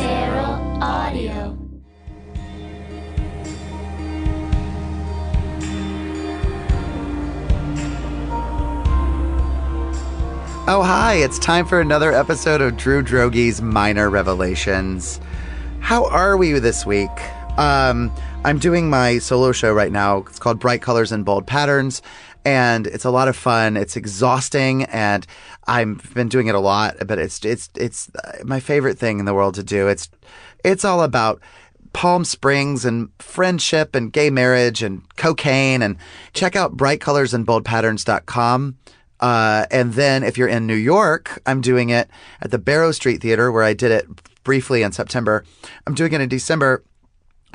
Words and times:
Feral 0.00 0.82
Audio. 0.82 1.58
Oh, 10.70 10.82
hi, 10.82 11.14
it's 11.14 11.38
time 11.38 11.64
for 11.64 11.80
another 11.80 12.12
episode 12.12 12.60
of 12.60 12.76
Drew 12.76 13.02
Droege's 13.02 13.62
Minor 13.62 14.10
Revelations. 14.10 15.18
How 15.80 16.04
are 16.10 16.36
we 16.36 16.52
this 16.58 16.84
week? 16.84 17.08
Um, 17.56 18.12
I'm 18.44 18.58
doing 18.58 18.90
my 18.90 19.18
solo 19.18 19.52
show 19.52 19.72
right 19.72 19.90
now. 19.90 20.18
It's 20.18 20.38
called 20.38 20.60
Bright 20.60 20.82
Colors 20.82 21.10
and 21.10 21.24
Bold 21.24 21.46
Patterns, 21.46 22.02
and 22.48 22.86
it's 22.86 23.04
a 23.04 23.10
lot 23.10 23.28
of 23.28 23.36
fun. 23.36 23.76
It's 23.76 23.94
exhausting, 23.94 24.84
and 24.84 25.26
I've 25.66 26.14
been 26.14 26.28
doing 26.28 26.46
it 26.46 26.54
a 26.54 26.60
lot, 26.60 26.96
but 27.06 27.18
it's 27.18 27.44
it's 27.44 27.68
it's 27.76 28.10
uh, 28.24 28.38
my 28.42 28.58
favorite 28.58 28.98
thing 28.98 29.18
in 29.18 29.26
the 29.26 29.34
world 29.34 29.54
to 29.56 29.62
do. 29.62 29.86
It's 29.86 30.08
it's 30.64 30.82
all 30.82 31.02
about 31.02 31.42
Palm 31.92 32.24
Springs 32.24 32.86
and 32.86 33.10
friendship 33.18 33.94
and 33.94 34.10
gay 34.10 34.30
marriage 34.30 34.82
and 34.82 35.02
cocaine 35.16 35.82
and 35.82 35.98
check 36.32 36.56
out 36.56 36.74
brightcolorsandboldpatterns.com. 36.74 38.78
Uh, 39.20 39.66
and 39.70 39.92
then 39.92 40.22
if 40.22 40.38
you're 40.38 40.48
in 40.48 40.66
New 40.66 40.74
York, 40.74 41.42
I'm 41.44 41.60
doing 41.60 41.90
it 41.90 42.08
at 42.40 42.50
the 42.50 42.58
Barrow 42.58 42.92
Street 42.92 43.20
Theater 43.20 43.52
where 43.52 43.64
I 43.64 43.74
did 43.74 43.90
it 43.90 44.06
briefly 44.42 44.82
in 44.82 44.92
September. 44.92 45.44
I'm 45.86 45.94
doing 45.94 46.14
it 46.14 46.22
in 46.22 46.30
December 46.30 46.82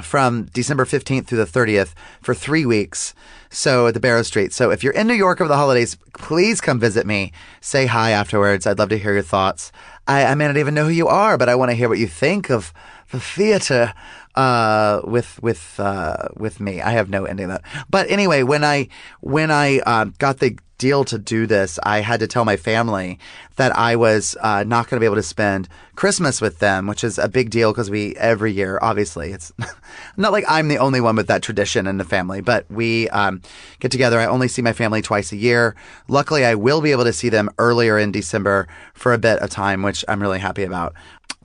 from 0.01 0.45
December 0.53 0.85
15th 0.85 1.27
through 1.27 1.37
the 1.37 1.45
30th 1.45 1.93
for 2.21 2.33
three 2.33 2.65
weeks. 2.65 3.13
So 3.49 3.87
at 3.87 3.93
the 3.93 3.99
Barrow 3.99 4.23
Street. 4.23 4.51
So 4.51 4.71
if 4.71 4.83
you're 4.83 4.93
in 4.93 5.07
New 5.07 5.13
York 5.13 5.39
over 5.39 5.47
the 5.47 5.55
holidays, 5.55 5.95
please 6.13 6.59
come 6.59 6.79
visit 6.79 7.05
me. 7.05 7.31
Say 7.61 7.85
hi 7.85 8.11
afterwards. 8.11 8.65
I'd 8.65 8.79
love 8.79 8.89
to 8.89 8.97
hear 8.97 9.13
your 9.13 9.21
thoughts. 9.21 9.71
I, 10.07 10.25
I 10.25 10.35
may 10.35 10.47
not 10.47 10.57
even 10.57 10.73
know 10.73 10.85
who 10.85 10.91
you 10.91 11.07
are, 11.07 11.37
but 11.37 11.49
I 11.49 11.55
want 11.55 11.69
to 11.69 11.75
hear 11.75 11.87
what 11.87 11.99
you 11.99 12.07
think 12.07 12.49
of 12.49 12.73
the 13.11 13.19
theater 13.19 13.93
uh, 14.35 15.01
with 15.03 15.41
with 15.41 15.79
uh, 15.79 16.29
with 16.35 16.59
me. 16.59 16.81
I 16.81 16.91
have 16.91 17.09
no 17.09 17.25
ending 17.25 17.49
that. 17.49 17.61
But 17.89 18.09
anyway, 18.09 18.43
when 18.43 18.63
I 18.63 18.87
when 19.21 19.51
I 19.51 19.79
uh, 19.79 20.05
got 20.17 20.39
the 20.39 20.57
deal 20.83 21.05
to 21.05 21.17
do 21.17 21.47
this, 21.47 21.79
I 21.83 22.01
had 22.01 22.19
to 22.19 22.27
tell 22.27 22.43
my 22.43 22.57
family 22.57 23.17
that 23.55 23.77
I 23.77 23.95
was 23.95 24.35
uh, 24.41 24.65
not 24.65 24.89
going 24.89 24.97
to 24.97 24.99
be 24.99 25.05
able 25.05 25.15
to 25.15 25.23
spend 25.23 25.69
Christmas 25.95 26.41
with 26.41 26.59
them, 26.59 26.87
which 26.87 27.05
is 27.05 27.17
a 27.17 27.29
big 27.29 27.51
deal 27.51 27.71
because 27.71 27.89
we 27.89 28.15
every 28.17 28.51
year, 28.51 28.79
obviously, 28.81 29.31
it's 29.31 29.53
not 30.17 30.31
like 30.31 30.43
I'm 30.47 30.67
the 30.67 30.79
only 30.79 30.99
one 30.99 31.15
with 31.15 31.27
that 31.27 31.41
tradition 31.41 31.87
in 31.87 31.99
the 31.99 32.03
family, 32.03 32.41
but 32.41 32.69
we 32.69 33.07
um, 33.09 33.41
get 33.79 33.91
together. 33.91 34.19
I 34.19 34.25
only 34.25 34.47
see 34.47 34.61
my 34.61 34.73
family 34.73 35.01
twice 35.01 35.31
a 35.31 35.37
year. 35.37 35.75
Luckily, 36.07 36.43
I 36.43 36.55
will 36.55 36.81
be 36.81 36.91
able 36.91 37.05
to 37.05 37.13
see 37.13 37.29
them 37.29 37.49
earlier 37.59 37.97
in 37.97 38.11
December 38.11 38.67
for 38.93 39.13
a 39.13 39.17
bit 39.17 39.39
of 39.39 39.51
time, 39.51 39.83
which 39.83 40.03
I'm 40.07 40.21
really 40.21 40.39
happy 40.39 40.63
about. 40.63 40.95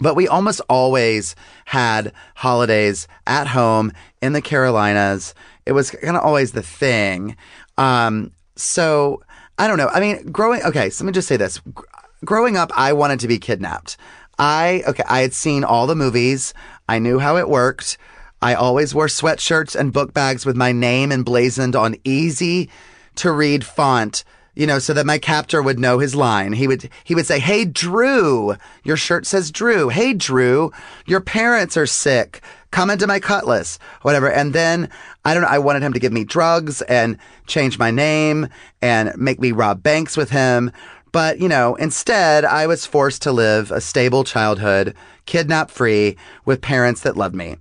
But 0.01 0.15
we 0.15 0.29
almost 0.29 0.61
always 0.69 1.35
had 1.65 2.13
holidays 2.37 3.09
at 3.27 3.49
home 3.49 3.93
in 4.23 4.33
the 4.33 4.43
Carolinas. 4.43 5.35
It 5.67 5.73
was 5.73 5.91
kind 5.91 6.17
of 6.17 6.23
always 6.23 6.53
the 6.53 6.63
thing. 6.63 7.37
Um, 7.77 8.33
so 8.57 9.23
I 9.59 9.67
don't 9.67 9.79
know. 9.79 9.89
I 9.89 10.01
mean, 10.01 10.31
growing, 10.31 10.63
okay, 10.63 10.91
so 10.91 11.05
let 11.05 11.09
me 11.09 11.13
just 11.13 11.29
say 11.29 11.37
this. 11.37 11.59
Gr- 11.75 11.85
growing 12.25 12.57
up, 12.57 12.71
I 12.77 12.93
wanted 12.93 13.21
to 13.21 13.29
be 13.29 13.39
kidnapped. 13.39 13.97
I, 14.39 14.85
okay, 14.87 15.03
I 15.09 15.21
had 15.21 15.35
seen 15.35 15.65
all 15.65 15.87
the 15.87 15.97
movies. 15.97 16.55
I 16.89 16.99
knew 17.01 17.19
how 17.19 17.37
it 17.37 17.49
worked. 17.49 17.99
I 18.41 18.55
always 18.55 18.95
wore 18.95 19.07
sweatshirts 19.07 19.75
and 19.75 19.93
book 19.93 20.15
bags 20.15 20.47
with 20.47 20.57
my 20.57 20.71
name 20.71 21.11
emblazoned 21.11 21.75
on 21.75 21.97
easy 22.05 22.71
to 23.17 23.33
read 23.33 23.65
font 23.65 24.23
you 24.59 24.67
know, 24.67 24.81
so 24.81 24.93
that 24.93 25.07
my 25.07 25.19
captor 25.19 25.63
would 25.63 25.79
know 25.79 26.01
his 26.01 26.17
line. 26.17 26.53
He 26.53 26.67
would 26.67 26.91
he 27.05 27.15
would 27.15 27.27
say, 27.27 27.39
"Hey 27.39 27.65
Drew, 27.65 28.57
your 28.83 28.97
shirt 28.97 29.25
says 29.25 29.53
Drew. 29.53 29.89
Hey 29.89 30.13
Drew, 30.13 30.73
your 31.07 31.21
parents 31.21 31.77
are 31.77 31.87
sick. 31.87 32.43
Come 32.73 32.91
into 32.91 33.07
my 33.07 33.21
cutlass, 33.21 33.79
whatever." 34.03 34.29
And 34.29 34.53
then 34.53 34.91
I 35.25 35.33
don't 35.33 35.45
know. 35.45 35.49
I 35.49 35.61
wanted 35.61 35.85
him 35.85 35.93
to 35.93 36.01
give 36.01 36.13
me 36.13 36.25
drugs 36.25 36.83
and 36.83 37.19
change 37.47 37.79
my 37.79 37.93
name 37.93 38.49
and 38.83 39.13
make 39.17 39.39
me 39.39 39.53
rob 39.53 39.81
banks 39.81 40.17
with 40.17 40.31
him. 40.31 40.73
But, 41.13 41.39
you 41.39 41.49
know, 41.49 41.77
instead, 41.77 42.45
I 42.45 42.67
was 42.67 42.85
forced 42.85 43.23
to 43.23 43.33
live 43.33 43.71
a 43.71 43.81
stable 43.81 44.25
childhood, 44.25 44.95
kidnap 45.25 45.71
free, 45.71 46.17
with 46.45 46.61
parents 46.61 47.03
that 47.03 47.17
loved 47.17 47.35
me. 47.35 47.57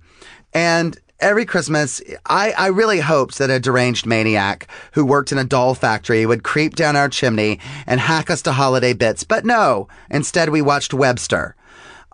And 0.52 0.98
every 1.20 1.44
Christmas, 1.44 2.00
I, 2.26 2.52
I 2.52 2.66
really 2.68 3.00
hoped 3.00 3.38
that 3.38 3.50
a 3.50 3.60
deranged 3.60 4.06
maniac 4.06 4.68
who 4.92 5.04
worked 5.04 5.32
in 5.32 5.38
a 5.38 5.44
doll 5.44 5.74
factory 5.74 6.24
would 6.26 6.44
creep 6.44 6.76
down 6.76 6.96
our 6.96 7.08
chimney 7.08 7.60
and 7.86 8.00
hack 8.00 8.30
us 8.30 8.42
to 8.42 8.52
holiday 8.52 8.92
bits. 8.92 9.24
But 9.24 9.44
no, 9.44 9.88
instead 10.10 10.50
we 10.50 10.62
watched 10.62 10.94
Webster. 10.94 11.56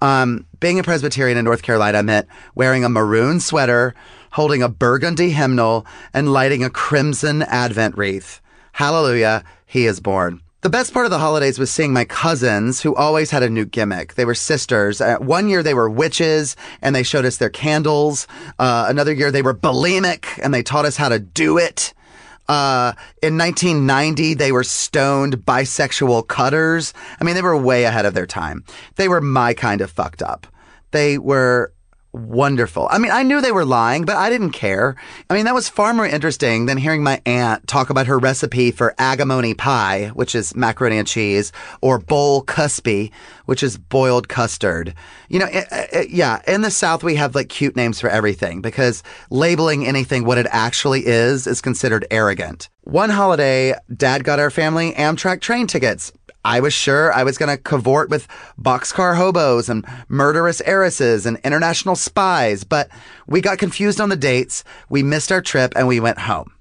Um, 0.03 0.47
being 0.61 0.79
a 0.79 0.83
Presbyterian 0.83 1.39
in 1.39 1.45
North 1.45 1.63
Carolina 1.63 2.03
meant 2.03 2.29
wearing 2.55 2.85
a 2.85 2.89
maroon 2.89 3.41
sweater, 3.41 3.95
holding 4.33 4.63
a 4.63 4.69
burgundy 4.69 5.31
hymnal, 5.31 5.87
and 6.13 6.33
lighting 6.33 6.65
a 6.65 6.71
crimson 6.71 7.43
Advent 7.43 7.97
wreath. 7.97 8.41
Hallelujah, 8.73 9.45
he 9.67 9.87
is 9.87 10.01
born. 10.01 10.41
The 10.65 10.71
best 10.71 10.95
part 10.95 11.05
of 11.05 11.11
the 11.11 11.19
holidays 11.19 11.59
was 11.59 11.71
seeing 11.71 11.93
my 11.93 12.07
cousins, 12.07 12.81
who 12.81 12.95
always 12.95 13.31
had 13.31 13.43
a 13.43 13.51
new 13.51 13.67
gimmick. 13.67 14.15
They 14.15 14.25
were 14.25 14.35
sisters. 14.35 14.99
Uh, 14.99 15.19
one 15.19 15.51
year 15.51 15.63
they 15.63 15.75
were 15.75 15.91
witches, 15.91 16.57
and 16.81 16.97
they 16.97 17.03
showed 17.03 17.27
us 17.27 17.37
their 17.37 17.51
candles. 17.51 18.27
Uh, 18.59 18.87
another 18.89 19.13
year 19.13 19.31
they 19.31 19.43
were 19.43 19.53
bulimic, 19.53 20.25
and 20.43 20.55
they 20.55 20.63
taught 20.63 20.87
us 20.87 20.97
how 20.97 21.11
to 21.11 21.19
do 21.19 21.59
it. 21.59 21.93
Uh, 22.49 22.95
in 23.23 23.37
1990, 23.37 24.33
they 24.33 24.53
were 24.53 24.65
stoned 24.65 25.37
bisexual 25.45 26.29
cutters. 26.29 26.95
I 27.21 27.25
mean, 27.25 27.35
they 27.35 27.43
were 27.43 27.59
way 27.59 27.85
ahead 27.85 28.07
of 28.07 28.15
their 28.15 28.27
time. 28.27 28.65
They 28.97 29.07
were 29.07 29.21
my 29.21 29.53
kind 29.53 29.83
of 29.83 29.91
fucked 29.91 30.23
up. 30.23 30.47
They 30.93 31.19
were 31.19 31.74
wonderful. 32.15 32.87
I 32.91 32.99
mean, 32.99 33.11
I 33.11 33.23
knew 33.23 33.41
they 33.41 33.53
were 33.53 33.65
lying, 33.65 34.05
but 34.05 34.17
I 34.17 34.31
didn't 34.31 34.53
care. 34.53 34.97
I 35.29 35.35
mean, 35.35 35.45
that 35.45 35.55
was 35.55 35.69
far 35.69 35.93
more 35.93 36.07
interesting 36.07 36.67
than 36.67 36.79
hearing 36.79 37.03
my 37.03 37.21
aunt 37.27 37.67
talk 37.67 37.91
about 37.91 38.07
her 38.07 38.19
recipe 38.19 38.71
for 38.71 38.95
agamony 38.99 39.57
pie, 39.57 40.11
which 40.15 40.35
is 40.35 40.55
macaroni 40.55 40.99
and 40.99 41.09
cheese, 41.09 41.53
or 41.83 41.99
bowl 41.99 42.45
cuspy, 42.45 43.11
which 43.47 43.63
is 43.63 43.77
boiled 43.77 44.29
custard. 44.29 44.95
You 45.29 45.41
know, 45.41 45.49
it, 45.51 45.67
it, 45.71 46.11
yeah, 46.11 46.41
in 46.47 46.63
the 46.63 46.71
South, 46.71 47.03
we 47.03 47.17
have 47.17 47.35
like 47.35 47.49
cute 47.49 47.77
names 47.77 48.01
for 48.01 48.09
everything 48.09 48.63
because 48.63 49.03
labeling 49.31 49.87
anything 49.87 50.25
what 50.25 50.39
it 50.39 50.47
actually 50.51 51.07
is 51.07 51.47
is 51.47 51.61
considered 51.61 52.07
arrogant. 52.11 52.69
One 52.83 53.11
holiday, 53.11 53.75
dad 53.95 54.25
got 54.25 54.39
our 54.39 54.51
family 54.51 54.93
Amtrak 54.93 55.41
train 55.41 55.67
tickets. 55.67 56.13
I 56.45 56.61
was 56.61 56.75
sure 56.75 57.13
I 57.13 57.25
was 57.25 57.39
going 57.39 57.55
to 57.55 57.63
cavort 57.63 58.11
with 58.11 58.29
boxcar 58.61 59.17
hobos 59.17 59.69
and 59.69 59.87
murderous 60.09 60.61
heiresses 60.67 61.25
and 61.25 61.39
international 61.43 61.97
spies, 61.97 62.65
but 62.65 62.89
we 63.27 63.41
got 63.41 63.59
confused 63.59 64.01
on 64.01 64.11
the 64.11 64.17
dates. 64.17 64.63
We 64.91 65.03
missed 65.03 65.33
our 65.33 65.41
trip 65.41 65.73
and 65.75 65.89
we 65.89 66.01
went 66.01 66.19
home. 66.19 66.53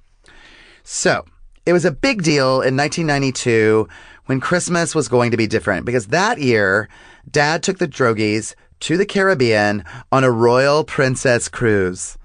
So 0.83 1.25
it 1.65 1.73
was 1.73 1.85
a 1.85 1.91
big 1.91 2.23
deal 2.23 2.61
in 2.61 2.77
1992 2.77 3.87
when 4.25 4.39
Christmas 4.39 4.95
was 4.95 5.09
going 5.09 5.31
to 5.31 5.37
be 5.37 5.47
different 5.47 5.85
because 5.85 6.07
that 6.07 6.39
year, 6.39 6.87
dad 7.29 7.61
took 7.61 7.77
the 7.77 7.87
Droeges 7.87 8.55
to 8.81 8.97
the 8.97 9.05
Caribbean 9.05 9.83
on 10.11 10.23
a 10.23 10.31
Royal 10.31 10.83
Princess 10.83 11.49
cruise 11.49 12.17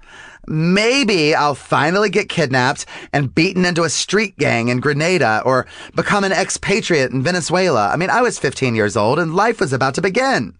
maybe 0.49 1.35
I'll 1.35 1.55
finally 1.55 2.09
get 2.09 2.29
kidnapped 2.29 2.85
and 3.13 3.33
beaten 3.33 3.65
into 3.65 3.83
a 3.83 3.89
street 3.89 4.37
gang 4.37 4.69
in 4.69 4.79
Grenada 4.79 5.41
or 5.45 5.67
become 5.95 6.23
an 6.23 6.31
expatriate 6.31 7.11
in 7.11 7.23
Venezuela. 7.23 7.89
I 7.89 7.95
mean, 7.95 8.09
I 8.09 8.21
was 8.21 8.39
15 8.39 8.75
years 8.75 8.97
old 8.97 9.19
and 9.19 9.35
life 9.35 9.59
was 9.59 9.73
about 9.73 9.95
to 9.95 10.01
begin. 10.01 10.57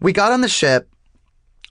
We 0.00 0.12
got 0.12 0.32
on 0.32 0.40
the 0.40 0.48
ship. 0.48 0.88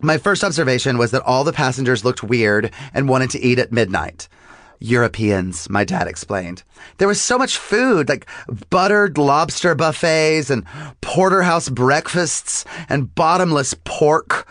My 0.02 0.18
first 0.18 0.44
observation 0.44 0.98
was 0.98 1.12
that 1.12 1.24
all 1.24 1.44
the 1.44 1.52
passengers 1.52 2.06
looked 2.06 2.24
weird 2.24 2.72
and 2.94 3.10
wanted 3.10 3.32
to 3.32 3.40
eat 3.40 3.60
at 3.60 3.72
midnight. 3.72 4.30
Europeans, 4.80 5.70
my 5.70 5.84
dad 5.84 6.08
explained. 6.08 6.64
There 6.98 7.08
was 7.08 7.22
so 7.22 7.38
much 7.38 7.58
food, 7.58 8.08
like 8.08 8.26
buttered 8.70 9.18
lobster 9.18 9.76
buffets 9.76 10.50
and 10.50 10.64
porterhouse 11.02 11.68
breakfasts 11.68 12.64
and 12.88 13.14
bottomless 13.14 13.74
pork. 13.84 14.48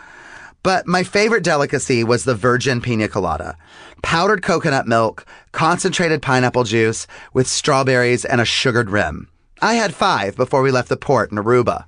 But 0.69 0.87
my 0.87 1.03
favorite 1.03 1.44
delicacy 1.44 2.05
was 2.05 2.25
the 2.25 2.35
virgin 2.35 2.82
pina 2.82 3.09
colada. 3.09 3.56
Powdered 4.03 4.43
coconut 4.43 4.87
milk, 4.87 5.25
concentrated 5.50 6.20
pineapple 6.20 6.65
juice 6.65 7.06
with 7.32 7.47
strawberries 7.47 8.26
and 8.26 8.38
a 8.38 8.44
sugared 8.44 8.91
rim. 8.91 9.31
I 9.62 9.76
had 9.76 9.94
five 9.94 10.37
before 10.37 10.61
we 10.61 10.70
left 10.70 10.91
the 10.91 10.99
port 10.99 11.32
in 11.32 11.38
Aruba. 11.38 11.87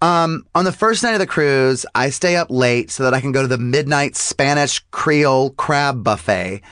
Um, 0.00 0.46
on 0.54 0.64
the 0.64 0.70
first 0.70 1.02
night 1.02 1.14
of 1.14 1.18
the 1.18 1.26
cruise, 1.26 1.84
I 1.92 2.10
stay 2.10 2.36
up 2.36 2.52
late 2.52 2.92
so 2.92 3.02
that 3.02 3.14
I 3.14 3.20
can 3.20 3.32
go 3.32 3.42
to 3.42 3.48
the 3.48 3.58
midnight 3.58 4.14
Spanish 4.14 4.78
Creole 4.92 5.50
crab 5.50 6.04
buffet. 6.04 6.62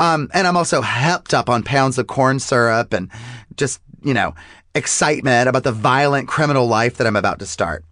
Um, 0.00 0.28
and 0.34 0.48
I'm 0.48 0.56
also 0.56 0.82
hepped 0.82 1.34
up 1.34 1.48
on 1.48 1.62
pounds 1.62 1.98
of 1.98 2.08
corn 2.08 2.40
syrup 2.40 2.92
and 2.92 3.12
just, 3.54 3.80
you 4.02 4.12
know, 4.12 4.34
excitement 4.74 5.48
about 5.48 5.62
the 5.62 5.70
violent 5.70 6.26
criminal 6.26 6.66
life 6.66 6.96
that 6.96 7.06
I'm 7.06 7.14
about 7.14 7.38
to 7.38 7.46
start. 7.46 7.84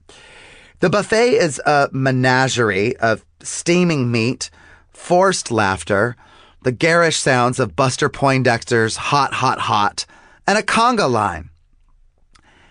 The 0.81 0.89
buffet 0.89 1.33
is 1.33 1.61
a 1.67 1.91
menagerie 1.93 2.97
of 2.97 3.23
steaming 3.43 4.11
meat, 4.11 4.49
forced 4.89 5.51
laughter, 5.51 6.17
the 6.63 6.73
garish 6.73 7.19
sounds 7.19 7.61
of 7.61 7.77
Buster 7.77 8.09
Poindexter's 8.09 8.97
Hot, 8.97 9.35
Hot, 9.35 9.59
Hot, 9.59 10.07
and 10.47 10.57
a 10.57 10.63
conga 10.63 11.11
line. 11.11 11.51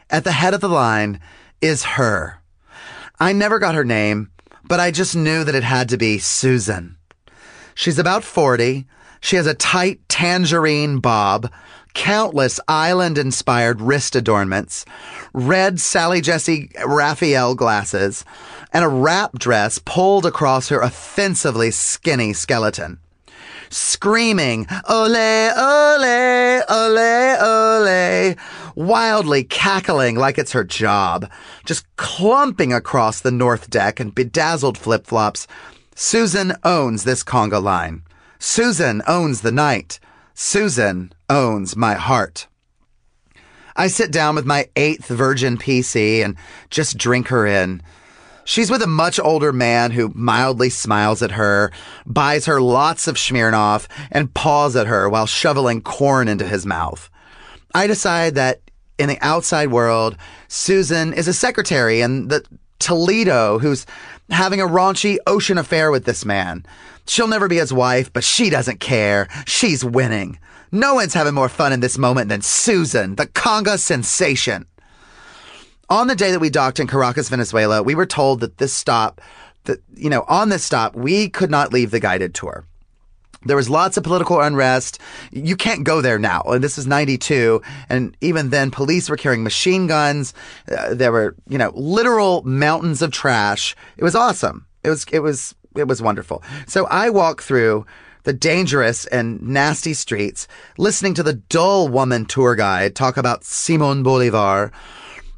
At 0.10 0.24
the 0.24 0.32
head 0.32 0.56
of 0.56 0.62
the 0.62 0.70
line 0.70 1.20
is 1.62 1.84
her. 1.84 2.42
I 3.20 3.32
never 3.32 3.60
got 3.60 3.76
her 3.76 3.86
name, 3.86 4.32
but 4.64 4.80
I 4.80 4.90
just 4.90 5.16
knew 5.16 5.44
that 5.44 5.54
it 5.54 5.64
had 5.64 5.90
to 5.90 5.98
be 5.98 6.18
Susan. 6.18 6.98
She's 7.76 8.00
about 8.00 8.24
40. 8.24 8.88
She 9.22 9.36
has 9.36 9.46
a 9.46 9.54
tight 9.54 10.00
tangerine 10.10 10.98
bob, 10.98 11.52
countless 11.94 12.60
island 12.68 13.18
inspired 13.18 13.82
wrist 13.82 14.16
adornments, 14.16 14.86
red 15.34 15.80
Sally 15.80 16.22
Jessy 16.22 16.72
Raphael 16.86 17.56
glasses, 17.56 18.26
and 18.74 18.86
a 18.86 18.90
wrap 18.90 19.38
dress 19.38 19.80
pulled 19.80 20.26
across 20.26 20.70
her 20.70 20.82
offensively 20.82 21.72
skinny 21.72 22.34
skeleton. 22.34 23.00
Screaming, 23.72 24.66
ole, 24.90 25.16
ole, 25.16 26.64
ole, 26.70 27.38
ole, 27.40 28.36
wildly 28.76 29.44
cackling 29.44 30.16
like 30.16 30.40
it's 30.40 30.54
her 30.54 30.64
job, 30.64 31.30
just 31.66 31.86
clumping 31.96 32.74
across 32.74 33.22
the 33.22 33.32
north 33.32 33.70
deck 33.70 34.00
in 34.00 34.10
bedazzled 34.10 34.78
flip 34.78 35.06
flops. 35.06 35.48
Susan 35.96 36.54
owns 36.64 37.04
this 37.04 37.24
conga 37.24 37.62
line. 37.62 38.02
Susan 38.40 39.04
owns 39.06 39.42
the 39.42 39.52
night. 39.52 40.00
Susan 40.42 41.12
owns 41.30 41.76
my 41.76 41.96
heart. 41.96 42.48
I 43.76 43.88
sit 43.88 44.10
down 44.10 44.36
with 44.36 44.46
my 44.46 44.70
eighth 44.78 45.08
virgin 45.08 45.58
PC 45.58 46.24
and 46.24 46.38
just 46.70 46.98
drink 46.98 47.28
her 47.28 47.46
in. 47.46 47.82
She's 48.46 48.72
with 48.72 48.82
a 48.82 48.88
much 48.88 49.20
older 49.20 49.52
man 49.52 49.92
who 49.92 50.14
mildly 50.16 50.70
smiles 50.70 51.22
at 51.22 51.32
her, 51.32 51.74
buys 52.06 52.46
her 52.46 52.62
lots 52.62 53.06
of 53.06 53.18
Smirnoff, 53.18 53.90
and 54.12 54.34
paws 54.34 54.78
at 54.78 54.88
her 54.88 55.10
while 55.10 55.26
shoveling 55.26 55.82
corn 55.82 56.30
into 56.30 56.48
his 56.48 56.66
mouth. 56.66 57.10
I 57.76 57.86
decide 57.88 58.36
that 58.36 58.62
in 58.98 59.10
the 59.10 59.20
outside 59.20 59.72
world, 59.72 60.16
Susan 60.48 61.12
is 61.12 61.28
a 61.28 61.34
secretary 61.34 62.00
and 62.00 62.30
the 62.30 62.46
Toledo 62.80 63.60
who's 63.60 63.86
having 64.30 64.62
a 64.62 64.68
raunchy 64.68 65.18
ocean 65.28 65.58
affair 65.58 65.92
with 65.92 66.06
this 66.06 66.26
man. 66.26 66.66
She'll 67.08 67.28
never 67.28 67.48
be 67.48 67.58
his 67.58 67.74
wife, 67.74 68.12
but 68.14 68.24
she 68.24 68.50
doesn't 68.50 68.80
care. 68.80 69.28
She's 69.46 69.84
winning. 69.84 70.40
No 70.72 70.94
one's 70.94 71.14
having 71.14 71.34
more 71.34 71.50
fun 71.50 71.74
in 71.74 71.80
this 71.80 71.98
moment 71.98 72.30
than 72.30 72.42
Susan, 72.42 73.16
the 73.16 73.26
conga 73.26 73.80
sensation. 73.80 74.66
On 75.90 76.06
the 76.06 76.16
day 76.16 76.32
that 76.32 76.40
we 76.40 76.52
docked 76.52 76.80
in 76.80 76.86
Caracas, 76.86 77.30
Venezuela, 77.30 77.82
we 77.82 77.96
were 77.96 78.06
told 78.06 78.42
that 78.42 78.60
this 78.60 78.74
stop, 78.74 79.22
that, 79.64 79.82
you 79.96 80.10
know, 80.10 80.24
on 80.28 80.50
this 80.50 80.64
stop, 80.64 80.96
we 80.96 81.28
could 81.30 81.50
not 81.50 81.74
leave 81.74 81.90
the 81.90 82.00
guided 82.00 82.36
tour. 82.36 82.66
There 83.46 83.56
was 83.56 83.70
lots 83.70 83.96
of 83.96 84.04
political 84.04 84.42
unrest. 84.42 85.00
You 85.32 85.56
can't 85.56 85.86
go 85.86 86.02
there 86.02 86.20
now. 86.20 86.42
And 86.42 86.64
this 86.64 86.78
is 86.78 86.86
92. 86.88 87.62
And 87.88 88.16
even 88.20 88.50
then, 88.50 88.70
police 88.70 89.10
were 89.10 89.16
carrying 89.16 89.44
machine 89.44 89.88
guns. 89.88 90.34
Uh, 90.70 90.94
there 90.94 91.12
were, 91.12 91.36
you 91.48 91.58
know, 91.58 91.72
literal 91.74 92.44
mountains 92.44 93.02
of 93.02 93.12
trash. 93.12 93.76
It 93.98 94.04
was 94.04 94.16
awesome. 94.16 94.66
It 94.84 94.90
was, 94.90 95.06
it 95.12 95.20
was, 95.20 95.56
it 95.76 95.88
was 95.88 96.02
wonderful. 96.02 96.44
So 96.68 96.86
I 96.88 97.10
walk 97.10 97.42
through 97.42 97.86
the 98.24 98.34
dangerous 98.34 99.06
and 99.08 99.42
nasty 99.42 99.94
streets, 99.94 100.48
listening 100.78 101.14
to 101.16 101.24
the 101.24 101.34
dull 101.34 101.88
woman 101.88 102.26
tour 102.26 102.56
guide 102.56 102.96
talk 102.96 103.18
about 103.18 103.46
Simon 103.46 104.04
Bolivar, 104.04 104.72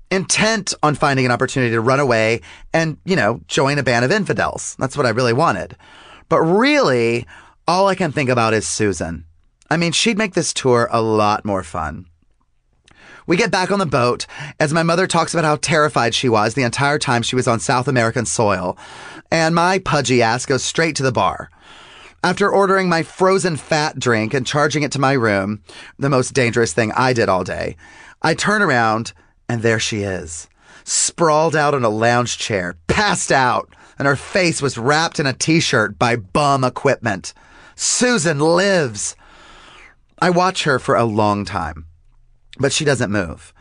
intent 0.10 0.74
on 0.82 0.96
finding 0.96 1.26
an 1.26 1.32
opportunity 1.32 1.72
to 1.72 1.82
run 1.82 2.00
away 2.00 2.42
and, 2.74 2.98
you 3.06 3.16
know, 3.16 3.42
join 3.48 3.78
a 3.78 3.84
band 3.84 4.04
of 4.04 4.12
infidels. 4.12 4.76
That's 4.80 4.98
what 4.98 5.06
I 5.06 5.12
really 5.12 5.34
wanted. 5.34 5.78
But 6.28 6.42
really, 6.42 7.28
all 7.72 7.88
I 7.88 7.96
can 7.96 8.12
think 8.12 8.30
about 8.30 8.54
is 8.54 8.68
Susan. 8.68 9.24
I 9.70 9.78
mean, 9.78 9.94
she'd 9.94 10.18
make 10.18 10.34
this 10.34 10.54
tour 10.54 10.90
a 10.92 11.02
lot 11.02 11.46
more 11.46 11.64
fun. 11.64 12.06
We 13.26 13.38
get 13.38 13.50
back 13.50 13.72
on 13.72 13.80
the 13.80 13.86
boat 13.86 14.28
as 14.60 14.74
my 14.74 14.84
mother 14.84 15.08
talks 15.08 15.34
about 15.34 15.46
how 15.46 15.56
terrified 15.56 16.14
she 16.14 16.28
was 16.28 16.54
the 16.54 16.64
entire 16.64 17.00
time 17.00 17.22
she 17.22 17.38
was 17.38 17.48
on 17.48 17.62
South 17.62 17.88
American 17.88 18.26
soil, 18.26 18.78
and 19.32 19.56
my 19.56 19.80
pudgy 19.80 20.22
ass 20.22 20.46
goes 20.46 20.66
straight 20.66 20.98
to 20.98 21.04
the 21.04 21.14
bar. 21.14 21.50
After 22.22 22.52
ordering 22.52 22.90
my 22.90 23.04
frozen 23.04 23.56
fat 23.56 23.98
drink 23.98 24.34
and 24.34 24.46
charging 24.46 24.84
it 24.84 24.92
to 24.92 25.00
my 25.00 25.14
room, 25.14 25.64
the 25.98 26.10
most 26.10 26.34
dangerous 26.34 26.74
thing 26.74 26.92
I 26.92 27.14
did 27.14 27.30
all 27.30 27.46
day, 27.46 27.78
I 28.22 28.34
turn 28.34 28.62
around 28.62 29.14
and 29.48 29.62
there 29.62 29.80
she 29.80 30.02
is, 30.02 30.50
sprawled 30.84 31.56
out 31.56 31.74
on 31.74 31.86
a 31.86 31.90
lounge 31.90 32.38
chair, 32.38 32.76
passed 32.88 33.32
out, 33.32 33.74
and 33.98 34.10
her 34.10 34.18
face 34.18 34.62
was 34.62 34.78
wrapped 34.78 35.22
in 35.22 35.26
a 35.26 35.32
t-shirt 35.32 35.98
by 35.98 36.18
bum 36.18 36.66
equipment. 36.66 37.34
Susan 37.76 38.40
lives. 38.40 39.16
I 40.22 40.30
watch 40.30 40.64
her 40.64 40.80
for 40.80 40.96
a 40.96 41.04
long 41.04 41.46
time, 41.46 41.88
but 42.60 42.72
she 42.72 42.86
doesn't 42.86 43.12
move. 43.12 43.54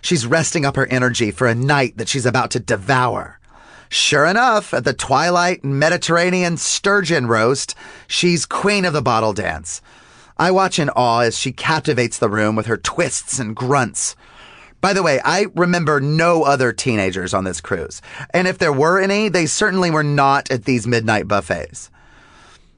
She's 0.00 0.26
resting 0.26 0.64
up 0.64 0.76
her 0.76 0.86
energy 0.86 1.30
for 1.30 1.46
a 1.46 1.54
night 1.54 1.96
that 1.96 2.08
she's 2.08 2.26
about 2.26 2.50
to 2.52 2.60
devour. 2.60 3.38
Sure 3.88 4.26
enough, 4.26 4.74
at 4.74 4.84
the 4.84 4.92
Twilight 4.92 5.64
Mediterranean 5.64 6.56
sturgeon 6.56 7.26
roast, 7.26 7.74
she's 8.08 8.46
queen 8.46 8.84
of 8.84 8.92
the 8.92 9.02
bottle 9.02 9.32
dance. 9.32 9.80
I 10.38 10.50
watch 10.50 10.78
in 10.78 10.90
awe 10.90 11.20
as 11.20 11.38
she 11.38 11.52
captivates 11.52 12.18
the 12.18 12.28
room 12.28 12.56
with 12.56 12.66
her 12.66 12.76
twists 12.76 13.38
and 13.38 13.54
grunts. 13.54 14.16
By 14.80 14.92
the 14.92 15.02
way, 15.02 15.20
I 15.24 15.46
remember 15.54 16.00
no 16.00 16.42
other 16.42 16.72
teenagers 16.72 17.32
on 17.32 17.44
this 17.44 17.60
cruise. 17.60 18.02
And 18.30 18.46
if 18.46 18.58
there 18.58 18.72
were 18.72 19.00
any, 19.00 19.28
they 19.28 19.46
certainly 19.46 19.90
were 19.90 20.04
not 20.04 20.50
at 20.50 20.64
these 20.64 20.86
midnight 20.86 21.26
buffets. 21.26 21.90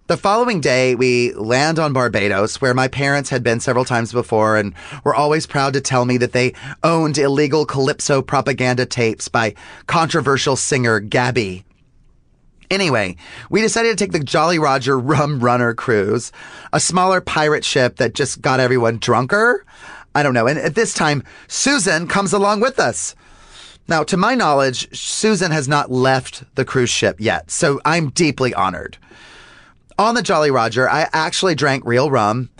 The 0.08 0.16
following 0.16 0.62
day, 0.62 0.94
we 0.94 1.34
land 1.34 1.78
on 1.78 1.92
Barbados, 1.92 2.62
where 2.62 2.72
my 2.72 2.88
parents 2.88 3.28
had 3.28 3.42
been 3.42 3.60
several 3.60 3.84
times 3.84 4.10
before 4.10 4.56
and 4.56 4.72
were 5.04 5.14
always 5.14 5.46
proud 5.46 5.74
to 5.74 5.82
tell 5.82 6.06
me 6.06 6.16
that 6.16 6.32
they 6.32 6.54
owned 6.82 7.18
illegal 7.18 7.66
calypso 7.66 8.22
propaganda 8.22 8.86
tapes 8.86 9.28
by 9.28 9.54
controversial 9.86 10.56
singer 10.56 10.98
Gabby. 10.98 11.62
Anyway, 12.70 13.16
we 13.50 13.60
decided 13.60 13.90
to 13.90 14.02
take 14.02 14.12
the 14.12 14.24
Jolly 14.24 14.58
Roger 14.58 14.98
Rum 14.98 15.40
Runner 15.40 15.74
cruise, 15.74 16.32
a 16.72 16.80
smaller 16.80 17.20
pirate 17.20 17.66
ship 17.66 17.96
that 17.96 18.14
just 18.14 18.40
got 18.40 18.60
everyone 18.60 18.96
drunker. 18.96 19.66
I 20.14 20.22
don't 20.22 20.32
know. 20.32 20.46
And 20.46 20.58
at 20.58 20.74
this 20.74 20.94
time, 20.94 21.22
Susan 21.48 22.08
comes 22.08 22.32
along 22.32 22.60
with 22.60 22.80
us. 22.80 23.14
Now, 23.88 24.04
to 24.04 24.16
my 24.16 24.34
knowledge, 24.34 24.88
Susan 24.96 25.50
has 25.50 25.68
not 25.68 25.90
left 25.90 26.44
the 26.54 26.64
cruise 26.64 26.88
ship 26.88 27.16
yet, 27.20 27.50
so 27.50 27.78
I'm 27.84 28.08
deeply 28.08 28.54
honored. 28.54 28.96
On 30.00 30.14
the 30.14 30.22
Jolly 30.22 30.52
Roger, 30.52 30.88
I 30.88 31.08
actually 31.12 31.56
drank 31.56 31.84
real 31.84 32.08
rum. 32.08 32.50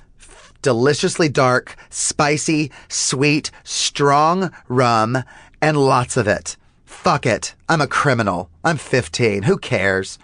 Deliciously 0.60 1.28
dark, 1.28 1.76
spicy, 1.88 2.72
sweet, 2.88 3.52
strong 3.62 4.50
rum, 4.66 5.22
and 5.62 5.76
lots 5.76 6.16
of 6.16 6.26
it. 6.26 6.56
Fuck 6.84 7.26
it. 7.26 7.54
I'm 7.68 7.80
a 7.80 7.86
criminal. 7.86 8.50
I'm 8.64 8.76
15. 8.76 9.44
Who 9.44 9.56
cares? 9.56 10.18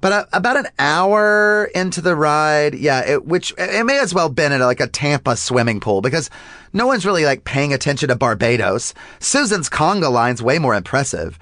But 0.00 0.12
uh, 0.12 0.24
about 0.32 0.56
an 0.56 0.68
hour 0.78 1.70
into 1.74 2.00
the 2.00 2.16
ride, 2.16 2.74
yeah, 2.74 3.06
it, 3.06 3.26
which 3.26 3.52
it 3.58 3.84
may 3.84 3.98
as 3.98 4.14
well 4.14 4.28
have 4.28 4.34
been 4.34 4.52
at 4.52 4.60
like 4.60 4.80
a 4.80 4.86
Tampa 4.86 5.36
swimming 5.36 5.78
pool 5.78 6.00
because 6.00 6.30
no 6.72 6.86
one's 6.86 7.04
really 7.04 7.26
like 7.26 7.44
paying 7.44 7.74
attention 7.74 8.08
to 8.08 8.16
Barbados. 8.16 8.94
Susan's 9.18 9.68
conga 9.68 10.10
line's 10.10 10.42
way 10.42 10.58
more 10.58 10.74
impressive. 10.74 11.38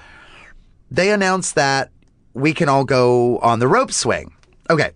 They 0.91 1.13
announced 1.13 1.55
that 1.55 1.93
we 2.35 2.53
can 2.53 2.69
all 2.69 2.85
go 2.85 3.39
on 3.39 3.61
the 3.61 3.69
rope 3.69 3.93
swing. 3.93 4.33
Okay. 4.71 4.91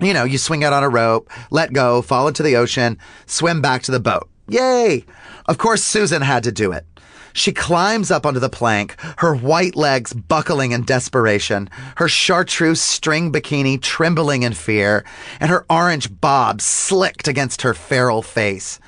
You 0.00 0.12
know, 0.12 0.24
you 0.24 0.38
swing 0.38 0.64
out 0.64 0.72
on 0.72 0.82
a 0.82 0.88
rope, 0.88 1.30
let 1.50 1.72
go, 1.72 2.02
fall 2.02 2.28
into 2.28 2.42
the 2.42 2.56
ocean, 2.56 2.98
swim 3.26 3.62
back 3.62 3.82
to 3.84 3.92
the 3.92 4.00
boat. 4.00 4.28
Yay! 4.48 5.04
Of 5.46 5.58
course, 5.58 5.82
Susan 5.82 6.22
had 6.22 6.42
to 6.44 6.52
do 6.52 6.72
it. 6.72 6.84
She 7.32 7.52
climbs 7.52 8.12
up 8.12 8.24
onto 8.24 8.38
the 8.38 8.48
plank, 8.48 8.94
her 9.18 9.34
white 9.34 9.74
legs 9.74 10.12
buckling 10.12 10.70
in 10.70 10.84
desperation, 10.84 11.68
her 11.96 12.08
chartreuse 12.08 12.80
string 12.80 13.32
bikini 13.32 13.80
trembling 13.82 14.44
in 14.44 14.52
fear, 14.52 15.04
and 15.40 15.50
her 15.50 15.66
orange 15.68 16.20
bob 16.20 16.60
slicked 16.60 17.26
against 17.26 17.62
her 17.62 17.74
feral 17.74 18.22
face. 18.22 18.78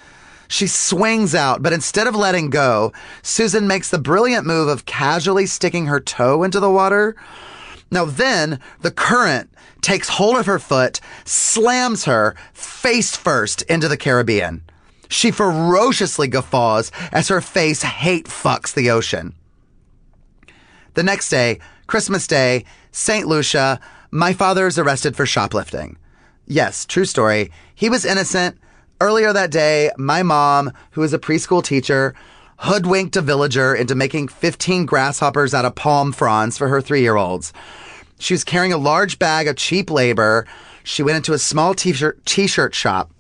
She 0.47 0.69
swings 0.69 1.35
out, 1.35 1.61
but 1.61 1.73
instead 1.73 2.07
of 2.07 2.15
letting 2.15 2.51
go, 2.51 2.93
Susan 3.23 3.67
makes 3.67 3.91
the 3.91 3.99
brilliant 3.99 4.47
move 4.47 4.69
of 4.69 4.87
casually 4.87 5.47
sticking 5.47 5.87
her 5.87 5.99
toe 5.99 6.45
into 6.45 6.61
the 6.61 6.71
water. 6.71 7.17
Now 7.91 8.05
then, 8.05 8.61
the 8.81 8.93
current 8.93 9.51
takes 9.83 10.09
hold 10.09 10.37
of 10.37 10.47
her 10.47 10.59
foot, 10.59 11.00
slams 11.25 12.04
her 12.04 12.37
face 12.52 13.16
first 13.16 13.62
into 13.62 13.88
the 13.88 13.97
Caribbean. 13.97 14.62
She 15.09 15.30
ferociously 15.30 16.28
guffaws 16.28 16.90
as 17.12 17.28
her 17.28 17.40
face 17.40 17.83
hate 17.83 18.26
fucks 18.26 18.75
the 18.75 18.90
ocean. 18.90 19.35
The 20.95 21.02
next 21.02 21.28
day, 21.28 21.61
Christmas 21.87 22.26
Day, 22.26 22.64
St. 22.90 23.26
Lucia, 23.26 23.78
my 24.11 24.33
father 24.33 24.66
is 24.66 24.78
arrested 24.78 25.14
for 25.14 25.26
shoplifting. 25.26 25.97
Yes, 26.47 26.87
true 26.87 27.04
story. 27.04 27.50
He 27.75 27.90
was 27.90 28.04
innocent. 28.04 28.59
Earlier 29.00 29.33
that 29.33 29.50
day, 29.50 29.90
my 29.99 30.23
mom, 30.23 30.73
who 30.92 31.02
is 31.02 31.12
a 31.12 31.18
preschool 31.18 31.62
teacher, 31.62 32.14
hoodwinked 32.59 33.16
a 33.16 33.21
villager 33.21 33.75
into 33.75 33.95
making 33.95 34.28
15 34.28 34.87
grasshoppers 34.87 35.52
out 35.52 35.64
of 35.64 35.75
palm 35.75 36.12
fronds 36.12 36.56
for 36.56 36.68
her 36.68 36.80
three 36.80 37.02
year 37.02 37.16
olds. 37.16 37.52
She 38.18 38.35
was 38.35 38.44
carrying 38.44 38.73
a 38.73 38.78
large 38.78 39.18
bag 39.18 39.46
of 39.46 39.56
cheap 39.56 39.90
labor. 39.90 40.46
She 40.85 41.02
went 41.02 41.16
into 41.16 41.32
a 41.32 41.38
small 41.38 41.75
t-shirt, 41.75 42.25
t-shirt 42.25 42.75
shop. 42.75 43.11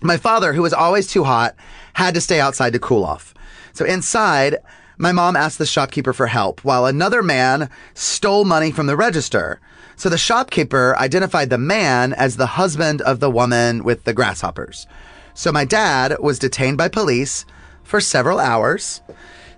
My 0.00 0.16
father, 0.16 0.52
who 0.52 0.62
was 0.62 0.72
always 0.72 1.06
too 1.06 1.24
hot, 1.24 1.54
had 1.94 2.14
to 2.14 2.20
stay 2.20 2.40
outside 2.40 2.72
to 2.72 2.78
cool 2.78 3.04
off. 3.04 3.34
So 3.72 3.84
inside, 3.84 4.56
My 5.00 5.12
mom 5.12 5.36
asked 5.36 5.58
the 5.58 5.66
shopkeeper 5.66 6.12
for 6.12 6.26
help 6.26 6.64
while 6.64 6.84
another 6.84 7.22
man 7.22 7.70
stole 7.94 8.44
money 8.44 8.72
from 8.72 8.88
the 8.88 8.96
register. 8.96 9.60
So 9.94 10.08
the 10.08 10.18
shopkeeper 10.18 10.96
identified 10.98 11.50
the 11.50 11.58
man 11.58 12.12
as 12.12 12.36
the 12.36 12.46
husband 12.46 13.00
of 13.02 13.20
the 13.20 13.30
woman 13.30 13.84
with 13.84 14.02
the 14.02 14.12
grasshoppers. 14.12 14.88
So 15.34 15.52
my 15.52 15.64
dad 15.64 16.16
was 16.18 16.40
detained 16.40 16.78
by 16.78 16.88
police 16.88 17.46
for 17.84 18.00
several 18.00 18.40
hours. 18.40 19.00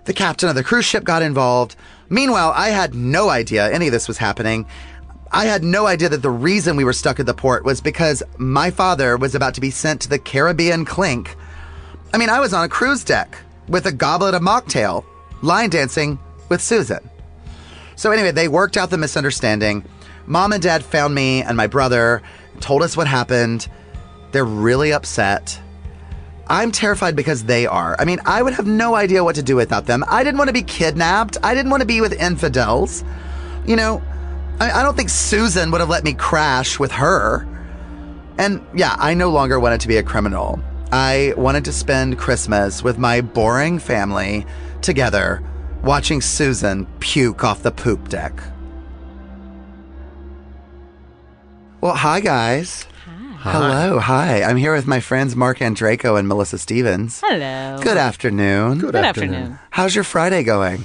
The 0.05 0.13
captain 0.13 0.47
of 0.47 0.53
the 0.53 0.63
cruise 0.63 0.85
ship 0.85 1.03
got 1.03 1.23
involved. 1.23 1.75
Meanwhile, 2.11 2.51
I 2.57 2.71
had 2.71 2.93
no 2.93 3.29
idea 3.29 3.71
any 3.71 3.87
of 3.87 3.93
this 3.93 4.09
was 4.09 4.17
happening. 4.17 4.65
I 5.31 5.45
had 5.45 5.63
no 5.63 5.87
idea 5.87 6.09
that 6.09 6.21
the 6.21 6.29
reason 6.29 6.75
we 6.75 6.83
were 6.83 6.91
stuck 6.91 7.21
at 7.21 7.25
the 7.25 7.33
port 7.33 7.63
was 7.63 7.79
because 7.79 8.21
my 8.37 8.69
father 8.69 9.15
was 9.15 9.33
about 9.33 9.53
to 9.53 9.61
be 9.61 9.71
sent 9.71 10.01
to 10.01 10.09
the 10.09 10.19
Caribbean 10.19 10.83
clink. 10.83 11.37
I 12.13 12.17
mean, 12.17 12.29
I 12.29 12.41
was 12.41 12.53
on 12.53 12.65
a 12.65 12.69
cruise 12.69 13.05
deck 13.05 13.37
with 13.69 13.85
a 13.85 13.93
goblet 13.93 14.33
of 14.33 14.41
mocktail, 14.41 15.05
line 15.41 15.69
dancing 15.69 16.19
with 16.49 16.61
Susan. 16.61 16.99
So 17.95 18.11
anyway, 18.11 18.31
they 18.31 18.49
worked 18.49 18.75
out 18.75 18.89
the 18.89 18.97
misunderstanding. 18.97 19.85
Mom 20.25 20.51
and 20.51 20.61
dad 20.61 20.83
found 20.83 21.15
me 21.15 21.43
and 21.43 21.55
my 21.55 21.67
brother, 21.67 22.21
told 22.59 22.81
us 22.81 22.97
what 22.97 23.07
happened. 23.07 23.69
They're 24.33 24.43
really 24.43 24.91
upset. 24.91 25.57
I'm 26.51 26.73
terrified 26.73 27.15
because 27.15 27.45
they 27.45 27.65
are. 27.65 27.95
I 27.97 28.03
mean, 28.03 28.19
I 28.25 28.43
would 28.43 28.51
have 28.55 28.67
no 28.67 28.93
idea 28.93 29.23
what 29.23 29.35
to 29.35 29.41
do 29.41 29.55
without 29.55 29.85
them. 29.85 30.03
I 30.09 30.21
didn't 30.21 30.37
want 30.37 30.49
to 30.49 30.53
be 30.53 30.63
kidnapped. 30.63 31.37
I 31.41 31.55
didn't 31.55 31.71
want 31.71 31.79
to 31.79 31.87
be 31.87 32.01
with 32.01 32.11
infidels. 32.11 33.05
You 33.65 33.77
know, 33.77 34.03
I, 34.59 34.69
I 34.71 34.83
don't 34.83 34.97
think 34.97 35.09
Susan 35.09 35.71
would 35.71 35.79
have 35.79 35.89
let 35.89 36.03
me 36.03 36.13
crash 36.13 36.77
with 36.77 36.91
her. 36.91 37.47
And 38.37 38.61
yeah, 38.75 38.97
I 38.99 39.13
no 39.13 39.29
longer 39.29 39.61
wanted 39.61 39.79
to 39.79 39.87
be 39.87 39.95
a 39.95 40.03
criminal. 40.03 40.61
I 40.91 41.33
wanted 41.37 41.63
to 41.65 41.71
spend 41.71 42.19
Christmas 42.19 42.83
with 42.83 42.97
my 42.97 43.21
boring 43.21 43.79
family 43.79 44.45
together, 44.81 45.41
watching 45.83 46.19
Susan 46.19 46.85
puke 46.99 47.45
off 47.45 47.63
the 47.63 47.71
poop 47.71 48.09
deck. 48.09 48.33
Well, 51.79 51.95
hi, 51.95 52.19
guys. 52.19 52.87
Hello, 53.43 53.97
hi. 53.99 54.43
I'm 54.43 54.55
here 54.57 54.73
with 54.75 54.85
my 54.85 54.99
friends 54.99 55.35
Mark 55.35 55.59
Andraco 55.59 56.17
and 56.17 56.27
Melissa 56.27 56.59
Stevens. 56.59 57.21
Hello. 57.25 57.79
Good 57.81 57.97
afternoon. 57.97 58.77
Good, 58.77 58.91
Good 58.93 59.03
afternoon. 59.03 59.33
afternoon. 59.35 59.59
How's 59.71 59.95
your 59.95 60.03
Friday 60.03 60.43
going? 60.43 60.83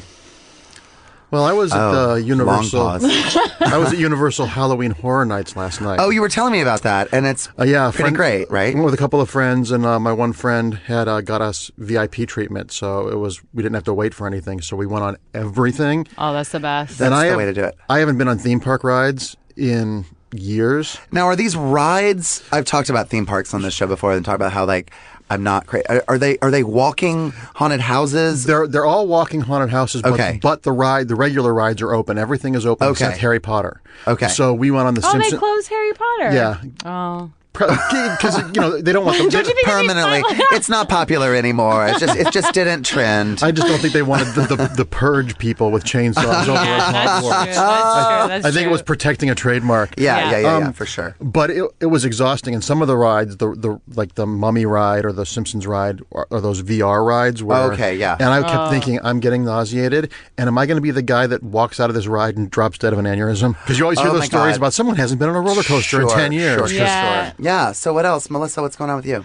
Well, 1.31 1.45
I 1.45 1.53
was 1.53 1.73
at 1.73 1.79
Oh, 1.79 2.13
uh, 2.13 2.15
Universal. 2.15 2.81
long 2.83 3.01
pause. 3.01 3.37
I 3.61 3.77
was 3.77 3.93
at 3.93 3.99
Universal 3.99 4.47
Halloween 4.47 4.93
Horror 4.93 5.27
Nights 5.27 5.55
last 5.55 5.83
night. 5.83 5.99
Oh, 6.01 6.09
you 6.09 6.23
were 6.23 6.31
telling 6.31 6.53
me 6.53 6.61
about 6.63 6.83
that, 6.83 7.09
and 7.13 7.27
it's 7.27 7.51
Uh, 7.59 7.65
yeah, 7.65 7.89
a 7.89 7.91
pretty 7.91 8.03
friend- 8.05 8.17
great, 8.17 8.51
right? 8.51 8.73
Went 8.73 8.87
with 8.87 8.95
a 8.95 8.99
couple 8.99 9.21
of 9.21 9.29
friends, 9.29 9.71
and 9.71 9.85
uh, 9.85 9.99
my 10.01 10.13
one 10.13 10.33
friend 10.33 10.75
had 10.87 11.09
uh, 11.09 11.21
got 11.21 11.43
us 11.43 11.71
VIP 11.77 12.27
treatment, 12.27 12.73
so 12.73 13.09
it 13.09 13.17
was 13.17 13.43
we 13.53 13.63
didn't 13.63 13.75
have 13.75 13.85
to 13.85 13.93
wait 13.95 14.15
for 14.15 14.27
anything. 14.27 14.63
So 14.63 14.77
we 14.77 14.87
went 14.87 15.05
on 15.05 15.17
everything. 15.35 16.07
Oh, 16.17 16.33
that's 16.33 16.51
the 16.51 16.61
best. 16.61 16.99
That's 16.99 17.07
and 17.07 17.15
I 17.15 17.25
the 17.25 17.29
have- 17.31 17.39
way 17.39 17.45
to 17.45 17.53
do 17.53 17.65
it. 17.65 17.75
I 17.91 17.99
haven't 17.99 18.17
been 18.17 18.29
on 18.29 18.39
theme 18.39 18.61
park 18.61 18.83
rides 18.83 19.37
in 19.57 20.07
years. 20.39 20.99
Now, 21.13 21.27
are 21.27 21.37
these 21.37 21.57
rides? 21.57 22.43
I've 22.53 22.65
talked 22.65 22.89
about 22.91 23.09
theme 23.09 23.27
parks 23.27 23.53
on 23.55 23.63
this 23.63 23.75
show 23.75 23.87
before, 23.87 24.13
and 24.13 24.25
talked 24.25 24.37
about 24.37 24.53
how 24.53 24.65
like 24.65 24.91
I'm 25.29 25.43
not 25.43 25.67
crazy. 25.67 25.87
Are, 25.89 26.05
are 26.09 26.19
they 26.19 26.39
are 26.39 26.51
they 26.51 26.63
walking 26.63 27.33
haunted 27.57 27.81
houses? 27.81 28.45
They're 28.45 28.67
they're 28.67 28.85
all 28.87 29.07
walking 29.09 29.41
haunted 29.41 29.71
houses, 29.71 30.03
but, 30.03 30.13
Okay. 30.13 30.39
but 30.43 30.63
the 30.63 30.73
ride 30.73 31.09
the 31.09 31.17
regular 31.17 31.53
rides 31.53 31.83
are 31.83 31.93
open. 31.93 32.17
Everything 32.19 32.55
is 32.55 32.65
open 32.65 32.87
Okay. 32.87 32.93
except 33.05 33.19
Harry 33.19 33.41
Potter. 33.41 33.81
Okay. 34.07 34.29
So 34.29 34.55
we 34.55 34.71
went 34.71 34.87
on 34.87 34.95
the 34.95 35.01
oh, 35.05 35.13
they 35.13 35.19
Simpsons. 35.21 35.39
closed 35.41 35.69
Harry 35.69 35.93
Potter. 35.95 36.33
Yeah. 36.35 36.61
Oh. 36.85 37.31
Because 37.59 38.39
you 38.55 38.61
know 38.61 38.81
they 38.81 38.93
don't 38.93 39.05
want 39.05 39.19
them. 39.19 39.29
Don't 39.37 39.47
you 39.47 39.55
be 39.55 39.63
Permanently, 39.65 40.21
it's 40.53 40.69
not 40.69 40.89
popular 40.89 41.35
anymore. 41.35 41.87
It 41.89 41.99
just 41.99 42.17
it 42.17 42.31
just 42.33 42.53
didn't 42.55 42.85
trend. 42.85 43.43
I 43.43 43.51
just 43.51 43.67
don't 43.67 43.79
think 43.81 43.93
they 43.93 44.03
wanted 44.03 44.29
the, 44.35 44.43
the, 44.57 44.57
the 44.77 44.85
purge 44.85 45.37
people 45.39 45.71
with 45.71 45.85
chainsaws 45.85 46.43
over 46.45 46.53
Yeah, 46.53 46.77
at 46.89 46.93
that's 46.93 47.21
true. 47.21 47.31
That's 47.31 47.57
true. 47.57 48.29
That's 48.29 48.47
I 48.47 48.51
think 48.51 48.67
it 48.67 48.71
was 48.71 48.83
protecting 48.83 49.31
a 49.31 49.35
trademark. 49.35 49.95
yeah, 49.99 50.17
yeah, 50.19 50.31
Yeah. 50.31 50.31
yeah, 50.39 50.59
yeah, 50.61 50.67
Um, 50.69 50.73
for 50.73 50.87
sure. 50.87 51.17
But 51.21 51.51
it, 51.51 51.65
it 51.81 51.87
was 51.87 52.05
exhausting, 52.05 52.55
and 52.55 52.63
some 52.63 52.83
of 52.83 52.89
the 52.89 52.97
rides, 52.97 53.37
the 53.39 53.49
the 53.55 53.81
like 53.95 54.15
the 54.15 54.27
Mummy 54.27 54.67
ride 54.67 55.05
or 55.05 55.13
the 55.13 55.27
Simpsons 55.27 55.67
ride, 55.67 56.01
or, 56.11 56.27
or 56.31 56.41
those 56.41 56.63
VR 56.63 57.05
rides. 57.07 57.43
Where, 57.43 57.73
Okay, 57.73 57.97
yeah. 57.97 58.17
And 58.21 58.29
I 58.29 58.39
Oh. 58.39 58.45
kept 58.45 58.71
thinking, 58.71 59.01
I'm 59.03 59.19
getting 59.21 59.45
nauseated, 59.45 60.13
and 60.39 60.47
am 60.49 60.59
I 60.59 60.67
going 60.67 60.77
to 60.77 60.81
be 60.83 60.91
the 60.91 61.03
guy 61.03 61.27
that 61.27 61.43
walks 61.43 61.81
out 61.81 61.91
of 61.91 61.95
this 61.95 62.07
ride 62.07 62.37
and 62.37 62.51
drops 62.51 62.79
dead 62.79 62.93
of 62.93 62.99
an 62.99 63.07
aneurysm? 63.07 63.57
Because 63.63 63.79
you 63.79 63.85
always 63.85 63.99
hear 63.99 64.09
Oh 64.11 64.13
those 64.15 64.27
stories 64.27 64.53
God. 64.55 64.59
about 64.63 64.73
someone 64.75 64.97
hasn't 64.97 65.19
been 65.19 65.29
on 65.29 65.35
a 65.37 65.41
roller 65.41 65.63
coaster 65.63 66.03
in 66.03 66.09
ten 66.09 66.33
years. 66.33 66.59
Sure, 66.59 66.69
sure, 66.69 66.79
Yeah. 66.79 67.25
sure. 67.31 67.35
Yeah. 67.47 67.71
So 67.73 67.93
what 67.95 68.05
else, 68.05 68.29
Melissa? 68.29 68.61
What's 68.61 68.75
going 68.75 68.91
on 68.91 68.97
with 68.97 69.07
you? 69.07 69.25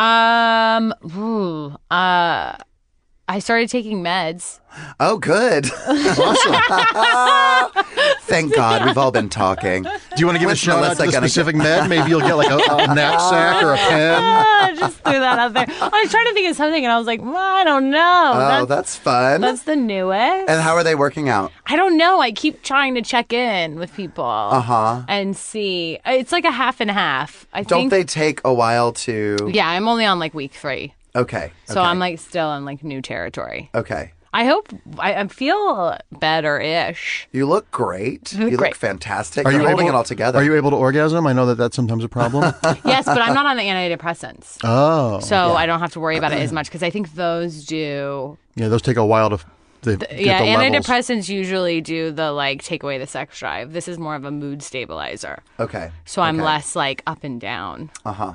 Um. 0.00 0.94
Ooh, 1.18 1.74
uh. 1.90 2.56
I 3.28 3.40
started 3.40 3.68
taking 3.68 4.04
meds. 4.04 4.60
Oh, 5.00 5.18
good. 5.18 5.66
awesome. 5.88 6.54
Thank 8.20 8.54
God, 8.54 8.84
we've 8.86 8.96
all 8.96 9.10
been 9.10 9.28
talking. 9.28 9.82
Do 9.82 9.90
you 10.18 10.26
want 10.26 10.36
to 10.36 10.38
give 10.38 10.46
a 10.46 10.50
When's 10.50 10.58
shout 10.60 10.76
out 10.78 10.82
Melissa 10.82 11.02
to 11.02 11.06
the 11.06 11.12
gonna 11.12 11.28
specific 11.28 11.56
med? 11.56 11.88
Maybe 11.90 12.08
you'll 12.10 12.20
get 12.20 12.34
like 12.34 12.50
a, 12.50 12.56
a 12.56 12.94
knapsack 12.94 13.64
or 13.64 13.72
a 13.74 13.76
pen. 13.78 14.18
Ah, 14.20 14.72
just 14.76 14.98
threw 14.98 15.18
that 15.18 15.38
out 15.40 15.54
there. 15.54 15.66
I 15.68 16.00
was 16.02 16.10
trying 16.10 16.26
to 16.26 16.34
think 16.34 16.50
of 16.50 16.56
something, 16.56 16.84
and 16.84 16.92
I 16.92 16.98
was 16.98 17.06
like, 17.08 17.20
well, 17.20 17.36
I 17.36 17.64
don't 17.64 17.90
know. 17.90 18.32
Oh, 18.34 18.38
that's, 18.38 18.68
that's 18.68 18.96
fun. 18.96 19.40
that's 19.40 19.62
the 19.62 19.74
newest. 19.76 20.48
and 20.48 20.60
how 20.62 20.74
are 20.74 20.84
they 20.84 20.94
working 20.94 21.28
out? 21.28 21.50
I 21.66 21.74
don't 21.74 21.96
know. 21.96 22.20
I 22.20 22.30
keep 22.30 22.62
trying 22.62 22.94
to 22.94 23.02
check 23.02 23.32
in 23.32 23.76
with 23.76 23.92
people. 23.94 24.24
Uh 24.24 24.60
huh. 24.60 25.02
And 25.08 25.36
see. 25.36 25.98
It's 26.06 26.30
like 26.30 26.44
a 26.44 26.52
half 26.52 26.80
and 26.80 26.90
half. 26.92 27.46
I 27.52 27.64
Don't 27.64 27.82
think. 27.82 27.90
they 27.90 28.04
take 28.04 28.40
a 28.44 28.54
while 28.54 28.92
to? 28.92 29.50
Yeah, 29.52 29.68
I'm 29.68 29.88
only 29.88 30.04
on 30.04 30.20
like 30.20 30.32
week 30.32 30.52
three. 30.52 30.94
Okay. 31.16 31.52
So 31.64 31.80
okay. 31.80 31.88
I'm 31.88 31.98
like 31.98 32.18
still 32.18 32.52
in 32.54 32.64
like 32.64 32.84
new 32.84 33.00
territory. 33.02 33.70
Okay. 33.74 34.12
I 34.34 34.44
hope 34.44 34.68
I, 34.98 35.14
I 35.14 35.26
feel 35.28 35.96
better 36.12 36.60
ish. 36.60 37.26
You 37.32 37.46
look 37.46 37.70
great. 37.82 38.34
You 38.34 38.58
look 38.58 38.74
fantastic. 38.74 39.46
Are 39.46 39.50
You're 39.52 39.62
holding 39.62 39.86
able, 39.86 39.94
it 39.94 39.98
all 39.98 40.04
together. 40.04 40.38
Are 40.40 40.44
you 40.44 40.54
able 40.56 40.70
to 40.70 40.76
orgasm? 40.76 41.26
I 41.26 41.32
know 41.32 41.46
that 41.46 41.54
that's 41.54 41.74
sometimes 41.74 42.04
a 42.04 42.08
problem. 42.08 42.42
yes, 42.84 43.06
but 43.06 43.22
I'm 43.22 43.32
not 43.32 43.46
on 43.46 43.56
the 43.56 43.62
antidepressants. 43.62 44.58
oh, 44.64 45.20
So 45.20 45.54
I 45.54 45.64
don't 45.64 45.80
have 45.80 45.92
to 45.94 46.00
worry 46.00 46.18
about 46.18 46.32
it 46.32 46.40
as 46.40 46.52
much 46.52 46.66
because 46.66 46.82
I 46.82 46.90
think 46.90 47.14
those 47.14 47.64
do. 47.64 48.36
yeah, 48.56 48.68
those 48.68 48.82
take 48.82 48.98
a 48.98 49.06
while 49.06 49.30
to. 49.30 49.38
to 49.82 49.96
get 49.96 50.20
yeah, 50.20 50.40
the 50.40 50.44
levels. 50.54 50.86
antidepressants 50.86 51.28
usually 51.30 51.80
do 51.80 52.10
the 52.10 52.30
like 52.32 52.62
take 52.62 52.82
away 52.82 52.98
the 52.98 53.06
sex 53.06 53.38
drive. 53.38 53.72
This 53.72 53.88
is 53.88 53.98
more 53.98 54.16
of 54.16 54.24
a 54.26 54.30
mood 54.30 54.62
stabilizer. 54.62 55.42
Okay. 55.58 55.90
So 56.04 56.20
I'm 56.20 56.36
Okay. 56.36 56.44
less 56.44 56.76
like 56.76 57.02
up 57.06 57.24
and 57.24 57.40
down. 57.40 57.90
Uh 58.04 58.12
huh. 58.12 58.32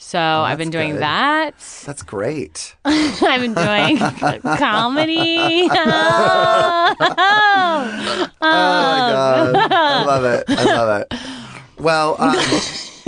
So 0.00 0.18
I've 0.18 0.58
been 0.58 0.70
doing 0.70 0.92
good. 0.92 1.02
that. 1.02 1.54
That's 1.84 2.02
great. 2.02 2.76
I've 2.84 3.40
been 3.40 3.54
doing 3.54 3.98
comedy. 4.56 5.68
Oh 5.70 6.94
my 7.00 8.30
god, 8.40 9.56
I 9.56 10.04
love 10.04 10.24
it. 10.24 10.44
I 10.48 10.64
love 10.64 11.02
it. 11.02 11.14
Well, 11.80 12.16
um, 12.20 12.36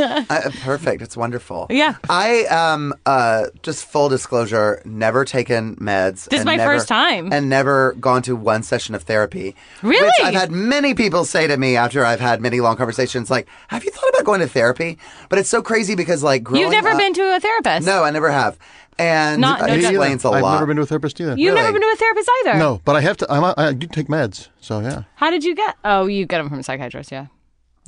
I, 0.31 0.51
perfect. 0.63 1.03
It's 1.03 1.17
wonderful. 1.17 1.67
Yeah. 1.71 1.97
I 2.09 2.45
um 2.47 2.95
uh 3.07 3.47
just 3.63 3.85
full 3.85 4.09
disclosure, 4.09 4.81
never 4.85 5.25
taken 5.25 5.77
meds. 5.77 6.29
This 6.29 6.41
is 6.41 6.47
my 6.47 6.57
never- 6.57 6.75
first 6.75 6.89
time. 6.89 7.33
and 7.33 7.49
never 7.49 7.93
gone 8.01 8.23
to 8.23 8.35
one 8.37 8.63
session 8.63 8.95
of 8.95 9.03
therapy. 9.03 9.55
Really? 9.83 10.05
Which 10.05 10.13
I've 10.23 10.35
had 10.35 10.51
many 10.51 10.95
people 10.95 11.25
say 11.25 11.47
to 11.47 11.57
me 11.57 11.77
after 11.77 12.05
I've 12.05 12.21
had 12.21 12.41
many 12.41 12.61
long 12.61 12.77
conversations, 12.77 13.31
like, 13.31 13.47
"Have 13.69 13.85
you 13.85 13.91
thought 13.91 14.09
about 14.11 14.25
going 14.25 14.41
to 14.41 14.49
therapy?" 14.49 14.99
But 15.29 15.39
it's 15.39 15.49
so 15.49 15.63
crazy 15.63 15.95
because 15.95 16.23
like 16.23 16.43
growing 16.43 16.63
You've 16.63 16.71
never 16.73 16.91
up- 16.91 16.99
been 16.99 17.15
to 17.15 17.37
a 17.37 17.41
therapist? 17.41 17.87
No, 17.87 18.03
I 18.05 18.11
never 18.11 18.31
have, 18.31 18.59
and 18.99 19.41
Not- 19.41 19.61
no 19.61 19.67
it 19.67 19.69
judgment. 19.81 19.93
explains 19.95 20.25
a 20.25 20.29
I've 20.31 20.43
lot. 20.43 20.55
never 20.55 20.67
been 20.67 20.77
to 20.77 20.83
a 20.83 20.87
therapist 20.87 21.21
either. 21.21 21.35
You've 21.37 21.55
never 21.55 21.73
been 21.73 21.83
to 21.83 21.89
a 21.93 21.97
therapist 21.97 22.31
either. 22.41 22.59
No, 22.59 22.81
but 22.85 22.97
I 22.97 23.01
have 23.01 23.17
to. 23.19 23.33
I'm, 23.33 23.43
a- 23.45 23.55
I 23.57 23.73
do 23.73 23.87
take 23.87 24.09
meds, 24.09 24.49
so 24.61 24.81
yeah. 24.81 25.03
How 25.17 25.31
did 25.31 25.45
you 25.45 25.55
get? 25.55 25.77
Oh, 25.85 26.07
you 26.07 26.27
get 26.27 26.39
them 26.39 26.49
from 26.49 26.59
a 26.59 26.63
psychiatrist. 26.63 27.11
Yeah. 27.13 27.27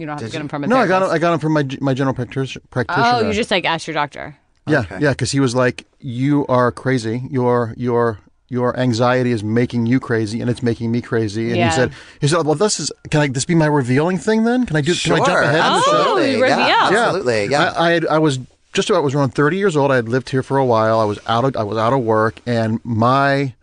You 0.02 0.06
don't 0.06 0.18
have 0.18 0.26
to 0.28 0.32
get 0.32 0.38
them 0.38 0.48
from 0.48 0.64
a 0.64 0.66
No, 0.66 0.76
I 0.76 0.86
therapist. 0.86 1.00
got 1.00 1.02
'em- 1.04 1.14
I 1.14 1.18
got 1.18 1.30
them 1.30 1.38
from 1.40 1.52
my 1.52 1.64
my 1.80 1.94
general 1.94 2.14
practitioner. 2.14 2.62
practitioner. 2.70 3.06
Oh, 3.14 3.26
you 3.28 3.32
just 3.32 3.50
like 3.52 3.64
asked 3.64 3.86
your 3.86 3.94
doctor. 3.94 4.36
yeah, 4.66 4.80
Okay. 4.80 4.98
yeah, 5.00 5.10
because 5.10 5.30
he 5.30 5.38
was 5.40 5.54
like, 5.54 5.84
"You 6.00 6.44
are 6.48 6.72
crazy. 6.72 7.22
Your 7.30 7.72
your 7.76 8.18
your 8.48 8.76
anxiety 8.78 9.30
is 9.32 9.42
making 9.44 9.86
you 9.86 9.98
crazy, 10.00 10.40
and 10.40 10.50
it's 10.50 10.62
making 10.62 10.90
me 10.90 11.00
crazy." 11.00 11.48
And 11.50 11.56
Yeah. 11.56 11.70
he 11.70 11.74
said, 11.76 11.92
"He 12.20 12.26
said, 12.28 12.44
well, 12.44 12.56
this 12.56 12.80
is 12.80 12.90
can 13.10 13.20
I 13.20 13.28
this 13.28 13.44
be 13.44 13.54
my 13.54 13.66
revealing 13.66 14.18
thing 14.18 14.42
then? 14.44 14.66
Can 14.66 14.74
I 14.76 14.80
do? 14.80 14.92
Sure, 14.92 15.16
Can 15.16 15.22
I 15.22 15.26
jump 15.26 15.38
ahead?" 15.38 15.54
in 15.66 15.72
the 15.72 15.82
show? 15.82 15.96
absolutely. 15.96 16.34
Oh, 16.42 16.46
yeah, 16.48 16.84
reveal. 16.88 16.98
absolutely. 16.98 17.44
Yeah. 17.46 17.72
I, 17.76 17.86
I, 17.86 17.90
had, 17.92 18.06
I 18.06 18.18
was 18.18 18.38
just 18.72 18.90
about 18.90 19.02
was 19.04 19.14
around 19.14 19.34
30 19.34 19.56
years 19.56 19.76
old. 19.76 19.90
I 19.92 19.96
had 19.96 20.08
lived 20.08 20.30
here 20.30 20.42
for 20.42 20.56
a 20.58 20.64
while. 20.64 20.98
I 21.00 21.04
was 21.04 21.18
out 21.28 21.44
of 21.44 21.56
I 21.56 21.62
was 21.62 21.78
out 21.78 21.92
of 21.92 22.00
work, 22.00 22.40
and 22.46 22.80
my 22.84 23.54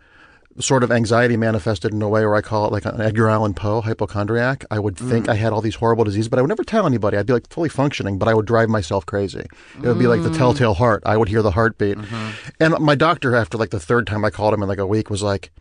sort 0.58 0.82
of 0.82 0.90
anxiety 0.90 1.36
manifested 1.36 1.92
in 1.92 2.02
a 2.02 2.08
way 2.08 2.22
where 2.22 2.34
I 2.34 2.40
call 2.40 2.66
it 2.66 2.72
like 2.72 2.84
an 2.84 3.00
Edgar 3.00 3.28
Allan 3.28 3.54
Poe 3.54 3.80
hypochondriac. 3.80 4.64
I 4.70 4.78
would 4.78 4.96
think 4.96 5.26
mm. 5.26 5.30
I 5.30 5.34
had 5.34 5.52
all 5.52 5.60
these 5.60 5.76
horrible 5.76 6.04
diseases, 6.04 6.28
but 6.28 6.38
I 6.38 6.42
would 6.42 6.48
never 6.48 6.64
tell 6.64 6.86
anybody. 6.86 7.16
I'd 7.16 7.26
be 7.26 7.32
like 7.32 7.48
fully 7.48 7.68
functioning, 7.68 8.18
but 8.18 8.28
I 8.28 8.34
would 8.34 8.46
drive 8.46 8.68
myself 8.68 9.06
crazy. 9.06 9.46
It 9.76 9.86
would 9.86 9.98
be 9.98 10.06
like 10.06 10.22
the 10.22 10.28
mm. 10.30 10.36
telltale 10.36 10.74
heart. 10.74 11.02
I 11.06 11.16
would 11.16 11.28
hear 11.28 11.42
the 11.42 11.52
heartbeat. 11.52 11.96
Mm-hmm. 11.96 12.30
And 12.58 12.78
my 12.80 12.94
doctor, 12.94 13.36
after 13.36 13.56
like 13.56 13.70
the 13.70 13.80
third 13.80 14.06
time 14.06 14.24
I 14.24 14.30
called 14.30 14.52
him 14.52 14.62
in 14.62 14.68
like 14.68 14.78
a 14.78 14.86
week, 14.86 15.08
was 15.08 15.22
like, 15.22 15.52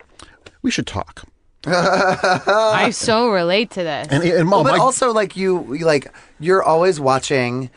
"We 0.62 0.72
should 0.72 0.88
talk." 0.88 1.26
I 1.66 2.90
so 2.92 3.30
relate 3.30 3.72
to 3.72 3.84
this. 3.84 4.08
And, 4.10 4.24
and 4.24 4.50
Well, 4.50 4.64
mom, 4.64 4.72
but 4.72 4.76
I- 4.76 4.80
also 4.80 5.12
like 5.12 5.36
you, 5.36 5.74
you 5.74 5.86
like 5.86 6.12
you're 6.40 6.64
always 6.64 7.00
watching 7.00 7.70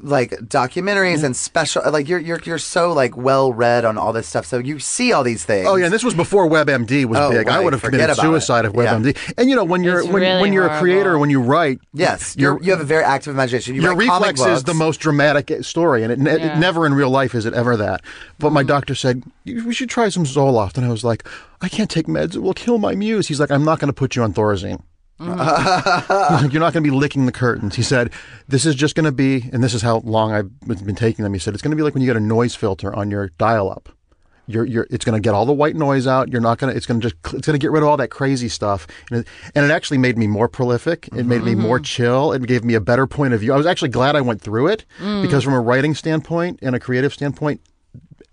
like 0.00 0.30
documentaries 0.30 1.24
and 1.24 1.36
special 1.36 1.82
like 1.90 2.08
you're 2.08 2.18
you're 2.18 2.40
you're 2.44 2.58
so 2.58 2.92
like 2.92 3.16
well 3.16 3.52
read 3.52 3.84
on 3.84 3.98
all 3.98 4.12
this 4.12 4.26
stuff 4.26 4.46
so 4.46 4.58
you 4.58 4.78
see 4.78 5.12
all 5.12 5.22
these 5.24 5.44
things 5.44 5.66
Oh 5.68 5.74
yeah, 5.76 5.86
and 5.86 5.92
this 5.94 6.04
was 6.04 6.14
before 6.14 6.48
WebMD 6.48 7.04
was 7.06 7.18
Oh, 7.18 7.30
big. 7.30 7.48
I 7.48 7.60
would 7.60 7.72
have 7.72 7.82
Forget 7.82 7.98
committed 8.00 8.16
about 8.18 8.24
it. 8.24 8.28
suicide 8.40 8.64
if 8.64 8.72
Yeah. 8.72 8.94
WebMD. 8.94 9.34
And 9.36 9.50
you 9.50 9.56
know, 9.56 9.64
when 9.64 9.82
you're 9.82 10.00
It's 10.00 10.08
when, 10.08 10.22
really 10.22 10.40
when 10.40 10.52
you're 10.52 10.66
a 10.66 10.78
creator, 10.78 11.02
horrible. 11.02 11.20
when 11.22 11.30
you 11.30 11.40
write, 11.40 11.80
yes 11.92 12.36
you're, 12.38 12.62
you 12.62 12.70
have 12.70 12.80
a 12.80 12.84
very 12.84 13.04
active 13.04 13.34
imagination 13.34 13.74
you 13.74 13.82
your 13.82 13.94
write 13.94 14.08
comic 14.08 14.30
reflex 14.36 14.58
is 14.58 14.64
the 14.64 14.74
most 14.74 15.00
dramatic 15.00 15.52
story, 15.64 16.02
and 16.02 16.12
it, 16.12 16.18
ne- 16.18 16.38
Yeah. 16.38 16.58
never 16.58 16.86
in 16.86 16.94
real 16.94 17.10
life 17.10 17.34
is 17.34 17.44
it 17.44 17.52
ever 17.52 17.76
that. 17.76 18.00
But 18.38 18.50
my 18.50 18.60
mm-hmm. 18.62 18.68
doctor 18.68 18.94
said 18.94 19.22
we 19.44 19.74
should 19.74 19.90
try 19.90 20.08
some 20.08 20.24
Zoloft, 20.24 20.76
and 20.76 20.86
I 20.86 20.90
was 20.90 21.04
like, 21.04 21.26
I 21.60 21.68
can't 21.68 21.90
take 21.90 22.06
meds; 22.06 22.36
it 22.36 22.40
will 22.40 22.54
kill 22.54 22.78
my 22.78 22.94
muse. 22.94 23.28
He's 23.28 23.40
like, 23.40 23.50
I'm 23.50 23.64
not 23.64 23.80
going 23.80 23.88
to 23.88 23.92
put 23.92 24.16
you 24.16 24.22
on 24.22 24.32
Thorazine. 24.32 24.82
Mm-hmm. 25.20 26.34
Like, 26.44 26.52
You're 26.52 26.60
not 26.60 26.72
going 26.72 26.84
to 26.84 26.90
be 26.90 26.96
licking 26.96 27.26
the 27.26 27.32
curtains. 27.32 27.76
He 27.76 27.82
said, 27.82 28.12
This 28.48 28.66
is 28.66 28.74
just 28.74 28.94
going 28.94 29.04
to 29.04 29.12
be, 29.12 29.48
and 29.52 29.62
this 29.62 29.74
is 29.74 29.82
how 29.82 29.98
long 29.98 30.32
I've 30.32 30.60
been 30.60 30.96
taking 30.96 31.22
them. 31.22 31.32
He 31.32 31.38
said, 31.38 31.54
It's 31.54 31.62
going 31.62 31.70
to 31.70 31.76
be 31.76 31.82
like 31.82 31.94
when 31.94 32.02
you 32.02 32.08
get 32.08 32.16
a 32.16 32.20
noise 32.20 32.54
filter 32.54 32.94
on 32.94 33.10
your 33.10 33.28
dial 33.38 33.70
up. 33.70 33.88
You're, 34.46 34.66
you're, 34.66 34.86
it's 34.90 35.06
going 35.06 35.14
to 35.14 35.26
get 35.26 35.34
all 35.34 35.46
the 35.46 35.54
white 35.54 35.74
noise 35.74 36.06
out. 36.06 36.30
You're 36.30 36.40
not 36.40 36.58
going 36.58 36.70
to, 36.70 36.76
it's 36.76 36.84
going 36.84 37.00
to 37.00 37.08
just, 37.08 37.16
it's 37.34 37.46
going 37.46 37.58
to 37.58 37.58
get 37.58 37.70
rid 37.70 37.82
of 37.82 37.88
all 37.88 37.96
that 37.96 38.08
crazy 38.08 38.48
stuff. 38.48 38.86
And 39.10 39.20
it, 39.20 39.28
and 39.54 39.64
it 39.64 39.70
actually 39.70 39.98
made 39.98 40.18
me 40.18 40.26
more 40.26 40.48
prolific. 40.48 41.08
It 41.16 41.24
made 41.24 41.42
me 41.44 41.54
more 41.54 41.78
mm-hmm. 41.78 41.84
chill. 41.84 42.32
It 42.32 42.46
gave 42.46 42.62
me 42.62 42.74
a 42.74 42.80
better 42.80 43.06
point 43.06 43.32
of 43.32 43.40
view. 43.40 43.54
I 43.54 43.56
was 43.56 43.66
actually 43.66 43.88
glad 43.88 44.16
I 44.16 44.20
went 44.20 44.42
through 44.42 44.66
it 44.68 44.84
mm. 44.98 45.22
because 45.22 45.44
from 45.44 45.54
a 45.54 45.60
writing 45.60 45.94
standpoint 45.94 46.58
and 46.60 46.74
a 46.74 46.80
creative 46.80 47.14
standpoint, 47.14 47.62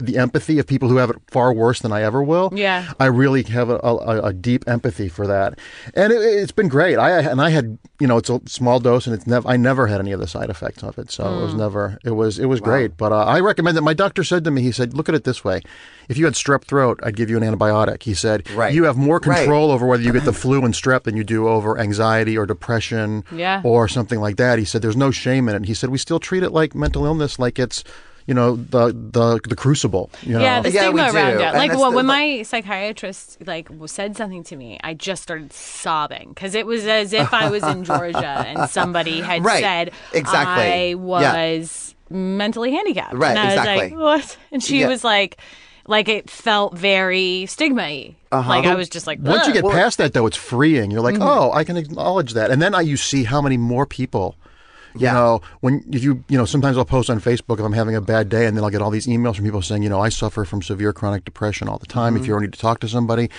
the 0.05 0.17
empathy 0.17 0.59
of 0.59 0.67
people 0.67 0.89
who 0.89 0.97
have 0.97 1.09
it 1.09 1.15
far 1.29 1.53
worse 1.53 1.79
than 1.81 1.91
I 1.91 2.01
ever 2.01 2.21
will. 2.23 2.51
Yeah. 2.55 2.91
I 2.99 3.05
really 3.05 3.43
have 3.43 3.69
a, 3.69 3.77
a, 3.83 4.21
a 4.27 4.33
deep 4.33 4.63
empathy 4.67 5.09
for 5.09 5.27
that, 5.27 5.59
and 5.95 6.11
it, 6.11 6.17
it's 6.21 6.51
been 6.51 6.67
great. 6.67 6.97
I 6.97 7.19
and 7.21 7.41
I 7.41 7.49
had 7.49 7.77
you 7.99 8.07
know 8.07 8.17
it's 8.17 8.29
a 8.29 8.41
small 8.47 8.79
dose, 8.79 9.05
and 9.07 9.15
it's 9.15 9.27
never 9.27 9.47
I 9.47 9.57
never 9.57 9.87
had 9.87 9.99
any 9.99 10.11
of 10.11 10.19
the 10.19 10.27
side 10.27 10.49
effects 10.49 10.83
of 10.83 10.97
it, 10.97 11.11
so 11.11 11.23
it 11.25 11.35
Hmm. 11.37 11.41
was 11.43 11.53
never 11.53 11.99
it 12.03 12.11
was 12.11 12.39
it 12.39 12.45
was 12.45 12.59
great. 12.61 12.97
But 12.97 13.11
uh, 13.11 13.25
I 13.25 13.39
recommend 13.39 13.77
that. 13.77 13.81
My 13.81 13.93
doctor 13.93 14.23
said 14.23 14.43
to 14.45 14.51
me, 14.51 14.61
he 14.61 14.71
said, 14.71 14.93
look 14.93 15.09
at 15.09 15.15
it 15.15 15.23
this 15.23 15.43
way: 15.43 15.61
if 16.09 16.17
you 16.17 16.25
had 16.25 16.33
strep 16.35 16.63
throat, 16.63 16.99
I'd 17.03 17.15
give 17.15 17.29
you 17.29 17.37
an 17.37 17.43
antibiotic. 17.43 18.03
He 18.03 18.13
said, 18.13 18.49
Right. 18.51 18.73
you 18.73 18.83
have 18.85 18.97
more 18.97 19.19
Right. 19.23 19.37
control 19.39 19.71
over 19.71 19.85
whether 19.85 20.03
you 20.03 20.11
get 20.13 20.25
the 20.25 20.33
flu 20.43 20.63
and 20.65 20.73
strep 20.73 21.03
than 21.03 21.15
you 21.15 21.23
do 21.23 21.47
over 21.47 21.77
anxiety 21.79 22.37
or 22.37 22.45
depression, 22.45 23.23
Yeah. 23.31 23.61
or 23.63 23.87
something 23.87 24.19
like 24.19 24.37
that. 24.37 24.57
He 24.59 24.65
said, 24.65 24.81
there's 24.81 24.97
no 24.97 25.11
shame 25.11 25.47
in 25.49 25.55
it. 25.55 25.65
He 25.65 25.73
said, 25.73 25.89
we 25.89 25.97
still 25.97 26.19
treat 26.19 26.43
it 26.43 26.51
like 26.51 26.73
mental 26.75 27.05
illness, 27.05 27.37
like 27.39 27.59
it's. 27.59 27.83
You 28.27 28.33
know 28.33 28.55
the 28.55 28.87
the 28.87 29.39
the 29.47 29.55
crucible. 29.55 30.09
You 30.21 30.33
know? 30.33 30.41
Yeah, 30.41 30.61
the 30.61 30.71
Yeah, 30.71 30.81
stigma 30.83 31.01
around 31.03 31.33
do. 31.33 31.39
it. 31.39 31.45
And 31.45 31.57
Like 31.57 31.71
well, 31.71 31.89
the- 31.91 31.95
when 31.97 32.05
my 32.05 32.43
psychiatrist 32.43 33.37
like 33.45 33.67
said 33.87 34.15
something 34.15 34.43
to 34.45 34.55
me, 34.55 34.79
I 34.83 34.93
just 34.93 35.23
started 35.23 35.51
sobbing 35.51 36.29
because 36.29 36.55
it 36.55 36.65
was 36.65 36.85
as 36.87 37.13
if 37.13 37.33
I 37.33 37.49
was 37.49 37.63
in 37.63 37.83
Georgia 37.89 38.45
and 38.47 38.69
somebody 38.69 39.21
had 39.21 39.43
Right. 39.43 39.61
said 39.63 39.91
Exactly. 40.13 40.63
I 40.63 40.85
Yeah. 40.89 40.95
was 40.95 41.95
mentally 42.09 42.71
handicapped. 42.71 43.13
Right, 43.13 43.31
And 43.37 43.39
I 43.39 43.55
was 43.55 43.65
like, 43.65 43.93
what? 43.95 44.37
And 44.51 44.61
she 44.63 44.81
Yeah. 44.81 44.87
was 44.89 45.03
like, 45.03 45.37
like 45.87 46.07
it 46.09 46.29
felt 46.29 46.77
very 46.77 47.45
stigma-y. 47.47 48.15
Uh-huh. 48.31 48.47
Like 48.49 48.65
I 48.65 48.75
was 48.75 48.87
just 48.89 49.07
like, 49.07 49.19
Once 49.21 49.47
you 49.47 49.53
"Ugh." 49.53 49.61
get 49.63 49.71
past 49.71 49.97
that, 49.97 50.13
though, 50.13 50.25
it's 50.27 50.37
freeing. 50.37 50.91
You're 50.91 51.01
like, 51.01 51.15
Mm-hmm. 51.15 51.23
oh, 51.23 51.51
I 51.51 51.63
can 51.63 51.75
acknowledge 51.77 52.33
that, 52.33 52.51
and 52.51 52.61
then 52.61 52.75
I, 52.75 52.81
you 52.81 52.97
see 52.97 53.23
how 53.23 53.41
many 53.41 53.57
more 53.57 53.85
people. 53.85 54.35
You 54.95 55.01
Yeah. 55.07 55.13
know, 55.13 55.41
when 55.61 55.83
if 55.91 56.03
you 56.03 56.23
you 56.27 56.37
know, 56.37 56.45
sometimes 56.45 56.77
I'll 56.77 56.85
post 56.85 57.09
on 57.09 57.19
Facebook 57.19 57.59
if 57.59 57.65
I'm 57.65 57.73
having 57.73 57.95
a 57.95 58.01
bad 58.01 58.29
day, 58.29 58.45
and 58.45 58.55
then 58.57 58.63
I'll 58.63 58.69
get 58.69 58.81
all 58.81 58.89
these 58.91 59.07
emails 59.07 59.35
from 59.37 59.45
people 59.45 59.61
saying, 59.61 59.83
you 59.83 59.89
know, 59.89 60.01
I 60.01 60.09
suffer 60.09 60.45
from 60.45 60.61
severe 60.61 60.93
chronic 60.93 61.25
depression 61.25 61.67
all 61.69 61.77
the 61.77 61.85
time. 61.85 62.13
Mm-hmm. 62.13 62.23
If 62.23 62.27
you 62.27 62.33
ever 62.33 62.41
need 62.41 62.53
to 62.53 62.59
talk 62.59 62.79
to 62.81 62.87
somebody, 62.87 63.29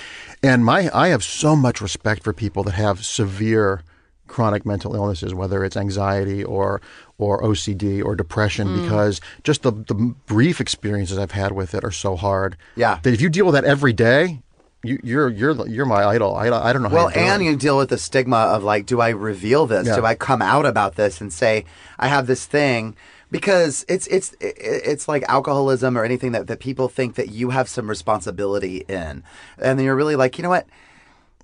and 0.42 0.64
my 0.64 0.90
I 0.94 1.08
have 1.08 1.22
so 1.24 1.54
much 1.56 1.80
respect 1.80 2.22
for 2.24 2.32
people 2.32 2.62
that 2.64 2.72
have 2.74 3.04
severe 3.04 3.82
chronic 4.28 4.64
mental 4.64 4.94
illnesses, 4.94 5.34
whether 5.34 5.62
it's 5.64 5.76
anxiety 5.76 6.42
or 6.42 6.80
or 7.18 7.42
OCD 7.42 8.02
or 8.02 8.16
depression, 8.16 8.66
Mm. 8.68 8.82
because 8.82 9.20
just 9.44 9.62
the 9.62 9.70
the 9.72 9.94
brief 10.26 10.60
experiences 10.60 11.18
I've 11.18 11.32
had 11.32 11.52
with 11.52 11.74
it 11.74 11.84
are 11.84 11.90
so 11.90 12.16
hard. 12.16 12.56
Yeah. 12.76 12.98
that 13.02 13.12
if 13.12 13.20
you 13.20 13.28
deal 13.28 13.44
with 13.44 13.54
that 13.54 13.64
every 13.64 13.92
day, 13.92 14.40
you, 14.84 14.98
you're 15.02 15.28
you're 15.28 15.68
you're 15.68 15.86
my 15.86 16.04
idol. 16.04 16.34
I, 16.34 16.48
I 16.48 16.72
don't 16.72 16.82
know. 16.82 16.88
Well, 16.88 17.08
how 17.08 17.14
you 17.14 17.14
do 17.14 17.20
and 17.20 17.42
it. 17.42 17.44
you 17.46 17.56
deal 17.56 17.76
with 17.78 17.90
the 17.90 17.98
stigma 17.98 18.36
of 18.36 18.64
like, 18.64 18.86
do 18.86 19.00
I 19.00 19.10
reveal 19.10 19.66
this? 19.66 19.86
Yeah. 19.86 19.96
Do 19.96 20.04
I 20.04 20.14
come 20.14 20.42
out 20.42 20.66
about 20.66 20.96
this 20.96 21.20
and 21.20 21.32
say 21.32 21.64
I 21.98 22.08
have 22.08 22.26
this 22.26 22.46
thing? 22.46 22.96
Because 23.30 23.84
it's 23.88 24.06
it's 24.08 24.34
it's 24.40 25.08
like 25.08 25.22
alcoholism 25.28 25.96
or 25.96 26.04
anything 26.04 26.32
that, 26.32 26.48
that 26.48 26.60
people 26.60 26.88
think 26.88 27.14
that 27.14 27.30
you 27.30 27.50
have 27.50 27.68
some 27.68 27.88
responsibility 27.88 28.84
in, 28.88 29.22
and 29.58 29.78
then 29.78 29.86
you're 29.86 29.96
really 29.96 30.16
like, 30.16 30.36
you 30.36 30.42
know 30.42 30.50
what, 30.50 30.66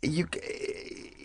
you. 0.03 0.29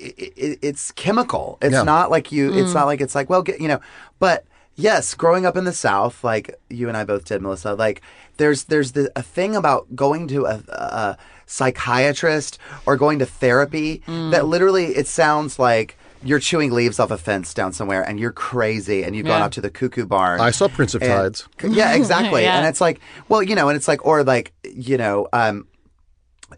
It, 0.06 0.34
it, 0.36 0.60
it's 0.62 0.92
chemical. 0.92 1.58
It's 1.62 1.72
Yeah. 1.72 1.84
not 1.84 2.12
like 2.12 2.32
you. 2.32 2.54
It's 2.54 2.72
mm. 2.72 2.74
not 2.74 2.88
like 2.88 3.00
it's 3.00 3.16
like 3.16 3.30
well, 3.30 3.42
get, 3.42 3.62
you 3.62 3.70
know. 3.70 3.80
But 4.20 4.46
yes, 4.76 5.14
growing 5.14 5.46
up 5.46 5.56
in 5.56 5.64
the 5.64 5.74
South, 5.74 6.24
like 6.24 6.54
you 6.70 6.90
and 6.90 6.98
I 6.98 7.06
both 7.06 7.24
did, 7.26 7.42
Melissa. 7.42 7.74
Like 7.74 8.02
there's 8.38 8.66
there's 8.66 8.94
the, 8.94 9.12
a 9.16 9.22
thing 9.22 9.56
about 9.56 9.96
going 9.96 10.28
to 10.28 10.46
a, 10.46 10.62
a 10.70 11.18
psychiatrist 11.46 12.58
or 12.86 12.98
going 12.98 13.20
to 13.20 13.26
therapy 13.26 14.02
that 14.08 14.46
literally 14.46 14.96
it 14.96 15.08
sounds 15.08 15.60
like 15.60 15.98
you're 16.26 16.40
chewing 16.40 16.72
leaves 16.72 17.00
off 17.00 17.12
a 17.12 17.18
fence 17.18 17.54
down 17.54 17.74
somewhere 17.74 18.02
and 18.02 18.18
you're 18.20 18.32
crazy 18.32 19.04
and 19.04 19.14
you've 19.16 19.26
gone 19.26 19.40
Yeah. 19.40 19.46
out 19.46 19.52
to 19.54 19.62
the 19.62 19.70
cuckoo 19.70 20.06
barn. 20.06 20.40
I 20.40 20.52
saw 20.52 20.70
Prince 20.70 20.96
of 20.96 21.02
And- 21.02 21.12
Tides. 21.12 21.48
Yeah, 21.62 21.94
exactly. 22.00 22.44
Yeah. 22.44 22.58
And 22.58 22.66
it's 22.68 22.80
like, 22.80 23.02
well, 23.28 23.44
you 23.44 23.56
know, 23.56 23.68
and 23.68 23.76
it's 23.76 23.90
like, 23.90 24.06
or 24.06 24.24
like, 24.24 24.54
you 24.64 24.98
know, 24.98 25.28
um, 25.34 25.68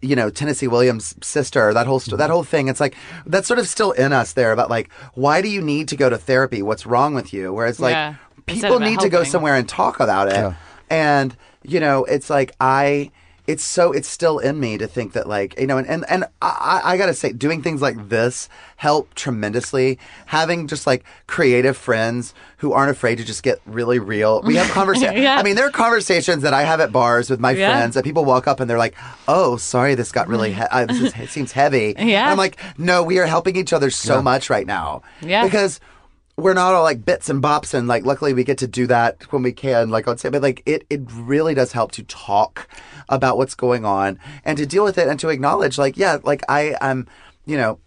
you 0.02 0.14
know, 0.14 0.30
Tennessee 0.30 0.68
Williams' 0.68 1.16
sister, 1.22 1.72
that 1.74 1.86
whole 1.86 1.98
st- 2.00 2.18
that 2.18 2.28
whole 2.30 2.44
thing. 2.44 2.68
It's 2.68 2.80
like 2.80 2.94
that's 3.24 3.48
sort 3.48 3.58
of 3.58 3.66
still 3.66 3.92
in 3.92 4.12
us 4.12 4.34
there 4.34 4.52
about 4.52 4.68
like, 4.70 4.92
why 5.14 5.40
do 5.42 5.48
you 5.48 5.62
need 5.62 5.88
to 5.88 5.96
go 5.96 6.08
to 6.10 6.18
therapy? 6.18 6.60
What's 6.62 6.84
wrong 6.86 7.14
with 7.14 7.32
you? 7.32 7.52
Whereas 7.52 7.80
like 7.80 7.92
Yeah. 7.94 8.14
People 8.44 8.76
of 8.76 8.82
it 8.82 8.84
need 8.84 9.00
to 9.00 9.08
go 9.08 9.24
somewhere 9.24 9.56
and 9.56 9.68
talk 9.68 9.98
about 9.98 10.28
it. 10.28 10.34
Yeah. 10.34 10.54
And 10.90 11.34
you 11.64 11.80
know, 11.80 12.04
it's 12.04 12.30
like 12.30 12.52
I. 12.60 13.10
It's 13.46 13.62
so 13.64 13.92
it's 13.92 14.08
still 14.08 14.38
in 14.40 14.58
me 14.58 14.76
to 14.78 14.86
think 14.86 15.12
that 15.12 15.28
like 15.28 15.58
you 15.60 15.66
know 15.66 15.78
and 15.78 15.86
and, 15.88 16.04
and 16.08 16.24
I, 16.42 16.80
I 16.84 16.96
gotta 16.96 17.14
say 17.14 17.32
doing 17.32 17.62
things 17.62 17.80
like 17.80 18.08
this 18.08 18.48
help 18.76 19.14
tremendously 19.14 19.98
having 20.26 20.66
just 20.66 20.86
like 20.86 21.04
creative 21.26 21.76
friends 21.76 22.34
who 22.58 22.72
aren't 22.72 22.90
afraid 22.90 23.18
to 23.18 23.24
just 23.24 23.42
get 23.42 23.60
really 23.66 23.98
real 23.98 24.42
we 24.42 24.56
have 24.56 24.68
conversations 24.80 25.20
Yeah. 25.20 25.36
I 25.36 25.42
mean 25.42 25.54
there 25.56 25.66
are 25.66 25.70
conversations 25.70 26.42
that 26.42 26.52
I 26.54 26.62
have 26.62 26.80
at 26.80 26.90
bars 26.92 27.30
with 27.30 27.38
my 27.40 27.52
Yeah. 27.52 27.70
friends 27.76 27.94
that 27.94 28.04
people 28.04 28.24
walk 28.24 28.46
up 28.48 28.58
and 28.60 28.68
they're 28.68 28.78
like 28.78 28.94
oh 29.28 29.56
sorry 29.56 29.94
this 29.94 30.10
got 30.12 30.26
really 30.28 30.52
he- 30.52 30.60
uh, 30.60 30.86
this 30.86 31.00
is, 31.00 31.12
it 31.14 31.28
seems 31.30 31.52
heavy 31.52 31.94
Yeah. 31.96 32.02
and 32.22 32.30
I'm 32.32 32.36
like 32.38 32.58
no 32.78 33.02
we 33.02 33.18
are 33.20 33.26
helping 33.26 33.56
each 33.56 33.72
other 33.72 33.90
so 33.90 34.20
much 34.20 34.50
right 34.50 34.66
now 34.66 35.02
Yeah. 35.20 35.44
because 35.44 35.78
we're 36.36 36.54
not 36.54 36.74
all 36.74 36.82
like 36.82 37.04
bits 37.04 37.30
and 37.30 37.42
bops 37.42 37.72
and 37.72 37.88
like 37.88 38.04
luckily 38.04 38.34
we 38.34 38.44
get 38.44 38.58
to 38.58 38.66
do 38.66 38.86
that 38.86 39.22
when 39.32 39.42
we 39.42 39.52
can 39.52 39.88
like 39.88 40.06
say 40.18 40.28
but 40.28 40.42
like 40.42 40.62
it 40.66 40.86
it 40.90 41.02
really 41.12 41.54
does 41.54 41.72
help 41.72 41.92
to 41.92 42.02
talk 42.04 42.68
about 43.08 43.38
what's 43.38 43.54
going 43.54 43.84
on 43.84 44.18
and 44.44 44.58
to 44.58 44.66
deal 44.66 44.84
with 44.84 44.98
it 44.98 45.08
and 45.08 45.18
to 45.18 45.28
acknowledge 45.28 45.78
like 45.78 45.96
yeah 45.96 46.18
like 46.24 46.42
i 46.48 46.76
am 46.80 47.06
you 47.46 47.56
know 47.56 47.78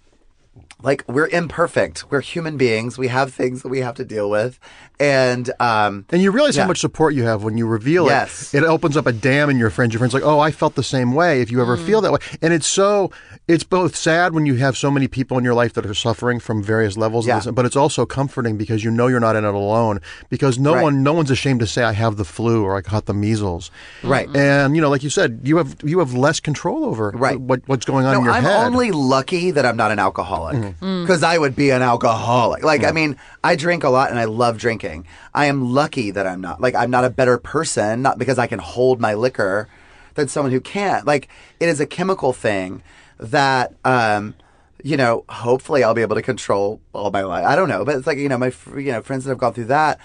like 0.81 1.03
we're 1.07 1.27
imperfect 1.27 2.09
we're 2.09 2.21
human 2.21 2.55
beings 2.57 2.97
we 2.97 3.07
have 3.09 3.33
things 3.33 3.63
that 3.63 3.69
we 3.69 3.79
have 3.79 3.95
to 3.95 4.05
deal 4.05 4.29
with 4.29 4.59
and 4.99 5.51
um 5.59 6.05
And 6.09 6.21
you 6.21 6.31
realize 6.31 6.55
Yeah. 6.55 6.63
how 6.63 6.67
much 6.69 6.79
support 6.79 7.13
you 7.13 7.23
have 7.23 7.43
when 7.43 7.57
you 7.57 7.65
reveal 7.67 8.05
Yes. 8.07 8.53
it. 8.53 8.63
It 8.63 8.65
opens 8.67 8.95
up 8.97 9.05
a 9.07 9.11
dam 9.13 9.49
in 9.49 9.57
your 9.57 9.69
friends. 9.69 9.93
Your 9.93 9.99
friends 9.99 10.13
like, 10.13 10.23
oh, 10.23 10.39
I 10.39 10.51
felt 10.51 10.75
the 10.75 10.83
same 10.83 11.13
way. 11.13 11.41
If 11.41 11.51
you 11.51 11.61
ever 11.61 11.77
feel 11.77 12.01
that 12.01 12.11
way, 12.11 12.19
and 12.41 12.53
it's 12.53 12.67
so, 12.67 13.09
it's 13.47 13.63
both 13.63 13.95
sad 13.95 14.33
when 14.33 14.45
you 14.45 14.55
have 14.55 14.75
so 14.77 14.91
many 14.91 15.07
people 15.07 15.37
in 15.37 15.43
your 15.45 15.53
life 15.53 15.73
that 15.73 15.85
are 15.85 15.93
suffering 15.93 16.39
from 16.41 16.61
various 16.61 16.97
levels 16.97 17.25
Yeah. 17.27 17.37
of 17.37 17.43
this, 17.45 17.51
but 17.53 17.65
it's 17.65 17.77
also 17.77 18.05
comforting 18.05 18.57
because 18.57 18.83
you 18.83 18.91
know 18.91 19.07
you're 19.07 19.21
not 19.21 19.37
in 19.37 19.45
it 19.45 19.53
alone. 19.53 20.01
Because 20.29 20.59
no 20.59 20.73
Right. 20.75 20.83
one, 20.83 21.01
no 21.01 21.13
one's 21.13 21.31
ashamed 21.31 21.61
to 21.61 21.67
say 21.67 21.83
I 21.83 21.93
have 21.93 22.17
the 22.17 22.25
flu 22.25 22.63
or 22.65 22.75
I 22.75 22.81
caught 22.81 23.05
the 23.05 23.13
measles. 23.13 23.71
Right. 24.03 24.27
And 24.35 24.75
you 24.75 24.81
know, 24.81 24.89
like 24.89 25.03
you 25.03 25.09
said, 25.09 25.39
you 25.43 25.55
have 25.57 25.77
you 25.83 25.99
have 25.99 26.13
less 26.13 26.39
control 26.41 26.83
over 26.83 27.11
Right. 27.15 27.39
what 27.39 27.61
what's 27.67 27.85
going 27.85 28.05
on 28.05 28.13
No, 28.13 28.19
in 28.19 28.25
your 28.25 28.33
head. 28.33 28.45
I'm 28.45 28.73
only 28.73 28.91
lucky 28.91 29.51
that 29.51 29.65
I'm 29.65 29.77
not 29.77 29.91
an 29.91 29.99
alcoholic 29.99 30.57
Mm. 30.57 30.68
Because 30.79 31.23
I 31.23 31.37
would 31.37 31.55
be 31.55 31.69
an 31.71 31.81
alcoholic. 31.81 32.63
Like, 32.63 32.83
I 32.89 32.91
mean, 32.91 33.17
I 33.43 33.55
drink 33.55 33.83
a 33.83 33.89
lot 33.89 34.09
and 34.09 34.19
I 34.19 34.25
love 34.25 34.57
drinking. 34.57 35.05
I 35.33 35.45
am 35.45 35.73
lucky 35.73 36.11
that 36.11 36.27
I'm 36.27 36.41
not. 36.41 36.61
Like, 36.61 36.75
I'm 36.75 36.91
not 36.91 37.05
a 37.05 37.09
better 37.09 37.37
person, 37.37 38.01
not 38.01 38.17
because 38.17 38.37
I 38.37 38.47
can 38.47 38.59
hold 38.59 38.99
my 38.99 39.13
liquor 39.13 39.67
than 40.15 40.27
someone 40.27 40.51
who 40.51 40.61
can't. 40.61 41.05
Like, 41.05 41.27
it 41.59 41.69
is 41.69 41.79
a 41.79 41.85
chemical 41.85 42.33
thing 42.33 42.81
that, 43.19 43.73
um, 43.85 44.35
you 44.83 44.97
know, 44.97 45.25
hopefully 45.29 45.83
I'll 45.83 45.93
be 45.93 46.01
able 46.01 46.15
to 46.15 46.21
control 46.21 46.79
all 46.93 47.11
my 47.11 47.23
life. 47.23 47.45
I 47.45 47.55
don't 47.55 47.69
know, 47.69 47.83
but 47.83 47.95
it's 47.95 48.07
like 48.07 48.17
you 48.17 48.29
know, 48.29 48.37
my 48.37 48.49
fr- 48.49 48.79
you 48.79 48.91
know 48.91 49.01
friends 49.01 49.25
that 49.25 49.31
have 49.31 49.37
gone 49.37 49.53
through 49.53 49.65
that. 49.65 49.99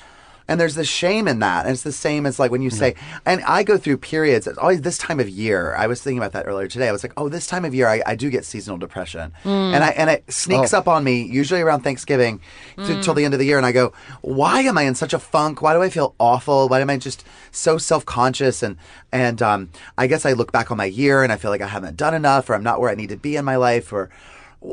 And 0.47 0.61
there's 0.61 0.75
the 0.75 0.85
shame 0.85 1.27
in 1.27 1.39
that. 1.39 1.65
And 1.65 1.73
it's 1.73 1.83
the 1.83 1.93
same 1.93 2.27
as 2.27 2.39
like 2.39 2.51
when 2.51 2.61
you 2.61 2.71
mm-hmm. 2.71 2.79
say, 2.79 2.95
and 3.25 3.43
I 3.45 3.63
go 3.63 3.79
through 3.79 3.99
periods, 3.99 4.47
it's 4.47 4.59
always 4.59 4.83
this 4.83 4.99
time 4.99 5.19
of 5.21 5.29
year. 5.29 5.75
I 5.77 5.87
was 5.87 6.03
thinking 6.03 6.19
about 6.19 6.33
that 6.33 6.47
earlier 6.47 6.69
today. 6.69 6.89
I 6.89 6.93
was 6.93 7.03
like, 7.03 7.15
oh, 7.17 7.29
this 7.29 7.47
time 7.47 7.65
of 7.65 7.75
year, 7.75 7.89
I, 7.89 8.03
I 8.07 8.15
do 8.15 8.29
get 8.29 8.45
seasonal 8.45 8.77
depression. 8.79 9.33
Mm. 9.45 9.75
And 9.75 9.85
I, 9.85 9.89
and 9.91 10.11
it 10.11 10.31
sneaks 10.31 10.75
Oh. 10.75 10.79
up 10.79 10.89
on 10.89 11.03
me 11.03 11.23
usually 11.23 11.63
around 11.63 11.81
Thanksgiving 11.81 12.41
to, 12.77 12.83
mm. 12.83 13.03
till 13.03 13.15
the 13.15 13.25
end 13.25 13.33
of 13.33 13.41
the 13.41 13.47
year. 13.47 13.57
And 13.57 13.67
I 13.67 13.73
go, 13.73 13.93
why 14.21 14.61
am 14.61 14.77
I 14.77 14.83
in 14.83 14.95
such 14.95 15.15
a 15.15 15.19
funk? 15.19 15.63
Why 15.63 15.73
do 15.73 15.83
I 15.83 15.89
feel 15.89 16.15
awful? 16.21 16.69
Why 16.69 16.81
am 16.81 16.91
I 16.91 16.99
just 16.99 17.25
so 17.51 17.79
self 17.79 18.05
conscious? 18.05 18.63
And, 18.63 18.77
and, 19.13 19.41
um, 19.41 19.71
I 19.97 20.07
guess 20.07 20.27
I 20.27 20.33
look 20.35 20.53
back 20.53 20.71
on 20.71 20.77
my 20.77 20.85
year 20.85 21.23
and 21.23 21.33
I 21.33 21.37
feel 21.37 21.51
like 21.51 21.63
I 21.63 21.69
haven't 21.69 21.97
done 21.97 22.15
enough 22.15 22.51
or 22.51 22.55
I'm 22.55 22.63
not 22.63 22.81
where 22.81 22.91
I 22.91 22.95
need 22.95 23.09
to 23.11 23.17
be 23.17 23.37
in 23.37 23.45
my 23.45 23.57
life 23.57 23.93
or, 23.93 24.11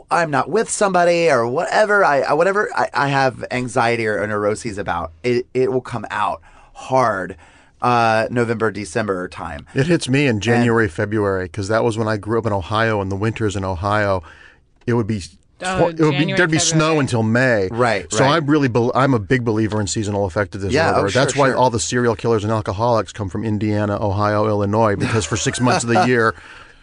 I'm 0.09 0.31
not 0.31 0.49
with 0.49 0.69
somebody 0.69 1.29
or 1.29 1.45
whatever 1.47 2.03
I 2.05 2.21
I- 2.21 2.33
whatever 2.33 2.69
I, 2.75 2.89
I 2.93 3.07
have 3.09 3.43
anxiety 3.51 4.07
or 4.07 4.25
neuroses 4.27 4.77
about, 4.77 5.11
it 5.23 5.47
it 5.53 5.71
will 5.71 5.81
come 5.81 6.05
out 6.09 6.41
hard. 6.73 7.35
Uh, 7.81 8.27
November, 8.29 8.69
December 8.69 9.27
time. 9.27 9.65
It 9.73 9.87
hits 9.87 10.07
me 10.07 10.27
in 10.27 10.39
January, 10.39 10.87
February 10.87 11.45
because 11.45 11.67
that 11.69 11.83
was 11.83 11.97
when 11.97 12.07
I 12.07 12.15
grew 12.17 12.37
up 12.37 12.45
in 12.45 12.53
Ohio. 12.53 13.01
and 13.01 13.11
the 13.11 13.15
winters 13.15 13.55
in 13.55 13.63
Ohio, 13.65 14.21
it 14.85 14.93
would 14.93 15.07
be. 15.07 15.23
Oh, 15.63 15.87
it 15.87 15.99
would 15.99 16.15
be 16.17 16.31
there'd 16.33 16.51
be 16.51 16.59
snow 16.59 16.99
until 16.99 17.23
May. 17.23 17.69
Right, 17.71 18.05
So 18.11 18.19
right. 18.23 18.35
I'm 18.35 18.45
really 18.45 18.67
bel 18.67 18.91
I'm 18.93 19.15
a 19.15 19.19
big 19.19 19.43
believer 19.43 19.81
in 19.81 19.87
seasonal 19.87 20.25
affective 20.25 20.61
disorder. 20.61 20.75
Yeah, 20.75 20.93
oh, 20.95 21.07
sure, 21.07 21.23
That's 21.23 21.35
why 21.35 21.47
sure. 21.49 21.57
all 21.57 21.71
the 21.71 21.79
serial 21.79 22.15
killers 22.15 22.43
and 22.43 22.53
alcoholics 22.53 23.11
come 23.11 23.29
from 23.29 23.43
Indiana, 23.43 23.97
Ohio, 23.99 24.47
Illinois 24.47 24.95
because 24.95 25.25
for 25.25 25.35
six 25.37 25.59
months 25.59 25.83
of 25.83 25.89
the 25.89 26.05
year, 26.07 26.35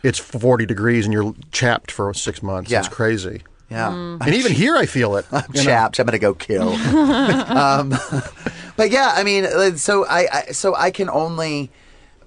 it's 0.03 0.19
40 0.19 0.67
degrees 0.67 1.05
and 1.05 1.13
you're 1.13 1.35
chapped 1.53 1.91
for 1.91 2.13
six 2.15 2.43
months. 2.43 2.71
Yeah. 2.71 2.81
It's 2.81 2.89
crazy. 2.89 3.43
Yeah. 3.71 3.93
And 3.93 4.35
even 4.35 4.53
here, 4.53 4.77
I 4.77 4.87
feel 4.87 5.17
it. 5.17 5.27
I'm 5.31 5.53
chapped. 5.53 5.99
I'm 5.99 6.07
gonna 6.07 6.19
go 6.19 6.33
kill. 6.35 6.69
um, 6.73 7.91
but 8.77 8.91
yeah, 8.91 9.13
I 9.15 9.23
mean, 9.25 9.45
uh, 9.45 9.77
so 9.77 10.07
I, 10.07 10.27
I 10.33 10.43
so 10.53 10.75
I 10.75 10.91
can 10.91 11.11
only 11.11 11.71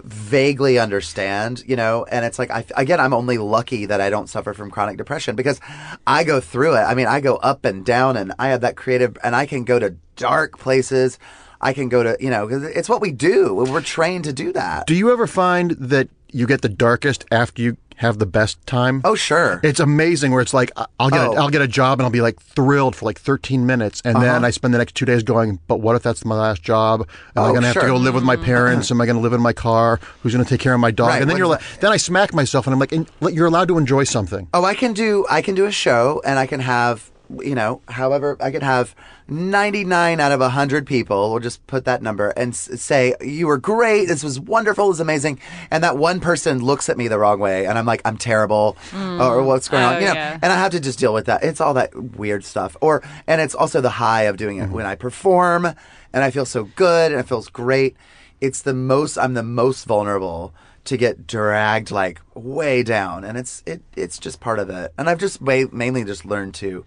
vaguely 0.04 0.78
understand, 0.80 1.64
you 1.66 1.76
know, 1.76 2.06
and 2.12 2.26
it's 2.26 2.38
like 2.40 2.52
I 2.52 2.64
again, 2.76 3.00
I'm 3.00 3.14
only 3.14 3.38
lucky 3.40 3.88
that 3.88 4.02
I 4.02 4.10
don't 4.12 4.28
suffer 4.30 4.54
from 4.54 4.70
chronic 4.70 4.98
depression 4.98 5.36
because 5.36 5.60
I 6.06 6.24
go 6.24 6.40
through 6.42 6.76
it. 6.76 6.82
I 6.82 6.94
mean, 6.94 7.08
I 7.08 7.22
go 7.22 7.38
up 7.38 7.66
and 7.66 7.84
down, 7.84 8.18
and 8.18 8.34
I 8.38 8.50
have 8.50 8.62
that 8.62 8.76
creative, 8.76 9.18
and 9.24 9.36
I 9.36 9.46
can 9.48 9.64
go 9.64 9.80
to 9.80 9.96
dark 10.18 10.60
places. 10.60 11.18
I 11.64 11.74
can 11.74 11.90
go 11.90 12.02
to, 12.02 12.18
you 12.20 12.32
know, 12.32 12.48
'cause 12.48 12.64
it's 12.64 12.90
what 12.90 13.02
we 13.02 13.12
do. 13.12 13.54
We're 13.54 13.82
trained 13.82 14.24
to 14.24 14.34
do 14.34 14.52
that. 14.54 14.88
Do 14.88 14.96
you 14.96 15.12
ever 15.12 15.28
find 15.28 15.72
that 15.72 16.10
you 16.32 16.48
get 16.48 16.62
the 16.62 16.70
darkest 16.70 17.26
after 17.32 17.62
you 17.62 17.78
have 17.98 18.18
the 18.18 18.26
best 18.26 18.58
time? 18.66 19.02
Oh, 19.04 19.14
sure. 19.14 19.60
It's 19.64 19.80
amazing 19.80 20.32
where 20.32 20.42
it's 20.42 20.54
like 20.56 20.72
I- 20.76 20.86
I'll 21.00 21.10
get 21.12 21.20
Oh. 21.20 21.34
a, 21.34 21.36
I'll 21.36 21.50
get 21.50 21.62
a 21.62 21.68
job 21.68 22.00
and 22.00 22.06
I'll 22.06 22.12
be 22.12 22.22
like 22.22 22.42
thrilled 22.42 22.96
for 22.96 23.06
like 23.06 23.20
13 23.20 23.66
minutes 23.68 24.02
and 24.04 24.16
Uh-huh. 24.18 24.26
then 24.26 24.46
I 24.46 24.50
spend 24.50 24.74
the 24.74 24.80
next 24.80 24.96
2 24.96 25.06
days 25.06 25.22
going, 25.22 25.60
but 25.68 25.82
what 25.82 25.96
if 25.96 26.02
that's 26.02 26.26
my 26.26 26.34
last 26.36 26.64
job? 26.64 27.02
Am 27.36 27.44
I 27.44 27.48
Oh, 27.48 27.50
going 27.50 27.62
to 27.62 27.68
have 27.68 27.74
sure. 27.74 27.84
to 27.84 27.88
go 27.90 27.96
live 27.98 28.16
with 28.16 28.24
my 28.24 28.38
parents? 28.38 28.90
Am 28.90 29.00
I 29.00 29.06
going 29.06 29.18
to 29.18 29.22
live 29.22 29.34
in 29.34 29.42
my 29.42 29.54
car? 29.54 30.00
Who's 30.24 30.34
going 30.34 30.44
to 30.44 30.50
take 30.50 30.62
care 30.62 30.74
of 30.74 30.80
my 30.80 30.90
dog? 30.90 31.10
Right, 31.10 31.22
And 31.22 31.30
then 31.30 31.38
you're 31.38 31.48
like 31.48 31.62
then 31.80 31.92
I 31.92 31.98
smack 31.98 32.34
myself 32.34 32.66
and 32.66 32.74
I'm 32.74 32.80
like 32.80 32.92
you're 33.36 33.46
allowed 33.48 33.68
to 33.68 33.78
enjoy 33.78 34.06
something. 34.06 34.48
Oh, 34.54 34.66
I 34.66 34.74
can 34.74 34.94
do 34.94 35.26
I 35.30 35.42
can 35.44 35.54
do 35.54 35.66
a 35.66 35.72
show 35.72 36.22
and 36.26 36.40
I 36.40 36.48
can 36.48 36.60
have 36.62 37.12
you 37.40 37.56
know, 37.56 37.82
however, 37.88 38.38
I 38.40 38.52
could 38.52 38.64
have 38.64 38.96
99 39.28 40.20
out 40.20 40.32
of 40.32 40.40
100 40.40 40.86
people, 40.86 41.32
we'll 41.32 41.40
just 41.40 41.66
put 41.68 41.86
that 41.86 42.02
number 42.02 42.30
and 42.32 42.56
say, 42.56 43.16
You 43.22 43.48
were 43.48 43.58
great. 43.58 44.08
This 44.08 44.24
was 44.24 44.40
wonderful. 44.40 44.86
It 44.86 44.90
was 44.90 45.00
amazing. 45.00 45.40
And 45.70 45.84
that 45.84 45.98
one 45.98 46.20
person 46.20 46.60
looks 46.60 46.90
at 46.90 46.98
me 46.98 47.08
the 47.08 47.18
wrong 47.18 47.40
way 47.40 47.66
and 47.66 47.78
I'm 47.78 47.86
like, 47.86 48.02
I'm 48.04 48.18
terrible 48.18 48.78
mm. 48.90 49.20
or 49.20 49.44
what's 49.44 49.70
going 49.70 49.84
Oh, 49.84 49.88
on. 49.88 50.02
You 50.02 50.08
know, 50.08 50.14
yeah. 50.14 50.40
and 50.42 50.52
I 50.52 50.56
have 50.56 50.72
to 50.72 50.80
just 50.80 51.00
deal 51.00 51.14
with 51.14 51.26
that. 51.28 51.44
It's 51.44 51.62
all 51.62 51.74
that 51.76 51.96
weird 52.18 52.44
stuff. 52.44 52.76
Or, 52.82 53.04
and 53.28 53.40
it's 53.40 53.56
also 53.56 53.82
the 53.82 53.90
high 53.90 54.24
of 54.24 54.38
doing 54.38 54.58
it 54.58 54.64
mm-hmm. 54.64 54.74
when 54.74 54.86
I 54.86 54.96
perform 54.96 55.66
and 55.66 56.24
I 56.24 56.32
feel 56.32 56.46
so 56.46 56.66
good 56.76 57.12
and 57.12 57.20
it 57.20 57.28
feels 57.28 57.48
great. 57.48 57.96
It's 58.42 58.64
the 58.64 58.74
most, 58.74 59.18
I'm 59.18 59.34
the 59.34 59.44
most 59.44 59.86
vulnerable 59.86 60.54
to 60.84 60.98
get 60.98 61.28
dragged 61.28 61.92
like 61.92 62.20
way 62.34 62.82
down 62.82 63.24
and 63.24 63.38
it's 63.38 63.62
it 63.66 63.84
it's 63.96 64.18
just 64.18 64.40
part 64.40 64.58
of 64.58 64.68
it 64.70 64.92
and 64.98 65.10
i've 65.10 65.20
just 65.20 65.40
ma- 65.40 65.70
mainly 65.72 66.04
just 66.04 66.26
learned 66.26 66.56
to 66.56 66.84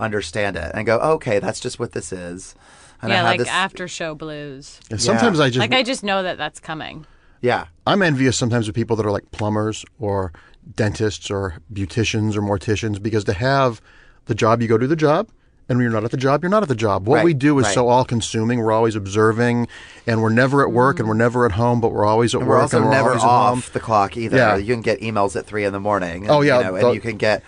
understand 0.00 0.56
it 0.56 0.70
and 0.74 0.86
go 0.86 0.98
okay 0.98 1.38
that's 1.38 1.60
just 1.60 1.78
what 1.78 1.92
this 1.92 2.12
is 2.12 2.54
and 3.02 3.12
I 3.12 3.16
yeah, 3.16 3.20
have 3.22 3.30
like 3.30 3.38
this, 3.40 3.48
after 3.48 3.86
show 3.86 4.14
blues. 4.14 4.80
And 4.90 5.00
sometimes 5.00 5.38
I 5.40 5.48
just 5.48 5.58
Like 5.58 5.72
I 5.74 5.82
just 5.82 6.02
know 6.02 6.22
that 6.22 6.38
that's 6.38 6.58
coming. 6.60 7.06
yeah 7.42 7.66
I'm 7.86 8.02
envious 8.02 8.36
sometimes 8.36 8.66
of 8.68 8.74
people 8.74 8.96
that 8.96 9.04
are 9.06 9.10
like 9.12 9.30
plumbers 9.30 9.84
or 10.00 10.32
dentists 10.76 11.30
or 11.30 11.58
beauticians 11.72 12.34
or 12.36 12.40
morticians 12.42 13.02
because 13.02 13.24
to 13.24 13.34
have 13.34 13.80
the 14.26 14.34
job, 14.34 14.62
you 14.62 14.68
go 14.68 14.78
do 14.78 14.86
the 14.86 14.96
job. 14.96 15.28
And 15.68 15.78
when 15.78 15.84
you're 15.84 15.92
not 15.92 16.04
at 16.04 16.10
the 16.10 16.16
job, 16.18 16.42
you're 16.42 16.50
not 16.50 16.62
at 16.62 16.68
the 16.68 16.74
job. 16.74 17.06
What 17.06 17.16
Right, 17.16 17.24
we 17.24 17.34
do 17.34 17.58
is 17.58 17.64
right. 17.66 17.74
so 17.74 17.88
all 17.88 18.04
consuming. 18.04 18.60
We're 18.60 18.72
always 18.72 18.96
observing 18.96 19.68
and 20.06 20.22
we're 20.22 20.28
never 20.30 20.62
at 20.62 20.72
work 20.72 20.98
and 20.98 21.06
we're 21.08 21.14
never 21.14 21.44
at 21.46 21.52
home, 21.52 21.80
but 21.80 21.90
we're 21.92 22.04
always 22.06 22.34
at 22.34 22.40
we're 22.42 22.48
work 22.48 22.62
also 22.62 22.76
and 22.78 22.86
we're 22.86 22.92
never 22.92 23.08
always 23.10 23.22
at 23.22 23.28
off 23.28 23.64
home. 23.64 23.70
the 23.74 23.80
clock 23.80 24.16
either 24.16 24.36
Yeah. 24.36 24.56
you 24.56 24.72
can 24.74 24.82
get 24.82 25.00
emails 25.00 25.36
at 25.36 25.46
three 25.46 25.64
in 25.64 25.72
the 25.72 25.80
morning 25.80 26.22
and, 26.22 26.30
Oh, 26.30 26.40
yeah, 26.42 26.58
you 26.58 26.64
know, 26.64 26.72
the- 26.78 26.86
and 26.86 26.94
you 26.94 27.00
can 27.00 27.16
get 27.18 27.42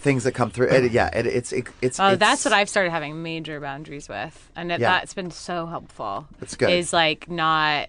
things 0.00 0.24
that 0.24 0.32
come 0.32 0.50
through 0.50 0.68
it, 0.68 0.92
yeah 0.92 1.08
it, 1.16 1.26
it's 1.26 1.52
it, 1.52 1.68
it's 1.82 2.00
Oh, 2.00 2.12
it's- 2.12 2.18
that's 2.18 2.44
what 2.44 2.52
I've 2.54 2.68
started 2.68 2.90
having 2.90 3.22
major 3.22 3.60
boundaries 3.60 4.08
with, 4.08 4.50
and 4.56 4.72
it, 4.72 4.80
Yeah. 4.80 4.88
that's 4.98 5.14
been 5.14 5.30
so 5.30 5.66
helpful. 5.66 6.26
That's 6.38 6.56
good. 6.56 6.70
Is 6.70 6.92
like 6.92 7.28
not 7.30 7.88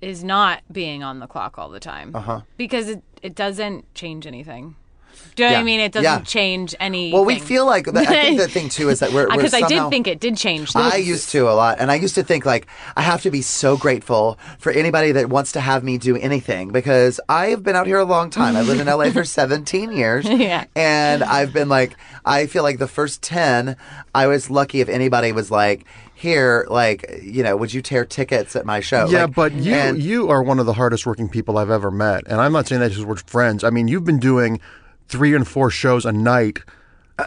is 0.00 0.24
not 0.24 0.62
being 0.72 1.02
on 1.02 1.18
the 1.18 1.26
clock 1.26 1.58
all 1.58 1.68
the 1.68 1.80
time. 1.80 2.14
Uh 2.14 2.20
huh. 2.20 2.40
Because 2.56 2.88
it 2.88 3.02
it 3.22 3.34
doesn't 3.34 3.92
change 3.94 4.26
anything. 4.26 4.76
Do 5.36 5.44
you 5.44 5.48
know 5.48 5.54
what 5.54 5.60
I 5.60 5.64
mean? 5.64 5.80
It 5.80 5.92
doesn't 5.92 6.04
Yeah. 6.04 6.20
change 6.20 6.74
any. 6.80 7.12
well 7.12 7.24
we 7.24 7.38
feel 7.38 7.64
like 7.64 7.88
I 7.88 8.04
think 8.04 8.38
the 8.40 8.48
thing 8.48 8.68
too 8.68 8.88
is 8.88 9.00
that 9.00 9.12
we're 9.12 9.28
because 9.30 9.54
I 9.54 9.66
did 9.66 9.88
think 9.88 10.06
it 10.06 10.20
did 10.20 10.36
change. 10.36 10.74
I 10.76 10.96
used 10.96 11.30
to 11.30 11.48
a 11.48 11.52
lot, 11.54 11.78
and 11.80 11.90
I 11.90 11.94
used 11.94 12.14
to 12.16 12.22
think 12.22 12.44
like 12.44 12.66
I 12.96 13.02
have 13.02 13.22
to 13.22 13.30
be 13.30 13.40
so 13.42 13.76
grateful 13.76 14.38
for 14.58 14.70
anybody 14.72 15.12
that 15.12 15.28
wants 15.30 15.52
to 15.52 15.60
have 15.60 15.82
me 15.84 15.98
do 15.98 16.16
anything 16.16 16.70
because 16.70 17.20
I've 17.28 17.62
been 17.62 17.76
out 17.76 17.86
here 17.86 17.98
a 17.98 18.04
long 18.04 18.28
time. 18.30 18.56
I 18.56 18.62
lived 18.62 18.80
in 18.80 18.86
LA 18.86 19.10
for 19.10 19.24
17 19.40 19.92
years, 19.92 20.24
Yeah. 20.28 20.64
and 20.76 21.22
I've 21.22 21.52
been 21.52 21.68
like 21.68 21.96
I 22.24 22.46
feel 22.46 22.62
like 22.62 22.78
the 22.78 22.88
first 22.88 23.22
10, 23.22 23.76
I 24.14 24.26
was 24.26 24.50
lucky 24.50 24.80
if 24.80 24.88
anybody 24.88 25.32
was 25.32 25.50
like. 25.50 25.84
Here, 26.14 26.66
like 26.68 27.20
you 27.22 27.42
know, 27.42 27.56
would 27.56 27.72
you 27.72 27.80
tear 27.80 28.04
tickets 28.04 28.54
at 28.54 28.66
my 28.66 28.80
show? 28.80 29.06
Yeah, 29.08 29.22
Like, 29.24 29.34
but 29.34 29.52
you 29.54 29.72
and- 29.72 30.02
you 30.02 30.28
are 30.28 30.42
one 30.42 30.58
of 30.58 30.66
the 30.66 30.74
hardest 30.74 31.06
working 31.06 31.30
people 31.30 31.56
I've 31.56 31.70
ever 31.70 31.90
met, 31.90 32.24
and 32.26 32.42
I'm 32.42 32.52
not 32.52 32.68
saying 32.68 32.82
that 32.82 32.90
because 32.90 33.06
we're 33.06 33.16
friends. 33.16 33.64
I 33.64 33.70
mean, 33.70 33.88
you've 33.88 34.04
been 34.04 34.18
doing 34.18 34.60
three 35.10 35.34
and 35.34 35.46
four 35.46 35.70
shows 35.70 36.06
a 36.06 36.12
night. 36.12 36.60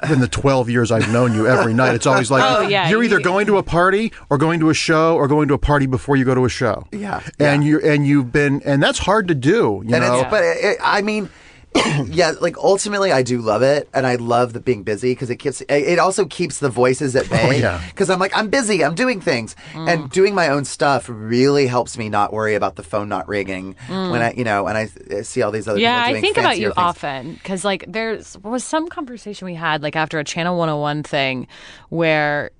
In 0.10 0.22
the 0.22 0.28
12 0.28 0.72
years 0.72 0.92
I've 0.92 1.14
known 1.14 1.36
you, 1.36 1.46
every 1.46 1.72
night 1.72 1.94
it's 1.94 2.08
always 2.08 2.32
like 2.32 2.44
Oh, 2.48 2.62
yeah, 2.62 2.90
you're 2.90 3.04
either 3.04 3.20
going 3.20 3.46
to 3.46 3.60
a 3.60 3.64
party 3.64 4.12
or 4.28 4.40
going 4.40 4.60
to 4.62 4.72
a 4.72 4.74
show 4.74 5.16
or 5.16 5.28
going 5.28 5.48
to 5.50 5.54
a 5.54 5.60
party 5.60 5.86
before 5.86 6.16
you 6.16 6.26
go 6.26 6.34
to 6.34 6.46
a 6.46 6.50
show. 6.50 6.88
Yeah, 6.92 7.22
and 7.38 7.64
yeah. 7.64 7.70
you 7.70 7.80
and 7.82 8.08
you've 8.08 8.32
been 8.32 8.64
and 8.64 8.82
that's 8.82 8.98
hard 8.98 9.28
to 9.28 9.36
do. 9.36 9.84
You 9.86 9.94
and 9.94 10.04
know, 10.04 10.22
it's, 10.22 10.32
but 10.32 10.44
it, 10.44 10.66
it, 10.66 10.78
I 10.82 11.04
mean, 11.04 11.30
yeah, 12.06 12.34
like 12.42 12.58
ultimately, 12.58 13.12
I 13.12 13.24
do 13.24 13.40
love 13.42 13.62
it, 13.62 13.90
and 13.94 14.06
I 14.06 14.16
love 14.16 14.54
the 14.54 14.60
being 14.60 14.84
busy 14.84 15.12
because 15.12 15.30
it 15.30 15.38
keeps. 15.38 15.62
It 15.62 16.00
also 16.00 16.26
keeps 16.26 16.60
the 16.60 16.70
voices 16.70 17.16
at 17.16 17.30
bay. 17.30 17.60
yeah. 17.62 17.82
Because 17.90 18.10
I'm 18.10 18.20
like, 18.20 18.36
I'm 18.36 18.50
busy, 18.50 18.84
I'm 18.84 18.96
doing 18.96 19.20
things, 19.22 19.56
Mm. 19.74 19.90
and 19.92 20.10
doing 20.12 20.36
my 20.36 20.50
own 20.50 20.66
stuff 20.66 21.06
really 21.10 21.68
helps 21.68 21.98
me 21.98 22.10
not 22.10 22.32
worry 22.34 22.56
about 22.56 22.76
the 22.76 22.84
phone 22.84 23.10
not 23.10 23.28
ringing 23.28 23.76
when 23.88 24.22
I, 24.22 24.34
you 24.34 24.44
know, 24.44 24.68
and 24.68 24.78
I 24.78 24.90
uh, 25.14 25.24
see 25.24 25.42
all 25.42 25.52
these 25.52 25.68
other 25.68 25.80
Mm. 25.80 25.82
Yeah, 25.82 26.06
people 26.06 26.18
I 26.18 26.22
think 26.22 26.38
about 26.38 26.58
you 26.60 26.68
things. 26.68 26.74
often 26.78 27.34
because 27.34 27.66
like 27.66 27.86
there's 27.88 28.38
was 28.40 28.64
some 28.64 28.88
conversation 28.88 29.46
we 29.46 29.56
had 29.56 29.82
like 29.82 29.96
after 29.96 30.20
a 30.20 30.24
Channel 30.24 30.58
101 30.58 31.04
thing 31.04 31.48
where 31.90 32.52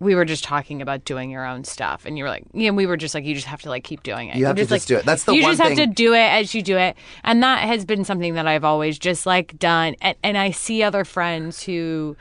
we 0.00 0.14
were 0.14 0.24
just 0.24 0.42
talking 0.42 0.82
about 0.82 1.04
doing 1.04 1.30
your 1.30 1.46
own 1.46 1.62
stuff. 1.62 2.04
And 2.04 2.18
you 2.18 2.24
were 2.24 2.30
like 2.30 2.44
yeah 2.52 2.70
we 2.70 2.86
were 2.86 2.96
just 2.96 3.14
like 3.14 3.24
you 3.24 3.34
just 3.34 3.46
have 3.46 3.62
to 3.62 3.68
like 3.68 3.84
keep 3.84 4.02
doing 4.02 4.28
it. 4.28 4.36
You 4.36 4.46
have 4.46 4.56
to 4.56 4.62
just 4.62 4.70
just 4.70 4.88
do 4.88 4.96
it. 4.96 5.04
That's 5.04 5.24
the 5.24 5.34
you 5.34 5.42
just 5.42 5.60
have 5.60 5.76
to 5.76 5.86
do 5.86 6.14
it 6.14 6.18
as 6.18 6.54
you 6.54 6.62
do 6.62 6.76
it. 6.76 6.96
And 7.22 7.42
that 7.42 7.66
has 7.66 7.84
been 7.84 8.04
something 8.04 8.34
that 8.34 8.46
i've 8.46 8.64
always 8.64 8.98
just 8.98 9.26
like 9.26 9.58
done. 9.58 9.94
And, 10.00 10.16
and 10.22 10.36
i 10.36 10.50
see 10.50 10.82
other 10.82 11.04
friends 11.04 11.62
who 11.62 12.16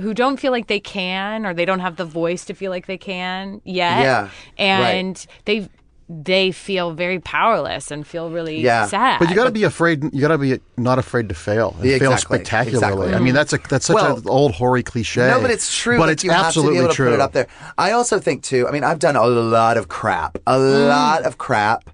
who 0.00 0.14
don't 0.14 0.38
feel 0.38 0.52
like 0.52 0.68
they 0.68 0.80
can 0.80 1.44
or 1.44 1.52
they 1.52 1.64
don't 1.64 1.80
have 1.80 1.96
the 1.96 2.04
voice 2.04 2.44
to 2.46 2.54
feel 2.54 2.70
like 2.70 2.86
they 2.86 2.98
can 2.98 3.60
yet. 3.64 4.02
Yeah, 4.02 4.30
and 4.56 5.26
they 5.44 5.68
they 6.12 6.52
feel 6.52 6.92
very 6.92 7.18
powerless 7.18 7.90
and 7.90 8.06
feel 8.06 8.30
really 8.30 8.60
Yeah. 8.60 8.86
sad 8.86 9.18
But 9.18 9.30
you 9.30 9.34
got 9.34 9.44
to 9.44 9.50
be 9.50 9.64
afraid. 9.64 10.04
You 10.12 10.20
got 10.20 10.28
to 10.28 10.38
be 10.38 10.60
not 10.76 10.98
afraid 10.98 11.28
to 11.30 11.34
fail 11.34 11.74
and 11.78 11.88
Yeah, 11.88 11.98
fail 11.98 12.12
exactly, 12.12 12.36
spectacularly. 12.38 12.76
exactly. 13.08 13.14
I 13.14 13.18
mean, 13.18 13.34
that's 13.34 13.52
a 13.52 13.58
that's 13.68 13.86
such 13.86 13.94
Well, 13.94 14.16
an 14.18 14.28
old 14.28 14.52
hoary 14.52 14.82
cliche. 14.82 15.28
No, 15.28 15.40
but 15.40 15.50
it's 15.50 15.74
true. 15.74 15.96
But 15.96 16.08
like, 16.08 16.12
it's 16.14 16.24
you 16.24 16.30
have 16.30 16.46
absolutely 16.46 16.76
to 16.76 16.80
be 16.80 16.84
able 16.84 16.90
to 16.90 16.96
true. 16.96 17.06
put 17.08 17.14
it 17.14 17.20
up 17.20 17.32
there. 17.32 17.46
I 17.78 17.92
also 17.92 18.18
think 18.18 18.42
too. 18.42 18.68
I 18.68 18.72
mean, 18.72 18.84
I've 18.84 18.98
done 18.98 19.16
a 19.16 19.26
lot 19.26 19.76
of 19.76 19.88
crap, 19.88 20.36
a 20.46 20.56
mm. 20.56 20.88
lot 20.88 21.22
of 21.22 21.38
crap. 21.38 21.88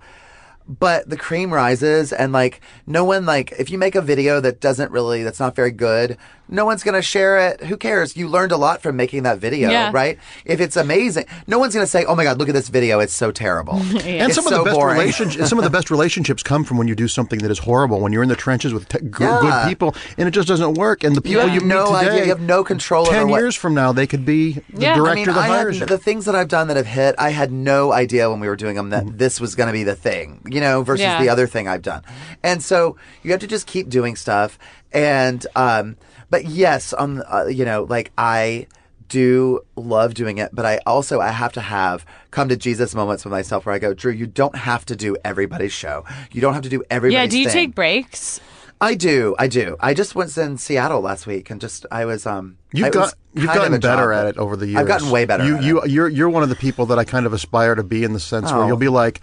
But 0.68 1.08
the 1.08 1.16
cream 1.16 1.52
rises, 1.52 2.12
and 2.12 2.32
like 2.32 2.60
no 2.86 3.02
one 3.04 3.24
like 3.24 3.52
if 3.58 3.70
you 3.70 3.78
make 3.78 3.94
a 3.94 4.02
video 4.02 4.38
that 4.40 4.60
doesn't 4.60 4.92
really 4.92 5.22
that's 5.22 5.40
not 5.40 5.56
very 5.56 5.70
good, 5.70 6.18
no 6.50 6.66
one's 6.66 6.82
gonna 6.82 7.00
share 7.00 7.38
it. 7.48 7.64
Who 7.64 7.76
cares? 7.78 8.16
You 8.18 8.28
learned 8.28 8.52
a 8.52 8.58
lot 8.58 8.82
from 8.82 8.94
making 8.96 9.22
that 9.22 9.38
video, 9.38 9.70
Yeah. 9.70 9.90
right? 9.94 10.18
If 10.44 10.60
it's 10.60 10.76
amazing, 10.76 11.24
no 11.46 11.58
one's 11.58 11.72
gonna 11.74 11.86
say, 11.86 12.04
"Oh 12.04 12.14
my 12.14 12.24
god, 12.24 12.38
look 12.38 12.48
at 12.50 12.54
this 12.54 12.68
video! 12.68 13.00
It's 13.00 13.14
so 13.14 13.30
terrible." 13.30 13.74
And 14.08 14.28
It's 14.30 14.34
some 14.34 14.46
of 14.46 14.50
so 14.52 14.58
the 14.58 14.64
best 14.70 14.82
relationships, 14.82 15.48
some 15.50 15.58
of 15.58 15.64
the 15.64 15.70
best 15.70 15.90
relationships 15.90 16.42
come 16.42 16.64
from 16.64 16.76
when 16.76 16.86
you 16.86 16.94
do 16.94 17.08
something 17.08 17.38
that 17.40 17.50
is 17.50 17.60
horrible. 17.60 18.00
When 18.00 18.12
you're 18.12 18.22
in 18.22 18.28
the 18.28 18.36
trenches 18.36 18.74
with 18.74 18.88
te- 18.88 18.98
g- 19.00 19.08
Yeah. 19.20 19.40
good 19.40 19.68
people, 19.68 19.94
and 20.18 20.28
it 20.28 20.32
just 20.32 20.48
doesn't 20.48 20.74
work. 20.74 21.02
And 21.02 21.16
the 21.16 21.22
people 21.22 21.42
have 21.42 21.54
you 21.54 21.60
meet 21.60 21.66
no 21.68 21.86
today, 21.86 22.10
idea. 22.12 22.22
You 22.24 22.28
have 22.30 22.40
no 22.42 22.62
control 22.62 23.06
over 23.06 23.12
Ten 23.16 23.28
what- 23.28 23.40
years 23.40 23.54
from 23.54 23.72
now, 23.74 23.92
they 23.92 24.06
could 24.06 24.26
be 24.26 24.52
the 24.72 24.82
Yeah. 24.82 24.92
I 24.92 24.96
director 24.96 25.12
I 25.12 25.14
mean, 25.14 25.34
that 25.34 25.36
I 25.38 25.46
hires 25.48 25.78
had 25.78 25.88
you. 25.90 25.96
the 25.96 26.02
things 26.02 26.26
that 26.26 26.34
I've 26.34 26.48
done 26.48 26.68
that 26.68 26.76
have 26.76 26.86
hit. 26.86 27.14
I 27.18 27.30
had 27.30 27.50
no 27.52 27.92
idea 27.92 28.28
when 28.30 28.40
we 28.40 28.48
were 28.48 28.56
doing 28.56 28.76
them 28.76 28.90
Mm-hmm. 28.90 29.06
that 29.08 29.18
this 29.18 29.40
was 29.40 29.54
going 29.54 29.66
to 29.68 29.72
be 29.72 29.82
the 29.84 29.94
thing, 29.96 30.40
you 30.46 30.57
know, 30.60 30.82
versus 30.82 31.02
Yeah. 31.02 31.20
the 31.22 31.28
other 31.28 31.46
thing 31.46 31.68
I've 31.68 31.82
done. 31.82 32.02
And 32.42 32.62
so 32.62 32.96
you 33.22 33.30
have 33.32 33.40
to 33.40 33.46
just 33.46 33.66
keep 33.66 33.88
doing 33.88 34.16
stuff. 34.16 34.58
And, 34.92 35.46
um, 35.56 35.96
but 36.30 36.44
yes, 36.46 36.92
on, 36.92 37.22
uh, 37.30 37.46
you 37.46 37.64
know, 37.64 37.84
like 37.88 38.12
I 38.18 38.66
do 39.08 39.60
love 39.76 40.12
doing 40.14 40.36
it, 40.38 40.50
but 40.52 40.66
I 40.66 40.80
also 40.86 41.20
I 41.20 41.28
have 41.30 41.52
to 41.54 41.60
have 41.62 42.04
come 42.30 42.48
to 42.50 42.56
Jesus 42.56 42.94
moments 42.94 43.24
with 43.24 43.32
myself 43.32 43.64
where 43.64 43.74
I 43.74 43.78
go, 43.78 43.94
Drew, 43.94 44.12
you 44.12 44.26
don't 44.26 44.54
have 44.56 44.84
to 44.86 44.96
do 44.96 45.16
everybody's 45.24 45.72
show. 45.72 46.04
You 46.30 46.40
don't 46.42 46.52
have 46.54 46.62
to 46.64 46.68
do 46.68 46.82
everybody's 46.90 47.14
yeah 47.14 47.26
do 47.26 47.38
you 47.38 47.46
thing. 47.46 47.68
take 47.68 47.74
breaks 47.74 48.40
I 48.80 48.94
do, 48.94 49.34
I 49.40 49.48
do. 49.48 49.76
I 49.80 49.92
just 49.92 50.14
was 50.14 50.38
in 50.38 50.56
Seattle 50.56 51.00
last 51.00 51.26
week, 51.26 51.50
and 51.50 51.60
just 51.60 51.84
I 51.90 52.04
was 52.04 52.26
um. 52.26 52.58
You've 52.72 52.92
got 52.92 53.12
you've 53.34 53.46
gotten 53.46 53.74
a 53.74 53.78
job 53.80 53.96
better 53.96 54.12
at 54.12 54.26
it 54.26 54.36
over 54.38 54.54
the 54.56 54.66
years. 54.68 54.78
I've 54.78 54.86
gotten 54.86 55.10
way 55.10 55.24
better. 55.24 55.44
You 55.44 55.56
at 55.56 55.64
you 55.64 55.80
it. 55.82 55.90
you're 55.90 56.08
you're 56.08 56.28
one 56.28 56.44
of 56.44 56.48
the 56.48 56.54
people 56.54 56.86
that 56.86 56.96
I 56.98 57.02
kind 57.02 57.26
of 57.26 57.32
aspire 57.32 57.74
to 57.74 57.82
be 57.82 58.04
in 58.04 58.12
the 58.12 58.20
sense 58.20 58.52
where 58.52 58.62
Oh. 58.62 58.66
you'll 58.68 58.76
be 58.76 58.86
like, 58.88 59.20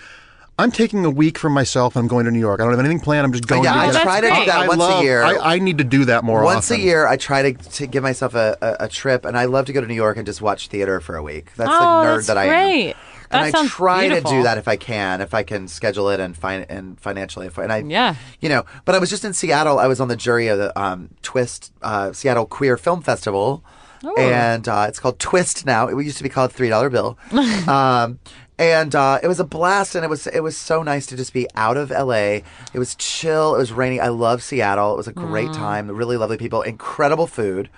I'm 0.57 0.71
taking 0.71 1.03
a 1.03 1.09
week 1.09 1.37
for 1.37 1.49
myself. 1.49 1.95
and 1.95 2.03
I'm 2.03 2.07
going 2.07 2.25
to 2.25 2.31
New 2.31 2.39
York. 2.39 2.61
I 2.61 2.63
don't 2.63 2.71
have 2.71 2.79
anything 2.79 3.01
planned. 3.01 3.25
I'm 3.25 3.33
just 3.33 3.45
going. 3.47 3.63
Yeah, 3.65 3.73
to 3.73 3.79
I 3.79 3.91
get 3.91 4.01
try 4.03 4.21
to 4.21 4.27
do 4.27 4.45
that 4.45 4.49
I 4.61 4.67
once 4.67 4.79
love- 4.79 5.01
a 5.01 5.03
year. 5.03 5.21
I, 5.23 5.55
I 5.55 5.59
need 5.59 5.77
to 5.79 5.83
do 5.83 6.05
that 6.05 6.23
more 6.23 6.43
once 6.43 6.71
often. 6.71 6.81
a 6.81 6.83
year, 6.85 7.05
I 7.07 7.17
try 7.17 7.51
to, 7.51 7.69
to 7.71 7.87
give 7.87 8.03
myself 8.03 8.35
a, 8.35 8.57
a, 8.61 8.85
a 8.85 8.87
trip, 8.89 9.25
and 9.25 9.37
I 9.37 9.45
love 9.45 9.65
to 9.65 9.73
go 9.73 9.81
to 9.81 9.87
New 9.87 9.93
York 9.95 10.15
and 10.17 10.25
just 10.25 10.41
watch 10.41 10.67
theater 10.69 11.01
for 11.01 11.17
a 11.17 11.23
week. 11.23 11.53
That's 11.55 11.69
Oh, 11.73 11.73
the 11.73 12.07
nerd 12.07 12.15
that's 12.15 12.27
that 12.27 12.37
I 12.37 12.47
great. 12.47 12.87
am. 12.91 12.97
That 13.31 13.47
and 13.47 13.55
I 13.57 13.67
try 13.67 14.07
beautiful. 14.07 14.31
to 14.31 14.37
do 14.37 14.43
that 14.43 14.57
if 14.59 14.67
I 14.67 14.75
can, 14.77 15.19
if 15.19 15.33
I 15.33 15.43
can 15.43 15.67
schedule 15.67 16.09
it 16.09 16.19
and 16.21 16.37
find 16.37 16.65
and 16.69 16.97
financially. 17.01 17.47
If, 17.47 17.57
and 17.57 17.73
I, 17.73 17.79
Yeah. 17.79 18.15
you 18.39 18.47
know. 18.49 18.65
But 18.85 18.95
I 18.95 18.99
was 18.99 19.09
just 19.09 19.25
in 19.25 19.33
Seattle. 19.33 19.79
I 19.79 19.87
was 19.87 19.99
on 19.99 20.07
the 20.07 20.15
jury 20.15 20.47
of 20.47 20.57
the 20.59 20.79
um, 20.79 21.09
Twist 21.23 21.73
uh, 21.81 22.13
Seattle 22.13 22.45
Queer 22.45 22.77
Film 22.77 23.01
Festival, 23.01 23.63
Oh. 24.03 24.15
and 24.21 24.67
uh, 24.69 24.85
it's 24.87 24.99
called 24.99 25.17
Twist 25.19 25.65
now. 25.65 25.87
It 25.87 26.01
used 26.05 26.17
to 26.17 26.23
be 26.23 26.29
called 26.29 26.53
Three 26.53 26.69
Dollar 26.69 26.89
Bill. 26.91 27.17
um, 27.67 28.19
and 28.57 28.95
uh, 28.95 29.19
it 29.21 29.27
was 29.27 29.39
a 29.39 29.43
blast, 29.43 29.95
and 29.95 30.03
it 30.05 30.09
was 30.09 30.27
it 30.27 30.39
was 30.41 30.55
so 30.57 30.81
nice 30.83 31.05
to 31.07 31.17
just 31.17 31.33
be 31.33 31.47
out 31.55 31.77
of 31.77 31.89
LA. 31.91 32.39
It 32.73 32.79
was 32.79 32.95
chill. 32.95 33.55
It 33.55 33.59
was 33.59 33.71
rainy. 33.71 33.99
I 33.99 34.07
love 34.09 34.41
Seattle. 34.43 34.93
It 34.93 34.97
was 34.97 35.07
a 35.07 35.13
great 35.13 35.49
Mm. 35.49 35.55
time. 35.55 35.91
Really 35.91 36.17
lovely 36.17 36.37
people. 36.37 36.61
Incredible 36.61 37.27
food. 37.27 37.69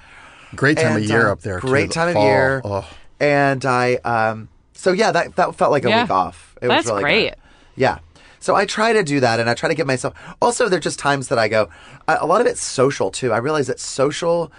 Great 0.56 0.78
time 0.78 0.98
of 0.98 1.04
year 1.04 1.28
uh, 1.30 1.32
up 1.34 1.42
there. 1.42 1.60
too, 1.60 1.68
Great 1.68 1.88
the 1.90 1.94
time 1.94 2.16
of 2.16 2.24
year. 2.24 2.62
Oh. 2.64 2.88
And 3.20 3.66
I, 3.66 3.96
um, 4.06 4.48
so 4.74 4.92
yeah, 4.92 5.12
that 5.12 5.36
that 5.36 5.56
felt 5.56 5.72
like 5.72 5.86
a 5.86 5.90
Yeah. 5.90 6.04
week 6.04 6.12
off. 6.12 6.56
It 6.62 6.68
That's 6.68 6.86
was 6.86 6.92
really 6.92 7.02
great. 7.04 7.30
good. 7.30 7.36
Yeah. 7.76 7.98
So 8.40 8.56
I 8.56 8.66
try 8.66 8.94
to 8.94 9.04
do 9.04 9.20
that, 9.20 9.40
and 9.40 9.50
I 9.50 9.56
try 9.56 9.68
to 9.70 9.76
give 9.76 9.88
myself. 9.88 10.14
Also, 10.42 10.70
there 10.70 10.78
are 10.78 10.82
just 10.82 11.00
times 11.00 11.28
that 11.30 11.40
I 11.40 11.48
go. 11.48 11.70
A 12.08 12.18
a 12.22 12.26
lot 12.28 12.40
of 12.42 12.48
it's 12.48 12.64
social 12.64 13.10
too. 13.12 13.34
I 13.34 13.38
realize 13.38 13.68
that 13.68 13.80
social, 13.80 14.52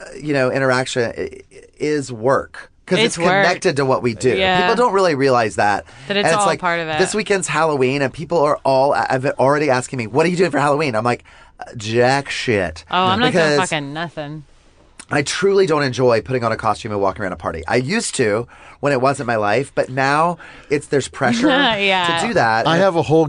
uh, 0.00 0.04
you 0.20 0.32
know, 0.34 0.50
interaction 0.50 1.12
i- 1.16 1.40
i- 1.50 1.64
is 1.78 2.12
work 2.12 2.70
because 2.84 2.98
it's, 2.98 3.16
It's 3.16 3.18
work. 3.18 3.44
connected 3.44 3.76
to 3.76 3.84
what 3.84 4.02
we 4.02 4.14
do. 4.14 4.36
Yeah. 4.36 4.60
People 4.62 4.74
don't 4.76 4.92
really 4.92 5.14
realize 5.14 5.56
that. 5.56 5.86
That 6.08 6.16
it's 6.16 6.28
and 6.28 6.36
all 6.36 6.46
like, 6.46 6.60
part 6.60 6.80
of 6.80 6.88
it. 6.88 6.98
This 6.98 7.14
weekend's 7.14 7.46
Halloween, 7.48 8.02
and 8.02 8.12
people 8.12 8.38
are 8.38 8.58
all 8.64 8.92
I've 8.92 9.24
already 9.24 9.70
asking 9.70 9.98
me, 9.98 10.06
"What 10.06 10.26
are 10.26 10.28
you 10.28 10.36
doing 10.36 10.50
for 10.50 10.58
Halloween?" 10.58 10.94
I'm 10.96 11.04
like, 11.04 11.24
"Jack 11.76 12.28
shit." 12.30 12.84
Oh, 12.90 13.06
I'm 13.06 13.20
not 13.20 13.32
doing 13.32 13.58
fucking 13.58 13.92
nothing. 13.92 14.44
I 15.10 15.22
truly 15.22 15.66
don't 15.66 15.82
enjoy 15.82 16.22
putting 16.22 16.42
on 16.42 16.52
a 16.52 16.56
costume 16.56 16.90
and 16.92 17.00
walking 17.00 17.22
around 17.22 17.32
a 17.32 17.36
party. 17.36 17.62
I 17.68 17.76
used 17.76 18.14
to 18.14 18.48
when 18.80 18.92
it 18.94 19.00
wasn't 19.02 19.26
my 19.26 19.36
life, 19.36 19.70
but 19.74 19.90
now 19.90 20.38
it's 20.70 20.86
there's 20.86 21.06
pressure 21.08 21.48
Yeah. 21.48 22.18
to 22.20 22.26
do 22.28 22.34
that. 22.34 22.66
I 22.66 22.78
have 22.78 22.96
a 22.96 23.02
whole. 23.02 23.28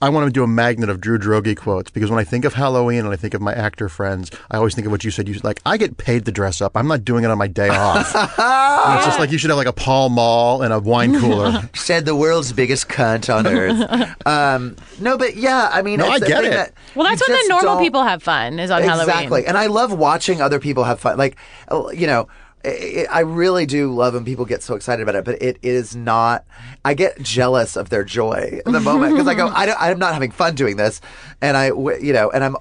I 0.00 0.08
want 0.10 0.26
to 0.26 0.32
do 0.32 0.44
a 0.44 0.46
magnet 0.46 0.88
of 0.88 1.00
Drew 1.00 1.18
Droege 1.18 1.56
quotes 1.56 1.90
because 1.90 2.10
when 2.10 2.20
I 2.20 2.24
think 2.24 2.44
of 2.44 2.54
Halloween 2.54 3.00
and 3.00 3.08
I 3.08 3.16
think 3.16 3.34
of 3.34 3.40
my 3.40 3.52
actor 3.52 3.88
friends, 3.88 4.30
I 4.50 4.56
always 4.56 4.74
think 4.74 4.86
of 4.86 4.90
what 4.92 5.02
you 5.04 5.10
said. 5.10 5.26
You 5.28 5.34
said, 5.34 5.44
like 5.44 5.60
I 5.66 5.76
get 5.76 5.96
paid 5.96 6.24
to 6.26 6.32
dress 6.32 6.60
up. 6.60 6.76
I'm 6.76 6.86
not 6.86 7.04
doing 7.04 7.24
it 7.24 7.30
on 7.30 7.38
my 7.38 7.48
day 7.48 7.68
off. 7.68 8.14
And 8.88 8.96
it's 8.98 9.06
just 9.06 9.18
like 9.18 9.32
you 9.32 9.38
should 9.38 9.50
have 9.50 9.56
like 9.56 9.66
a 9.66 9.72
Pall 9.72 10.08
Mall 10.08 10.62
and 10.62 10.72
a 10.72 10.78
wine 10.78 11.18
cooler. 11.18 11.68
said 11.74 12.06
the 12.06 12.14
world's 12.14 12.52
biggest 12.52 12.88
cunt 12.88 13.32
on 13.34 13.46
earth. 13.46 14.16
um, 14.26 14.76
no, 15.00 15.18
but 15.18 15.36
yeah, 15.36 15.68
I 15.72 15.82
mean, 15.82 15.98
No, 15.98 16.06
it's 16.12 16.22
I 16.22 16.26
get 16.28 16.42
thing 16.42 16.52
it. 16.52 16.54
that 16.54 16.74
Well, 16.94 17.06
that's 17.08 17.26
you 17.26 17.34
when 17.34 17.42
the 17.42 17.48
normal 17.48 17.74
don't- 17.74 17.82
people 17.82 18.02
have 18.04 18.22
fun 18.22 18.58
is 18.60 18.70
on 18.70 18.78
exactly. 18.82 18.88
Halloween. 18.88 19.10
Exactly, 19.24 19.46
and 19.46 19.58
I 19.58 19.66
love 19.66 19.92
watching 19.92 20.40
other 20.40 20.60
people 20.60 20.84
have 20.84 21.00
fun. 21.00 21.18
Like, 21.18 21.36
uh, 21.70 21.88
you 21.88 22.06
know, 22.06 22.28
i 22.68 23.06
I 23.10 23.20
really 23.20 23.66
do 23.66 23.92
love 23.92 24.14
when 24.14 24.24
people 24.24 24.44
get 24.44 24.62
so 24.62 24.74
excited 24.74 25.02
about 25.02 25.14
it, 25.16 25.24
but 25.24 25.40
it 25.42 25.58
is 25.62 25.96
not. 25.96 26.44
I 26.84 26.94
get 26.94 27.20
jealous 27.22 27.76
of 27.76 27.88
their 27.90 28.04
joy 28.04 28.60
in 28.66 28.72
the 28.72 28.80
moment 28.80 29.12
because 29.14 29.26
I 29.26 29.34
go, 29.34 29.48
I 29.48 29.66
don't, 29.66 29.80
I'm 29.80 29.98
not 29.98 30.12
having 30.14 30.30
fun 30.30 30.54
doing 30.54 30.76
this, 30.76 31.00
and 31.40 31.56
I, 31.56 31.66
you 31.68 32.12
know, 32.12 32.30
and 32.30 32.44
I'm. 32.44 32.56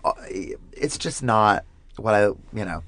It's 0.74 0.98
just 0.98 1.24
not 1.24 1.65
what 1.98 2.13
I, 2.13 2.26
you 2.26 2.38
know, 2.54 2.84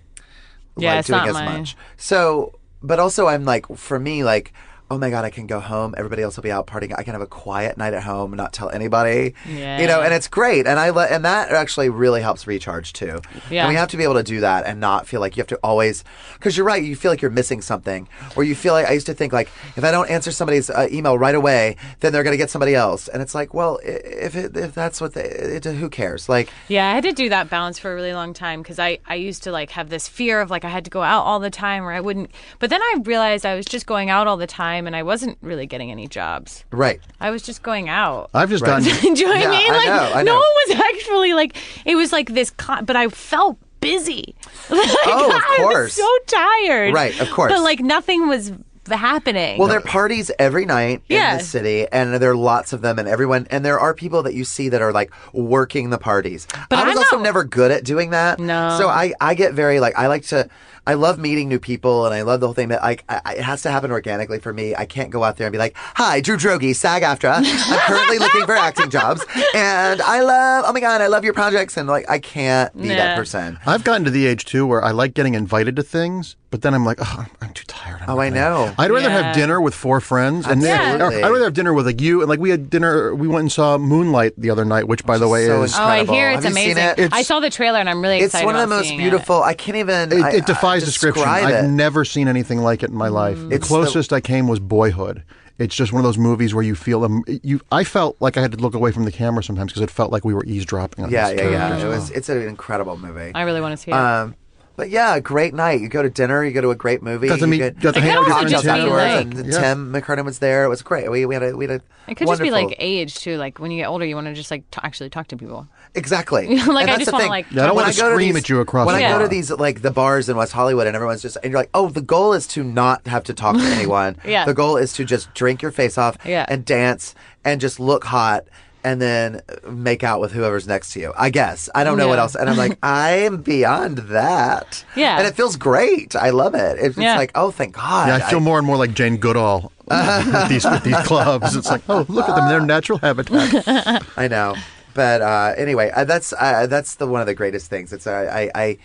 Yeah, 0.78 0.96
like 0.96 1.06
doing 1.06 1.22
as 1.28 1.34
my- 1.34 1.58
much. 1.58 1.76
So, 1.98 2.60
but 2.82 3.00
also 3.00 3.28
I'm 3.28 3.46
like, 3.46 3.66
for 3.76 4.00
me, 4.00 4.24
like. 4.24 4.54
Oh 4.92 4.98
my 4.98 5.10
god! 5.10 5.26
I 5.26 5.30
can 5.30 5.48
go 5.48 5.60
home. 5.60 5.94
Everybody 5.98 6.24
else 6.24 6.36
will 6.36 6.44
be 6.44 6.52
out 6.52 6.68
partying. 6.68 6.94
I 6.98 7.04
can 7.04 7.14
have 7.14 7.22
a 7.22 7.28
quiet 7.28 7.78
night 7.78 7.94
at 7.94 8.04
home, 8.04 8.34
not 8.34 8.54
tell 8.54 8.70
anybody. 8.70 9.36
Yeah. 9.48 9.80
You 9.80 9.88
know, 9.88 10.02
and 10.02 10.14
it's 10.14 10.28
great. 10.28 10.66
And 10.66 10.80
I 10.80 10.90
let, 10.90 11.12
and 11.12 11.24
that 11.26 11.52
actually 11.52 11.90
really 11.90 12.22
helps 12.22 12.48
recharge 12.48 12.94
too. 12.94 13.22
Yeah. 13.50 13.64
And 13.66 13.70
we 13.70 13.76
have 13.76 13.90
to 13.90 13.98
be 13.98 14.04
able 14.04 14.16
to 14.16 14.24
do 14.24 14.40
that 14.40 14.66
and 14.66 14.80
not 14.80 15.08
feel 15.08 15.22
like 15.22 15.38
you 15.38 15.42
have 15.42 15.48
to 15.48 15.60
always, 15.64 16.04
because 16.34 16.58
you're 16.58 16.66
right, 16.66 16.84
you 16.84 16.96
feel 16.96 17.12
like 17.12 17.22
you're 17.22 17.32
missing 17.32 17.62
something. 17.62 18.08
Or 18.36 18.44
you 18.44 18.56
feel 18.56 18.74
like, 18.74 18.88
I 18.88 18.94
used 18.94 19.06
to 19.08 19.14
think 19.14 19.34
like, 19.34 19.50
if 19.76 19.84
I 19.84 19.92
don't 19.92 20.10
answer 20.10 20.32
somebody's 20.32 20.70
uh, 20.70 20.88
email 20.92 21.18
right 21.18 21.36
away, 21.36 21.76
then 22.00 22.12
they're 22.12 22.24
going 22.24 22.34
to 22.34 22.38
get 22.38 22.50
somebody 22.50 22.76
else. 22.76 23.08
And 23.08 23.22
it's 23.22 23.36
like, 23.36 23.54
well, 23.54 23.80
if, 23.84 24.36
it, 24.36 24.56
if 24.58 24.74
that's 24.74 25.00
what 25.00 25.14
they, 25.14 25.24
it, 25.24 25.66
who 25.66 25.90
cares? 25.90 26.28
Like, 26.30 26.50
Yeah, 26.68 26.90
I 26.90 26.96
had 26.96 27.04
to 27.04 27.12
do 27.14 27.30
that 27.30 27.50
balance 27.50 27.78
for 27.78 27.92
a 27.92 27.96
really 27.96 28.14
long 28.14 28.34
time 28.34 28.62
because 28.62 28.80
I, 28.80 29.00
I 29.06 29.16
used 29.16 29.44
to 29.44 29.52
like 29.52 29.72
have 29.72 29.90
this 29.90 30.08
fear 30.08 30.42
of 30.42 30.50
like 30.50 30.66
I 30.66 30.70
had 30.70 30.86
to 30.86 30.92
go 30.92 31.04
out 31.04 31.24
all 31.24 31.40
the 31.40 31.50
time 31.50 31.84
or 31.84 31.92
I 31.92 32.00
wouldn't. 32.00 32.32
But 32.60 32.70
then 32.70 32.82
I 32.82 33.02
realized 33.04 33.46
I 33.46 33.56
was 33.56 33.66
just 33.66 33.86
going 33.86 34.10
out 34.10 34.26
all 34.28 34.38
the 34.38 34.48
time 34.48 34.79
and 34.88 34.96
I 34.96 35.04
wasn't 35.04 35.38
really 35.42 35.66
getting 35.66 35.92
any 35.92 36.08
jobs. 36.08 36.64
right. 36.72 37.00
I 37.20 37.30
was 37.32 37.42
just 37.42 37.62
going 37.64 37.90
out. 37.90 38.30
I've 38.34 38.50
just 38.50 38.64
gotten. 38.64 38.84
Do 39.14 39.20
you 39.20 39.26
know 39.28 39.32
what 39.34 39.40
Yeah, 39.42 39.48
I 39.50 39.52
mean? 39.52 39.72
I 39.72 39.78
Like 39.78 39.86
know, 39.88 40.12
I 40.16 40.24
no 40.24 40.32
know. 40.34 40.40
one 40.40 40.50
was 40.68 40.80
actually 40.80 41.34
like 41.34 41.56
it 41.86 41.96
was 41.96 42.12
like 42.12 42.34
this, 42.34 42.50
con- 42.52 42.86
but 42.86 42.96
I 42.96 43.08
felt 43.10 43.58
busy. 43.82 44.36
Like, 44.70 44.88
Oh, 45.08 45.28
of 45.28 45.34
I 45.34 45.58
was 45.60 45.72
course. 45.72 45.94
so 45.94 46.18
tired. 46.28 46.94
Right, 46.94 47.20
of 47.20 47.30
course. 47.32 47.52
But 47.52 47.62
like 47.64 47.80
nothing 47.80 48.28
was 48.28 48.52
happening. 48.92 49.58
Well, 49.60 49.68
there 49.68 49.78
are 49.78 49.82
parties 49.82 50.32
every 50.40 50.66
night 50.66 51.02
Yeah. 51.08 51.32
in 51.34 51.38
the 51.40 51.44
city, 51.44 51.88
and 51.92 52.14
there 52.16 52.32
are 52.32 52.36
lots 52.36 52.74
of 52.74 52.82
them, 52.82 53.00
and 53.00 53.08
everyone, 53.08 53.48
and 53.50 53.66
there 53.66 53.80
are 53.80 53.94
people 53.94 54.24
that 54.24 54.34
you 54.34 54.44
see 54.46 54.70
that 54.70 54.82
are 54.82 54.92
like 54.92 55.12
working 55.34 55.90
the 55.90 55.98
parties. 55.98 56.48
But 56.70 56.80
I 56.80 56.84
was 56.86 56.92
I'm 56.94 56.98
also 57.00 57.16
not- 57.18 57.24
never 57.24 57.44
good 57.44 57.72
at 57.72 57.84
doing 57.84 58.12
that. 58.12 58.40
No. 58.40 58.78
So 58.78 58.88
I, 58.90 59.14
I 59.22 59.34
get 59.36 59.54
very 59.54 59.80
like, 59.80 59.98
I 59.98 60.08
like 60.08 60.24
to, 60.28 60.50
I 60.88 60.94
love 60.96 61.20
meeting 61.20 61.48
new 61.50 61.60
people, 61.60 62.06
and 62.06 62.16
I 62.16 62.22
love 62.24 62.40
the 62.40 62.48
whole 62.48 62.54
thing. 62.54 62.70
But 62.70 62.82
like, 62.82 63.04
I, 63.10 63.22
I- 63.26 63.34
it 63.36 63.42
has 63.44 63.62
to 63.64 63.72
happen 63.72 63.92
organically 63.92 64.40
for 64.40 64.52
me. 64.54 64.76
I 64.76 64.86
can't 64.86 65.10
go 65.12 65.24
out 65.24 65.38
there 65.38 65.46
and 65.48 65.52
be 65.52 65.58
like, 65.60 65.76
"Hi, 65.96 66.20
Drew 66.22 66.36
Droege, 66.38 66.76
SAG-AFTRA. 66.76 67.44
I'm 67.44 67.80
currently 67.88 68.18
looking 68.26 68.46
for 68.46 68.56
acting 68.56 68.90
jobs, 68.90 69.24
and 69.54 70.02
I 70.02 70.22
love, 70.22 70.66
oh 70.68 70.74
my 70.74 70.80
god, 70.80 71.02
I 71.02 71.08
love 71.08 71.24
your 71.24 71.34
projects." 71.34 71.78
And 71.78 71.88
like, 71.88 72.10
I 72.10 72.20
can't 72.20 72.76
be 72.80 72.88
that 72.90 73.12
Nah. 73.12 73.16
person. 73.16 73.60
I've 73.66 73.84
gotten 73.84 74.04
to 74.06 74.12
the 74.12 74.26
age 74.26 74.46
too 74.46 74.66
where 74.66 74.84
I 74.84 74.92
like 74.92 75.14
getting 75.14 75.36
invited 75.36 75.76
to 75.76 75.84
things, 75.84 76.36
but 76.50 76.62
then 76.64 76.74
I'm 76.74 76.86
like, 76.86 76.98
oh, 77.02 77.16
I'm, 77.20 77.28
I'm 77.48 77.54
too 77.54 77.66
tired. 77.68 77.79
I'm 78.02 78.10
Oh, 78.10 78.20
I 78.20 78.30
gonna-" 78.30 78.40
know. 78.42 78.74
I'd 78.78 78.92
rather 78.92 79.10
Yeah. 79.10 79.22
have 79.24 79.36
dinner 79.36 79.60
with 79.62 79.74
four 79.74 80.00
friends, 80.02 80.46
and 80.48 80.62
then 80.62 81.02
I'd 81.02 81.22
rather 81.30 81.44
have 81.46 81.54
dinner 81.54 81.74
with 81.74 81.86
like 81.86 82.00
you. 82.02 82.22
And 82.22 82.30
like 82.30 82.40
we 82.40 82.50
had 82.50 82.70
dinner, 82.70 83.14
we 83.16 83.28
went 83.28 83.42
and 83.42 83.52
saw 83.52 83.78
Moonlight 83.78 84.34
the 84.38 84.50
other 84.50 84.66
night, 84.66 84.88
which 84.88 85.06
by 85.06 85.18
the 85.18 85.28
way 85.28 85.46
so 85.48 85.64
is 85.64 85.76
oh, 85.78 85.82
I 85.84 86.06
hear 86.06 86.30
it's 86.32 86.44
Have 86.44 86.54
amazing. 86.54 86.78
it? 86.98 87.10
I 87.14 87.22
saw 87.24 87.40
the 87.40 87.50
trailer 87.50 87.80
and 87.80 87.90
I'm 87.90 88.02
really 88.02 88.18
excited. 88.22 88.44
It's 88.44 88.46
one 88.46 88.56
of 88.56 88.62
the 88.62 88.68
most 88.76 88.88
seeing 88.88 89.00
it. 89.00 89.04
beautiful. 89.04 89.42
I 89.44 89.54
can't 89.54 89.78
even. 89.78 90.12
It, 90.12 90.22
I- 90.24 90.32
it 90.34 90.46
defies 90.46 90.84
I, 90.84 90.86
description. 90.86 91.24
describe 91.24 91.46
I've 91.54 91.70
never 91.70 92.06
seen 92.06 92.28
anything 92.28 92.60
like 92.60 92.84
it 92.84 92.90
in 92.90 92.96
my 92.96 93.08
life. 93.10 93.38
The 93.38 93.56
It's 93.56 93.68
the- 93.68 93.74
closest 93.76 94.14
I 94.14 94.22
came 94.22 94.48
was 94.48 94.60
Boyhood. 94.60 95.24
It's 95.58 95.76
just 95.76 95.92
one 95.92 96.00
of 96.00 96.06
those 96.06 96.18
movies 96.18 96.54
where 96.56 96.64
you 96.64 96.74
feel 96.74 97.04
um, 97.04 97.22
you. 97.44 97.60
I 97.70 97.84
felt 97.84 98.16
like 98.22 98.38
I 98.38 98.42
had 98.42 98.54
to 98.54 98.58
look 98.60 98.74
away 98.74 98.94
from 98.94 99.04
the 99.04 99.12
camera 99.12 99.44
sometimes 99.44 99.74
because 99.74 99.82
it 99.84 99.92
felt 99.92 100.10
like 100.10 100.24
we 100.24 100.34
were 100.34 100.46
eavesdropping 100.46 101.04
on 101.04 101.12
Yeah, 101.12 101.32
these 101.32 101.38
yeah, 101.42 101.50
yeah. 101.50 101.58
characters. 101.68 101.84
It 101.84 101.88
was. 101.88 102.12
It's 102.12 102.30
an 102.30 102.42
incredible 102.48 102.98
movie. 102.98 103.32
I 103.36 103.42
really 103.42 103.60
want 103.60 103.74
to 103.74 103.78
see 103.78 103.92
it. 103.92 103.94
Um, 103.94 104.36
but 104.80 104.90
yeah, 104.90 105.20
great 105.20 105.54
night. 105.54 105.82
You 105.82 105.90
go 105.90 106.02
to 106.02 106.10
dinner. 106.10 106.44
You 106.44 106.52
go 106.52 106.62
to 106.62 106.72
a 106.72 106.76
great 106.76 107.04
movie. 107.04 107.28
Got 107.28 107.36
to 107.40 107.42
you 107.42 107.48
meet- 107.48 107.58
get 107.58 107.80
got 107.80 107.94
to 107.96 108.00
It 108.00 108.04
hang 108.04 108.12
could 108.16 108.20
out 108.20 108.26
with 108.26 108.34
also 108.34 108.48
just 108.48 108.64
be 108.64 108.70
afterwards, 108.70 108.94
like- 109.36 109.46
and 109.46 109.54
Yeah. 109.54 109.60
Tim 109.60 109.94
McKernan 109.94 110.26
was 110.26 110.40
there. 110.40 110.64
It 110.64 110.70
was 110.70 110.82
great. 110.82 111.12
We, 111.12 111.26
we 111.26 111.36
had 111.36 111.44
a 111.44 111.56
we 111.56 111.66
had 111.66 111.72
a 111.82 111.84
it 112.08 112.16
could 112.16 112.28
just 112.28 112.42
be 112.42 112.50
wonderful- 112.50 112.70
like 112.70 112.76
age 112.80 113.16
too. 113.20 113.38
Like 113.38 113.60
when 113.60 113.70
you 113.72 113.78
get 113.82 113.88
older, 113.88 114.06
you 114.06 114.16
want 114.16 114.28
to 114.28 114.34
just 114.34 114.50
like 114.50 114.64
t- 114.72 114.80
actually 114.84 115.10
talk 115.12 115.28
to 115.28 115.38
people. 115.38 115.68
exactly. 115.96 116.48
Like, 116.68 116.68
And 116.68 116.78
I 116.78 116.86
that's 116.86 116.98
just 117.00 117.06
the 117.08 117.12
wanna, 117.14 117.24
thing. 117.26 117.30
like, 117.30 117.52
Yeah, 117.52 117.64
I 117.64 117.68
don't 117.68 117.76
When 117.76 117.84
want 117.86 117.96
to 117.96 118.02
go 118.02 118.12
scream 118.14 118.34
these- 118.36 118.44
at 118.44 118.50
you 118.50 118.60
across 118.62 118.88
When 118.88 118.96
the 118.98 119.06
I 119.06 119.10
go 119.10 119.16
bar. 119.18 119.24
to 119.24 119.28
these 119.28 119.52
like 119.52 119.82
the 119.82 119.92
bars 119.92 120.30
in 120.30 120.38
West 120.38 120.54
Hollywood, 120.54 120.88
and 120.88 120.96
everyone's 120.96 121.22
just 121.22 121.38
and 121.44 121.52
you're 121.52 121.60
like, 121.60 121.70
oh, 121.74 121.90
the 121.90 122.02
goal 122.02 122.34
is 122.34 122.48
to 122.48 122.64
not 122.64 123.06
have 123.08 123.24
to 123.26 123.34
talk 123.34 123.58
to 123.58 123.62
anyone. 123.78 124.16
Yeah. 124.26 124.46
The 124.46 124.54
goal 124.54 124.78
is 124.78 124.94
to 124.94 125.04
just 125.06 125.34
drink 125.34 125.62
your 125.62 125.72
face 125.72 125.98
off 125.98 126.16
Yeah. 126.26 126.46
and 126.48 126.64
dance 126.66 127.14
and 127.46 127.60
just 127.62 127.80
look 127.80 128.06
hot. 128.06 128.46
And 128.82 129.02
then 129.02 129.42
make 129.70 130.06
out 130.06 130.22
with 130.22 130.32
whoever's 130.32 130.66
next 130.66 130.94
to 130.94 131.02
you. 131.02 131.14
I 131.18 131.30
guess 131.32 131.70
I 131.76 131.84
don't 131.84 131.98
know 131.98 132.08
what 132.08 132.18
else. 132.18 132.34
And 132.36 132.50
I'm 132.50 132.56
like, 132.56 132.78
I'm 132.84 133.42
beyond 133.42 133.98
that. 134.10 134.86
Yeah. 134.96 135.18
and 135.18 135.28
it 135.28 135.36
feels 135.36 135.58
great. 135.58 136.16
I 136.16 136.30
love 136.30 136.56
it. 136.56 136.78
It's, 136.78 136.88
it's 136.90 136.98
Yeah. 136.98 137.18
like, 137.18 137.32
oh, 137.36 137.52
thank 137.52 137.76
God. 137.76 138.08
Yeah, 138.08 138.26
I 138.26 138.30
feel 138.30 138.40
more 138.40 138.58
and 138.58 138.66
more 138.66 138.78
like 138.78 138.94
Jane 138.94 139.18
Goodall 139.18 139.74
with 139.86 140.50
these 140.50 140.64
with 140.66 140.84
these 140.84 140.96
clubs. 141.00 141.56
It's 141.58 141.70
like, 141.70 141.82
oh, 141.90 142.06
look 142.08 142.30
at 142.30 142.36
them; 142.36 142.48
they're 142.48 142.62
natural 142.62 143.00
habitat. 143.00 144.04
I 144.18 144.28
know, 144.30 144.56
but 144.94 145.22
uh, 145.22 145.54
anyway, 145.58 145.92
uh, 145.94 146.06
that's 146.06 146.32
uh, 146.34 146.68
that's 146.68 146.96
the 146.96 147.08
one 147.08 147.20
of 147.22 147.28
the 147.28 147.34
greatest 147.34 147.70
things. 147.70 147.92
It's 147.92 148.08
uh, 148.08 148.30
I 148.32 148.50
I 148.56 148.78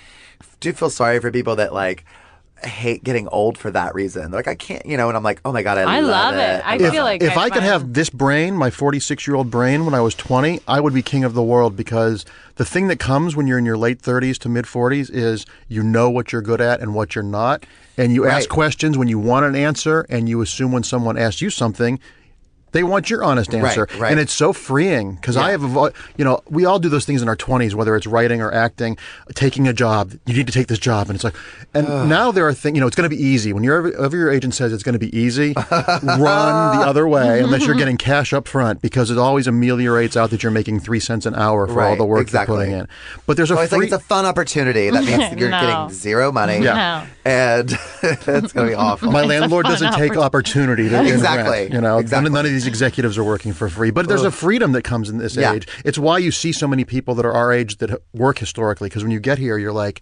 do 0.60 0.72
feel 0.72 0.90
sorry 0.90 1.20
for 1.20 1.30
people 1.30 1.56
that 1.56 1.72
like 1.74 2.04
hate 2.64 3.04
getting 3.04 3.28
old 3.28 3.58
for 3.58 3.70
that 3.70 3.94
reason. 3.94 4.30
Like 4.30 4.48
I 4.48 4.54
can't, 4.54 4.84
you 4.86 4.96
know, 4.96 5.08
and 5.08 5.16
I'm 5.16 5.22
like, 5.22 5.40
oh 5.44 5.52
my 5.52 5.62
god, 5.62 5.78
I, 5.78 5.96
I 5.96 6.00
love 6.00 6.34
it. 6.34 6.62
I 6.64 6.76
if, 6.76 6.92
feel 6.92 7.04
like 7.04 7.22
if 7.22 7.36
I 7.36 7.50
could 7.50 7.62
have 7.62 7.92
this 7.92 8.10
brain, 8.10 8.54
my 8.54 8.70
46 8.70 9.26
year 9.26 9.36
old 9.36 9.50
brain, 9.50 9.84
when 9.84 9.94
I 9.94 10.00
was 10.00 10.14
20, 10.14 10.60
I 10.66 10.80
would 10.80 10.94
be 10.94 11.02
king 11.02 11.24
of 11.24 11.34
the 11.34 11.42
world 11.42 11.76
because 11.76 12.24
the 12.56 12.64
thing 12.64 12.88
that 12.88 12.98
comes 12.98 13.36
when 13.36 13.46
you're 13.46 13.58
in 13.58 13.66
your 13.66 13.76
late 13.76 14.00
30s 14.00 14.38
to 14.38 14.48
mid 14.48 14.64
40s 14.64 15.10
is 15.10 15.46
you 15.68 15.82
know 15.82 16.10
what 16.10 16.32
you're 16.32 16.42
good 16.42 16.60
at 16.60 16.80
and 16.80 16.94
what 16.94 17.14
you're 17.14 17.24
not, 17.24 17.64
and 17.96 18.12
you 18.14 18.26
ask 18.26 18.48
questions 18.48 18.98
when 18.98 19.08
you 19.08 19.18
want 19.18 19.46
an 19.46 19.54
answer, 19.54 20.06
and 20.08 20.28
you 20.28 20.40
assume 20.40 20.72
when 20.72 20.82
someone 20.82 21.16
asks 21.16 21.40
you 21.40 21.50
something. 21.50 21.98
They 22.74 22.82
want 22.82 23.08
your 23.08 23.24
honest 23.24 23.54
answer, 23.54 23.88
right. 23.98 24.10
and 24.10 24.20
it's 24.20 24.34
so 24.34 24.52
freeing 24.52 25.14
because 25.14 25.36
I 25.38 25.52
have, 25.52 25.62
avo- 25.62 25.94
you 26.18 26.24
know, 26.24 26.42
we 26.50 26.66
all 26.66 26.78
do 26.78 26.90
those 26.90 27.06
things 27.06 27.22
in 27.22 27.28
our 27.28 27.36
twenties, 27.36 27.74
whether 27.74 27.96
it's 27.96 28.06
writing 28.06 28.42
or 28.42 28.52
acting, 28.52 28.98
taking 29.34 29.66
a 29.66 29.72
job. 29.72 30.12
You 30.26 30.34
need 30.34 30.46
to 30.48 30.52
take 30.52 30.66
this 30.66 30.78
job, 30.78 31.08
and 31.08 31.14
it's 31.14 31.24
like, 31.24 31.34
and 31.72 31.86
now 32.08 32.30
there 32.32 32.46
are 32.46 32.52
things, 32.52 32.74
you 32.76 32.80
know, 32.82 32.86
it's 32.86 32.96
going 32.96 33.08
to 33.08 33.16
be 33.16 33.22
easy. 33.22 33.52
When 33.54 33.64
your 33.64 33.96
ever 34.04 34.16
your 34.16 34.30
agent 34.30 34.54
says 34.54 34.72
it's 34.72 34.82
going 34.82 34.92
to 34.92 34.98
be 34.98 35.16
easy, 35.16 35.54
run 36.02 36.78
the 36.78 36.84
other 36.86 37.08
way 37.08 37.40
unless 37.44 37.66
you're 37.66 37.76
getting 37.76 37.96
cash 37.96 38.32
up 38.32 38.48
front 38.48 38.82
because 38.82 39.10
it 39.10 39.18
always 39.18 39.46
ameliorates 39.46 40.16
out 40.16 40.30
that 40.30 40.42
you're 40.42 40.52
making 40.52 40.80
three 40.80 41.00
cents 41.00 41.26
an 41.26 41.34
hour 41.34 41.66
for 41.66 41.82
all 41.82 41.96
the 41.96 42.04
work 42.04 42.22
exactly. 42.22 42.56
you're 42.56 42.64
putting 42.64 42.78
in. 42.80 42.88
But 43.26 43.36
there's 43.36 43.50
a 43.50 43.54
Well, 43.54 43.64
it's 43.64 43.70
free. 43.72 43.86
like 43.86 43.92
it's 43.92 44.02
a 44.02 44.04
fun 44.04 44.26
opportunity. 44.26 44.90
That 44.90 45.04
means 45.04 45.32
you're 45.40 45.50
getting 45.50 45.90
zero 45.90 46.32
money. 46.32 46.58
Yeah. 46.58 47.06
And 47.24 47.70
it's 48.02 48.52
going 48.52 48.66
to 48.66 48.66
be 48.66 48.74
awful. 48.74 49.10
my 49.10 49.22
landlord 49.22 49.66
doesn't 49.66 49.92
take 49.94 50.16
opportunity 50.16 50.88
to 50.88 51.02
Exactly. 51.04 51.50
rent, 51.60 51.72
you 51.72 51.80
know, 51.80 51.98
Exactly. 51.98 52.24
none, 52.24 52.32
none 52.32 52.46
of 52.46 52.50
these 52.52 52.63
executives 52.66 53.16
are 53.18 53.24
working 53.24 53.52
for 53.52 53.68
free. 53.68 53.90
But 53.90 54.08
there's 54.08 54.22
a 54.24 54.30
freedom 54.30 54.72
that 54.72 54.82
comes 54.82 55.08
in 55.10 55.18
this 55.18 55.36
Yeah. 55.36 55.52
age. 55.52 55.68
It's 55.84 55.98
why 55.98 56.18
you 56.18 56.30
see 56.30 56.52
so 56.52 56.66
many 56.66 56.84
people 56.84 57.14
that 57.16 57.24
are 57.26 57.32
our 57.32 57.52
age 57.52 57.78
that 57.78 58.00
work 58.12 58.38
historically. 58.38 58.88
Because 58.88 59.02
when 59.02 59.12
you 59.12 59.20
get 59.20 59.38
here, 59.38 59.58
you're 59.58 59.72
like, 59.72 60.00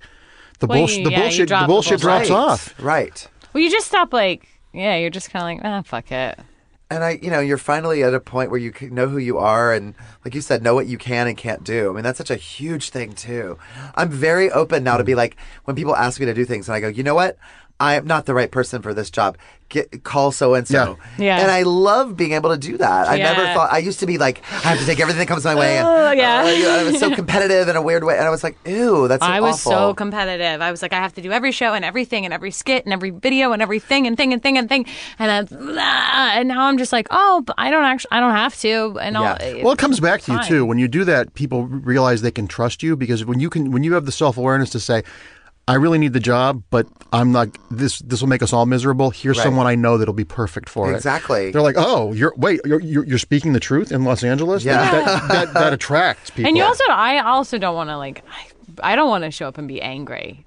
the 0.61 0.67
Well, 0.67 0.79
bullshit. 0.81 0.99
you- 0.99 1.05
the 1.05 1.11
yeah, 1.11 1.21
bullshit. 1.21 1.49
drop 1.49 1.61
The 1.63 1.67
the 1.67 1.73
bullshit 1.73 1.91
bullshit. 2.01 2.29
drops 2.29 2.31
right. 2.31 2.37
off. 2.37 2.75
Right. 2.79 3.29
Well, 3.53 3.63
you 3.63 3.71
just 3.71 3.87
stop 3.87 4.13
like, 4.13 4.47
yeah, 4.73 4.97
you're 4.97 5.11
just 5.11 5.31
kind 5.31 5.59
of 5.59 5.65
like, 5.65 5.73
ah, 5.73 5.83
fuck 5.83 6.11
it. 6.13 6.39
And 6.91 7.03
I, 7.03 7.19
you 7.23 7.31
know, 7.31 7.41
you're 7.41 7.57
finally 7.57 8.03
at 8.05 8.13
a 8.13 8.21
point 8.21 8.51
where 8.51 8.61
you 8.61 8.71
know 8.91 9.09
who 9.09 9.17
you 9.17 9.39
are 9.39 9.73
and, 9.73 9.95
like 10.27 10.35
you 10.35 10.43
said, 10.43 10.63
know 10.63 10.75
what 10.75 10.87
you 10.87 10.99
can 10.99 11.27
and 11.27 11.39
can't 11.39 11.65
do. 11.65 11.89
I 11.89 11.95
mean, 11.95 12.05
that's 12.05 12.19
such 12.19 12.31
a 12.31 12.37
huge 12.37 12.91
thing, 12.91 13.15
too. 13.15 13.57
I'm 13.95 14.11
very 14.11 14.51
open 14.51 14.85
now 14.85 14.99
to 14.99 15.05
be 15.05 15.15
like, 15.15 15.37
when 15.65 15.75
people 15.75 15.97
ask 15.97 16.21
me 16.21 16.27
to 16.27 16.35
do 16.35 16.45
things 16.45 16.69
and 16.69 16.77
I 16.77 16.81
go, 16.81 16.89
you 16.89 17.03
know 17.03 17.15
what? 17.15 17.39
I 17.83 17.95
am 17.97 18.07
not 18.07 18.27
the 18.27 18.35
right 18.35 18.51
person 18.51 18.81
for 18.83 18.95
this 18.95 19.11
job. 19.11 19.37
Get 19.69 20.05
call 20.05 20.33
so 20.33 20.53
and 20.53 20.69
so. 20.69 20.99
Yeah. 21.17 21.25
Yeah. 21.25 21.41
And 21.41 21.51
I 21.51 21.63
love 21.63 22.15
being 22.15 22.33
able 22.33 22.51
to 22.51 22.59
do 22.59 22.77
that. 22.77 23.09
I 23.09 23.17
never 23.17 23.43
thought 23.55 23.73
I 23.73 23.79
used 23.79 24.01
to 24.01 24.07
be 24.07 24.19
like 24.19 24.43
I 24.53 24.69
have 24.69 24.79
to 24.79 24.85
take 24.85 25.01
everything 25.01 25.19
that 25.21 25.29
comes 25.29 25.45
my 25.47 25.55
way. 25.55 25.79
And, 25.79 25.89
Oh, 25.89 26.11
yeah. 26.13 26.43
uh, 26.43 26.81
I 26.81 26.85
was 26.85 27.01
so 27.01 27.15
competitive 27.21 27.69
in 27.69 27.77
a 27.77 27.81
weird 27.81 28.05
way, 28.05 28.17
and 28.19 28.27
I 28.27 28.31
was 28.31 28.45
like, 28.45 28.57
ew, 28.67 29.09
that's 29.09 29.25
so 29.25 29.31
I 29.33 29.41
was 29.41 29.55
awful. 29.67 29.73
so 29.73 29.95
competitive. 29.95 30.61
I 30.61 30.71
was 30.71 30.83
like, 30.83 30.93
I 30.93 30.97
have 30.97 31.15
to 31.15 31.23
do 31.23 31.33
every 31.33 31.53
show 31.53 31.73
and 31.73 31.87
everything 31.87 32.27
and 32.27 32.35
every 32.35 32.51
skit 32.51 32.85
and 32.85 32.93
every 32.93 33.11
video 33.11 33.53
and 33.53 33.63
everything 33.63 34.07
and 34.07 34.15
thing 34.15 34.35
and 34.35 34.43
thing 34.43 34.59
and 34.59 34.69
thing. 34.69 34.85
And 35.19 35.31
I, 35.31 35.43
blah, 35.57 36.39
and 36.39 36.49
now 36.49 36.67
I'm 36.67 36.77
just 36.77 36.93
like, 36.93 37.07
oh, 37.11 37.43
but 37.47 37.55
I 37.57 37.71
don't 37.71 37.85
actually, 37.85 38.13
I 38.13 38.21
don't 38.21 38.33
have 38.37 38.55
to. 38.61 38.99
And 39.01 39.17
I'll, 39.17 39.39
Yeah. 39.41 39.63
Well, 39.65 39.73
it 39.73 39.79
comes 39.79 40.01
back 40.01 40.21
to 40.23 40.33
you 40.35 40.43
too. 40.45 40.67
When 40.67 40.79
you 40.79 40.87
do 40.87 41.05
that, 41.05 41.33
people 41.33 41.65
realize 41.67 42.21
they 42.21 42.31
can 42.31 42.47
trust 42.47 42.83
you 42.83 42.95
because 42.95 43.25
when 43.25 43.41
you 43.41 43.49
can, 43.49 43.71
when 43.73 43.85
you 43.85 43.95
have 43.95 44.05
the 44.05 44.13
self 44.13 44.37
awareness 44.37 44.69
to 44.71 44.81
say, 44.81 45.03
"I 45.69 45.75
really 45.75 45.99
need 45.99 46.13
the 46.13 46.21
job, 46.21 46.63
but 46.71 46.87
I'm 47.13 47.33
not. 47.33 47.49
This 47.71 47.99
this 48.01 48.21
will 48.21 48.29
make 48.29 48.43
us 48.43 48.53
all 48.53 48.67
miserable." 48.67 49.11
Here's 49.11 49.37
Right. 49.39 49.45
someone 49.45 49.67
I 49.67 49.75
know 49.75 49.99
that'll 49.99 50.15
be 50.15 50.25
perfect 50.25 50.69
for 50.69 50.91
it. 50.93 50.97
Exactly. 50.97 51.51
They're 51.51 51.63
like, 51.63 51.77
"Oh, 51.79 52.13
you're 52.13 52.33
wait, 52.37 52.61
you're 52.65 52.81
you're, 52.81 53.05
you're 53.05 53.19
speaking 53.19 53.53
the 53.53 53.61
truth 53.61 53.93
in 53.93 54.05
Los 54.05 54.25
Angeles." 54.25 54.65
Yeah. 54.65 54.91
That, 54.91 55.29
that, 55.29 55.55
that 55.55 55.73
attracts 55.73 56.31
people. 56.31 56.47
and 56.49 56.57
you 56.57 56.65
also, 56.65 56.85
I 56.91 57.19
also 57.21 57.59
don't 57.59 57.75
want 57.75 57.91
to 57.91 57.97
like, 57.97 58.23
I, 58.83 58.93
I 58.93 58.97
don't 58.97 59.09
want 59.09 59.25
to 59.25 59.31
show 59.31 59.47
up 59.49 59.59
and 59.59 59.69
be 59.69 59.81
angry. 59.83 60.45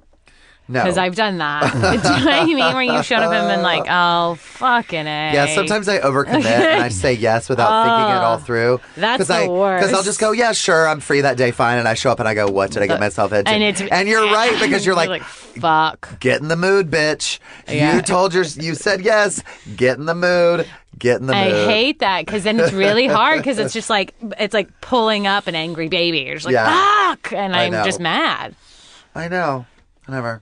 No. 0.68 0.82
Because 0.82 0.98
I've 0.98 1.16
done 1.16 1.38
that. 1.38 1.72
Do 1.74 1.80
you 1.80 2.20
know 2.20 2.26
what 2.26 2.28
I 2.28 2.46
mean? 2.46 2.58
Where 2.58 2.82
you 2.82 3.04
showed 3.04 3.20
up 3.20 3.32
and 3.32 3.48
been 3.48 3.62
like, 3.62 3.86
oh, 3.90 4.36
fucking 4.36 5.02
it. 5.02 5.34
Yeah, 5.34 5.46
sometimes 5.54 5.88
I 5.88 6.00
overcommit 6.00 6.46
and 6.46 6.84
I 6.84 6.90
say 6.90 7.14
yes 7.14 7.50
without 7.50 7.84
thinking 7.84 8.16
it 8.16 8.24
all 8.24 8.36
oh, 8.36 8.40
through. 8.40 8.80
Oh, 8.82 8.82
that's 8.98 9.30
I, 9.30 9.46
the 9.46 9.52
worst. 9.52 9.82
Because 9.82 9.96
I'll 9.96 10.04
just 10.04 10.20
go, 10.20 10.32
yeah, 10.32 10.54
sure, 10.54 10.88
I'm 10.88 11.00
free 11.00 11.22
that 11.22 11.38
day, 11.38 11.52
fine. 11.52 11.78
And 11.78 11.88
I 11.88 11.94
show 11.94 12.12
up 12.12 12.20
and 12.20 12.28
I 12.28 12.34
go, 12.34 12.48
what 12.48 12.72
did 12.72 12.82
I 12.82 12.88
get 12.88 13.00
myself 13.00 13.32
into? 13.32 13.52
And 13.52 13.62
it's 13.62 13.82
and 13.82 14.08
you're 14.10 14.26
right 14.26 14.60
because 14.60 14.86
you're 14.86 14.96
like, 14.96 15.10
like 15.10 15.24
fuck. 15.24 16.20
get 16.20 16.42
in 16.42 16.48
the 16.48 16.56
mood, 16.56 16.90
bitch. 16.90 17.40
Yeah. 17.68 17.96
You 17.96 18.02
told 18.02 18.34
your, 18.34 18.44
you 18.44 18.74
said 18.74 19.02
yes. 19.02 19.44
Get 19.76 20.00
in 20.00 20.06
the 20.06 20.16
mood. 20.16 20.68
Get 20.98 21.20
in 21.20 21.28
the 21.28 21.34
mood. 21.34 21.44
I 21.44 21.52
mood. 21.52 21.70
hate 21.70 22.00
that 22.00 22.26
because 22.26 22.44
then 22.44 22.60
it's 22.60 22.74
really 22.74 23.06
hard 23.06 23.38
because 23.38 23.60
it's 23.60 23.74
just 23.74 23.90
like 23.90 24.16
it's 24.40 24.54
like 24.54 24.82
pulling 24.82 25.28
up 25.28 25.48
an 25.48 25.54
angry 25.54 25.90
baby. 25.90 26.22
You're 26.22 26.36
just 26.36 26.46
like 26.46 26.54
Yeah. 26.54 27.10
fuck, 27.10 27.34
and 27.34 27.56
I 27.56 27.66
I'm 27.66 27.86
just 27.86 28.00
mad. 28.00 28.56
I 29.14 29.28
know. 29.28 29.66
Whatever. 30.06 30.42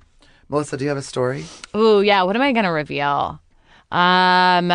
Melissa, 0.50 0.78
do 0.78 0.84
you 0.86 0.90
have 0.90 0.98
a 0.98 1.02
story? 1.02 1.46
Ooh, 1.76 2.02
yeah. 2.02 2.24
What 2.24 2.36
am 2.36 2.42
I 2.42 2.52
gonna 2.52 2.72
reveal? 2.72 3.40
Um, 3.92 4.72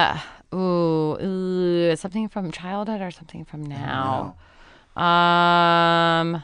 ooh, 0.54 1.18
ooh, 1.20 1.96
something 1.96 2.28
from 2.28 2.50
childhood 2.50 3.00
or 3.00 3.10
something 3.10 3.44
from 3.44 3.64
now. 3.66 4.36
Um, 4.96 6.42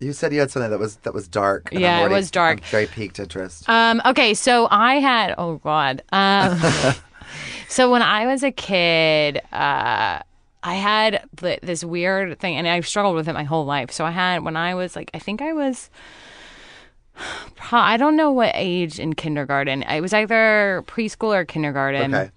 You 0.00 0.12
said 0.12 0.32
you 0.32 0.40
had 0.40 0.50
something 0.50 0.70
that 0.70 0.78
was 0.78 0.96
that 0.98 1.14
was 1.14 1.28
dark. 1.28 1.70
and 1.72 1.80
Yeah, 1.80 1.94
I'm 1.94 1.98
it 1.98 2.00
already- 2.02 2.14
was 2.16 2.30
dark. 2.30 2.58
I'm 2.58 2.64
very 2.64 2.86
peaked 2.86 3.18
interest. 3.18 3.68
um. 3.68 4.00
Okay, 4.06 4.34
so 4.34 4.68
I 4.70 4.96
had. 4.96 5.34
Oh 5.38 5.56
God. 5.56 6.02
Um. 6.12 6.58
so 7.68 7.90
when 7.90 8.02
I 8.02 8.26
was 8.26 8.42
a 8.42 8.50
kid, 8.52 9.40
uh. 9.52 10.20
I 10.60 10.74
had 10.74 11.22
th- 11.36 11.60
this 11.62 11.84
weird 11.84 12.40
thing, 12.40 12.56
and 12.56 12.66
I've 12.66 12.86
struggled 12.86 13.14
with 13.14 13.28
it 13.28 13.32
my 13.32 13.44
whole 13.44 13.64
life. 13.64 13.92
So 13.92 14.04
I 14.04 14.10
had 14.10 14.42
when 14.42 14.56
I 14.56 14.74
was 14.74 14.96
like, 14.96 15.08
I 15.14 15.20
think 15.20 15.40
I 15.40 15.52
was, 15.52 15.88
I 17.72 17.96
don't 17.96 18.16
know 18.16 18.30
what 18.32 18.52
age 18.54 18.98
in 18.98 19.14
kindergarten. 19.14 19.82
It 19.82 20.00
was 20.00 20.12
either 20.12 20.82
preschool 20.86 21.34
or 21.34 21.44
kindergarten. 21.44 22.14
okay. 22.14 22.30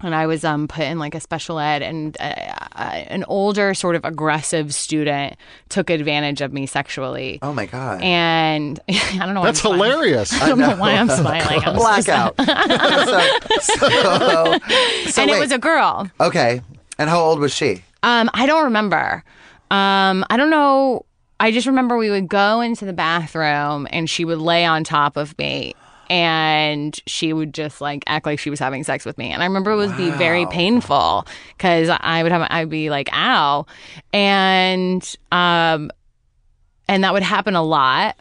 and 0.00 0.14
I 0.14 0.26
was 0.26 0.44
um 0.44 0.66
put 0.68 0.84
in 0.84 0.98
like 0.98 1.14
a 1.14 1.20
special 1.20 1.58
ed, 1.58 1.82
and 1.82 2.16
uh, 2.20 2.24
uh, 2.74 3.04
an 3.08 3.24
older 3.28 3.74
sort 3.74 3.94
of 3.96 4.04
aggressive 4.04 4.74
student 4.74 5.36
took 5.68 5.90
advantage 5.90 6.40
of 6.40 6.52
me 6.52 6.66
sexually. 6.66 7.38
Oh 7.42 7.52
my 7.52 7.66
god. 7.66 8.02
And 8.02 8.80
I 8.88 9.18
don't 9.20 9.34
know. 9.34 9.40
Why 9.40 9.46
That's 9.46 9.64
I'm 9.64 9.76
smiling. 9.76 9.90
hilarious. 9.90 10.32
I 10.42 10.48
don't 10.48 10.58
know 10.58 10.76
why 10.76 10.92
I'm 10.92 11.08
smiling. 11.08 11.58
I'm 11.64 11.76
just- 11.76 12.06
Blackout. 12.06 12.34
so, 13.62 13.78
so, 13.88 14.58
so 15.10 15.22
and 15.22 15.30
wait. 15.30 15.36
it 15.36 15.40
was 15.40 15.52
a 15.52 15.58
girl. 15.58 16.10
okay. 16.20 16.62
And 16.98 17.08
how 17.10 17.20
old 17.20 17.38
was 17.40 17.52
she? 17.54 17.82
Um, 18.02 18.30
I 18.34 18.46
don't 18.46 18.64
remember. 18.64 19.22
Um, 19.70 20.24
I 20.30 20.36
don't 20.36 20.50
know. 20.50 21.04
I 21.42 21.50
just 21.50 21.66
remember 21.66 21.96
we 21.96 22.08
would 22.08 22.28
go 22.28 22.60
into 22.60 22.84
the 22.84 22.92
bathroom 22.92 23.88
and 23.90 24.08
she 24.08 24.24
would 24.24 24.38
lay 24.38 24.64
on 24.64 24.84
top 24.84 25.16
of 25.16 25.36
me 25.38 25.74
and 26.08 26.96
she 27.08 27.32
would 27.32 27.52
just 27.52 27.80
like 27.80 28.04
act 28.06 28.26
like 28.26 28.38
she 28.38 28.48
was 28.48 28.60
having 28.60 28.84
sex 28.84 29.04
with 29.04 29.18
me. 29.18 29.32
And 29.32 29.42
I 29.42 29.46
remember 29.46 29.72
it 29.72 29.76
would 29.76 29.96
be 29.96 30.10
very 30.10 30.46
painful 30.46 31.26
because 31.56 31.88
I 31.88 32.22
would 32.22 32.30
have, 32.30 32.46
I'd 32.48 32.70
be 32.70 32.90
like, 32.90 33.08
ow. 33.12 33.66
And, 34.12 35.16
um, 35.32 35.90
and 36.86 37.02
that 37.02 37.12
would 37.12 37.24
happen 37.24 37.56
a 37.56 37.62
lot. 37.64 38.14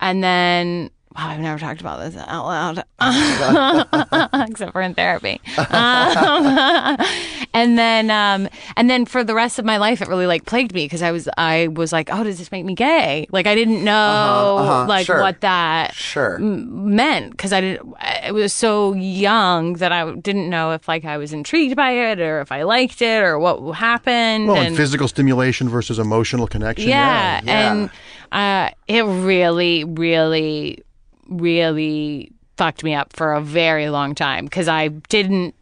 And 0.00 0.24
then, 0.24 0.90
wow, 1.16 1.28
I've 1.28 1.40
never 1.40 1.58
talked 1.58 1.80
about 1.80 2.00
this 2.00 2.16
out 2.16 2.46
loud, 2.46 2.84
except 4.48 4.72
for 4.72 4.80
in 4.82 4.94
therapy. 4.94 5.40
Um, 5.56 5.66
and 7.54 7.78
then, 7.78 8.10
um, 8.10 8.48
and 8.76 8.90
then 8.90 9.04
for 9.06 9.22
the 9.22 9.34
rest 9.34 9.58
of 9.58 9.64
my 9.64 9.76
life, 9.76 10.02
it 10.02 10.08
really 10.08 10.26
like 10.26 10.44
plagued 10.44 10.74
me 10.74 10.84
because 10.86 11.02
I 11.02 11.12
was, 11.12 11.28
I 11.36 11.68
was 11.68 11.92
like, 11.92 12.08
oh, 12.12 12.24
does 12.24 12.38
this 12.38 12.50
make 12.50 12.64
me 12.64 12.74
gay? 12.74 13.26
Like 13.30 13.46
I 13.46 13.54
didn't 13.54 13.84
know 13.84 14.58
uh-huh, 14.58 14.86
like 14.86 15.06
sure. 15.06 15.20
what 15.20 15.40
that 15.42 15.94
Sure. 15.94 16.38
meant 16.38 17.30
because 17.30 17.52
I 17.52 17.60
didn't. 17.60 17.94
I 17.98 18.32
was 18.32 18.52
so 18.52 18.92
young 18.94 19.74
that 19.74 19.92
I 19.92 20.14
didn't 20.16 20.50
know 20.50 20.72
if 20.72 20.88
like 20.88 21.04
I 21.04 21.16
was 21.16 21.32
intrigued 21.32 21.76
by 21.76 21.90
it 21.92 22.20
or 22.20 22.40
if 22.40 22.50
I 22.50 22.62
liked 22.62 23.00
it 23.02 23.22
or 23.22 23.38
what 23.38 23.60
happened. 23.72 24.48
Well, 24.48 24.56
and 24.56 24.68
and 24.68 24.76
physical 24.76 25.08
stimulation 25.08 25.68
versus 25.68 25.98
emotional 25.98 26.46
connection. 26.46 26.88
yeah, 26.88 27.40
yeah. 27.44 27.72
and 27.72 27.90
uh, 28.32 28.70
it 28.88 29.02
really, 29.04 29.84
really, 29.84 30.82
really 31.28 32.32
fucked 32.56 32.84
me 32.84 32.94
up 32.94 33.12
for 33.14 33.32
a 33.32 33.40
very 33.40 33.88
long 33.88 34.14
time 34.14 34.44
because 34.44 34.68
I 34.68 34.88
didn't 34.88 35.54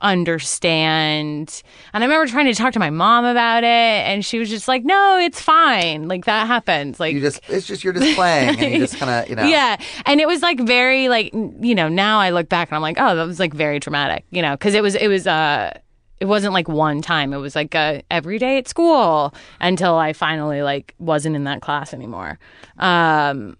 understand. 0.00 1.62
And 1.92 2.04
I 2.04 2.06
remember 2.06 2.30
trying 2.30 2.46
to 2.46 2.54
talk 2.54 2.72
to 2.74 2.78
my 2.78 2.90
mom 2.90 3.24
about 3.24 3.64
it, 3.64 3.66
and 3.66 4.24
she 4.24 4.38
was 4.38 4.48
just 4.48 4.68
like, 4.68 4.84
"No, 4.84 5.18
it's 5.18 5.40
fine. 5.40 6.08
Like 6.08 6.24
that 6.26 6.46
happens. 6.46 7.00
Like 7.00 7.14
You 7.14 7.20
just 7.20 7.40
it's 7.48 7.66
just 7.66 7.84
you're 7.84 7.92
just 7.92 8.16
playing 8.16 8.58
and 8.60 8.72
you 8.74 8.78
just 8.78 8.96
kind 8.96 9.10
of, 9.10 9.28
you 9.28 9.36
know. 9.36 9.42
yeah, 9.46 9.76
and 10.06 10.20
it 10.20 10.26
was 10.26 10.42
like 10.42 10.60
very 10.60 11.08
like 11.08 11.32
you 11.34 11.74
know 11.74 11.88
now 11.88 12.18
I 12.20 12.30
look 12.30 12.48
back 12.48 12.68
and 12.70 12.76
I'm 12.76 12.82
like 12.82 12.96
oh 12.98 13.16
that 13.16 13.24
was 13.24 13.40
like 13.40 13.54
very 13.54 13.80
traumatic 13.80 14.24
you 14.30 14.42
know 14.42 14.52
because 14.52 14.74
it 14.74 14.82
was 14.82 14.94
it 14.94 15.08
was 15.08 15.26
uh 15.26 15.78
it 16.20 16.26
wasn't 16.26 16.52
like 16.52 16.68
one 16.68 17.00
time 17.00 17.32
it 17.32 17.36
was 17.36 17.54
like 17.54 17.74
uh, 17.74 18.02
every 18.10 18.38
day 18.38 18.58
at 18.58 18.66
school 18.66 19.32
until 19.60 19.94
I 19.94 20.12
finally 20.12 20.62
like 20.62 20.94
wasn't 20.98 21.36
in 21.36 21.44
that 21.44 21.62
class 21.62 21.94
anymore. 21.94 22.38
Um, 22.78 23.56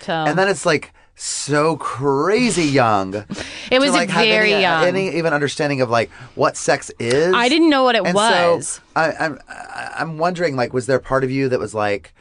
so 0.00 0.12
And 0.12 0.38
then 0.38 0.48
it's 0.48 0.64
like 0.66 0.92
so 1.14 1.76
crazy 1.76 2.64
young. 2.64 3.14
it 3.70 3.80
was 3.80 3.92
like, 3.92 4.08
very 4.10 4.52
any, 4.54 4.64
uh, 4.64 4.70
young. 4.82 4.84
Any 4.84 5.16
even 5.16 5.32
understanding 5.32 5.80
of 5.80 5.90
like 5.90 6.10
what 6.36 6.56
sex 6.56 6.90
is. 6.98 7.34
I 7.34 7.48
didn't 7.48 7.70
know 7.70 7.82
what 7.82 7.96
it 7.96 8.04
and 8.04 8.14
was. 8.14 8.68
So 8.68 8.82
I, 8.94 9.12
I'm 9.14 9.38
I'm 9.46 10.18
wondering 10.18 10.54
like 10.56 10.72
was 10.72 10.86
there 10.86 10.98
part 11.00 11.24
of 11.24 11.30
you 11.30 11.48
that 11.48 11.58
was 11.58 11.74
like 11.74 12.14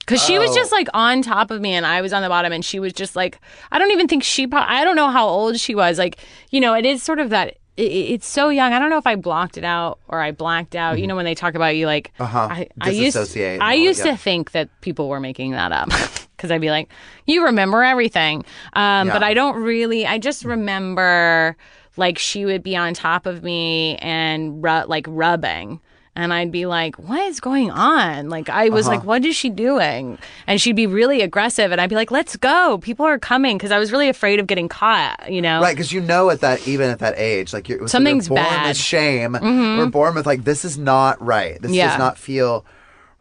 Because 0.00 0.20
she 0.22 0.38
was 0.38 0.50
Oh. 0.50 0.54
just 0.54 0.72
like 0.72 0.88
on 0.94 1.22
top 1.22 1.50
of 1.52 1.60
me 1.60 1.72
and 1.74 1.86
I 1.86 2.00
was 2.02 2.12
on 2.12 2.22
the 2.22 2.28
bottom 2.28 2.52
and 2.52 2.64
she 2.64 2.80
was 2.80 2.92
just 2.92 3.14
like, 3.14 3.38
I 3.70 3.78
don't 3.78 3.92
even 3.92 4.08
think 4.08 4.22
she, 4.24 4.48
I 4.52 4.82
don't 4.84 4.96
know 4.96 5.08
how 5.10 5.26
old 5.28 5.58
she 5.60 5.74
was. 5.74 5.98
Like, 5.98 6.18
you 6.50 6.60
know, 6.60 6.74
it 6.74 6.84
is 6.84 7.02
sort 7.02 7.20
of 7.20 7.30
that, 7.30 7.56
it's 7.76 8.26
so 8.26 8.48
young. 8.50 8.72
I 8.72 8.78
don't 8.78 8.90
know 8.90 8.98
if 8.98 9.06
I 9.06 9.16
blocked 9.16 9.56
it 9.58 9.64
out 9.64 9.98
or 10.08 10.20
I 10.20 10.30
blacked 10.30 10.76
out. 10.76 10.98
You 10.98 11.06
know, 11.06 11.16
when 11.16 11.24
they 11.24 11.34
talk 11.34 11.54
about 11.54 11.74
you, 11.76 11.86
like, 11.86 12.12
Uh-huh. 12.20 12.48
I, 12.50 12.68
I 12.80 12.90
used, 12.90 13.16
I 13.36 13.74
used 13.74 14.04
yeah. 14.04 14.12
to 14.12 14.16
think 14.16 14.52
that 14.52 14.68
people 14.80 15.08
were 15.08 15.20
making 15.20 15.52
that 15.52 15.72
up 15.72 15.88
because 16.36 16.50
I'd 16.50 16.60
be 16.60 16.70
like, 16.70 16.88
you 17.26 17.44
remember 17.44 17.82
everything. 17.82 18.44
Um, 18.74 19.08
But 19.08 19.22
I 19.22 19.34
don't 19.34 19.56
really, 19.56 20.06
I 20.06 20.18
just 20.18 20.44
remember 20.44 21.56
like 21.96 22.18
she 22.18 22.44
would 22.44 22.62
be 22.62 22.76
on 22.76 22.92
top 22.94 23.26
of 23.26 23.42
me 23.44 23.96
and 23.98 24.62
ru- 24.62 24.84
like 24.86 25.06
rubbing. 25.08 25.80
And 26.16 26.32
I'd 26.32 26.52
be 26.52 26.64
like, 26.66 26.94
what 26.96 27.20
is 27.26 27.40
going 27.40 27.72
on? 27.72 28.28
Like, 28.28 28.48
I 28.48 28.68
was 28.68 28.86
Uh-huh. 28.86 28.98
like, 28.98 29.04
what 29.04 29.24
is 29.24 29.34
she 29.34 29.50
doing? 29.50 30.16
And 30.46 30.60
she'd 30.60 30.76
be 30.76 30.86
really 30.86 31.22
aggressive. 31.22 31.72
And 31.72 31.80
I'd 31.80 31.90
be 31.90 31.96
like, 31.96 32.12
let's 32.12 32.36
go. 32.36 32.78
People 32.78 33.04
are 33.04 33.18
coming. 33.18 33.58
Cause 33.58 33.72
I 33.72 33.78
was 33.80 33.90
really 33.90 34.08
afraid 34.08 34.38
of 34.38 34.46
getting 34.46 34.68
caught, 34.68 35.32
you 35.32 35.42
know? 35.42 35.60
Right, 35.60 35.74
because 35.74 35.90
you 35.92 36.00
know 36.00 36.30
at 36.30 36.40
that 36.42 36.68
even 36.68 36.88
at 36.88 37.00
that 37.00 37.14
age, 37.18 37.52
like 37.52 37.68
you're, 37.68 37.88
Something's 37.88 38.30
we're 38.30 38.36
born 38.36 38.46
bad. 38.46 38.58
Mm-hmm. 38.60 38.68
with 38.68 38.76
shame. 38.76 39.32
We're 39.78 39.86
born 39.90 40.14
with 40.14 40.24
like 40.24 40.44
this 40.44 40.64
is 40.64 40.78
not 40.78 41.20
right. 41.20 41.60
This 41.60 41.72
Yeah. 41.72 41.88
does 41.88 41.98
not 41.98 42.16
feel 42.16 42.64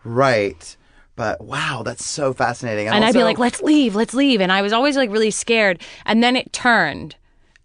right. 0.03 0.77
But 1.15 1.41
wow, 1.43 1.83
that's 1.85 2.05
so 2.05 2.33
fascinating. 2.33 2.87
and 2.87 3.05
I'd 3.05 3.13
be 3.13 3.23
like, 3.23 3.37
let's 3.37 3.61
leave, 3.61 3.95
let's 3.95 4.13
leave. 4.15 4.41
And 4.41 4.51
I 4.51 4.61
was 4.63 4.73
always 4.73 4.97
like 4.97 5.11
really 5.11 5.31
scared. 5.31 5.79
And 6.05 6.23
then 6.23 6.35
it 6.35 6.51
turned. 6.53 7.15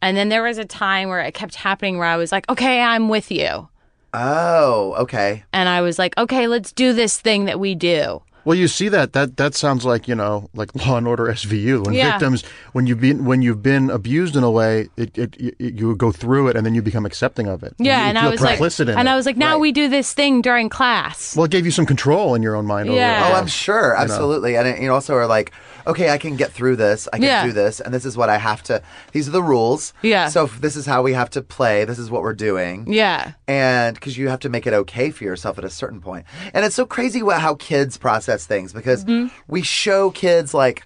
And 0.02 0.16
then 0.16 0.28
there 0.28 0.42
was 0.42 0.58
a 0.58 0.64
time 0.64 1.08
where 1.08 1.20
it 1.20 1.34
kept 1.34 1.54
happening 1.56 1.98
where 1.98 2.06
I 2.06 2.16
was 2.16 2.30
like, 2.30 2.48
okay, 2.48 2.80
I'm 2.80 3.08
with 3.08 3.30
you. 3.30 3.68
Oh, 4.14 4.94
okay. 4.98 5.44
And 5.52 5.68
I 5.68 5.80
was 5.80 5.98
like, 5.98 6.16
okay, 6.18 6.46
let's 6.46 6.72
do 6.72 6.92
this 6.92 7.18
thing 7.18 7.44
that 7.46 7.60
we 7.60 7.74
do. 7.74 8.22
Well, 8.44 8.54
you 8.56 8.66
see 8.68 8.88
that 8.88 9.12
that 9.12 9.36
that 9.36 9.54
sounds 9.54 9.84
like 9.84 10.08
you 10.08 10.14
know 10.14 10.48
like 10.54 10.74
Law 10.74 10.96
and 10.96 11.06
Order 11.06 11.24
SVU 11.26 11.84
when 11.84 11.94
Yeah. 11.94 12.12
victims 12.12 12.44
when 12.72 12.86
you've 12.86 13.00
been 13.00 13.26
when 13.26 13.42
you've 13.42 13.62
been 13.62 13.90
abused 13.90 14.36
in 14.36 14.42
a 14.44 14.50
way 14.50 14.88
it, 14.96 15.18
it, 15.18 15.36
it 15.38 15.54
you 15.60 15.94
go 15.96 16.12
through 16.12 16.48
it 16.48 16.56
and 16.56 16.64
then 16.64 16.74
you 16.74 16.80
become 16.80 17.04
accepting 17.04 17.46
of 17.46 17.62
it. 17.62 17.74
Yeah. 17.78 18.04
you 18.04 18.08
and 18.08 18.16
I 18.18 18.22
feel 18.22 18.30
was 18.30 18.40
like, 18.40 18.58
and 18.88 18.88
it. 18.88 19.06
I 19.06 19.16
was 19.16 19.26
like, 19.26 19.36
now 19.36 19.54
Right. 19.54 19.60
we 19.60 19.72
do 19.72 19.88
this 19.88 20.14
thing 20.14 20.40
during 20.40 20.70
class. 20.70 21.36
well, 21.36 21.44
it 21.44 21.50
gave 21.50 21.66
you 21.66 21.72
some 21.72 21.84
control 21.84 22.34
in 22.34 22.42
your 22.42 22.56
own 22.56 22.64
mind. 22.64 22.90
Yeah. 22.90 23.18
Over 23.26 23.34
Oh, 23.34 23.36
it. 23.36 23.40
I'm 23.40 23.46
sure, 23.48 23.94
absolutely. 23.94 24.56
And 24.56 24.66
it, 24.66 24.80
you 24.80 24.94
also 24.94 25.14
are 25.14 25.26
like, 25.26 25.52
okay, 25.88 26.10
I 26.10 26.18
can 26.18 26.36
get 26.36 26.52
through 26.52 26.76
this. 26.76 27.08
I 27.12 27.16
can 27.16 27.24
Yeah. 27.26 27.46
do 27.46 27.52
this, 27.52 27.80
and 27.80 27.92
this 27.92 28.04
is 28.04 28.16
what 28.16 28.28
I 28.28 28.36
have 28.36 28.62
to. 28.64 28.82
These 29.12 29.26
are 29.26 29.32
the 29.32 29.42
rules. 29.42 29.92
Yeah. 30.02 30.28
So 30.28 30.44
if 30.44 30.60
this 30.60 30.76
is 30.76 30.86
how 30.86 31.02
we 31.02 31.14
have 31.14 31.30
to 31.30 31.42
play. 31.42 31.84
This 31.84 31.98
is 31.98 32.10
what 32.10 32.22
we're 32.22 32.34
doing. 32.34 32.84
yeah. 32.86 33.32
and 33.46 33.94
because 33.94 34.16
you 34.18 34.28
have 34.28 34.40
to 34.40 34.48
make 34.48 34.66
it 34.66 34.72
okay 34.74 35.10
for 35.10 35.24
yourself 35.24 35.58
at 35.58 35.64
a 35.64 35.70
certain 35.70 36.00
point 36.00 36.24
and 36.52 36.64
it's 36.64 36.74
so 36.74 36.84
crazy 36.84 37.22
what, 37.22 37.40
how 37.40 37.54
kids 37.54 37.96
process 37.96 38.46
things 38.46 38.72
because 38.72 39.04
mm-hmm. 39.04 39.28
we 39.48 39.62
show 39.62 40.10
kids 40.10 40.52
like 40.54 40.84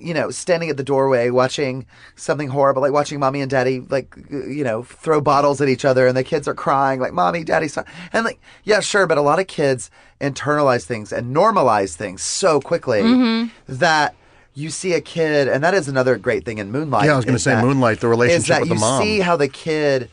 you 0.00 0.14
know 0.14 0.30
standing 0.30 0.68
at 0.70 0.76
the 0.76 0.82
doorway 0.84 1.30
watching 1.30 1.86
something 2.16 2.48
horrible 2.48 2.82
like 2.82 2.92
watching 2.92 3.18
mommy 3.20 3.40
and 3.40 3.50
daddy 3.50 3.80
like 3.80 4.16
you 4.30 4.64
know 4.64 4.82
throw 4.82 5.20
bottles 5.20 5.60
at 5.60 5.68
each 5.68 5.84
other 5.84 6.06
and 6.06 6.16
the 6.16 6.24
kids 6.24 6.46
are 6.48 6.54
crying 6.54 7.00
like 7.00 7.12
mommy 7.12 7.44
daddy 7.44 7.68
son-" 7.68 7.84
and 8.12 8.24
like 8.24 8.40
yeah 8.64 8.80
sure 8.80 9.06
but 9.06 9.18
a 9.18 9.22
lot 9.22 9.38
of 9.38 9.46
kids 9.46 9.90
internalize 10.20 10.84
things 10.84 11.12
and 11.12 11.34
normalize 11.34 11.94
things 11.94 12.22
so 12.22 12.60
quickly 12.60 13.02
mm-hmm. 13.02 13.48
that 13.68 14.14
you 14.56 14.70
see 14.70 14.94
a 14.94 15.00
kid 15.00 15.48
and 15.48 15.62
that 15.62 15.74
is 15.74 15.86
another 15.86 16.16
great 16.16 16.44
thing 16.44 16.58
in 16.58 16.72
moonlight 16.72 17.04
Yeah, 17.04 17.12
I 17.12 17.16
was 17.16 17.24
gonna 17.24 17.38
say 17.38 17.54
that- 17.54 17.64
Moonlight, 17.64 18.00
the 18.00 18.08
is 18.08 18.10
relationship 18.10 18.48
that 18.48 18.60
with 18.62 18.70
the 18.70 18.74
mom. 18.76 19.02
you 19.02 19.06
see 19.06 19.20
how 19.20 19.36
the 19.36 19.48
kid 19.48 20.08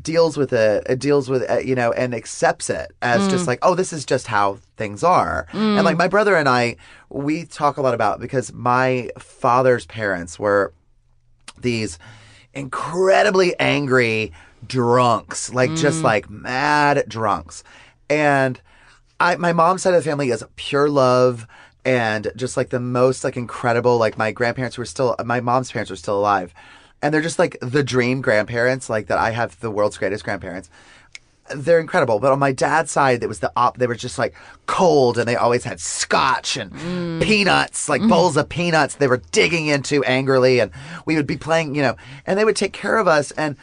deals 0.00 0.36
with 0.36 0.52
it, 0.52 0.86
it 0.88 0.98
deals 0.98 1.28
with 1.28 1.42
it, 1.42 1.66
you 1.66 1.74
know, 1.74 1.92
and 1.92 2.14
accepts 2.14 2.70
it 2.70 2.92
as 3.02 3.22
mm. 3.22 3.30
just 3.30 3.46
like, 3.46 3.58
oh, 3.60 3.74
this 3.74 3.92
is 3.92 4.06
just 4.06 4.26
how 4.26 4.58
things 4.76 5.04
are. 5.04 5.46
And 5.52 5.84
like 5.84 5.96
mm. 5.96 5.98
my 5.98 6.08
brother 6.08 6.34
and 6.34 6.48
I, 6.48 6.76
we 7.10 7.44
talk 7.44 7.76
a 7.76 7.82
lot 7.82 7.92
about 7.92 8.18
because 8.20 8.52
my 8.54 9.10
father's 9.18 9.84
parents 9.84 10.38
were 10.38 10.72
these 11.58 11.98
incredibly 12.54 13.58
angry 13.60 14.32
drunks, 14.66 15.52
like 15.52 15.74
just 15.74 16.00
mm. 16.00 16.04
like 16.04 16.30
mad 16.30 17.04
drunks. 17.08 17.62
And 18.08 18.60
I, 19.20 19.36
my 19.36 19.52
mom's 19.52 19.82
side 19.82 19.94
of 19.94 20.02
the 20.02 20.08
family 20.08 20.30
is 20.30 20.42
pure 20.56 20.88
love 20.88 21.46
and 21.84 22.30
just 22.36 22.56
like 22.56 22.70
the 22.70 22.80
most 22.80 23.24
like 23.24 23.36
incredible. 23.36 23.98
Like 23.98 24.18
my 24.18 24.32
grandparents 24.32 24.78
were 24.78 24.84
still, 24.84 25.16
my 25.24 25.40
mom's 25.40 25.72
parents 25.72 25.90
were 25.90 25.96
still 25.96 26.18
alive, 26.18 26.54
and 27.00 27.12
they're 27.12 27.22
just 27.22 27.38
like 27.38 27.56
the 27.60 27.82
dream 27.82 28.20
grandparents. 28.20 28.88
Like 28.88 29.08
that, 29.08 29.18
I 29.18 29.30
have 29.30 29.58
the 29.60 29.70
world's 29.70 29.98
greatest 29.98 30.24
grandparents. 30.24 30.70
They're 31.54 31.80
incredible, 31.80 32.20
but 32.20 32.30
on 32.30 32.38
my 32.38 32.52
dad's 32.52 32.92
side, 32.92 33.22
it 33.22 33.26
was 33.26 33.40
the 33.40 33.52
op. 33.56 33.76
They 33.76 33.88
were 33.88 33.96
just 33.96 34.16
like 34.18 34.34
cold, 34.66 35.18
and 35.18 35.26
they 35.26 35.36
always 35.36 35.64
had 35.64 35.80
scotch 35.80 36.56
and 36.56 36.72
mm. 36.72 37.22
peanuts, 37.22 37.88
like 37.88 38.00
mm. 38.00 38.08
bowls 38.08 38.36
of 38.36 38.48
peanuts. 38.48 38.94
They 38.94 39.08
were 39.08 39.22
digging 39.32 39.66
into 39.66 40.04
angrily, 40.04 40.60
and 40.60 40.70
we 41.04 41.16
would 41.16 41.26
be 41.26 41.36
playing, 41.36 41.74
you 41.74 41.82
know, 41.82 41.96
and 42.26 42.38
they 42.38 42.44
would 42.44 42.56
take 42.56 42.72
care 42.72 42.96
of 42.96 43.08
us 43.08 43.32
and 43.32 43.56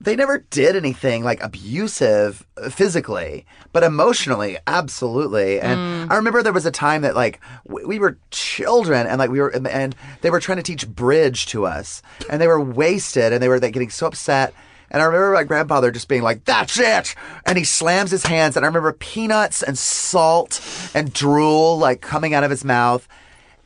they 0.00 0.14
never 0.14 0.38
did 0.50 0.76
anything 0.76 1.24
like 1.24 1.42
abusive 1.42 2.46
physically, 2.70 3.46
but 3.72 3.82
emotionally, 3.82 4.56
absolutely. 4.66 5.60
And 5.60 6.08
mm. 6.08 6.12
I 6.12 6.16
remember 6.16 6.42
there 6.42 6.52
was 6.52 6.66
a 6.66 6.70
time 6.70 7.02
that 7.02 7.16
like 7.16 7.40
w- 7.66 7.86
we 7.86 7.98
were 7.98 8.18
children 8.30 9.06
and 9.06 9.18
like 9.18 9.30
we 9.30 9.40
were, 9.40 9.48
and 9.48 9.94
they 10.20 10.30
were 10.30 10.40
trying 10.40 10.58
to 10.58 10.62
teach 10.62 10.88
bridge 10.88 11.46
to 11.46 11.66
us, 11.66 12.00
and 12.30 12.40
they 12.40 12.46
were 12.46 12.60
wasted, 12.60 13.32
and 13.32 13.42
they 13.42 13.48
were 13.48 13.58
like, 13.58 13.72
getting 13.72 13.90
so 13.90 14.06
upset. 14.06 14.54
And 14.90 15.02
I 15.02 15.04
remember 15.04 15.34
my 15.34 15.44
grandfather 15.44 15.90
just 15.90 16.08
being 16.08 16.22
like, 16.22 16.44
"That's 16.44 16.78
it," 16.78 17.14
and 17.44 17.58
he 17.58 17.64
slams 17.64 18.10
his 18.10 18.24
hands, 18.24 18.56
and 18.56 18.64
I 18.64 18.68
remember 18.68 18.92
peanuts 18.92 19.62
and 19.62 19.76
salt 19.76 20.60
and 20.94 21.12
drool 21.12 21.76
like 21.76 22.00
coming 22.00 22.34
out 22.34 22.44
of 22.44 22.50
his 22.50 22.64
mouth 22.64 23.06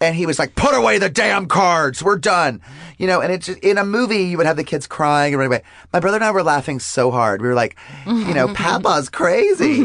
and 0.03 0.15
he 0.15 0.27
was 0.27 0.39
like, 0.39 0.55
"Put 0.55 0.75
away 0.75 0.99
the 0.99 1.09
damn 1.09 1.47
cards. 1.47 2.03
We're 2.03 2.19
done." 2.19 2.61
You 2.99 3.07
know, 3.07 3.21
and 3.21 3.33
it's 3.33 3.47
just, 3.47 3.59
in 3.61 3.79
a 3.79 3.85
movie 3.85 4.25
you 4.25 4.37
would 4.37 4.47
have 4.47 4.57
the 4.57 4.65
kids 4.65 4.87
crying 4.87 5.33
and 5.33 5.39
running 5.41 5.53
away. 5.55 5.63
My 5.93 6.01
brother 6.01 6.17
and 6.19 6.25
I 6.25 6.31
were 6.31 6.43
laughing 6.43 6.79
so 6.81 7.11
hard. 7.11 7.41
We 7.43 7.49
were 7.49 7.55
like, 7.55 7.77
you 8.07 8.35
know, 8.35 8.49
Papa's 8.55 9.09
crazy, 9.09 9.83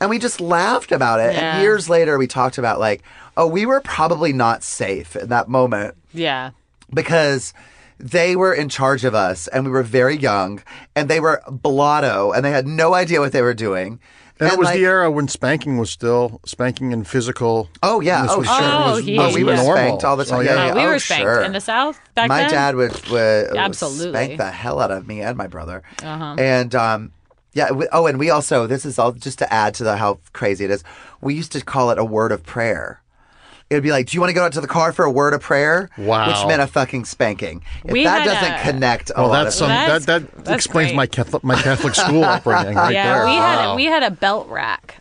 and 0.00 0.10
we 0.10 0.18
just 0.18 0.40
laughed 0.40 0.92
about 0.92 1.18
it. 1.20 1.34
Yeah. 1.34 1.54
And 1.54 1.62
years 1.62 1.88
later, 1.88 2.18
we 2.18 2.26
talked 2.26 2.58
about 2.58 2.78
like, 2.78 3.02
oh, 3.36 3.46
we 3.46 3.64
were 3.66 3.80
probably 3.80 4.32
not 4.32 4.62
safe 4.62 5.16
in 5.16 5.28
that 5.30 5.48
moment 5.48 5.96
Yeah. 6.12 6.50
because 6.92 7.54
they 7.98 8.36
were 8.36 8.52
in 8.52 8.68
charge 8.68 9.04
of 9.04 9.14
us 9.14 9.46
and 9.48 9.64
we 9.64 9.70
were 9.70 9.82
very 9.84 10.16
young 10.16 10.60
and 10.96 11.08
they 11.08 11.20
were 11.20 11.40
blotto 11.48 12.32
and 12.32 12.44
they 12.44 12.50
had 12.50 12.66
no 12.66 12.94
idea 12.94 13.20
what 13.20 13.32
they 13.32 13.42
were 13.42 13.54
doing. 13.54 14.00
And 14.40 14.52
it 14.52 14.58
was 14.58 14.66
like- 14.66 14.76
the 14.78 14.84
era 14.86 15.10
when 15.10 15.28
spanking 15.28 15.78
was 15.78 15.90
still 15.90 16.40
spanking 16.44 16.92
and 16.92 17.06
physical. 17.06 17.68
Oh 17.82 18.00
yeah. 18.00 18.26
Oh 18.28 18.38
was, 18.38 18.46
sure. 18.46 18.56
Oh, 18.60 18.90
was, 18.96 19.04
yeah. 19.04 19.20
was 19.20 19.32
Oh, 19.32 19.36
we 19.36 19.44
were 19.44 19.54
normal. 19.56 19.76
spanked 19.76 20.04
all 20.04 20.16
the 20.16 20.24
time. 20.24 20.38
Oh, 20.38 20.42
Yeah, 20.42 20.54
yeah. 20.54 20.66
yeah. 20.66 20.74
we 20.74 20.80
oh, 20.80 20.88
were 20.88 20.98
spanked 20.98 21.22
sure. 21.22 21.42
in 21.42 21.52
the 21.52 21.60
South 21.60 22.00
back 22.14 22.28
my 22.28 22.40
then. 22.40 22.50
dad 22.50 22.74
would, 22.76 23.08
would 23.10 23.56
Absolutely. 23.56 24.10
spank 24.12 24.38
the 24.38 24.50
hell 24.50 24.80
out 24.80 24.90
of 24.90 25.06
me 25.06 25.20
and 25.20 25.36
my 25.36 25.46
brother. 25.46 25.82
Uh-huh. 26.02 26.36
And 26.38 26.74
um, 26.74 27.12
yeah. 27.52 27.70
We, 27.70 27.86
oh, 27.92 28.06
and 28.06 28.18
we 28.18 28.30
also 28.30 28.66
this 28.66 28.84
is 28.86 28.98
all 28.98 29.12
just 29.12 29.38
to 29.40 29.52
add 29.52 29.74
to 29.74 29.84
the 29.84 29.96
how 29.96 30.18
crazy 30.32 30.64
it 30.64 30.70
is. 30.70 30.82
We 31.20 31.34
used 31.34 31.52
to 31.52 31.60
call 31.64 31.90
it 31.90 31.98
a 31.98 32.04
word 32.04 32.32
of 32.32 32.42
prayer. 32.42 33.01
It 33.72 33.76
would 33.76 33.82
be 33.82 33.90
like, 33.90 34.06
"Do 34.08 34.14
you 34.16 34.20
want 34.20 34.28
to 34.28 34.34
go 34.34 34.44
out 34.44 34.52
to 34.52 34.60
the 34.60 34.66
car 34.66 34.92
for 34.92 35.06
a 35.06 35.10
word 35.10 35.32
of 35.32 35.40
prayer?" 35.40 35.88
Wow. 35.96 36.28
Which 36.28 36.46
meant 36.46 36.60
a 36.60 36.66
fucking 36.66 37.06
spanking. 37.06 37.62
If 37.84 37.90
We 37.90 38.04
that 38.04 38.24
doesn't 38.26 38.52
a- 38.52 38.70
connect 38.70 39.10
a 39.10 39.14
Well, 39.22 39.28
lot 39.28 39.44
that's 39.44 39.54
of 39.56 39.58
some 39.60 39.68
That's- 39.70 40.04
that 40.04 40.22
that 40.30 40.44
that's 40.44 40.50
explains 40.50 40.90
great. 40.90 40.96
my 40.96 41.06
Catholic 41.06 41.42
my 41.42 41.54
Catholic 41.54 41.94
school 41.94 42.22
upbringing 42.36 42.74
right 42.74 42.92
yeah, 42.92 43.14
there. 43.14 43.24
we 43.24 43.32
had 43.34 43.56
Wow. 43.66 43.76
we 43.76 43.84
had 43.86 44.02
a 44.02 44.10
belt 44.10 44.46
rack 44.50 44.96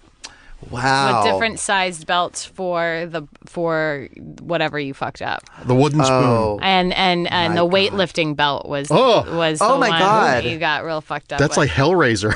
wow. 0.69 1.23
with 1.23 1.31
different 1.31 1.59
sized 1.59 2.05
belts 2.05 2.45
for 2.45 3.07
the 3.09 3.23
for 3.45 4.07
whatever 4.41 4.79
you 4.79 4.93
fucked 4.93 5.21
up. 5.21 5.43
the 5.65 5.75
wooden 5.75 6.03
spoon. 6.03 6.23
Oh. 6.23 6.59
And 6.61 6.93
and 6.93 7.31
and 7.31 7.57
the 7.57 7.67
weightlifting 7.67 8.35
belt 8.35 8.67
was 8.67 8.87
Oh. 8.91 9.37
was 9.37 9.59
Oh 9.61 9.77
my 9.77 9.89
one 9.89 9.99
God. 9.99 10.43
that 10.43 10.45
you 10.45 10.57
got 10.59 10.83
real 10.85 11.01
fucked 11.01 11.33
up. 11.33 11.39
That's 11.39 11.57
with. 11.57 11.69
like 11.69 11.69
Hellraiser. 11.69 12.33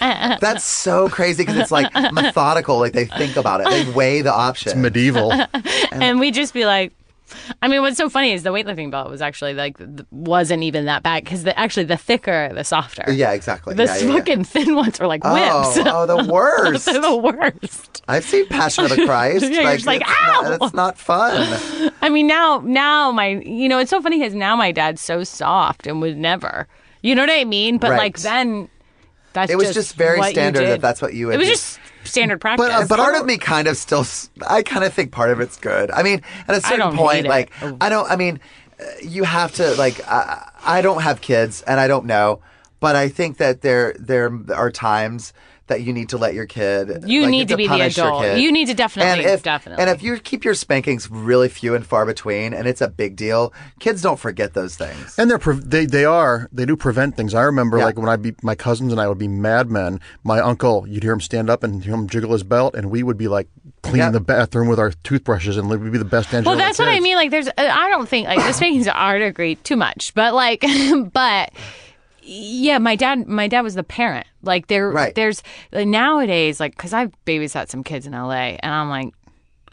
That's 0.40 0.64
so 0.64 1.08
crazy 1.08 1.42
because 1.42 1.56
it's 1.56 1.70
like 1.70 1.92
methodical. 2.12 2.78
Like 2.78 2.92
they 2.92 3.06
think 3.06 3.36
about 3.36 3.60
it. 3.60 3.68
They 3.70 3.90
weigh 3.92 4.22
the 4.22 4.32
options. 4.32 4.76
medieval. 4.76 5.32
and 5.92 6.20
we'd 6.20 6.34
just 6.34 6.54
be 6.54 6.64
like 6.66 6.92
I 7.62 7.68
mean, 7.68 7.82
what's 7.82 7.96
so 7.96 8.08
funny 8.08 8.32
is 8.32 8.42
the 8.42 8.50
weightlifting 8.52 8.90
belt 8.90 9.10
was 9.10 9.22
actually 9.22 9.54
like 9.54 9.78
wasn't 10.10 10.62
even 10.62 10.84
that 10.86 11.02
bad 11.02 11.24
because 11.24 11.44
the, 11.44 11.58
actually 11.58 11.84
the 11.84 11.96
thicker 11.96 12.50
the 12.54 12.64
softer. 12.64 13.04
yeah, 13.12 13.32
exactly. 13.32 13.74
The 13.74 13.84
yeah, 13.84 13.96
yeah, 13.96 14.04
yeah. 14.06 14.12
fucking 14.14 14.44
thin 14.44 14.74
ones 14.74 15.00
are 15.00 15.06
like 15.06 15.22
whips. 15.24 15.78
Oh, 15.78 15.82
oh, 15.86 16.06
the 16.06 16.24
worst. 16.32 16.86
They're 16.86 17.00
the 17.00 17.16
worst. 17.16 18.02
I've 18.08 18.24
seen 18.24 18.46
Passion 18.48 18.84
of 18.84 18.90
the 18.90 19.04
Christ. 19.06 19.44
Yeah, 19.50 19.62
you're 19.62 19.78
like, 19.80 20.02
it's 20.02 20.10
"Ow!" 20.10 20.40
Not, 20.42 20.62
it's 20.62 20.74
not 20.74 20.98
fun. 20.98 21.92
I 22.02 22.08
mean, 22.08 22.26
now, 22.26 22.62
now 22.64 23.10
my, 23.12 23.28
you 23.28 23.68
know, 23.68 23.78
it's 23.78 23.90
so 23.90 24.00
funny 24.00 24.18
because 24.18 24.34
now 24.34 24.56
my 24.56 24.72
dad's 24.72 25.00
so 25.00 25.24
soft 25.24 25.86
and 25.86 26.00
would 26.00 26.16
never, 26.16 26.66
you 27.02 27.14
know 27.14 27.22
what 27.22 27.30
I 27.30 27.44
mean? 27.44 27.78
But 27.78 27.90
Right. 27.90 27.98
like 27.98 28.18
then, 28.18 28.68
that's 29.32 29.50
It 29.52 29.56
was 29.56 29.74
just 29.74 29.94
very 29.94 30.22
standard 30.22 30.66
that 30.66 30.80
that's 30.80 31.00
what 31.02 31.14
you 31.14 31.26
would 31.26 31.34
It 31.34 31.38
was 31.38 31.48
just 31.48 31.80
standard 32.04 32.40
practice. 32.40 32.66
But, 32.66 32.72
uh, 32.72 32.86
but 32.86 32.98
part 32.98 33.14
of 33.14 33.26
me 33.26 33.38
kind 33.38 33.68
of 33.68 33.76
still, 33.76 34.04
I 34.48 34.62
kind 34.62 34.84
of 34.84 34.92
think 34.92 35.12
part 35.12 35.30
of 35.30 35.40
it's 35.40 35.56
good. 35.56 35.90
I 35.90 36.02
mean, 36.02 36.22
at 36.48 36.56
a 36.56 36.60
certain 36.60 36.96
point, 36.96 37.16
hate 37.16 37.24
it. 37.26 37.28
like, 37.28 37.52
I 37.80 37.88
don't, 37.88 38.10
I 38.10 38.16
mean, 38.16 38.40
uh, 38.80 38.84
you 39.02 39.24
have 39.24 39.52
to, 39.54 39.74
like, 39.74 40.06
I, 40.06 40.50
I 40.64 40.82
don't 40.82 41.02
have 41.02 41.20
kids 41.20 41.62
and 41.62 41.78
I 41.78 41.88
don't 41.88 42.06
know, 42.06 42.40
but 42.80 42.96
I 42.96 43.08
think 43.08 43.36
that 43.38 43.62
there, 43.62 43.94
there 43.98 44.32
are 44.54 44.70
times 44.70 45.32
that 45.70 45.80
you 45.82 45.92
need 45.92 46.10
to 46.10 46.18
let 46.18 46.34
your 46.34 46.46
kid. 46.46 47.04
You 47.06 47.22
like, 47.22 47.30
need 47.30 47.48
to 47.48 47.56
be 47.56 47.66
the 47.66 47.80
adult. 47.80 48.36
You 48.38 48.52
need 48.52 48.66
to 48.66 48.74
definitely- 48.74 49.24
and 49.24 49.34
if, 49.34 49.42
definitely. 49.42 49.80
And 49.82 49.90
if 49.90 50.02
you 50.02 50.18
keep 50.18 50.44
your 50.44 50.54
spankings 50.54 51.10
really 51.10 51.48
few 51.48 51.74
and 51.74 51.84
far 51.86 52.04
between, 52.04 52.52
and 52.52 52.68
it's 52.68 52.80
a 52.82 52.88
big 52.88 53.16
deal, 53.16 53.52
kids 53.78 54.02
don't 54.02 54.18
forget 54.20 54.52
those 54.54 54.76
things. 54.76 55.18
And 55.18 55.30
they're 55.30 55.38
pre- 55.38 55.56
they 55.58 55.86
they 55.86 56.04
are 56.04 56.48
they 56.52 56.66
do 56.66 56.76
prevent 56.76 57.16
things. 57.16 57.34
I 57.34 57.42
remember 57.42 57.78
Yeah. 57.78 57.86
like 57.86 57.98
when 57.98 58.08
I 58.08 58.16
be 58.16 58.34
my 58.42 58.54
cousins 58.54 58.92
and 58.92 59.00
I 59.00 59.08
would 59.08 59.18
be 59.18 59.28
madmen. 59.28 60.00
My 60.22 60.40
uncle, 60.40 60.84
you'd 60.86 61.02
hear 61.02 61.12
him 61.12 61.20
stand 61.20 61.48
up 61.48 61.62
and 61.64 61.82
hear 61.82 61.94
him 61.94 62.06
jiggle 62.08 62.32
his 62.32 62.42
belt, 62.42 62.74
and 62.74 62.90
we 62.90 63.02
would 63.02 63.16
be 63.16 63.26
like 63.28 63.48
cleaning 63.82 64.00
Yeah. 64.00 64.10
the 64.10 64.20
bathroom 64.20 64.68
with 64.68 64.78
our 64.78 64.90
toothbrushes, 65.04 65.56
and 65.56 65.70
we'd 65.70 65.90
be 65.92 65.96
the 65.98 66.04
best. 66.04 66.30
Well, 66.32 66.56
that's 66.56 66.78
what 66.78 66.88
I 66.88 67.00
mean. 67.00 67.16
Like, 67.16 67.30
there's, 67.30 67.48
uh, 67.48 67.52
I 67.56 67.88
don't 67.88 68.08
think 68.08 68.26
like 68.28 68.38
the 68.38 68.52
spankings 68.52 68.86
are 68.88 69.16
agree 69.16 69.54
too 69.56 69.76
much, 69.76 70.12
but 70.14 70.34
like, 70.34 70.64
but 71.12 71.50
yeah, 72.30 72.78
my 72.78 72.94
dad, 72.94 73.26
my 73.26 73.48
dad 73.48 73.62
was 73.62 73.74
the 73.74 73.82
parent. 73.82 74.26
Like, 74.42 74.68
there, 74.68 74.88
Right. 74.90 75.14
there's 75.14 75.42
like, 75.72 75.88
nowadays, 75.88 76.60
like, 76.60 76.76
because 76.76 76.92
I've 76.92 77.12
babysat 77.26 77.68
some 77.68 77.82
kids 77.82 78.06
in 78.06 78.12
LA, 78.12 78.56
and 78.62 78.72
I'm 78.72 78.88
like, 78.88 79.12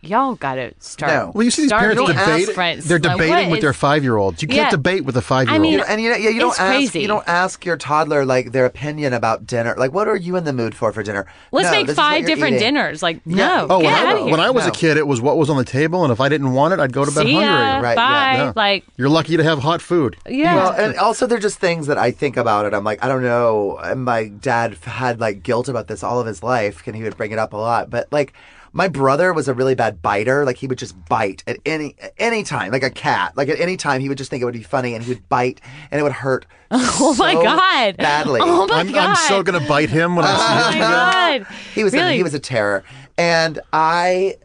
y'all 0.01 0.35
got 0.35 0.55
to 0.55 0.73
start. 0.79 1.11
No. 1.11 1.31
Well, 1.33 1.43
you 1.43 1.51
see 1.51 1.63
these 1.63 1.69
start 1.69 1.81
parents 1.81 2.01
being 2.01 2.07
debate. 2.45 2.83
They're 2.83 2.99
Like, 2.99 3.01
debating 3.17 3.33
what 3.33 3.49
with 3.49 3.57
is- 3.59 3.61
their 3.63 3.73
five 3.73 4.03
year 4.03 4.15
olds. 4.17 4.41
You 4.41 4.47
can't 4.47 4.57
Yeah. 4.67 4.69
debate 4.69 5.05
with 5.05 5.17
a 5.17 5.21
five 5.21 5.47
year 5.47 5.53
old. 5.55 5.61
mean, 5.61 5.71
You 5.73 5.77
know, 5.79 5.83
and 5.87 6.01
you, 6.01 6.09
know, 6.11 6.15
yeah, 6.15 6.29
you 6.29 6.39
don't 6.39 6.49
It's 6.51 6.59
ask 6.59 6.71
crazy. 6.75 7.01
you 7.01 7.07
don't 7.07 7.27
ask 7.27 7.65
your 7.65 7.77
toddler 7.77 8.25
like 8.25 8.51
their 8.51 8.65
opinion 8.65 9.13
about 9.13 9.45
dinner. 9.47 9.75
Like, 9.77 9.93
what 9.93 10.07
are 10.07 10.15
you 10.15 10.35
in 10.35 10.43
the 10.45 10.53
mood 10.53 10.75
for 10.75 10.91
for 10.93 11.03
dinner? 11.03 11.25
Let's 11.51 11.65
No, 11.65 11.71
make 11.71 11.87
this 11.87 11.93
is 11.93 11.97
what 11.97 12.03
five 12.03 12.19
you're 12.21 12.27
different 12.27 12.55
eating. 12.57 12.67
dinners. 12.75 13.03
Like, 13.03 13.25
no, 13.25 13.67
oh, 13.69 13.77
when 13.79 13.85
get 13.87 13.93
I, 13.93 14.05
out 14.11 14.15
of 14.17 14.21
here. 14.23 14.31
when 14.31 14.39
I 14.39 14.49
was 14.49 14.63
No. 14.65 14.69
a 14.69 14.73
kid, 14.73 14.97
it 14.97 15.07
was 15.07 15.19
what 15.19 15.37
was 15.37 15.49
on 15.49 15.57
the 15.57 15.63
table, 15.65 16.03
and 16.03 16.11
if 16.13 16.21
I 16.21 16.29
didn't 16.29 16.53
want 16.53 16.73
it, 16.73 16.79
I'd 16.79 16.93
go 16.93 17.03
to 17.03 17.11
bed 17.11 17.25
See 17.25 17.33
hungry. 17.33 17.49
ya, 17.49 17.79
Right, 17.79 17.95
bye. 17.95 18.33
Yeah. 18.37 18.53
Like, 18.55 18.83
You're 18.97 19.09
lucky 19.09 19.35
to 19.37 19.43
have 19.43 19.59
hot 19.59 19.81
food. 19.81 20.15
yeah. 20.27 20.55
Well, 20.55 20.71
and 20.73 20.95
also 20.97 21.25
they're 21.27 21.37
just 21.39 21.59
things 21.59 21.87
that 21.87 21.97
I 21.97 22.11
think 22.11 22.37
about 22.37 22.65
it. 22.65 22.73
I'm 22.73 22.83
like, 22.83 23.03
I 23.03 23.07
don't 23.07 23.23
know. 23.23 23.77
And 23.83 24.05
my 24.05 24.25
dad 24.29 24.73
f- 24.73 24.83
had 24.93 25.19
like 25.19 25.43
guilt 25.43 25.67
about 25.67 25.87
this 25.87 26.03
all 26.03 26.19
of 26.19 26.27
his 26.27 26.43
life, 26.43 26.83
and 26.85 26.95
he 26.95 27.03
would 27.03 27.17
bring 27.17 27.31
it 27.31 27.39
up 27.39 27.53
a 27.53 27.57
lot. 27.57 27.89
But 27.89 28.07
like, 28.11 28.33
my 28.77 28.87
brother 28.87 29.33
was 29.33 29.47
a 29.47 29.55
really 29.55 29.73
bad 29.73 30.03
biter. 30.03 30.45
Like 30.45 30.57
he 30.57 30.67
would 30.67 30.77
just 30.77 30.95
bite 31.09 31.43
at 31.47 31.57
any 31.65 31.95
at 31.99 32.13
any 32.19 32.43
time, 32.43 32.71
like 32.71 32.83
a 32.83 32.91
cat. 32.91 33.35
Like 33.35 33.49
at 33.49 33.59
any 33.59 33.75
time, 33.75 34.01
he 34.01 34.07
would 34.07 34.19
just 34.19 34.29
think 34.29 34.43
it 34.43 34.45
would 34.45 34.53
be 34.53 34.61
funny, 34.61 34.93
and 34.93 35.03
he 35.03 35.13
would 35.15 35.27
bite, 35.27 35.59
and 35.89 35.99
it 35.99 36.03
would 36.03 36.11
hurt. 36.11 36.45
oh 36.71 37.15
my 37.17 37.33
god, 37.33 37.97
badly. 37.97 38.39
Oh 38.43 38.67
my 38.67 38.81
I'm, 38.81 38.91
god, 38.91 39.09
I'm 39.09 39.15
so 39.15 39.41
gonna 39.41 39.65
bite 39.67 39.89
him 39.89 40.15
when 40.15 40.25
Oh 40.25 40.29
I 40.29 40.71
see 40.71 40.79
my 40.79 40.85
him. 40.85 41.43
god. 41.43 41.55
He 41.73 41.83
was 41.83 41.93
really? 41.93 42.13
a, 42.13 42.17
he 42.17 42.23
was 42.23 42.35
a 42.35 42.39
terror, 42.39 42.83
and 43.17 43.59
I. 43.73 44.37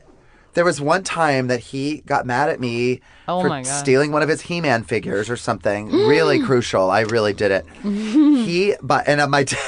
There 0.54 0.66
was 0.66 0.82
one 0.82 1.02
time 1.02 1.46
that 1.46 1.60
he 1.60 2.02
got 2.04 2.26
mad 2.26 2.50
at 2.50 2.60
me 2.60 3.00
Oh 3.26 3.40
for 3.40 3.64
stealing 3.64 4.12
one 4.12 4.20
of 4.22 4.28
his 4.28 4.42
He-Man 4.42 4.82
figures 4.82 5.30
or 5.30 5.36
something. 5.38 5.88
really 5.90 6.40
crucial. 6.44 6.90
I 6.90 7.00
really 7.00 7.32
did 7.32 7.50
it. 7.50 7.66
he, 7.82 8.74
but 8.82 9.08
and 9.08 9.18
uh, 9.22 9.28
my 9.28 9.44
dad, 9.52 9.58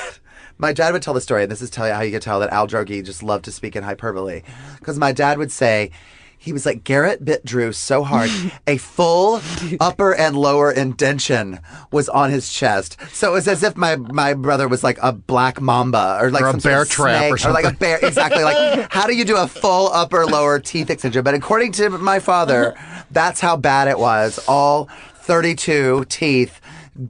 my 0.59 0.73
dad 0.73 0.93
would 0.93 1.03
tell 1.03 1.15
the 1.15 1.21
story, 1.21 1.43
and 1.43 1.53
this 1.53 1.63
is 1.63 1.71
tell 1.71 1.87
you 1.87 1.95
how 1.95 2.03
you 2.03 2.13
could 2.13 2.23
tell 2.23 2.41
that 2.41 2.51
Al 2.51 2.67
Droege 2.67 3.05
just 3.05 3.23
loved 3.23 3.45
to 3.47 3.53
speak 3.53 3.77
in 3.77 3.83
hyperbole, 3.83 4.43
because 4.79 4.99
my 4.99 5.13
dad 5.13 5.39
would 5.39 5.53
say. 5.53 5.91
He 6.37 6.53
was 6.53 6.67
like, 6.67 6.85
Garrett 6.85 7.25
bit 7.25 7.43
Drew 7.43 7.73
so 7.73 8.05
hard, 8.05 8.29
a 8.67 8.77
full 8.77 9.41
upper 9.81 10.15
and 10.15 10.37
lower 10.37 10.71
indention 10.71 11.59
was 11.91 12.07
on 12.11 12.31
his 12.31 12.53
chest. 12.53 12.99
So 13.13 13.31
it 13.31 13.33
was 13.33 13.49
as 13.49 13.63
if 13.63 13.79
my, 13.79 13.97
my 13.97 14.35
brother 14.35 14.69
was 14.69 14.85
like 14.85 14.99
a 15.01 15.11
black 15.11 15.63
mamba 15.63 16.19
or 16.21 16.31
like 16.31 16.43
Or 16.43 16.49
a 16.49 16.51
some 16.51 16.61
sort 16.61 16.71
bear 16.71 16.83
of 16.83 16.91
trap 16.91 17.33
or 17.33 17.39
snake, 17.39 17.55
like 17.55 17.65
a 17.65 17.73
bear. 17.73 17.99
Exactly. 18.03 18.45
Like, 18.45 18.91
how 18.93 19.07
do 19.07 19.17
you 19.17 19.25
do 19.25 19.39
a 19.39 19.49
full 19.49 19.91
upper 19.91 20.27
lower 20.27 20.59
teeth 20.59 20.91
extension? 20.91 21.25
But 21.25 21.33
according 21.33 21.73
to 21.73 21.89
my 21.89 22.19
father, 22.19 22.75
that's 23.11 23.41
how 23.41 23.57
bad 23.57 23.89
it 23.89 23.99
was. 23.99 24.39
All 24.47 24.91
32 25.23 26.05
teeth 26.11 26.61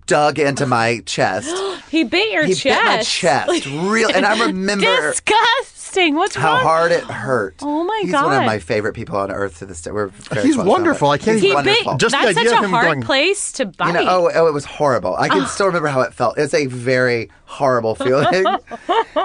dug 0.07 0.39
into 0.39 0.66
my 0.66 1.01
chest. 1.07 1.55
He 1.91 2.03
bit 2.03 2.32
your 2.32 2.45
He 2.45 2.55
chest. 2.55 2.64
bit 2.64 2.85
my 2.85 3.03
chest. 3.03 3.66
Real, 3.66 4.11
and 4.12 4.26
I 4.26 4.47
remember 4.47 5.12
Disgusting. 5.12 5.74
What's 5.97 6.34
how 6.34 6.55
wrong? 6.55 6.62
hard 6.62 6.92
it 6.92 7.05
hurt. 7.05 7.57
Oh 7.62 7.84
my 7.84 8.01
god. 8.03 8.07
He's 8.07 8.12
one 8.14 8.32
of 8.34 8.47
my 8.47 8.59
favorite 8.59 8.95
people 8.95 9.16
on 9.16 9.30
earth 9.30 9.59
to 9.61 9.66
this 9.66 9.80
day. 9.82 9.90
We're 9.90 10.09
very 10.09 10.47
He's 10.47 10.57
wonderful. 10.57 11.11
I 11.11 11.18
can't 11.18 11.34
he's 11.36 11.42
He 11.42 11.51
even- 11.53 11.64
bit. 11.64 11.86
wonderful. 11.86 11.99
Just 11.99 12.12
the 12.20 12.26
that's 12.26 12.38
idea 12.38 12.51
such 12.51 12.59
of 12.59 12.64
a 12.64 12.66
him 12.66 12.70
hard 12.70 12.84
going- 12.86 13.03
place 13.03 13.53
to 13.53 13.66
bite. 13.66 13.86
You 13.88 13.92
know, 13.95 14.07
oh, 14.09 14.30
oh, 14.34 14.47
it 14.47 14.53
was 14.55 14.64
horrible. 14.64 15.14
I 15.16 15.28
can 15.28 15.42
ah. 15.42 15.47
still 15.47 15.66
remember 15.66 15.88
how 15.88 16.01
it 16.03 16.12
felt. 16.14 16.36
It's 16.38 16.55
a 16.55 16.66
very 16.66 17.30
horrible 17.47 17.95
feeling. 18.05 18.45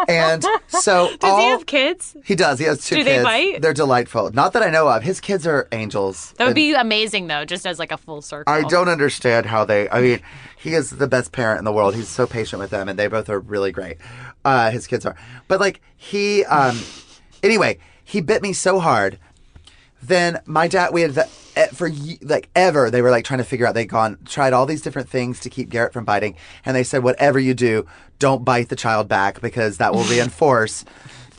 and 0.07 0.45
so 0.67 1.09
Does 1.17 1.17
all, 1.23 1.39
he 1.39 1.45
have 1.47 1.65
kids? 1.65 2.15
He 2.23 2.35
does. 2.35 2.59
He 2.59 2.65
has 2.65 2.85
two 2.85 2.97
Do 2.97 3.03
they 3.03 3.15
kids. 3.15 3.23
bite? 3.23 3.61
They're 3.61 3.73
delightful. 3.73 4.31
Not 4.31 4.53
that 4.53 4.63
I 4.63 4.69
know 4.69 4.87
of. 4.87 5.03
His 5.03 5.19
kids 5.19 5.47
are 5.47 5.67
angels. 5.71 6.33
That 6.37 6.43
would 6.45 6.49
And 6.49 6.55
be 6.55 6.73
amazing, 6.73 7.27
though, 7.27 7.45
just 7.45 7.65
as 7.65 7.79
like 7.79 7.91
a 7.91 7.97
full 7.97 8.21
circle. 8.21 8.53
I 8.53 8.61
don't 8.63 8.89
understand 8.89 9.45
how 9.45 9.65
they. 9.65 9.89
I 9.89 10.01
mean, 10.01 10.19
he 10.57 10.73
is 10.73 10.91
the 10.91 11.07
best 11.07 11.31
parent 11.31 11.59
in 11.59 11.65
the 11.65 11.71
world. 11.71 11.95
He's 11.95 12.09
so 12.09 12.27
patient 12.27 12.59
with 12.59 12.69
them, 12.69 12.89
and 12.89 12.99
they 12.99 13.07
both 13.07 13.29
are 13.29 13.39
really 13.39 13.71
great. 13.71 13.97
Uh, 14.49 14.71
his 14.71 14.87
kids 14.87 15.05
are. 15.05 15.15
But 15.47 15.59
like 15.59 15.79
he, 15.95 16.43
um, 16.45 16.79
anyway, 17.43 17.77
he 18.03 18.19
bit 18.19 18.41
me 18.41 18.51
so 18.51 18.79
hard. 18.79 19.19
Then 20.01 20.39
my 20.45 20.67
dad, 20.67 20.91
we 20.91 21.01
had 21.01 21.13
the, 21.13 21.25
for 21.73 21.91
like 22.21 22.49
ever, 22.55 22.89
they 22.89 23.03
were 23.03 23.11
like 23.11 23.25
trying 23.25 23.39
to 23.39 23.43
figure 23.43 23.67
out. 23.67 23.75
They'd 23.75 23.85
gone 23.85 24.17
tried 24.25 24.53
all 24.53 24.65
these 24.65 24.81
different 24.81 25.07
things 25.07 25.39
to 25.41 25.51
keep 25.51 25.69
Garrett 25.69 25.93
from 25.93 26.03
biting, 26.03 26.35
and 26.65 26.75
they 26.75 26.83
said, 26.83 27.03
whatever 27.03 27.37
you 27.37 27.53
do, 27.53 27.85
don't 28.17 28.43
bite 28.43 28.69
the 28.69 28.75
child 28.75 29.07
back 29.07 29.39
because 29.39 29.77
that 29.77 29.93
will 29.93 30.03
reinforce 30.15 30.83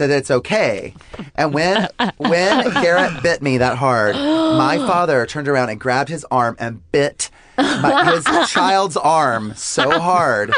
that 0.00 0.10
it's 0.10 0.30
okay. 0.30 0.94
And 1.36 1.54
when 1.54 1.88
when 2.18 2.70
Garrett 2.82 3.22
bit 3.22 3.40
me 3.42 3.58
that 3.58 3.78
hard, 3.78 4.16
my 4.16 4.76
father 4.86 5.24
turned 5.26 5.48
around 5.48 5.68
and 5.70 5.78
grabbed 5.80 6.08
his 6.10 6.26
arm 6.30 6.56
and 6.58 6.82
bit 6.92 7.30
my, 7.56 8.14
his 8.14 8.24
child's 8.50 8.96
arm 8.96 9.52
so 9.54 10.00
hard, 10.00 10.50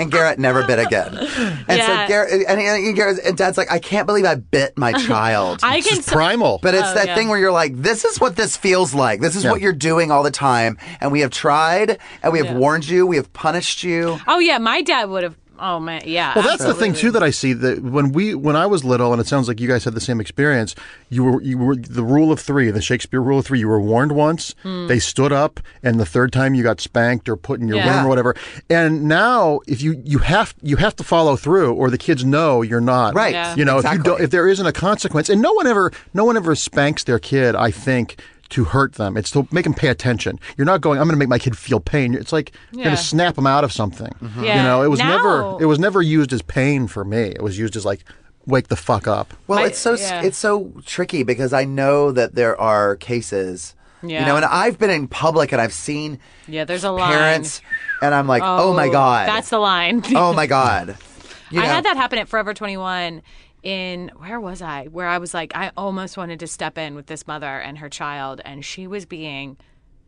and 0.00 0.10
Garrett 0.10 0.40
never 0.40 0.66
bit 0.66 0.80
again. 0.80 1.16
And 1.16 1.78
Yeah. 1.78 1.86
so 2.04 2.08
Garrett 2.08 2.32
and, 2.48 2.60
and, 2.60 2.96
Garrett, 2.96 3.20
and 3.24 3.36
Dad's 3.36 3.56
like, 3.56 3.70
I 3.70 3.78
can't 3.78 4.06
believe 4.08 4.24
I 4.24 4.34
bit 4.34 4.76
my 4.76 4.92
child. 5.06 5.60
I 5.62 5.80
can. 5.82 5.98
It's 5.98 6.10
primal. 6.10 6.58
But 6.62 6.74
it's 6.74 6.88
Oh, 6.88 6.94
that 6.94 7.06
yeah. 7.08 7.14
thing 7.14 7.28
where 7.28 7.38
you're 7.38 7.52
like, 7.52 7.76
this 7.76 8.04
is 8.04 8.20
what 8.20 8.34
this 8.34 8.56
feels 8.56 8.92
like. 8.92 9.20
This 9.20 9.36
is 9.36 9.44
Yeah. 9.44 9.52
what 9.52 9.60
you're 9.60 9.72
doing 9.72 10.10
all 10.10 10.24
the 10.24 10.32
time. 10.32 10.78
And 11.00 11.12
we 11.12 11.20
have 11.20 11.30
tried 11.30 11.98
and 12.24 12.32
we 12.32 12.38
have 12.40 12.48
Yeah. 12.48 12.54
warned 12.58 12.88
you. 12.88 13.06
We 13.06 13.16
have 13.16 13.32
punished 13.32 13.84
you. 13.84 14.18
oh 14.26 14.40
yeah, 14.40 14.58
my 14.58 14.82
dad 14.82 15.08
would 15.08 15.22
have. 15.22 15.36
Oh 15.58 15.80
man, 15.80 16.02
yeah. 16.04 16.32
Well, 16.34 16.44
that's 16.44 16.64
the 16.64 16.74
thing 16.74 16.94
too 16.94 17.10
that 17.12 17.22
I 17.22 17.30
see 17.30 17.52
that 17.52 17.82
when 17.82 18.12
we 18.12 18.34
when 18.34 18.56
I 18.56 18.66
was 18.66 18.84
little, 18.84 19.12
and 19.12 19.20
it 19.20 19.26
sounds 19.26 19.48
like 19.48 19.60
you 19.60 19.68
guys 19.68 19.84
had 19.84 19.94
the 19.94 20.00
same 20.00 20.20
experience. 20.20 20.74
You 21.08 21.24
were 21.24 21.42
you 21.42 21.58
were 21.58 21.76
the 21.76 22.02
rule 22.02 22.32
of 22.32 22.40
three, 22.40 22.70
the 22.70 22.82
Shakespeare 22.82 23.20
rule 23.20 23.38
of 23.38 23.46
three. 23.46 23.58
You 23.58 23.68
were 23.68 23.80
warned 23.80 24.12
once, 24.12 24.54
hmm. 24.62 24.86
they 24.86 24.98
stood 24.98 25.32
up, 25.32 25.60
and 25.82 25.98
the 25.98 26.06
third 26.06 26.32
time 26.32 26.54
you 26.54 26.62
got 26.62 26.80
spanked 26.80 27.28
or 27.28 27.36
put 27.36 27.60
in 27.60 27.68
your. 27.68 27.76
Yeah. 27.76 27.96
room 27.96 28.06
or 28.06 28.08
whatever. 28.08 28.34
And 28.68 29.04
now, 29.04 29.60
if 29.66 29.82
you 29.82 30.00
you 30.04 30.18
have 30.18 30.54
you 30.62 30.76
have 30.76 30.96
to 30.96 31.04
follow 31.04 31.36
through, 31.36 31.74
or 31.74 31.90
the 31.90 31.98
kids 31.98 32.24
know 32.24 32.62
you're 32.62 32.80
not 32.80 33.14
Right. 33.14 33.32
Yeah. 33.32 33.54
You 33.54 33.64
know, 33.64 33.78
if 33.78 33.92
you 33.92 34.02
don't, 34.02 34.20
if 34.20 34.30
there 34.30 34.48
isn't 34.48 34.66
a 34.66 34.72
consequence, 34.72 35.28
and 35.28 35.40
no 35.40 35.52
one 35.52 35.66
ever 35.66 35.92
no 36.14 36.24
one 36.24 36.36
ever 36.36 36.54
spanks 36.54 37.04
their 37.04 37.18
kid. 37.18 37.54
I 37.54 37.70
think. 37.70 38.16
To 38.50 38.64
hurt 38.64 38.94
them, 38.94 39.16
it's 39.16 39.30
to 39.32 39.46
make 39.50 39.64
them 39.64 39.74
pay 39.74 39.88
attention. 39.88 40.38
You're 40.56 40.64
not 40.66 40.80
going. 40.80 40.98
I'm 41.00 41.06
going 41.06 41.14
to 41.14 41.18
make 41.18 41.28
my 41.28 41.38
kid 41.38 41.56
feel 41.58 41.80
pain. 41.80 42.14
It's 42.14 42.32
like 42.32 42.52
you're 42.70 42.80
Yeah. 42.80 42.84
going 42.86 42.96
to 42.96 43.02
snap 43.02 43.34
them 43.34 43.46
out 43.46 43.64
of 43.64 43.72
something. 43.72 44.12
Mm-hmm. 44.22 44.44
Yeah. 44.44 44.56
You 44.58 44.62
know, 44.62 44.82
it 44.82 44.88
was 44.88 45.00
Now- 45.00 45.16
never. 45.16 45.62
It 45.62 45.66
was 45.66 45.78
never 45.78 46.00
used 46.00 46.32
as 46.32 46.42
pain 46.42 46.86
for 46.86 47.04
me. 47.04 47.22
It 47.22 47.42
was 47.42 47.58
used 47.58 47.74
as 47.76 47.84
like, 47.84 48.04
wake 48.46 48.68
the 48.68 48.76
fuck 48.76 49.08
up. 49.08 49.34
Well, 49.48 49.58
My- 49.58 49.66
it's 49.66 49.78
so 49.78 49.94
yeah. 49.96 50.22
it's 50.22 50.38
so 50.38 50.72
tricky 50.84 51.24
because 51.24 51.52
I 51.52 51.64
know 51.64 52.12
that 52.12 52.36
there 52.36 52.58
are 52.60 52.94
cases, 52.96 53.74
Yeah. 54.02 54.20
you 54.20 54.26
know, 54.26 54.36
and 54.36 54.44
I've 54.44 54.78
been 54.78 54.90
in 54.90 55.08
public 55.08 55.50
and 55.50 55.60
I've 55.60 55.72
seen 55.72 56.20
Yeah, 56.46 56.64
there's 56.64 56.84
a 56.84 56.92
line. 56.92 57.12
parents, 57.12 57.60
and 58.00 58.14
I'm 58.14 58.28
like, 58.28 58.42
oh, 58.44 58.72
my 58.74 58.88
god, 58.88 59.28
That's 59.28 59.50
the 59.50 59.58
line. 59.58 60.04
oh 60.14 60.32
my 60.32 60.46
god. 60.46 60.96
You 61.48 61.60
I 61.60 61.66
had 61.66 61.84
that 61.84 61.96
happen 61.96 62.18
at 62.18 62.26
Forever 62.28 62.54
21 62.54 63.22
in 63.66 64.10
where 64.16 64.38
was 64.38 64.62
I? 64.62 64.84
Where 64.86 65.08
I 65.08 65.18
was 65.18 65.34
like 65.34 65.50
I 65.56 65.72
almost 65.76 66.16
wanted 66.16 66.38
to 66.40 66.46
step 66.46 66.78
in 66.78 66.94
with 66.94 67.06
this 67.06 67.26
mother 67.26 67.58
and 67.58 67.78
her 67.78 67.88
child 67.88 68.40
and 68.44 68.64
she 68.64 68.86
was 68.86 69.04
being 69.06 69.56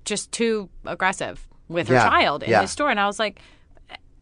just 0.05 0.31
too 0.31 0.69
aggressive 0.87 1.47
with 1.69 1.89
her 1.89 1.95
Yeah, 1.95 2.09
child 2.09 2.45
in 2.45 2.51
yeah. 2.51 2.61
the 2.63 2.69
store 2.69 2.89
and 2.91 3.01
I 3.01 3.07
was 3.07 3.19
like 3.19 3.41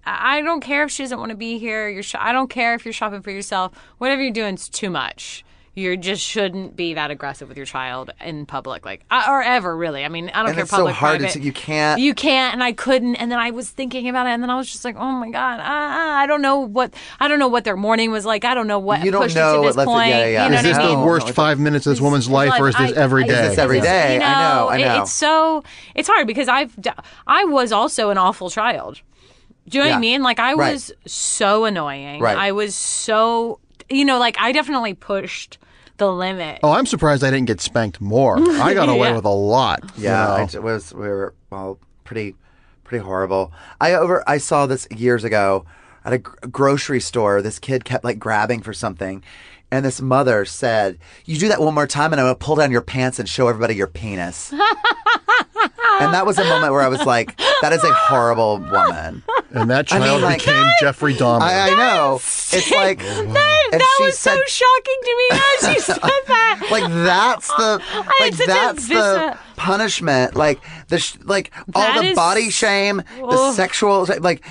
I 0.08 0.40
don't 0.40 0.60
care 0.60 0.84
if 0.84 0.90
she 0.90 1.02
doesn't 1.02 1.18
want 1.18 1.30
to 1.30 1.36
be 1.36 1.58
here. 1.58 1.88
You're 1.88 2.02
sh- 2.04 2.14
I 2.18 2.32
don't 2.32 2.48
care 2.48 2.74
if 2.74 2.84
you're 2.84 2.92
shopping 2.92 3.22
for 3.22 3.32
yourself. 3.32 3.72
Whatever 3.98 4.22
you're 4.22 4.32
doing 4.32 4.54
is 4.54 4.68
too 4.68 4.88
much. 4.88 5.44
You 5.78 5.94
just 5.98 6.22
shouldn't 6.22 6.74
be 6.74 6.94
that 6.94 7.10
aggressive 7.10 7.48
with 7.48 7.58
your 7.58 7.66
child 7.66 8.10
in 8.24 8.46
public, 8.46 8.86
like 8.86 9.04
uh, 9.10 9.24
or 9.28 9.42
ever 9.42 9.76
really. 9.76 10.06
I 10.06 10.08
mean, 10.08 10.30
I 10.30 10.38
don't 10.38 10.46
And 10.46 10.54
care. 10.54 10.62
it's 10.62 10.70
so 10.70 10.78
public, 10.78 10.94
hard 10.94 11.20
private. 11.20 11.34
t- 11.34 11.40
you 11.40 11.52
can't- 11.52 12.00
You 12.00 12.14
can't, 12.14 12.54
and 12.54 12.64
I 12.64 12.72
couldn't. 12.72 13.16
And 13.16 13.30
then 13.30 13.38
I 13.38 13.50
was 13.50 13.68
thinking 13.68 14.08
about 14.08 14.26
it, 14.26 14.30
and 14.30 14.42
then 14.42 14.48
I 14.48 14.56
was 14.56 14.72
just 14.72 14.86
like, 14.86 14.96
oh 14.96 15.12
my 15.12 15.28
god, 15.30 15.60
uh, 15.60 15.62
uh, 15.62 16.14
I 16.22 16.26
don't 16.26 16.40
know 16.40 16.60
what 16.60 16.94
I 17.20 17.28
don't 17.28 17.38
know 17.38 17.48
what 17.48 17.64
their 17.64 17.76
morning 17.76 18.10
was 18.10 18.24
like. 18.24 18.46
I 18.46 18.54
don't 18.54 18.66
know 18.66 18.78
what 18.78 19.04
You 19.04 19.10
don't 19.10 19.24
pushed 19.24 19.36
know 19.36 19.50
it 19.50 19.52
to 19.56 19.60
what 19.60 19.66
this 19.66 19.76
left 19.76 19.88
it- 19.88 19.92
point. 19.92 20.08
yeah, 20.08 20.26
yeah. 20.26 20.44
You 20.44 20.50
know 20.52 20.56
Is 20.56 20.62
this 20.62 20.78
I 20.78 20.86
mean? 20.86 20.98
the 21.00 21.04
worst 21.06 21.30
five 21.32 21.60
minutes 21.60 21.86
of 21.86 21.90
this 21.92 22.00
woman's 22.00 22.30
life, 22.30 22.58
or 22.58 22.70
is 22.70 22.74
this 22.76 22.92
I- 22.96 22.98
every 22.98 23.24
I- 23.24 23.26
day? 23.26 23.42
Is 23.42 23.48
this 23.50 23.58
every 23.58 23.80
day? 23.82 24.14
You 24.14 24.20
know, 24.20 24.24
I 24.24 24.32
know, 24.56 24.68
I 24.68 24.76
it- 24.78 24.84
know. 24.86 25.02
It's 25.02 25.12
so 25.12 25.62
it's 25.94 26.08
hard 26.08 26.26
because 26.26 26.48
I've 26.48 26.74
I 27.26 27.44
was 27.44 27.70
also 27.70 28.08
an 28.08 28.16
awful 28.16 28.48
child. 28.48 29.02
Do 29.68 29.76
you 29.76 29.84
know 29.84 29.90
what 29.90 29.96
I 29.96 30.00
mean? 30.00 30.22
Like 30.22 30.38
I 30.40 30.54
Right. 30.54 30.72
was 30.72 30.90
so 31.06 31.66
annoying. 31.66 32.20
Right. 32.22 32.34
I 32.38 32.52
was 32.52 32.74
so 32.74 33.58
you 33.90 34.06
know, 34.06 34.18
like 34.18 34.36
I 34.40 34.52
definitely 34.52 34.94
pushed 34.94 35.58
the 35.98 36.12
limit. 36.12 36.60
Oh, 36.62 36.72
I'm 36.72 36.86
surprised 36.86 37.24
I 37.24 37.30
didn't 37.30 37.46
get 37.46 37.60
spanked 37.60 38.00
more. 38.00 38.36
I 38.38 38.74
got 38.74 38.88
away 38.88 39.08
Yeah. 39.10 39.16
with 39.16 39.24
a 39.24 39.28
lot. 39.30 39.80
you 39.96 40.04
Yeah, 40.04 40.26
know. 40.26 40.32
I 40.34 40.46
j- 40.46 40.58
was 40.58 40.92
we 40.94 41.08
were 41.08 41.34
well 41.50 41.78
pretty 42.04 42.34
pretty 42.84 43.02
horrible. 43.04 43.52
I 43.80 43.94
over 43.94 44.22
I 44.28 44.38
saw 44.38 44.66
this 44.66 44.86
years 44.94 45.24
ago. 45.24 45.64
at 46.04 46.12
a 46.12 46.18
gr- 46.18 46.36
grocery 46.52 47.00
store. 47.00 47.42
This 47.42 47.58
kid 47.58 47.84
kept 47.84 48.04
like 48.04 48.18
grabbing 48.18 48.62
for 48.62 48.72
something. 48.72 49.24
And 49.70 49.84
this 49.84 50.00
mother 50.00 50.44
said, 50.44 50.98
You 51.24 51.38
do 51.38 51.48
that 51.48 51.60
one 51.60 51.74
more 51.74 51.86
time 51.86 52.12
and 52.12 52.20
I'm 52.20 52.26
going 52.26 52.36
to 52.36 52.44
pull 52.44 52.56
down 52.56 52.70
your 52.70 52.80
pants 52.82 53.18
and 53.18 53.28
show 53.28 53.48
everybody 53.48 53.74
your 53.74 53.88
penis. 53.88 54.52
and 54.52 56.14
that 56.14 56.24
was 56.24 56.38
a 56.38 56.44
moment 56.44 56.72
where 56.72 56.82
I 56.82 56.88
was 56.88 57.04
like, 57.04 57.36
That 57.62 57.72
is 57.72 57.82
a 57.82 57.92
horrible 57.92 58.58
woman. 58.58 59.22
And 59.50 59.70
that 59.70 59.92
I 59.92 59.98
mean, 59.98 60.08
child 60.08 60.22
like- 60.22 60.38
became 60.38 60.66
Jeffrey 60.80 61.14
Dahmer. 61.14 61.40
I, 61.42 61.70
I 61.70 61.74
know. 61.76 62.16
It's 62.16 62.70
like, 62.70 63.00
oh 63.02 63.24
That, 63.32 63.68
that 63.72 63.96
was 64.00 64.18
said, 64.18 64.36
so 64.36 64.42
shocking 64.46 65.00
to 65.02 65.16
me 65.16 65.40
as 65.40 65.74
you 65.74 65.80
said 65.80 65.98
that. 66.00 66.68
like 66.70 66.84
that's 66.88 67.48
the 67.48 67.80
had 67.82 68.04
like 68.20 68.34
such 68.34 68.44
a 68.44 68.46
that's 68.46 68.88
the 68.88 68.94
visa- 68.94 69.38
punishment 69.56 70.34
like 70.36 70.60
the 70.88 70.98
sh- 70.98 71.16
like 71.24 71.50
all 71.74 71.82
That 71.82 72.00
the 72.02 72.08
is- 72.10 72.16
body 72.16 72.50
shame 72.50 73.02
the 73.18 73.52
sexual 73.52 74.06
like 74.20 74.44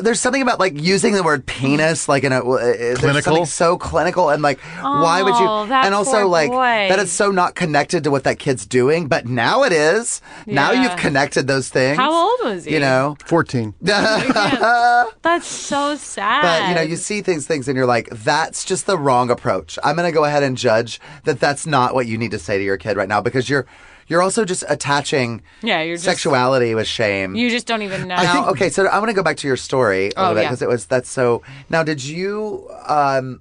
there's 0.00 0.20
something 0.20 0.40
about 0.42 0.60
like 0.60 0.80
using 0.80 1.14
the 1.14 1.22
word 1.24 1.44
penis 1.46 2.08
like 2.08 2.22
in 2.22 2.32
a 2.32 2.38
uh, 2.38 2.56
there's 2.58 2.98
Clinical? 2.98 3.22
something 3.22 3.46
so 3.46 3.76
clinical 3.76 4.30
and 4.30 4.40
like 4.42 4.60
why 4.80 5.22
would 5.22 5.34
you 5.34 5.46
Oh, 5.48 5.66
that 5.66 5.84
and 5.86 5.94
also 5.94 6.18
poor 6.20 6.26
like 6.26 6.50
boy. 6.50 6.86
that 6.88 6.98
is 7.00 7.10
so 7.10 7.30
not 7.32 7.54
connected 7.56 8.04
to 8.04 8.10
what 8.12 8.22
that 8.24 8.38
kid's 8.38 8.64
doing 8.66 9.08
but 9.08 9.26
now 9.26 9.64
it 9.64 9.72
is 9.72 10.20
now 10.46 10.70
Yeah. 10.70 10.84
you've 10.84 10.96
connected 10.96 11.48
those 11.48 11.68
things 11.68 11.96
How 11.98 12.12
old 12.12 12.38
was 12.44 12.64
he? 12.64 12.74
you 12.74 12.80
know 12.80 13.16
14. 13.26 13.74
That's 13.82 15.46
so 15.46 15.96
sad. 15.96 16.42
But 16.42 16.68
you 16.68 16.74
know, 16.74 16.80
you 16.82 16.96
see 16.96 17.22
things, 17.22 17.46
things, 17.46 17.68
and 17.68 17.76
you're 17.76 17.86
like, 17.86 18.08
"That's 18.10 18.64
just 18.64 18.86
the 18.86 18.98
wrong 18.98 19.30
approach." 19.30 19.78
I'm 19.82 19.96
going 19.96 20.08
to 20.08 20.12
go 20.14 20.24
ahead 20.24 20.42
and 20.42 20.56
judge 20.56 21.00
that 21.24 21.40
that's 21.40 21.66
not 21.66 21.94
what 21.94 22.06
you 22.06 22.18
need 22.18 22.30
to 22.32 22.38
say 22.38 22.58
to 22.58 22.64
your 22.64 22.76
kid 22.76 22.96
right 22.96 23.08
now 23.08 23.20
because 23.20 23.48
you're 23.48 23.66
you're 24.08 24.22
also 24.22 24.44
just 24.44 24.64
attaching 24.68 25.42
Yeah, 25.62 25.82
you're 25.82 25.96
just- 25.96 26.04
sexuality 26.04 26.74
with 26.74 26.86
shame. 26.86 27.34
You 27.34 27.50
just 27.50 27.66
don't 27.66 27.82
even 27.82 28.08
know. 28.08 28.16
now, 28.16 28.48
okay, 28.50 28.68
so 28.68 28.86
I 28.86 28.98
want 28.98 29.08
to 29.10 29.14
go 29.14 29.22
back 29.22 29.36
to 29.38 29.46
your 29.46 29.56
story 29.56 30.08
a 30.08 30.12
Oh, 30.16 30.20
little 30.22 30.34
bit 30.34 30.42
yeah. 30.42 30.48
because 30.48 30.62
it 30.62 30.68
was 30.68 30.86
that's 30.86 31.08
so. 31.10 31.42
Now, 31.70 31.82
did 31.82 32.04
you 32.04 32.68
um, 32.86 33.40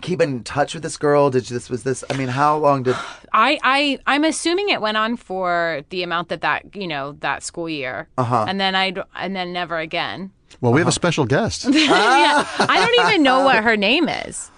keep 0.00 0.20
in 0.20 0.42
touch 0.44 0.74
with 0.74 0.82
this 0.82 0.96
girl? 0.96 1.30
Did 1.30 1.48
you, 1.50 1.54
this 1.54 1.68
was 1.70 1.82
this? 1.82 2.04
I 2.10 2.16
mean, 2.16 2.28
how 2.28 2.56
long 2.56 2.82
did? 2.82 2.96
I, 3.32 3.58
I, 3.62 3.98
I'm 4.06 4.24
assuming 4.24 4.68
it 4.68 4.80
went 4.82 4.96
on 4.98 5.16
for 5.16 5.82
the 5.88 6.02
amount 6.02 6.28
that 6.28 6.42
that 6.42 6.76
you 6.76 6.86
know 6.86 7.12
that 7.20 7.42
school 7.42 7.68
year, 7.68 8.08
uh-huh. 8.18 8.44
and 8.48 8.60
then 8.60 8.74
I 8.74 8.92
and 9.16 9.34
then 9.34 9.52
never 9.52 9.78
again. 9.78 10.30
Well, 10.60 10.72
we 10.72 10.80
have 10.80 10.86
Uh-huh. 10.86 10.90
a 10.90 10.92
special 10.92 11.24
guest. 11.24 11.64
yeah, 11.70 12.46
I 12.58 12.86
don't 12.94 13.06
even 13.08 13.22
know 13.22 13.40
what 13.44 13.64
her 13.64 13.76
name 13.76 14.08
is. 14.08 14.50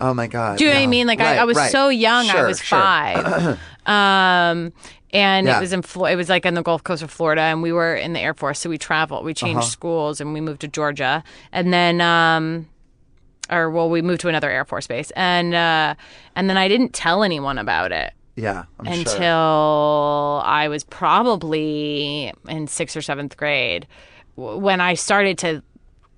Oh 0.00 0.12
my 0.12 0.26
god! 0.26 0.58
Do 0.58 0.64
you 0.64 0.70
know 0.70 0.76
what 0.76 0.82
I 0.82 0.86
mean? 0.88 1.06
Like 1.06 1.20
Right, 1.20 1.38
I, 1.38 1.42
I 1.42 1.44
was 1.44 1.56
right. 1.56 1.70
so 1.70 1.88
young. 1.88 2.28
I 2.28 2.32
Sure, 2.32 2.46
was 2.48 2.60
sure. 2.60 3.58
um, 3.86 4.72
and 5.12 5.46
Yeah. 5.46 5.56
it 5.56 5.60
was 5.60 5.72
in 5.72 5.82
Flo- 5.82 6.06
it 6.06 6.16
was 6.16 6.28
like 6.28 6.44
on 6.46 6.54
the 6.54 6.62
Gulf 6.62 6.82
Coast 6.84 7.02
of 7.02 7.10
Florida, 7.10 7.42
and 7.42 7.62
we 7.62 7.72
were 7.72 7.94
in 7.94 8.12
the 8.12 8.20
Air 8.20 8.34
Force, 8.34 8.58
so 8.58 8.68
we 8.70 8.78
traveled. 8.78 9.24
We 9.24 9.32
changed 9.34 9.58
Uh-huh. 9.58 9.66
schools, 9.68 10.20
and 10.20 10.32
we 10.32 10.40
moved 10.40 10.60
to 10.62 10.68
Georgia, 10.68 11.22
and 11.52 11.72
then. 11.72 12.00
Um, 12.00 12.66
or 13.48 13.70
well, 13.70 13.88
we 13.88 14.02
moved 14.02 14.22
to 14.22 14.28
another 14.28 14.50
Air 14.50 14.64
Force 14.64 14.88
base, 14.88 15.12
and 15.12 15.54
uh, 15.54 15.94
and 16.34 16.50
then 16.50 16.56
I 16.56 16.66
didn't 16.66 16.92
tell 16.94 17.22
anyone 17.22 17.58
about 17.58 17.92
it 17.92 18.12
Yeah, 18.34 18.64
I'm 18.80 18.86
until 18.88 19.06
sure. 19.16 20.42
I 20.44 20.66
was 20.68 20.82
probably 20.82 22.32
in 22.48 22.66
sixth 22.66 22.96
or 22.96 23.02
seventh 23.02 23.36
grade 23.36 23.86
when 24.34 24.80
I 24.80 24.94
started 24.94 25.38
to, 25.38 25.62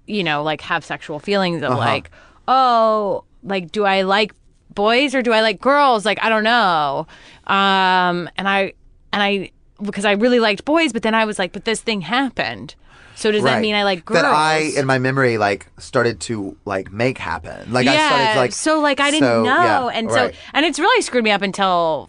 you 0.07 0.25
know, 0.25 0.43
like 0.43 0.63
have 0.63 0.85
sexual 0.87 1.19
feelings 1.19 1.63
Uh-huh. 1.63 1.73
of 1.75 1.79
like, 1.79 2.11
oh, 2.49 3.25
like, 3.43 3.73
do 3.73 3.85
I 3.85 4.03
like 4.03 4.33
boys 4.79 5.11
or 5.17 5.23
do 5.23 5.33
I 5.33 5.41
like 5.43 5.59
girls? 5.61 6.07
Like, 6.07 6.23
I 6.23 6.29
don't 6.29 6.45
know. 6.45 7.07
Um, 7.49 8.31
and 8.39 8.47
I, 8.49 8.73
and 9.13 9.21
I, 9.29 9.51
because 9.83 10.05
I 10.05 10.13
really 10.13 10.39
liked 10.39 10.65
boys, 10.65 10.93
but 10.93 11.03
then 11.03 11.15
I 11.15 11.25
was 11.25 11.39
like, 11.39 11.53
but 11.53 11.65
this 11.65 11.81
thing 11.81 12.01
happened. 12.03 12.75
So 13.17 13.33
does 13.33 13.43
that 13.43 13.55
Right. 13.55 13.61
mean 13.61 13.75
I 13.75 13.83
like 13.83 14.05
girls? 14.05 14.23
That 14.23 14.31
I, 14.31 14.59
in 14.79 14.87
my 14.87 14.99
memory, 15.01 15.39
like 15.39 15.67
started 15.79 16.21
to 16.31 16.57
like 16.65 16.93
make 16.93 17.19
happen. 17.19 17.73
Like 17.73 17.89
I 17.89 17.97
started 18.07 18.33
to, 18.35 18.39
like 18.39 18.53
so 18.53 18.79
like 18.79 19.01
I 19.01 19.11
didn't 19.11 19.29
so, 19.29 19.43
know, 19.43 19.65
yeah, 19.91 19.99
and 19.99 20.07
right. 20.07 20.33
so 20.33 20.39
and 20.55 20.65
it's 20.65 20.79
really 20.79 21.03
screwed 21.03 21.25
me 21.25 21.33
up 21.33 21.43
until 21.43 22.09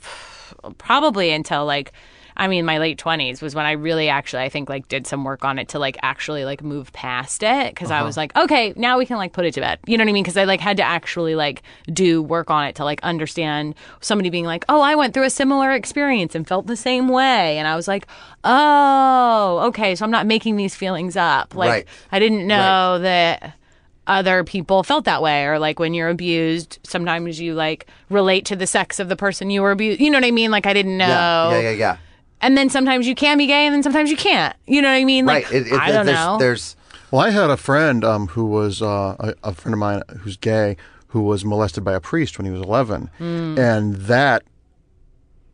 probably 0.77 1.31
until 1.31 1.65
like 1.65 1.91
I 2.39 2.47
mean 2.47 2.65
my 2.65 2.77
late 2.79 2.97
twenties 2.97 3.41
was 3.41 3.53
when 3.53 3.65
I 3.65 3.73
really 3.73 4.09
actually 4.09 4.41
I 4.43 4.49
think 4.49 4.69
like 4.69 4.87
did 4.87 5.05
some 5.05 5.23
work 5.23 5.43
on 5.45 5.59
it 5.59 5.67
to 5.69 5.79
like 5.79 5.97
actually 6.01 6.45
like 6.45 6.63
move 6.63 6.91
past 6.93 7.43
it 7.43 7.75
because 7.75 7.91
Uh-huh. 7.91 7.99
I 7.99 8.03
was 8.03 8.15
like 8.17 8.35
okay 8.35 8.73
now 8.75 8.97
we 8.97 9.05
can 9.05 9.17
like 9.17 9.33
put 9.33 9.45
it 9.45 9.53
to 9.55 9.61
bed. 9.61 9.77
You 9.85 9.97
know 9.97 10.03
what 10.05 10.09
I 10.09 10.13
mean? 10.13 10.23
Because 10.23 10.37
I 10.37 10.45
like 10.45 10.61
had 10.61 10.77
to 10.77 10.83
actually 10.83 11.35
like 11.35 11.61
do 11.91 12.23
work 12.23 12.49
on 12.49 12.65
it 12.65 12.75
to 12.75 12.83
like 12.85 13.03
understand 13.03 13.75
somebody 13.99 14.29
being 14.29 14.45
like 14.45 14.63
oh 14.69 14.81
I 14.81 14.95
went 14.95 15.13
through 15.13 15.25
a 15.25 15.29
similar 15.29 15.71
experience 15.73 16.33
and 16.33 16.47
felt 16.47 16.65
the 16.65 16.77
same 16.77 17.09
way. 17.09 17.57
And 17.57 17.67
I 17.67 17.75
was 17.75 17.87
like 17.87 18.07
oh 18.45 19.59
okay 19.67 19.95
so 19.95 20.05
I'm 20.05 20.11
not 20.11 20.25
making 20.25 20.55
these 20.55 20.75
feelings 20.75 21.15
up. 21.17 21.53
Like 21.55 21.69
Right. 21.69 21.87
I 22.11 22.19
didn't 22.19 22.47
know 22.47 22.99
that 22.99 23.53
other 24.07 24.43
people 24.43 24.81
felt 24.81 25.05
that 25.05 25.21
way 25.21 25.45
or 25.45 25.59
like 25.59 25.77
when 25.77 25.93
you're 25.93 26.09
abused 26.09 26.79
sometimes 26.83 27.39
you 27.39 27.53
like 27.53 27.85
relate 28.09 28.43
to 28.45 28.55
the 28.55 28.65
sex 28.65 28.99
of 28.99 29.07
the 29.07 29.15
person 29.15 29.51
you 29.51 29.61
were 29.61 29.69
abused 29.69 30.01
you 30.01 30.09
know 30.09 30.17
what 30.17 30.25
i 30.25 30.31
mean? 30.31 30.49
Like 30.49 30.65
i 30.65 30.73
didn't 30.73 30.97
know 30.97 31.05
yeah, 31.05 31.51
yeah, 31.51 31.59
yeah, 31.59 31.71
yeah. 31.71 31.97
And 32.41 32.57
then 32.57 32.69
sometimes 32.69 33.07
you 33.07 33.15
can 33.15 33.37
be 33.37 33.47
gay 33.47 33.65
and 33.65 33.73
then 33.73 33.83
sometimes 33.83 34.09
you 34.09 34.17
can't 34.17 34.55
you 34.67 34.81
know 34.81 34.87
what 34.87 34.95
i 34.95 35.03
mean 35.03 35.25
like 35.25 35.45
right. 35.45 35.53
It, 35.53 35.67
it, 35.67 35.73
i 35.73 35.91
don't 35.91 36.05
there's, 36.05 36.17
know 36.17 36.37
There's 36.37 36.75
Well, 37.11 37.21
I 37.21 37.31
had 37.31 37.49
a 37.49 37.57
friend 37.57 38.03
um, 38.05 38.27
who 38.27 38.45
was 38.45 38.81
uh, 38.81 39.15
a, 39.19 39.33
a 39.43 39.53
friend 39.53 39.73
of 39.73 39.79
mine 39.79 40.03
who's 40.19 40.37
gay 40.37 40.77
who 41.07 41.21
was 41.23 41.43
molested 41.43 41.83
by 41.83 41.93
a 41.93 41.99
priest 41.99 42.37
when 42.37 42.45
he 42.45 42.51
was 42.51 42.61
11. 42.61 43.09
Hmm. 43.17 43.57
And 43.57 43.95
that 43.95 44.43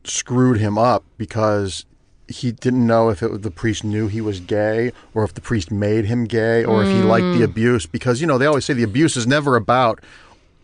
screwed 0.03 0.57
him 0.57 0.77
up 0.77 1.03
because 1.17 1.85
he 2.27 2.51
didn't 2.51 2.85
know 2.85 3.09
if 3.09 3.23
it, 3.23 3.41
the 3.41 3.51
priest 3.51 3.83
knew 3.85 4.07
he 4.07 4.19
was 4.19 4.39
gay 4.41 4.91
or 5.13 5.23
if 5.23 5.33
the 5.33 5.39
priest 5.41 5.71
made 5.71 6.05
him 6.05 6.25
gay 6.25 6.65
or 6.65 6.83
if 6.83 6.89
he 6.89 7.01
liked 7.01 7.23
Hmm. 7.23 7.37
the 7.37 7.43
abuse. 7.45 7.85
Because, 7.85 8.19
you 8.19 8.27
know, 8.27 8.37
they 8.37 8.45
always 8.45 8.65
say 8.65 8.73
the 8.73 8.83
abuse 8.83 9.15
is 9.15 9.25
never 9.25 9.55
about 9.55 10.01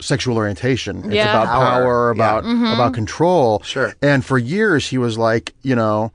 sexual 0.02 0.36
orientation. 0.38 1.06
It's 1.06 1.14
Yeah. 1.14 1.30
about 1.30 1.46
Power, 1.48 1.70
power, 1.72 2.14
yeah. 2.16 2.24
about 2.24 2.44
mm-hmm. 2.44 2.66
about 2.66 2.94
control. 2.94 3.62
Sure. 3.64 3.94
And 4.02 4.26
for 4.26 4.38
years 4.38 4.88
he 4.88 4.98
was 4.98 5.18
like, 5.18 5.54
you 5.62 5.76
know, 5.76 6.12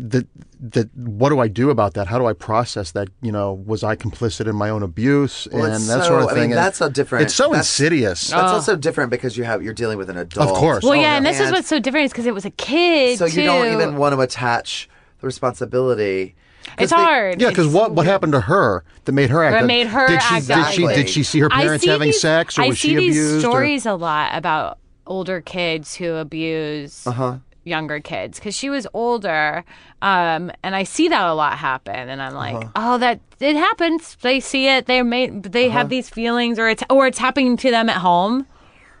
that 0.00 0.26
that 0.60 0.88
what 0.96 1.28
do 1.28 1.38
I 1.40 1.48
do 1.48 1.70
about 1.70 1.94
that? 1.94 2.06
How 2.06 2.18
do 2.18 2.26
I 2.26 2.32
process 2.32 2.92
that? 2.92 3.08
You 3.22 3.30
know, 3.32 3.52
was 3.52 3.84
I 3.84 3.96
complicit 3.96 4.48
in 4.48 4.56
my 4.56 4.70
own 4.70 4.82
abuse 4.82 5.46
Well, 5.52 5.64
and 5.66 5.74
it's 5.74 5.86
that 5.88 6.02
so- 6.02 6.08
sort 6.08 6.22
of 6.22 6.28
I 6.28 6.32
thing? 6.32 6.42
mean, 6.42 6.50
And 6.52 6.58
that's 6.58 6.78
so 6.78 6.88
different. 6.88 7.24
It's 7.26 7.34
so 7.34 7.44
That's- 7.44 7.60
insidious. 7.66 8.28
That's 8.30 8.50
Oh. 8.50 8.54
also 8.54 8.74
different 8.76 9.10
because 9.10 9.36
you 9.36 9.44
have 9.44 9.62
you're 9.62 9.74
dealing 9.74 9.98
with 9.98 10.08
an 10.10 10.16
adult. 10.16 10.48
Of 10.50 10.56
course. 10.56 10.82
well 10.82 10.92
Oh, 10.92 10.94
yeah 10.94 11.02
yeah. 11.02 11.16
and 11.18 11.26
this 11.26 11.38
is 11.38 11.50
what's 11.52 11.68
so 11.68 11.78
different 11.78 12.06
is 12.06 12.12
because 12.12 12.26
it 12.26 12.34
was 12.34 12.44
a 12.44 12.50
kid 12.50 13.18
So 13.18 13.26
you 13.26 13.42
don't 13.44 13.66
too. 13.66 13.72
even 13.72 13.96
want 13.96 14.14
to 14.14 14.20
attach 14.20 14.88
the 15.20 15.26
responsibility. 15.26 16.34
It's 16.78 16.90
they- 16.90 16.96
hard 16.96 17.40
yeah, 17.40 17.48
because 17.50 17.68
what 17.68 17.92
what 17.92 18.06
happened 18.06 18.32
to 18.32 18.40
her 18.40 18.84
that 19.04 19.12
made 19.12 19.30
her 19.30 19.42
act? 19.44 19.54
What 19.54 19.60
that- 19.62 19.66
made 19.66 19.86
her 19.88 20.08
did 20.08 20.22
she, 20.22 20.40
Did 20.40 20.66
she 20.72 20.86
did 20.86 21.08
she 21.08 21.22
see 21.22 21.40
her 21.40 21.48
parents 21.48 21.84
see 21.84 21.90
having 21.90 22.08
these- 22.08 22.20
sex 22.20 22.58
or 22.58 22.62
I 22.62 22.68
was 22.68 22.80
see 22.80 22.88
she 22.90 22.96
these 22.96 23.16
abused? 23.16 23.36
or- 23.46 23.48
stories 23.50 23.86
a 23.86 23.94
lot 23.94 24.30
about 24.34 24.78
older 25.06 25.40
kids 25.40 25.94
who 25.96 26.14
abuse 26.14 27.06
Uh-huh. 27.06 27.36
younger 27.64 28.00
kids 28.00 28.38
because 28.38 28.54
she 28.56 28.70
was 28.70 28.86
older, 28.94 29.64
um, 30.02 30.50
and 30.62 30.74
I 30.76 30.82
see 30.84 31.08
that 31.08 31.26
a 31.26 31.34
lot 31.34 31.58
happen, 31.58 31.94
and 32.08 32.20
I'm 32.22 32.36
Uh-huh. 32.36 32.58
like, 32.58 32.68
oh, 32.76 32.98
that 32.98 33.20
it 33.40 33.56
happens. 33.56 34.16
They 34.22 34.40
see 34.40 34.66
it. 34.68 34.86
They 34.86 35.02
made. 35.02 35.42
They 35.44 35.66
Uh-huh. 35.68 35.78
have 35.78 35.88
these 35.90 36.08
feelings, 36.08 36.58
or 36.58 36.68
it's 36.68 36.82
or 36.90 37.06
it's 37.06 37.18
happening 37.18 37.56
to 37.58 37.70
them 37.70 37.88
at 37.90 37.96
home 37.98 38.46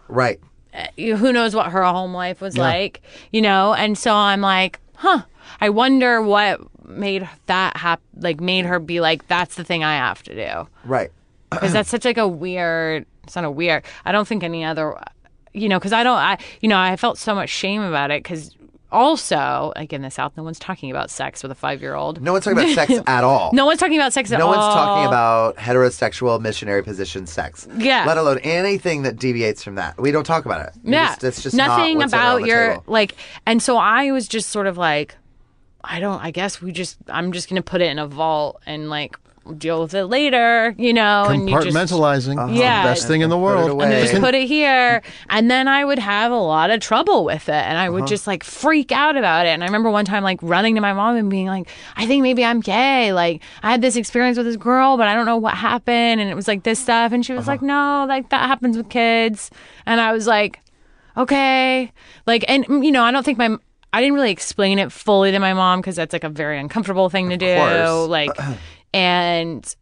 Right. 0.08 0.38
you- 0.96 1.16
who 1.16 1.32
knows 1.32 1.54
what 1.54 1.66
her 1.68 1.82
home 1.84 2.12
life 2.12 2.40
was 2.40 2.58
like, 2.58 3.00
you 3.32 3.40
know? 3.40 3.72
And 3.74 3.96
so 3.96 4.12
I'm 4.14 4.40
like, 4.40 4.78
huh, 4.96 5.22
I 5.60 5.70
wonder 5.70 6.22
what 6.22 6.60
made 6.86 7.28
that 7.46 7.76
happen, 7.76 8.04
like 8.16 8.40
made 8.40 8.66
her 8.66 8.78
be 8.78 9.00
like, 9.00 9.26
that's 9.28 9.54
the 9.56 9.64
thing 9.64 9.82
I 9.84 9.94
have 9.96 10.22
to 10.24 10.34
do. 10.34 10.68
Right. 10.84 11.10
Because 11.50 11.72
that's 11.72 11.88
such 11.88 12.04
like 12.04 12.18
a 12.18 12.26
weird, 12.26 13.06
it's 13.22 13.36
not 13.36 13.44
a 13.44 13.50
weird, 13.50 13.84
I 14.04 14.10
don't 14.10 14.26
think 14.26 14.42
any 14.42 14.64
other, 14.64 14.98
you 15.52 15.68
know, 15.68 15.78
because 15.78 15.92
I 15.92 16.02
don't, 16.02 16.16
I, 16.16 16.38
you 16.60 16.68
know, 16.68 16.78
I 16.78 16.96
felt 16.96 17.16
so 17.16 17.32
much 17.32 17.48
shame 17.48 17.80
about 17.80 18.10
it 18.10 18.24
because 18.24 18.56
also, 18.94 19.72
like 19.76 19.92
in 19.92 20.02
the 20.02 20.10
South, 20.10 20.36
no 20.36 20.42
one's 20.42 20.58
talking 20.58 20.90
about 20.90 21.10
sex 21.10 21.42
with 21.42 21.52
a 21.52 21.54
five 21.54 21.80
year 21.82 21.94
old. 21.94 22.22
No 22.22 22.32
one's 22.32 22.44
talking 22.44 22.58
about 22.58 22.74
sex 22.74 22.92
at 23.06 23.24
all. 23.24 23.50
No 23.52 23.66
one's 23.66 23.80
talking 23.80 23.96
about 23.96 24.12
sex 24.12 24.30
at 24.32 24.38
No 24.38 24.46
all. 24.46 24.52
No 24.52 24.58
one's 24.58 24.74
talking 24.74 25.06
about 25.06 25.56
heterosexual 25.56 26.40
missionary 26.40 26.82
position 26.82 27.26
sex. 27.26 27.66
Yeah. 27.76 28.04
Let 28.06 28.18
alone 28.18 28.38
anything 28.38 29.02
that 29.02 29.16
deviates 29.16 29.62
from 29.62 29.74
that. 29.76 30.00
We 30.00 30.12
don't 30.12 30.24
talk 30.24 30.44
about 30.44 30.66
it. 30.66 30.74
We 30.82 30.92
yeah, 30.92 31.08
just- 31.08 31.24
it's 31.24 31.42
just 31.42 31.56
not 31.56 31.78
nothing 31.78 31.98
on 31.98 32.04
about 32.04 32.46
your 32.46 32.82
like. 32.86 33.14
And 33.46 33.62
so 33.62 33.76
I 33.76 34.10
was 34.12 34.28
just 34.28 34.50
sort 34.50 34.66
of 34.66 34.76
like, 34.78 35.16
I 35.88 36.00
don't. 36.00 36.20
I 36.22 36.30
guess 36.30 36.60
we 36.62 36.72
just. 36.72 36.98
I'm 37.08 37.32
just 37.32 37.48
gonna 37.48 37.62
put 37.62 37.80
it 37.80 37.90
in 37.90 37.98
a 37.98 38.06
vault 38.06 38.60
and 38.66 38.88
like 38.90 39.16
deal 39.58 39.82
with 39.82 39.92
it 39.92 40.06
later. 40.06 40.74
You 40.78 40.94
know, 40.94 41.24
and 41.26 41.50
you 41.50 41.60
just 41.60 41.76
Compartmentalizing. 41.76 42.38
Uh-huh. 42.42 42.52
Yeah. 42.54 42.82
The 42.84 42.88
best 42.90 43.06
thing 43.06 43.20
in 43.20 43.28
the 43.28 43.36
world. 43.36 43.70
away. 43.70 43.84
and 43.94 44.08
just 44.08 44.18
put 44.22 44.34
it 44.34 44.46
here, 44.48 45.02
and 45.28 45.50
then 45.50 45.68
I 45.68 45.84
would 45.84 45.98
have 45.98 46.32
a 46.32 46.38
lot 46.38 46.70
of 46.70 46.80
trouble 46.80 47.24
with 47.26 47.48
it, 47.50 47.52
and 47.54 47.76
I 47.76 47.84
Uh-huh. 47.88 47.92
would 47.94 48.06
just 48.06 48.26
like 48.26 48.42
freak 48.42 48.90
out 48.92 49.16
about 49.18 49.44
it. 49.44 49.50
And 49.50 49.62
I 49.62 49.66
remember 49.66 49.90
one 49.90 50.06
time 50.06 50.22
like 50.22 50.38
running 50.42 50.74
to 50.76 50.80
my 50.80 50.94
mom 50.94 51.16
and 51.16 51.28
being 51.28 51.46
like, 51.48 51.68
"I 51.96 52.06
think 52.06 52.22
maybe 52.22 52.42
I'm 52.44 52.60
gay. 52.60 53.12
Like 53.12 53.42
I 53.62 53.70
had 53.70 53.82
this 53.82 53.96
experience 53.96 54.38
with 54.38 54.46
this 54.46 54.56
girl, 54.56 54.96
but 54.96 55.08
I 55.08 55.14
don't 55.14 55.26
know 55.26 55.36
what 55.36 55.54
happened, 55.54 56.20
and 56.22 56.30
it 56.30 56.34
was 56.34 56.48
like 56.48 56.62
this 56.62 56.78
stuff." 56.78 57.12
And 57.12 57.24
she 57.26 57.32
was 57.34 57.42
Uh-huh. 57.42 57.52
like, 57.52 57.62
"No, 57.62 58.06
like 58.08 58.30
that 58.30 58.46
happens 58.48 58.76
with 58.78 58.88
kids," 58.88 59.50
and 59.84 60.00
I 60.00 60.12
was 60.12 60.26
like, 60.26 60.60
"Okay," 61.18 61.92
like, 62.26 62.44
and 62.48 62.64
you 62.84 62.90
know, 62.92 63.02
I 63.04 63.10
don't 63.10 63.24
think 63.24 63.38
my 63.38 63.56
I 63.94 64.00
didn't 64.00 64.14
really 64.14 64.30
explain 64.32 64.78
it 64.78 64.90
fully 64.92 65.30
to 65.32 65.38
my 65.38 65.54
mom 65.54 65.80
because 65.80 65.96
that's 65.96 66.12
like 66.12 66.24
a 66.24 66.28
very 66.28 66.58
uncomfortable 66.58 67.08
thing 67.08 67.30
to 67.30 67.36
do, 67.36 67.54
course. 67.56 68.08
like, 68.08 68.30
and 68.94 69.74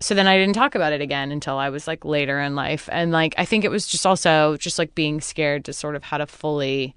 so 0.00 0.14
then 0.14 0.26
I 0.26 0.38
didn't 0.38 0.54
talk 0.54 0.74
about 0.74 0.92
it 0.92 1.00
again 1.00 1.30
until 1.30 1.56
I 1.58 1.68
was 1.68 1.86
like 1.86 2.04
later 2.04 2.40
in 2.40 2.54
life. 2.54 2.88
And 2.90 3.12
like 3.12 3.34
I 3.36 3.44
think 3.44 3.64
it 3.64 3.70
was 3.70 3.86
just 3.86 4.06
also 4.06 4.56
just 4.56 4.78
like 4.78 4.94
being 4.94 5.20
scared 5.20 5.64
to 5.66 5.72
sort 5.72 5.94
of 5.96 6.04
how 6.04 6.16
to 6.18 6.26
fully 6.26 6.94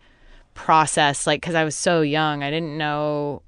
process 0.53 1.25
like 1.27 1.41
cuz 1.41 1.55
I 1.55 1.63
was 1.63 1.75
so 1.75 2.01
young. 2.01 2.43
I 2.43 2.49
didn't 2.51 2.77
know 2.77 3.41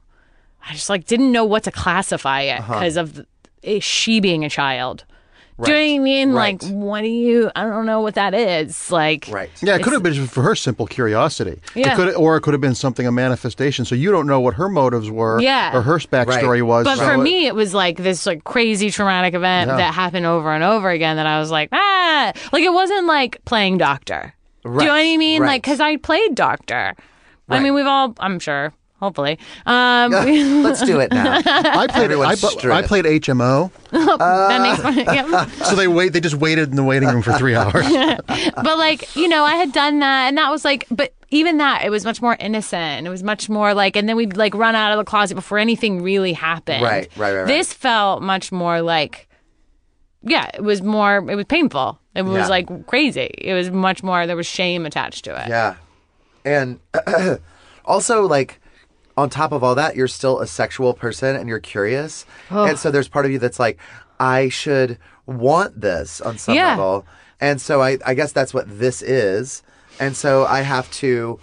I 0.68 0.74
just 0.74 0.90
like 0.90 1.06
didn't 1.06 1.32
know 1.32 1.46
what 1.46 1.64
to 1.64 1.72
classify 1.72 2.42
it 2.42 2.60
Uh-huh. 2.60 2.74
because 2.74 2.98
of 2.98 3.14
the, 3.14 3.26
eh, 3.64 3.80
she 3.80 4.20
being 4.20 4.44
a 4.44 4.50
child. 4.50 5.06
Do 5.64 5.72
you 5.72 5.78
know 5.78 5.84
what 5.94 5.96
I 6.02 6.04
mean? 6.04 6.32
Right. 6.34 6.62
Like, 6.64 6.72
what 6.74 7.02
do 7.02 7.08
you? 7.08 7.50
I 7.56 7.64
don't 7.64 7.86
know 7.86 8.02
what 8.02 8.16
that 8.16 8.34
is. 8.34 8.92
Like, 8.92 9.30
Right. 9.32 9.50
Yeah, 9.64 9.76
it 9.76 9.84
could 9.84 9.94
have 9.94 10.04
been 10.04 10.28
for 10.28 10.42
her 10.42 10.54
simple 10.54 10.86
curiosity. 10.86 11.62
Yeah. 11.76 11.94
It 11.94 11.96
could, 11.96 12.14
or 12.16 12.36
it 12.36 12.42
could 12.42 12.54
have 12.54 12.60
been 12.60 12.76
something 12.76 13.08
a 13.08 13.12
manifestation. 13.12 13.86
So 13.86 13.96
you 13.96 14.12
don't 14.12 14.28
know 14.28 14.42
what 14.42 14.56
her 14.56 14.68
motives 14.68 15.10
were. 15.10 15.40
Yeah. 15.40 15.74
Or 15.78 15.82
her 15.82 15.98
backstory 16.00 16.50
Right. 16.60 16.62
was. 16.62 16.84
But 16.84 16.98
so 16.98 17.06
for 17.06 17.14
it- 17.14 17.20
me, 17.20 17.48
it 17.48 17.56
was 17.56 17.74
like 17.74 17.96
this 17.98 18.26
like 18.26 18.44
crazy 18.44 18.92
traumatic 18.92 19.34
event 19.34 19.70
Yeah. 19.70 19.78
that 19.78 19.94
happened 19.94 20.26
over 20.26 20.52
and 20.54 20.64
over 20.64 20.90
again. 20.90 21.16
That 21.16 21.26
I 21.28 21.40
was 21.40 21.52
like, 21.52 21.70
ah, 21.72 22.34
like 22.52 22.64
it 22.64 22.74
wasn't 22.74 23.08
like 23.08 23.44
playing 23.46 23.78
doctor. 23.78 24.34
Do 24.66 24.72
you 24.72 24.78
know 24.80 24.86
what 24.88 24.92
I 25.06 25.16
mean? 25.16 25.42
right. 25.42 25.48
Like, 25.48 25.62
because 25.64 25.80
I 25.80 25.96
played 25.98 26.36
doctor. 26.36 26.96
I 27.48 27.60
mean, 27.60 27.74
we've 27.76 27.86
all, 27.86 28.14
I'm 28.20 28.40
sure, 28.40 28.74
hopefully. 29.00 29.38
Um, 29.66 30.12
Let's 30.64 30.82
do 30.84 31.00
it 31.00 31.12
now. 31.12 31.38
I 31.46 31.88
played. 31.88 31.92
I, 31.92 32.04
Everyone's 32.04 32.42
bu- 32.42 32.48
straight. 32.50 32.74
I 32.74 32.82
played 32.82 33.06
HMO. 33.06 33.72
that 33.92 34.62
makes 34.62 34.82
fun. 34.82 34.98
Yeah. 35.16 35.46
So 35.66 35.76
they 35.76 35.88
wait. 35.88 36.14
They 36.14 36.20
just 36.20 36.36
waited 36.36 36.70
in 36.70 36.76
the 36.76 36.84
waiting 36.84 37.10
room 37.10 37.22
for 37.22 37.34
three 37.34 37.56
hours. 37.56 37.86
but 37.88 38.78
like 38.78 39.16
you 39.16 39.28
know 39.28 39.44
i 39.44 39.56
had 39.56 39.72
done 39.72 40.00
that 40.00 40.28
and 40.28 40.38
that 40.38 40.50
was 40.52 40.64
like 40.66 40.86
but 40.92 41.14
even 41.30 41.58
that 41.58 41.84
it 41.84 41.90
was 41.90 42.04
much 42.06 42.22
more 42.22 42.36
innocent 42.40 43.06
it 43.06 43.10
was 43.10 43.24
much 43.24 43.50
more 43.50 43.74
like 43.74 43.96
and 43.96 44.08
then 44.08 44.16
we'd 44.16 44.36
like 44.38 44.54
run 44.54 44.76
out 44.76 44.92
of 44.92 44.98
the 44.98 45.04
closet 45.04 45.36
before 45.36 45.58
anything 45.58 46.02
really 46.02 46.34
happened 46.34 46.84
Right, 46.84 47.08
right, 47.18 47.32
right, 47.34 47.36
right. 47.40 47.48
this 47.48 47.74
felt 47.74 48.22
much 48.22 48.52
more 48.52 48.82
like 48.82 49.28
yeah 50.22 50.50
it 50.54 50.62
was 50.64 50.82
more 50.82 51.18
it 51.30 51.36
was 51.36 51.46
painful 51.46 52.00
it 52.16 52.22
was 52.24 52.36
Yeah. 52.36 52.48
like 52.48 52.88
crazy 52.88 53.30
it 53.38 53.54
was 53.54 53.72
much 53.72 54.04
more 54.04 54.26
there 54.28 54.36
was 54.38 54.48
shame 54.48 54.86
attached 54.86 55.26
to 55.26 55.32
it 55.42 55.48
Yeah. 55.50 55.76
And 56.46 56.80
also, 57.86 58.28
like, 58.28 58.60
on 59.18 59.30
top 59.30 59.52
of 59.52 59.64
all 59.64 59.76
that, 59.76 59.96
you're 59.96 60.08
still 60.08 60.40
a 60.42 60.48
sexual 60.48 60.94
person 60.94 61.36
and 61.36 61.48
you're 61.48 61.60
curious. 61.60 62.26
And 62.52 62.78
so 62.78 62.92
there's 62.92 63.08
part 63.08 63.26
of 63.26 63.32
you 63.32 63.40
that's 63.40 63.60
like, 63.60 63.80
I 64.20 64.50
should 64.50 64.98
want 65.26 65.80
this 65.82 66.22
on 66.22 66.38
some 66.38 66.56
Yeah. 66.56 66.70
level. 66.70 67.06
And 67.40 67.62
so 67.62 67.82
I, 67.82 67.98
I 68.06 68.14
guess 68.14 68.32
that's 68.32 68.54
what 68.54 68.66
this 68.80 69.02
is. 69.02 69.64
And 70.00 70.16
so 70.16 70.46
I 70.46 70.62
have 70.62 70.90
to, 70.92 71.40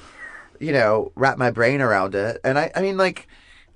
you 0.61 0.73
know, 0.73 1.12
wrap 1.14 1.39
my 1.39 1.51
brain 1.51 1.81
around 1.81 2.14
it. 2.14 2.41
And 2.45 2.59
I, 2.59 2.70
I 2.75 2.83
mean, 2.83 2.97
like, 2.97 3.27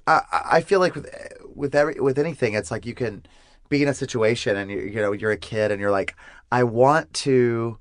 I, 0.07 0.20
I 0.53 0.61
feel 0.61 0.80
like 0.80 0.94
with 0.94 1.09
with 1.55 1.74
every 1.74 1.94
with 2.01 2.18
anything, 2.18 2.55
it's 2.55 2.70
like 2.70 2.86
you 2.86 2.94
can 2.94 3.24
be 3.68 3.82
in 3.82 3.88
a 3.88 3.94
situation 3.94 4.57
and 4.57 4.70
you 4.70 4.78
you 4.78 5.01
know 5.01 5.12
you're 5.12 5.32
a 5.32 5.36
kid 5.36 5.70
and 5.72 5.80
you're 5.80 5.90
like, 5.90 6.14
I 6.53 6.64
want 6.64 7.12
to. 7.24 7.78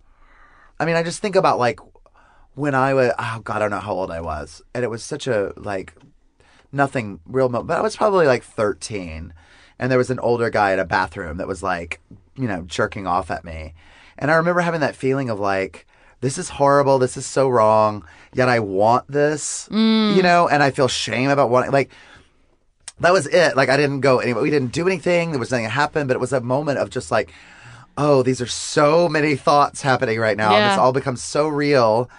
I 0.79 0.85
mean, 0.85 0.95
I 0.95 1.03
just 1.03 1.21
think 1.21 1.35
about 1.35 1.59
like 1.59 1.79
when 2.55 2.73
I 2.73 2.93
was 2.93 3.11
oh 3.19 3.41
god, 3.43 3.57
I 3.57 3.59
don't 3.59 3.71
know 3.71 3.79
how 3.79 3.93
old 3.93 4.11
I 4.11 4.21
was, 4.21 4.61
and 4.73 4.83
it 4.83 4.89
was 4.89 5.03
such 5.03 5.27
a 5.27 5.53
like 5.57 5.93
nothing 6.75 7.19
real. 7.25 7.49
But 7.49 7.77
I 7.77 7.81
was 7.81 7.95
probably 7.95 8.27
like 8.27 8.43
thirteen, 8.43 9.33
and 9.79 9.91
there 9.91 9.97
was 9.97 10.11
an 10.11 10.19
older 10.19 10.49
guy 10.49 10.73
in 10.73 10.79
a 10.79 10.85
bathroom 10.85 11.37
that 11.37 11.47
was 11.47 11.63
like 11.63 12.01
you 12.35 12.47
know 12.47 12.61
jerking 12.63 13.07
off 13.07 13.31
at 13.31 13.45
me, 13.45 13.73
and 14.17 14.29
I 14.29 14.35
remember 14.35 14.61
having 14.61 14.81
that 14.81 14.95
feeling 14.95 15.29
of 15.29 15.39
like. 15.39 15.87
This 16.21 16.37
is 16.39 16.49
horrible. 16.49 16.97
This 16.97 17.17
is 17.17 17.25
so 17.25 17.49
wrong. 17.49 18.03
Yet 18.33 18.49
I 18.49 18.59
want 18.59 19.07
this, 19.11 19.67
you 19.69 19.77
mm. 19.77 20.23
know, 20.23 20.47
and 20.47 20.63
I 20.63 20.71
feel 20.71 20.87
shame 20.87 21.29
about 21.29 21.51
wanting. 21.51 21.71
Like 21.71 21.91
that 22.99 23.13
was 23.13 23.27
it. 23.27 23.55
Like 23.55 23.69
I 23.69 23.77
didn't 23.77 23.99
go 23.99 24.19
anywhere. 24.19 24.41
We 24.41 24.49
didn't 24.49 24.71
do 24.71 24.87
anything. 24.87 25.31
There 25.31 25.39
was 25.39 25.51
nothing 25.51 25.65
that 25.65 25.71
happened, 25.71 26.07
but 26.07 26.15
it 26.15 26.21
was 26.21 26.33
a 26.33 26.41
moment 26.41 26.79
of 26.79 26.89
just 26.89 27.11
like, 27.11 27.31
oh, 27.97 28.23
these 28.23 28.41
are 28.41 28.47
so 28.47 29.07
many 29.07 29.35
thoughts 29.35 29.81
happening 29.81 30.19
right 30.19 30.37
now. 30.37 30.51
Yeah. 30.51 30.69
This 30.69 30.79
all 30.79 30.93
becomes 30.93 31.21
so 31.21 31.47
real, 31.47 32.09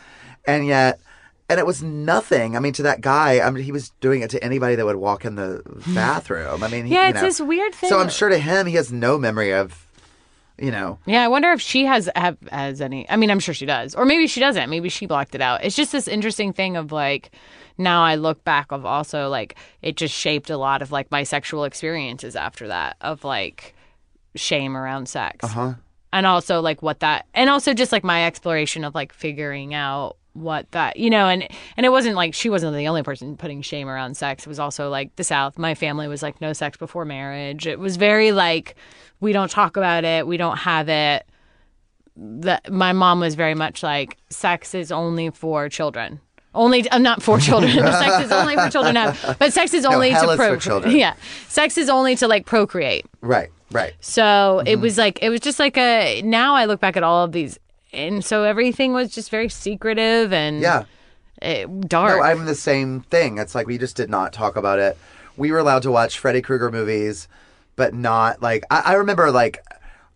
and 0.46 0.66
yet, 0.66 1.00
and 1.48 1.60
it 1.60 1.66
was 1.66 1.82
nothing. 1.82 2.56
I 2.56 2.60
mean, 2.60 2.72
to 2.74 2.82
that 2.82 3.00
guy, 3.00 3.40
I 3.40 3.50
mean, 3.50 3.62
he 3.62 3.72
was 3.72 3.90
doing 4.00 4.22
it 4.22 4.30
to 4.30 4.42
anybody 4.42 4.74
that 4.74 4.84
would 4.84 4.96
walk 4.96 5.24
in 5.24 5.36
the 5.36 5.62
bathroom. 5.94 6.62
I 6.62 6.68
mean, 6.68 6.86
he, 6.86 6.94
Yeah, 6.94 7.04
you 7.04 7.10
it's 7.10 7.16
know. 7.20 7.26
this 7.26 7.40
weird 7.40 7.74
thing. 7.74 7.88
So 7.88 7.98
I'm 8.00 8.08
sure 8.08 8.28
to 8.28 8.38
him, 8.38 8.66
he 8.66 8.74
has 8.74 8.92
no 8.92 9.16
memory 9.18 9.52
of, 9.52 9.86
you 10.58 10.70
know, 10.70 10.98
Yeah, 11.06 11.22
I 11.22 11.28
wonder 11.28 11.52
if 11.52 11.60
she 11.60 11.84
has 11.84 12.08
have 12.16 12.36
has 12.50 12.80
any. 12.80 13.08
I 13.08 13.16
mean, 13.16 13.30
I'm 13.30 13.38
sure 13.40 13.54
she 13.54 13.66
does, 13.66 13.94
or 13.94 14.04
maybe 14.04 14.26
she 14.26 14.40
doesn't. 14.40 14.70
Maybe 14.70 14.88
she 14.88 15.06
blocked 15.06 15.34
it 15.34 15.40
out. 15.40 15.64
It's 15.64 15.76
just 15.76 15.92
this 15.92 16.08
interesting 16.08 16.52
thing 16.52 16.76
of 16.76 16.90
like, 16.92 17.30
now 17.78 18.02
I 18.02 18.16
look 18.16 18.42
back 18.42 18.72
of 18.72 18.84
also 18.86 19.28
like 19.28 19.56
it 19.82 19.96
just 19.96 20.14
shaped 20.14 20.50
a 20.50 20.56
lot 20.56 20.82
of 20.82 20.90
like 20.90 21.10
my 21.10 21.22
sexual 21.22 21.64
experiences 21.64 22.34
after 22.34 22.68
that 22.68 22.96
of 23.02 23.22
like 23.22 23.74
shame 24.34 24.76
around 24.76 25.08
sex, 25.08 25.44
uh-huh. 25.44 25.74
and 26.12 26.26
also 26.26 26.60
like 26.60 26.82
what 26.82 27.00
that, 27.00 27.26
and 27.34 27.50
also 27.50 27.72
just 27.74 27.92
like 27.92 28.02
my 28.02 28.26
exploration 28.26 28.82
of 28.82 28.94
like 28.94 29.12
figuring 29.12 29.74
out 29.74 30.16
what 30.36 30.70
that 30.72 30.96
you 30.98 31.08
know 31.10 31.28
and 31.28 31.46
and 31.76 31.86
it 31.86 31.90
wasn't 31.90 32.14
like 32.14 32.34
she 32.34 32.48
wasn't 32.50 32.76
the 32.76 32.88
only 32.88 33.02
person 33.02 33.36
putting 33.36 33.62
shame 33.62 33.88
around 33.88 34.16
sex. 34.16 34.46
It 34.46 34.48
was 34.48 34.58
also 34.58 34.88
like 34.90 35.14
the 35.16 35.24
south. 35.24 35.58
My 35.58 35.74
family 35.74 36.08
was 36.08 36.22
like 36.22 36.40
no 36.40 36.52
sex 36.52 36.76
before 36.76 37.04
marriage. 37.04 37.66
It 37.66 37.78
was 37.78 37.96
very 37.96 38.32
like 38.32 38.74
we 39.20 39.32
don't 39.32 39.50
talk 39.50 39.76
about 39.76 40.04
it. 40.04 40.26
We 40.26 40.36
don't 40.36 40.58
have 40.58 40.88
it. 40.88 41.26
That 42.16 42.72
my 42.72 42.92
mom 42.92 43.20
was 43.20 43.34
very 43.34 43.54
much 43.54 43.82
like 43.82 44.16
sex 44.30 44.74
is 44.74 44.90
only 44.90 45.30
for 45.30 45.68
children. 45.68 46.20
Only 46.54 46.88
uh, 46.88 46.96
not 46.96 47.22
for 47.22 47.38
children. 47.38 47.70
Sex 47.74 48.24
is 48.24 48.32
only 48.32 48.54
for 48.56 48.70
children 48.70 48.96
have. 48.96 49.36
But 49.38 49.52
sex 49.52 49.74
is 49.74 49.84
only 49.84 50.08
hell 50.08 50.30
to 50.30 50.36
procreate 50.36 50.96
yeah. 50.96 51.14
Sex 51.48 51.76
is 51.76 51.90
only 51.90 52.16
to 52.16 52.26
like 52.26 52.46
procreate. 52.46 53.04
Right, 53.20 53.50
right. 53.72 53.92
so 54.00 54.22
Mm-hmm. 54.22 54.66
it 54.68 54.80
was 54.80 54.96
like 54.96 55.18
it 55.20 55.28
was 55.28 55.40
just 55.40 55.58
like 55.58 55.76
a 55.76 56.22
now 56.24 56.54
I 56.54 56.64
look 56.64 56.80
back 56.80 56.96
at 56.96 57.02
all 57.02 57.24
of 57.24 57.32
these 57.32 57.58
and 57.92 58.24
so 58.24 58.42
everything 58.44 58.92
was 58.92 59.14
just 59.14 59.30
very 59.30 59.48
secretive 59.48 60.32
and 60.32 60.60
Yeah. 60.60 60.84
eh, 61.42 61.66
dark. 61.86 62.16
No, 62.18 62.22
I'm 62.22 62.44
the 62.46 62.54
same 62.54 63.00
thing. 63.02 63.38
It's 63.38 63.54
like 63.54 63.66
we 63.66 63.78
just 63.78 63.96
did 63.96 64.10
not 64.10 64.32
talk 64.32 64.56
about 64.56 64.78
it. 64.78 64.96
We 65.36 65.52
were 65.52 65.58
allowed 65.58 65.82
to 65.82 65.90
watch 65.90 66.18
Freddy 66.18 66.40
Krueger 66.42 66.70
movies, 66.70 67.28
but 67.76 67.92
not 67.94 68.40
like 68.42 68.64
I, 68.70 68.82
I 68.86 68.92
remember 68.94 69.30
like 69.30 69.62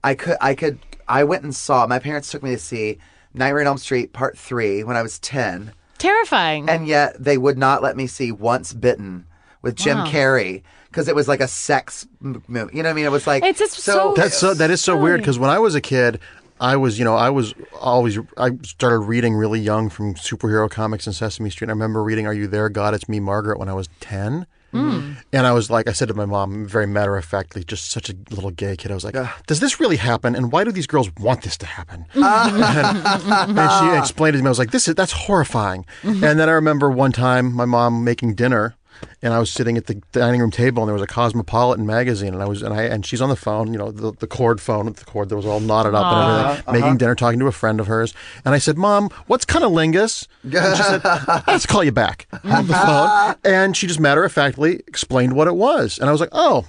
I 0.03 0.15
could 0.15 0.37
I 0.41 0.55
could 0.55 0.79
I 1.09 1.25
went 1.25 1.43
and 1.45 1.55
saw 1.55 1.87
my 1.87 1.99
parents 1.99 2.31
took 2.31 2.43
me 2.43 2.51
to 2.51 2.59
see 2.59 2.99
Nightmare 3.35 3.61
on 3.63 3.67
Elm 3.67 3.79
Street 3.79 4.13
Part 4.13 4.39
Three 4.39 4.83
when 4.83 4.97
I 4.97 5.03
was 5.03 5.19
ten, 5.19 5.73
Terrifying. 5.99 6.69
and 6.71 6.87
yet 6.89 7.23
they 7.23 7.37
would 7.39 7.59
not 7.59 7.83
let 7.83 7.97
me 7.97 8.07
see 8.07 8.33
Once 8.33 8.73
Bitten 8.73 9.27
with 9.63 9.77
Jim 9.77 9.99
Wow. 9.99 10.07
Carrey 10.07 10.63
because 10.89 11.07
it 11.07 11.15
was 11.15 11.29
like 11.29 11.41
a 11.41 11.47
sex 11.47 12.07
movie. 12.21 12.75
You 12.77 12.83
know 12.83 12.89
what 12.89 12.93
I 12.93 12.93
mean? 12.95 13.05
It 13.05 13.13
was 13.13 13.27
like 13.27 13.45
It's 13.45 13.59
just 13.61 13.75
so- 13.75 14.15
That's 14.17 14.37
so. 14.39 14.55
That 14.55 14.71
is 14.71 14.81
so 14.81 14.97
weird 14.97 15.21
because 15.21 15.39
when 15.39 15.51
I 15.51 15.59
was 15.61 15.75
a 15.75 15.81
kid, 15.81 16.19
I 16.61 16.77
was, 16.77 16.99
you 16.99 17.05
know, 17.07 17.17
I 17.17 17.31
was 17.31 17.55
always. 17.81 18.19
I 18.37 18.51
started 18.63 18.99
reading 18.99 19.35
really 19.35 19.59
young 19.59 19.89
from 19.89 20.15
superhero 20.15 20.71
comics 20.71 21.07
and 21.07 21.17
Sesame 21.17 21.49
Street. 21.49 21.69
I 21.69 21.73
remember 21.73 22.03
reading 22.03 22.27
"Are 22.27 22.35
You 22.35 22.47
There, 22.47 22.69
God? 22.69 22.93
It's 22.93 23.09
Me, 23.09 23.19
Margaret" 23.19 23.59
when 23.59 23.71
I 23.71 23.73
was 23.73 23.89
ten. 24.01 24.47
Hmm. 24.73 25.15
And 25.33 25.47
I 25.47 25.53
was 25.53 25.69
like, 25.69 25.89
I 25.89 25.93
said 25.93 26.09
to 26.09 26.15
my 26.15 26.27
mom, 26.27 26.65
very 26.65 26.87
matter 26.87 27.17
of 27.17 27.25
factly, 27.25 27.65
just 27.65 27.91
such 27.91 28.09
a 28.09 28.15
little 28.31 28.53
gay 28.53 28.77
kid. 28.77 28.93
I 28.93 28.95
was 28.95 29.05
like, 29.05 29.17
"Does 29.47 29.59
this 29.59 29.81
really 29.81 29.97
happen? 29.97 30.37
And 30.37 30.53
why 30.53 30.63
do 30.65 30.71
these 30.71 30.87
girls 30.87 31.11
want 31.17 31.43
this 31.43 31.57
to 31.59 31.67
happen?" 31.67 32.05
and, 32.15 33.59
and 33.59 33.71
she 33.81 33.99
explained 33.99 34.37
it 34.37 34.39
to 34.39 34.45
me. 34.45 34.49
I 34.49 34.51
was 34.51 34.59
like, 34.59 34.71
"This 34.71 34.87
is 34.87 34.95
that's 34.95 35.13
horrifying." 35.13 35.87
Mm-hmm. 36.03 36.23
And 36.23 36.39
then 36.39 36.49
I 36.49 36.53
remember 36.53 36.91
one 36.91 37.11
time 37.11 37.53
my 37.53 37.65
mom 37.65 38.05
making 38.05 38.35
dinner, 38.35 38.77
and 39.23 39.33
I 39.33 39.39
was 39.39 39.51
sitting 39.51 39.77
at 39.77 39.87
the 39.87 39.95
dining 40.13 40.41
room 40.41 40.51
table, 40.51 40.83
and 40.83 40.89
there 40.89 40.95
was 40.95 41.03
a 41.03 41.07
Cosmopolitan 41.07 41.87
magazine, 41.87 42.35
and 42.35 42.43
I 42.43 42.47
was 42.47 42.63
and 42.63 42.75
I 42.75 42.83
and 42.83 43.05
she's 43.05 43.21
on 43.21 43.29
the 43.29 43.37
phone, 43.37 43.73
you 43.73 43.79
know, 43.79 43.91
the, 43.91 44.13
the 44.13 44.27
cord 44.27 44.61
phone, 44.61 44.87
the 44.93 45.05
cord 45.05 45.29
that 45.29 45.37
was 45.37 45.47
all 45.47 45.61
knotted 45.61 45.95
up 45.95 46.13
and 46.13 46.41
everything, 46.41 46.65
uh-huh. 46.67 46.73
making 46.73 46.99
dinner, 46.99 47.15
talking 47.15 47.39
to 47.41 47.47
a 47.47 47.53
friend 47.53 47.81
of 47.81 47.87
hers, 47.87 48.15
and 48.45 48.55
I 48.55 48.59
said, 48.59 48.77
"Mom, 48.77 49.11
what's 49.27 49.45
cunnilingus?" 49.45 50.27
And 50.43 50.77
she 50.77 50.83
said, 50.83 51.03
"Let's 51.47 51.67
call 51.67 51.85
you 51.85 51.93
back." 51.93 52.27
on 52.45 52.67
the 52.67 52.75
phone, 52.75 53.37
and 53.45 53.77
she 53.77 53.87
just 53.87 54.01
matter 54.01 54.25
of 54.25 54.33
factly 54.33 54.77
explained 54.87 55.35
what 55.35 55.49
it 55.49 55.55
was, 55.55 55.99
and 55.99 56.09
I 56.09 56.13
was 56.13 56.21
like, 56.21 56.31
"Oh, 56.33 56.67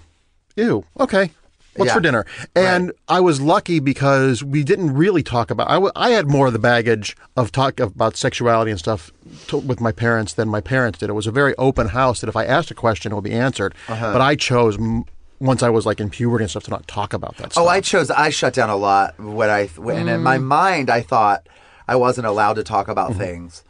ew, 0.56 0.86
okay." 1.00 1.32
What's 1.76 1.90
Yeah. 1.90 1.94
for 1.94 2.00
dinner? 2.02 2.26
And 2.56 2.92
I 3.08 3.20
was 3.22 3.40
lucky 3.40 3.80
because 3.80 4.44
we 4.44 4.64
didn't 4.64 4.94
really 4.94 5.24
talk 5.24 5.50
about. 5.52 5.70
I, 5.70 5.76
w- 5.76 5.92
I 5.96 6.10
had 6.12 6.28
more 6.28 6.48
of 6.48 6.54
the 6.54 6.60
baggage 6.60 7.16
of 7.38 7.52
talk 7.52 7.80
about 7.80 8.18
sexuality 8.18 8.72
and 8.72 8.80
stuff 8.80 9.10
to, 9.48 9.58
with 9.58 9.80
my 9.80 9.92
parents 9.94 10.34
than 10.34 10.50
my 10.50 10.60
parents 10.62 11.00
did. 11.00 11.10
It 11.10 11.14
was 11.14 11.28
a 11.28 11.32
very 11.32 11.56
open 11.58 11.88
house 11.90 12.20
that 12.22 12.28
if 12.28 12.36
I 12.36 12.46
asked 12.46 12.72
a 12.72 12.76
question, 12.76 13.12
it 13.14 13.16
would 13.16 13.24
be 13.24 13.32
answered. 13.32 13.74
Uh-huh. 13.88 14.12
But 14.12 14.22
I 14.22 14.36
chose 14.36 14.78
m- 14.78 15.06
once 15.40 15.64
I 15.64 15.70
was 15.70 15.86
like 15.86 16.00
in 16.02 16.10
puberty 16.10 16.44
and 16.44 16.52
stuff 16.52 16.64
to 16.64 16.72
not 16.72 16.88
talk 16.88 17.14
about 17.14 17.38
that 17.38 17.54
stuff. 17.54 17.64
Oh, 17.64 17.68
I 17.68 17.80
chose. 17.82 18.12
I 18.12 18.30
shut 18.30 18.54
down 18.54 18.70
a 18.70 18.76
lot 18.76 19.18
when 19.20 19.50
I 19.50 19.68
when 19.78 20.08
in 20.10 20.22
my 20.22 20.38
mind 20.38 20.90
I 20.90 21.02
thought 21.02 21.48
I 21.88 21.96
wasn't 21.96 22.28
allowed 22.28 22.54
to 22.56 22.64
talk 22.64 22.88
about 22.90 23.16
things, 23.16 23.64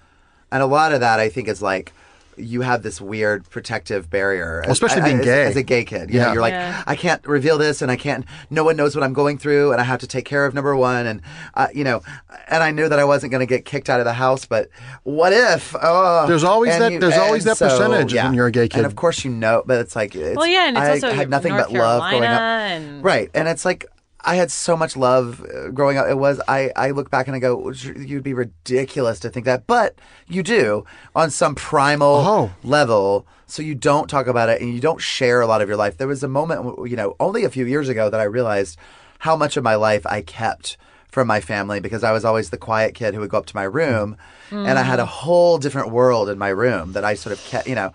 and 0.51 0.61
a 0.61 0.65
lot 0.65 0.91
of 0.91 0.99
that 1.01 1.19
I 1.19 1.29
think 1.29 1.47
is 1.47 1.61
like 1.61 1.93
you 2.41 2.61
have 2.61 2.83
this 2.83 2.99
weird 2.99 3.49
protective 3.49 4.09
barrier, 4.09 4.61
Well, 4.63 4.71
especially 4.71 5.01
as, 5.01 5.05
being 5.05 5.19
as- 5.19 5.25
gay. 5.25 5.43
as 5.45 5.55
a 5.55 5.63
gay 5.63 5.83
kid. 5.85 6.09
You 6.09 6.19
know, 6.19 6.25
Yeah. 6.27 6.33
you're 6.33 6.41
like, 6.41 6.53
Yeah. 6.53 6.83
I 6.87 6.95
can't 6.95 7.25
reveal 7.27 7.57
this, 7.57 7.81
and 7.81 7.91
I 7.91 7.95
can't. 7.95 8.25
No 8.49 8.63
one 8.63 8.75
knows 8.75 8.95
what 8.95 9.03
I'm 9.03 9.13
going 9.13 9.37
through, 9.37 9.71
and 9.71 9.79
I 9.79 9.83
have 9.83 9.99
to 10.01 10.07
take 10.07 10.25
care 10.25 10.45
of 10.45 10.53
number 10.53 10.75
one, 10.75 11.05
and 11.05 11.21
uh, 11.53 11.67
you 11.73 11.83
know, 11.83 12.01
and 12.47 12.63
I 12.63 12.71
knew 12.71 12.89
that 12.89 12.99
I 12.99 13.03
wasn't 13.05 13.31
going 13.31 13.39
to 13.41 13.45
get 13.45 13.65
kicked 13.65 13.89
out 13.89 13.99
of 13.99 14.05
the 14.05 14.13
house, 14.13 14.45
but 14.45 14.69
what 15.03 15.33
if? 15.33 15.75
Oh, 15.81 16.25
There's 16.27 16.43
always 16.43 16.73
And 16.73 16.83
that- 16.95 16.99
there's 17.01 17.17
always 17.17 17.45
and 17.45 17.55
that 17.55 17.63
percentage 17.63 18.13
when 18.13 18.33
you're 18.33 18.47
a 18.47 18.51
gay 18.51 18.67
kid. 18.67 18.77
and 18.77 18.85
of 18.85 18.95
course 18.95 19.23
you 19.23 19.31
know, 19.31 19.63
but 19.65 19.79
it's 19.79 19.95
like, 19.95 20.15
it's, 20.15 20.35
Well, 20.37 20.47
yeah, 20.47 20.67
and 20.67 20.77
it's 20.77 20.85
I 20.85 20.91
also 21.07 21.11
had 21.13 21.29
nothing 21.29 21.53
North 21.53 21.67
but 21.69 21.73
love 21.77 22.01
growing 22.09 22.23
up, 22.23 22.29
Carolina 22.39 22.85
and- 22.85 23.03
right? 23.03 23.29
And 23.33 23.47
it's 23.47 23.65
like. 23.65 23.85
I 24.23 24.35
had 24.35 24.51
so 24.51 24.77
much 24.77 24.95
love 24.95 25.41
uh, 25.43 25.69
growing 25.69 25.97
up. 25.97 26.07
It 26.07 26.17
was 26.17 26.39
I, 26.47 26.71
I 26.75 26.91
look 26.91 27.09
back 27.09 27.27
and 27.27 27.35
I 27.35 27.39
go, 27.39 27.71
you'd 27.71 28.23
be 28.23 28.33
ridiculous 28.33 29.19
to 29.21 29.29
think 29.29 29.45
that, 29.45 29.65
but 29.67 29.95
you 30.27 30.43
do 30.43 30.85
on 31.15 31.29
some 31.31 31.55
primal 31.55 32.15
Oh. 32.17 32.51
level. 32.63 33.25
So 33.47 33.61
you 33.61 33.75
don't 33.75 34.09
talk 34.09 34.27
about 34.27 34.47
it 34.49 34.61
and 34.61 34.73
you 34.73 34.79
don't 34.79 35.01
share 35.01 35.41
a 35.41 35.47
lot 35.47 35.61
of 35.61 35.67
your 35.67 35.77
life. 35.77 35.97
There 35.97 36.07
was 36.07 36.23
a 36.23 36.27
moment, 36.27 36.89
you 36.89 36.95
know, 36.95 37.15
only 37.19 37.43
a 37.43 37.49
few 37.49 37.65
years 37.65 37.89
ago 37.89 38.09
that 38.09 38.19
I 38.19 38.23
realized 38.23 38.77
how 39.19 39.35
much 39.35 39.57
of 39.57 39.63
my 39.63 39.75
life 39.75 40.05
I 40.05 40.21
kept 40.21 40.77
from 41.09 41.27
my 41.27 41.41
family 41.41 41.79
because 41.81 42.03
I 42.03 42.13
was 42.13 42.23
always 42.23 42.49
the 42.51 42.57
quiet 42.57 42.95
kid 42.95 43.13
who 43.13 43.19
would 43.19 43.29
go 43.29 43.37
up 43.39 43.45
to 43.47 43.55
my 43.55 43.63
room 43.63 44.15
and 44.49 44.77
I 44.79 44.83
had 44.83 44.99
a 44.99 45.05
whole 45.05 45.57
different 45.57 45.91
world 45.91 46.27
in 46.29 46.37
my 46.37 46.49
room 46.49 46.91
that 46.93 47.03
I 47.05 47.13
sort 47.15 47.33
of 47.33 47.43
kept, 47.45 47.67
you 47.67 47.75
know. 47.75 47.91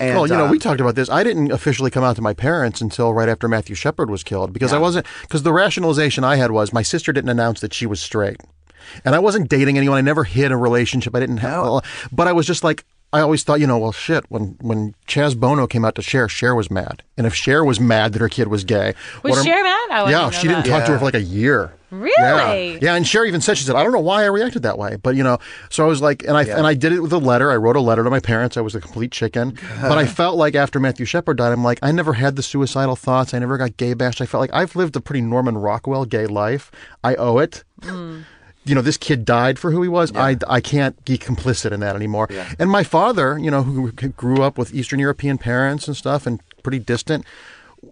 And, 0.00 0.14
Well, 0.16 0.26
you 0.26 0.34
know, 0.34 0.46
um, 0.46 0.50
we 0.50 0.58
talked 0.58 0.80
about 0.80 0.94
this. 0.96 1.08
I 1.08 1.22
didn't 1.22 1.52
officially 1.52 1.90
come 1.90 2.02
out 2.04 2.16
to 2.16 2.22
my 2.22 2.34
parents 2.34 2.80
until 2.80 3.14
right 3.14 3.28
after 3.28 3.46
Matthew 3.48 3.74
Shepard 3.76 4.10
was 4.10 4.24
killed 4.24 4.52
because 4.52 4.72
I 4.72 4.78
wasn't 4.78 5.06
because 5.22 5.42
the 5.44 5.52
rationalization 5.52 6.24
I 6.24 6.36
had 6.36 6.50
was 6.50 6.72
my 6.72 6.82
sister 6.82 7.12
didn't 7.12 7.30
announce 7.30 7.60
that 7.60 7.72
she 7.72 7.86
was 7.86 8.00
straight, 8.00 8.38
and 9.04 9.14
I 9.14 9.18
wasn't 9.20 9.48
dating 9.48 9.78
anyone. 9.78 9.98
I 9.98 10.00
never 10.00 10.24
hid 10.24 10.50
a 10.50 10.56
relationship. 10.56 11.14
I 11.14 11.20
didn't 11.20 11.38
have, 11.38 11.64
No. 11.64 11.80
but 12.12 12.26
I 12.26 12.32
was 12.32 12.46
just 12.46 12.64
like. 12.64 12.84
I 13.14 13.20
always 13.20 13.44
thought, 13.44 13.60
you 13.60 13.66
know, 13.66 13.78
well, 13.78 13.92
shit. 13.92 14.24
When 14.28 14.56
when 14.60 14.94
Chaz 15.06 15.38
Bono 15.38 15.66
came 15.66 15.84
out 15.84 15.94
to 15.94 16.02
Cher, 16.02 16.28
Cher 16.28 16.54
was 16.54 16.70
mad, 16.70 17.02
and 17.16 17.26
if 17.26 17.34
Cher 17.34 17.64
was 17.64 17.78
mad 17.78 18.12
that 18.12 18.20
her 18.20 18.28
kid 18.28 18.48
was 18.48 18.64
gay, 18.64 18.94
Was 19.22 19.30
what 19.30 19.38
am- 19.38 19.44
Cher 19.44 19.62
mad? 19.62 19.88
I 19.92 20.10
yeah, 20.10 20.20
know 20.22 20.30
she 20.30 20.48
didn't 20.48 20.64
that. 20.64 20.70
talk 20.70 20.84
to 20.86 20.92
her 20.92 20.98
for 20.98 21.04
like 21.04 21.14
a 21.14 21.22
year. 21.22 21.72
Really? 21.90 22.72
Yeah. 22.72 22.78
yeah, 22.82 22.94
and 22.96 23.06
Cher 23.06 23.24
even 23.24 23.40
said 23.40 23.56
she 23.56 23.62
said, 23.64 23.76
"I 23.76 23.84
don't 23.84 23.92
know 23.92 24.00
why 24.00 24.24
I 24.24 24.26
reacted 24.26 24.62
that 24.64 24.78
way, 24.78 24.96
but 25.00 25.14
you 25.14 25.22
know." 25.22 25.38
So 25.70 25.84
I 25.84 25.86
was 25.86 26.02
like, 26.02 26.24
and 26.26 26.36
I 26.36 26.42
and 26.42 26.66
I 26.66 26.74
did 26.74 26.92
it 26.92 26.98
with 26.98 27.12
a 27.12 27.18
letter. 27.18 27.52
I 27.52 27.56
wrote 27.56 27.76
a 27.76 27.80
letter 27.80 28.02
to 28.02 28.10
my 28.10 28.18
parents. 28.18 28.56
I 28.56 28.62
was 28.62 28.74
a 28.74 28.80
complete 28.80 29.12
chicken, 29.12 29.56
but 29.80 29.96
I 29.96 30.04
felt 30.06 30.36
like 30.36 30.56
after 30.56 30.80
Matthew 30.80 31.06
Shepard 31.06 31.36
died, 31.38 31.52
I'm 31.52 31.62
like, 31.62 31.78
I 31.82 31.92
never 31.92 32.14
had 32.14 32.34
the 32.34 32.42
suicidal 32.42 32.96
thoughts. 32.96 33.32
I 33.32 33.38
never 33.38 33.56
got 33.56 33.76
gay 33.76 33.94
bashed. 33.94 34.20
I 34.20 34.26
felt 34.26 34.40
like 34.40 34.52
I've 34.52 34.74
lived 34.74 34.96
a 34.96 35.00
pretty 35.00 35.20
Norman 35.20 35.56
Rockwell 35.56 36.04
gay 36.04 36.26
life. 36.26 36.72
I 37.04 37.14
owe 37.14 37.38
it. 37.38 37.62
Mm. 37.82 38.24
You 38.64 38.74
know, 38.74 38.80
this 38.82 38.96
kid 38.96 39.24
died 39.24 39.58
for 39.58 39.70
who 39.70 39.82
he 39.82 39.88
was. 39.88 40.10
I, 40.16 40.36
I 40.48 40.60
can't 40.60 41.02
be 41.04 41.18
complicit 41.18 41.72
in 41.72 41.80
that 41.80 41.96
anymore. 41.96 42.28
And 42.58 42.70
my 42.70 42.82
father, 42.82 43.38
you 43.38 43.50
know, 43.50 43.62
who 43.62 43.90
grew 43.92 44.42
up 44.42 44.56
with 44.56 44.74
Eastern 44.74 44.98
European 45.00 45.36
parents 45.38 45.86
and 45.86 45.96
stuff 45.96 46.26
and 46.26 46.40
pretty 46.62 46.78
distant, 46.78 47.24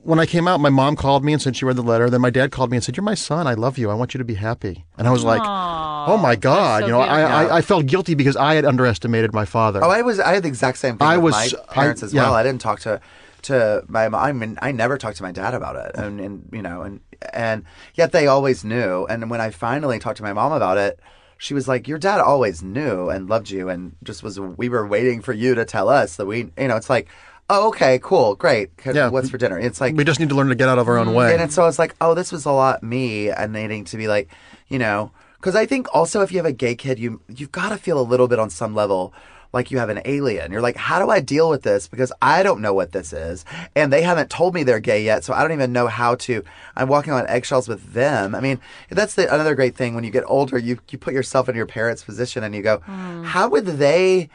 when 0.03 0.19
I 0.19 0.25
came 0.25 0.49
out, 0.49 0.59
my 0.61 0.71
mom 0.71 0.97
called 0.97 1.23
me 1.23 1.35
and 1.35 1.43
said 1.43 1.55
she 1.55 1.67
read 1.67 1.77
the 1.77 1.83
letter. 1.83 2.09
Then 2.09 2.23
my 2.23 2.31
dad 2.31 2.51
called 2.51 2.71
me 2.71 2.79
and 2.79 2.83
said, 2.85 2.97
"You're 2.97 3.05
my 3.05 3.15
son. 3.15 3.47
I 3.47 3.53
love 3.53 3.77
you. 3.77 3.91
I 3.91 3.95
want 3.95 4.15
you 4.15 4.19
to 4.19 4.25
be 4.25 4.37
happy." 4.37 4.87
And 4.97 5.07
I 5.07 5.11
was 5.11 5.23
like, 5.23 5.43
"Oh 5.45 6.17
my 6.17 6.35
god!" 6.35 6.81
so 6.81 6.87
you 6.87 6.93
know, 6.93 7.01
I. 7.01 7.21
I 7.21 7.57
I 7.59 7.61
felt 7.61 7.85
guilty 7.85 8.15
because 8.15 8.35
I 8.35 8.55
had 8.55 8.65
underestimated 8.65 9.35
my 9.35 9.45
father. 9.45 9.85
Oh, 9.85 9.91
I 9.91 10.01
was. 10.01 10.19
I 10.19 10.33
had 10.33 10.45
the 10.45 10.49
exact 10.49 10.79
same 10.79 10.97
thing 10.97 11.07
I 11.07 11.19
with 11.19 11.35
was- 11.35 11.55
my 11.55 11.75
parents 11.75 12.03
I- 12.03 12.07
as 12.07 12.15
well. 12.15 12.31
yeah. 12.31 12.33
I 12.33 12.43
didn't 12.43 12.63
talk 12.63 12.81
to 12.81 13.03
to 13.43 13.85
my 13.89 14.09
mom. 14.09 14.23
I 14.23 14.33
mean, 14.33 14.59
I 14.63 14.73
never 14.73 14.99
talked 14.99 15.17
to 15.19 15.23
my 15.23 15.33
dad 15.33 15.55
about 15.55 15.77
it, 15.77 15.93
and, 15.95 16.21
and 16.21 16.49
you 16.53 16.63
know, 16.63 16.83
and 16.83 17.01
and 17.33 17.65
yet 17.95 18.13
they 18.13 18.27
always 18.27 18.65
knew. 18.65 19.07
And 19.07 19.31
when 19.31 19.41
I 19.41 19.51
finally 19.51 19.99
talked 19.99 20.19
to 20.19 20.23
my 20.23 20.33
mom 20.33 20.53
about 20.53 20.79
it, 20.79 21.01
she 21.39 21.55
was 21.55 21.69
like, 21.69 21.89
"Your 21.89 21.99
dad 21.99 22.21
always 22.21 22.63
knew 22.63 23.09
and 23.09 23.29
loved 23.29 23.51
you, 23.51 23.69
and 23.69 23.97
just 24.03 24.23
was. 24.23 24.39
We 24.39 24.69
were 24.69 24.87
waiting 24.87 25.21
for 25.23 25.33
you 25.33 25.55
to 25.55 25.65
tell 25.65 25.89
us 25.89 26.17
that 26.17 26.27
we. 26.27 26.51
You 26.59 26.69
know, 26.69 26.77
it's 26.77 26.91
like." 26.91 27.09
Oh, 27.51 27.69
okay, 27.69 27.99
cool, 28.03 28.35
great. 28.37 28.71
Yeah. 28.87 29.09
What's 29.09 29.29
for 29.29 29.37
dinner? 29.37 29.59
It's 29.59 29.79
like 29.79 29.95
we 29.95 30.05
just 30.05 30.21
need 30.21 30.31
to 30.31 30.35
learn 30.35 30.49
to 30.49 30.55
get 30.55 30.71
out 30.71 30.79
of 30.79 30.89
our 30.89 30.97
own 30.97 31.09
mm-hmm. 31.09 31.17
way. 31.17 31.37
and 31.37 31.53
so 31.53 31.67
it's 31.67 31.79
like, 31.79 31.95
oh, 32.01 32.15
this 32.15 32.33
was 32.33 32.47
a 32.47 32.53
lot 32.53 32.83
me 32.83 33.29
and 33.29 33.53
needing 33.53 33.85
to 33.87 33.99
be 33.99 34.09
like, 34.09 34.31
you 34.69 34.79
know, 34.79 35.11
because 35.37 35.55
I 35.55 35.67
think 35.67 35.93
also 35.93 36.23
if 36.23 36.31
you 36.31 36.39
have 36.39 36.47
a 36.47 36.53
gay 36.53 36.75
kid, 36.75 36.99
you 36.99 37.21
you've 37.29 37.53
got 37.53 37.69
to 37.71 37.77
feel 37.77 38.01
a 38.01 38.03
little 38.03 38.29
bit 38.29 38.39
on 38.39 38.49
some 38.49 38.75
level 38.75 39.13
like 39.53 39.71
you 39.71 39.79
have 39.79 39.89
an 39.89 40.01
alien. 40.05 40.51
You're 40.51 40.63
like, 40.63 40.77
how 40.77 40.99
do 40.99 41.11
I 41.11 41.21
deal 41.21 41.51
with 41.51 41.63
this? 41.63 41.89
Because 41.89 42.13
I 42.23 42.43
don't 42.43 42.61
know 42.61 42.73
what 42.75 42.93
this 42.93 43.13
is, 43.13 43.45
and 43.77 43.93
they 43.93 44.03
haven't 44.03 44.31
told 44.31 44.55
me 44.55 44.63
they're 44.63 44.81
gay 44.81 45.05
yet, 45.05 45.25
so 45.25 45.35
I 45.35 45.43
don't 45.43 45.53
even 45.53 45.73
know 45.73 45.89
how 45.89 46.15
to. 46.17 46.43
I'm 46.77 46.89
walking 46.89 47.13
on 47.13 47.27
eggshells 47.27 47.69
with 47.69 47.93
them. 47.93 48.35
I 48.35 48.41
mean, 48.41 48.61
that's 48.91 49.15
the 49.15 49.33
another 49.33 49.55
great 49.55 49.77
thing 49.77 49.95
when 49.95 50.05
you 50.05 50.11
get 50.11 50.25
older, 50.27 50.59
you 50.59 50.79
you 50.91 50.99
put 50.99 51.15
yourself 51.15 51.49
in 51.49 51.57
your 51.57 51.67
parents' 51.67 52.05
position 52.05 52.43
and 52.45 52.55
you 52.55 52.63
go, 52.63 52.79
hmm. 52.79 53.25
how 53.25 53.49
would 53.49 53.67
they 53.67 54.29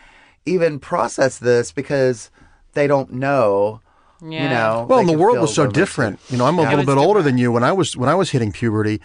even 0.45 0.79
process 0.79 1.37
this 1.37 1.71
because 1.71 2.31
they 2.73 2.87
don't 2.87 3.11
know. 3.11 3.81
You 4.19 4.49
know, 4.49 4.87
well, 4.89 4.97
and 4.97 5.07
the 5.07 5.15
world 5.15 5.39
was 5.39 5.53
so 5.53 5.63
lonely, 5.63 5.73
different. 5.73 6.19
You 6.29 6.37
know, 6.37 6.45
I'm 6.47 6.57
a 6.57 6.63
Yeah. 6.63 6.69
little 6.71 6.85
bit 6.85 6.95
was 6.95 7.05
older 7.05 7.21
than 7.21 7.37
you. 7.37 7.51
When 7.51 7.63
I 7.63 7.71
was 7.71 7.95
when 7.95 8.09
I 8.09 8.15
was 8.15 8.31
hitting 8.31 8.51
puberty, 8.51 8.99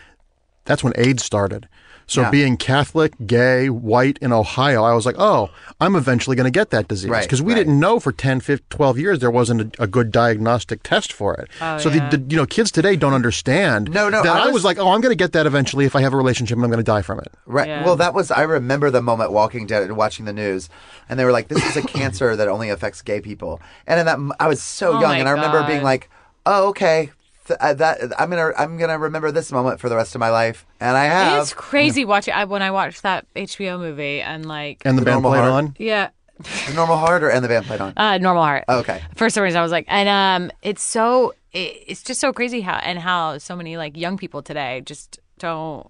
that's 0.65 0.83
when 0.83 0.95
AIDS 0.97 1.23
started. 1.23 1.69
So 2.07 2.23
Yeah. 2.23 2.31
being 2.31 2.57
Catholic, 2.57 3.13
gay, 3.27 3.69
white 3.71 4.19
in 4.21 4.33
Ohio, 4.33 4.83
I 4.85 4.93
was 4.95 5.07
like, 5.07 5.15
oh, 5.19 5.51
I'm 5.81 5.95
eventually 5.97 6.37
going 6.37 6.45
to 6.45 6.51
get 6.51 6.71
that 6.71 6.89
disease. 6.89 7.11
Right, 7.11 7.23
Because 7.23 7.41
we 7.41 7.53
right. 7.53 7.59
didn't 7.61 7.79
know 7.81 7.99
for 8.01 8.13
10, 8.13 8.41
15, 8.41 8.67
12 8.71 8.99
years 8.99 9.19
there 9.21 9.31
wasn't 9.31 9.77
a, 9.79 9.83
a 9.85 9.87
good 9.87 10.11
diagnostic 10.11 10.83
test 10.83 11.13
for 11.13 11.35
it. 11.35 11.49
Oh, 11.61 11.79
so 11.79 11.89
yeah. 11.91 12.09
the, 12.09 12.17
the 12.19 12.31
you 12.31 12.37
know 12.37 12.47
kids 12.47 12.71
today 12.71 12.97
don't 12.97 13.15
understand 13.15 13.91
No, 13.91 14.09
no, 14.09 14.23
that 14.23 14.37
I 14.37 14.43
I 14.43 14.45
was, 14.47 14.55
was- 14.55 14.65
like, 14.65 14.79
oh, 14.79 14.91
I'm 14.91 15.01
going 15.01 15.13
to 15.13 15.17
get 15.25 15.33
that 15.33 15.47
eventually 15.47 15.85
if 15.85 15.97
I 15.97 16.01
have 16.03 16.13
a 16.13 16.17
relationship 16.17 16.57
and 16.57 16.65
I'm 16.65 16.71
going 16.71 16.85
to 16.85 16.85
die 16.85 17.03
from 17.03 17.19
it. 17.21 17.33
Right. 17.47 17.69
Yeah. 17.69 17.85
Well, 17.85 17.97
that 17.97 18.15
was 18.15 18.31
I 18.31 18.43
remember 18.43 18.91
the 18.91 19.03
moment 19.03 19.33
walking 19.33 19.67
down 19.67 19.83
and 19.83 19.97
watching 19.97 20.25
the 20.25 20.33
news, 20.33 20.69
and 21.09 21.19
they 21.19 21.25
were 21.25 21.33
like, 21.33 21.49
"This 21.49 21.65
is 21.65 21.77
a 21.77 21.83
cancer 21.99 22.37
that 22.37 22.49
only 22.49 22.69
affects 22.71 23.01
gay 23.03 23.21
people." 23.21 23.61
And 23.87 24.01
in 24.01 24.07
that, 24.07 24.15
m- 24.15 24.33
I 24.41 24.49
was 24.49 24.61
so 24.63 24.97
Oh 24.97 25.01
young, 25.01 25.17
and 25.21 25.29
I 25.29 25.33
remember 25.33 25.61
God. 25.61 25.67
being 25.69 25.83
like, 25.83 26.11
"Oh, 26.47 26.69
okay." 26.69 27.11
Th- 27.47 27.59
uh, 27.61 27.75
that 27.75 27.99
I'm 28.21 28.31
gonna 28.31 28.53
I'm 28.57 28.79
gonna 28.79 28.99
remember 28.99 29.33
this 29.33 29.51
moment 29.51 29.81
for 29.81 29.89
the 29.89 29.97
rest 29.97 30.15
of 30.15 30.21
my 30.21 30.31
life, 30.31 30.65
and 30.81 30.97
I 30.97 31.05
have. 31.07 31.43
It's 31.43 31.53
crazy 31.53 32.05
watching 32.05 32.35
I, 32.35 32.45
when 32.45 32.63
I 32.63 32.71
watched 32.71 33.03
that 33.03 33.27
HBO 33.35 33.79
movie 33.79 34.21
and 34.21 34.47
like 34.47 34.83
And 34.85 34.97
the, 34.97 35.01
The 35.01 35.05
band 35.07 35.23
normal 35.23 35.31
played 35.33 35.51
heart. 35.51 35.65
on. 35.65 35.75
yeah, 35.79 36.11
The 36.69 36.75
normal 36.75 36.97
heart 36.97 37.23
or 37.25 37.31
and 37.31 37.45
the 37.45 37.49
band 37.49 37.67
played 37.67 37.81
on. 37.81 37.93
uh, 37.97 38.19
normal 38.19 38.43
heart. 38.45 38.65
Okay. 38.69 39.03
For 39.17 39.29
some 39.29 39.43
reason, 39.43 39.59
I 39.59 39.63
was 39.63 39.73
like, 39.73 39.87
and 39.89 40.09
um, 40.09 40.57
it's 40.63 40.83
so 40.83 41.35
it, 41.53 41.83
it's 41.89 42.03
just 42.03 42.21
so 42.21 42.33
crazy 42.33 42.61
how 42.61 42.77
and 42.77 42.99
how 42.99 43.39
so 43.39 43.57
many 43.57 43.77
like 43.77 43.97
young 43.97 44.17
people 44.17 44.43
today 44.43 44.81
just 44.85 45.19
don't. 45.39 45.87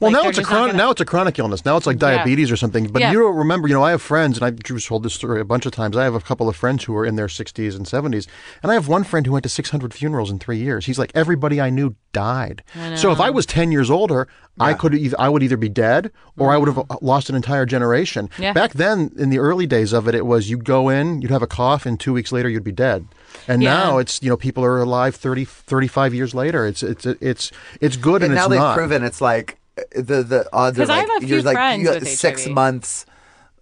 Well, 0.00 0.12
like, 0.12 0.22
now 0.22 0.28
it's 0.28 0.38
a 0.38 0.42
chronic. 0.42 0.72
gonna- 0.72 0.78
Now 0.78 0.90
it's 0.90 1.00
a 1.00 1.04
chronic 1.04 1.38
illness. 1.38 1.64
Now 1.64 1.76
it's 1.76 1.86
like 1.86 2.00
Yeah. 2.00 2.16
diabetes 2.16 2.50
or 2.50 2.56
something. 2.56 2.86
But 2.88 3.00
Yeah. 3.02 3.12
you 3.12 3.18
don't 3.20 3.36
remember. 3.36 3.68
You 3.68 3.74
know, 3.74 3.82
I 3.84 3.90
have 3.92 4.02
friends, 4.02 4.36
and 4.38 4.44
I've 4.44 4.58
told 4.84 5.02
this 5.02 5.14
story 5.14 5.40
a 5.40 5.44
bunch 5.44 5.66
of 5.66 5.72
times. 5.72 5.96
I 5.96 6.04
have 6.04 6.14
a 6.14 6.20
couple 6.20 6.48
of 6.48 6.56
friends 6.56 6.84
who 6.84 6.96
are 6.96 7.04
in 7.06 7.16
their 7.16 7.28
60s 7.28 7.74
and 7.76 7.86
70s, 7.86 8.26
and 8.62 8.70
I 8.70 8.74
have 8.74 8.88
one 8.88 9.04
friend 9.04 9.26
who 9.26 9.32
went 9.32 9.42
to 9.44 9.48
600 9.48 9.92
funerals 9.94 10.30
in 10.30 10.38
three 10.38 10.58
years. 10.58 10.86
He's 10.86 10.98
like, 10.98 11.12
everybody 11.14 11.60
I 11.60 11.70
knew 11.70 11.94
died. 12.12 12.62
So 12.96 13.12
if 13.12 13.20
I 13.20 13.30
was 13.30 13.46
10 13.46 13.70
years 13.70 13.90
older, 13.90 14.26
I 14.58 14.72
could 14.74 14.94
either 14.94 15.16
I 15.20 15.28
would 15.28 15.42
either 15.42 15.56
be 15.56 15.68
dead 15.68 16.10
or 16.36 16.50
I 16.52 16.56
would 16.56 16.68
have 16.68 16.78
uh, 16.78 16.96
lost 17.00 17.28
an 17.30 17.36
entire 17.36 17.64
generation. 17.66 18.28
Yeah. 18.38 18.52
Back 18.52 18.72
then, 18.72 19.12
in 19.16 19.30
the 19.30 19.38
early 19.38 19.66
days 19.66 19.92
of 19.92 20.08
it, 20.08 20.14
it 20.14 20.26
was 20.26 20.50
you'd 20.50 20.64
go 20.64 20.88
in, 20.88 21.22
you'd 21.22 21.30
have 21.30 21.42
a 21.42 21.46
cough, 21.46 21.86
and 21.86 21.98
two 22.00 22.12
weeks 22.12 22.32
later 22.32 22.48
you'd 22.48 22.64
be 22.64 22.72
dead. 22.72 23.06
And 23.46 23.62
Yeah. 23.62 23.74
now 23.74 23.98
it's 23.98 24.22
you 24.22 24.28
know 24.30 24.36
people 24.36 24.64
are 24.64 24.78
alive 24.80 25.14
30, 25.14 25.44
35 25.44 26.14
years 26.14 26.34
later. 26.34 26.66
It's 26.66 26.82
it's 26.82 27.06
it's 27.06 27.52
it's 27.80 27.96
good 27.96 28.22
and, 28.22 28.32
and 28.32 28.34
now 28.34 28.42
it's 28.44 28.50
they've 28.50 28.58
not. 28.60 28.76
proven 28.76 29.04
it's 29.04 29.20
like 29.20 29.58
uh, 29.78 29.82
the 29.94 30.22
the 30.22 30.48
odds 30.52 30.78
are 30.78 30.82
'Cause 30.82 30.90
I 30.90 30.98
like 30.98 31.08
have 31.08 31.22
a 31.22 31.26
few 31.26 31.36
you're 31.36 31.44
like 31.44 31.56
friends 31.56 31.82
you 31.82 31.92
got 31.92 32.06
six 32.06 32.44
HIV. 32.44 32.54
months, 32.54 33.06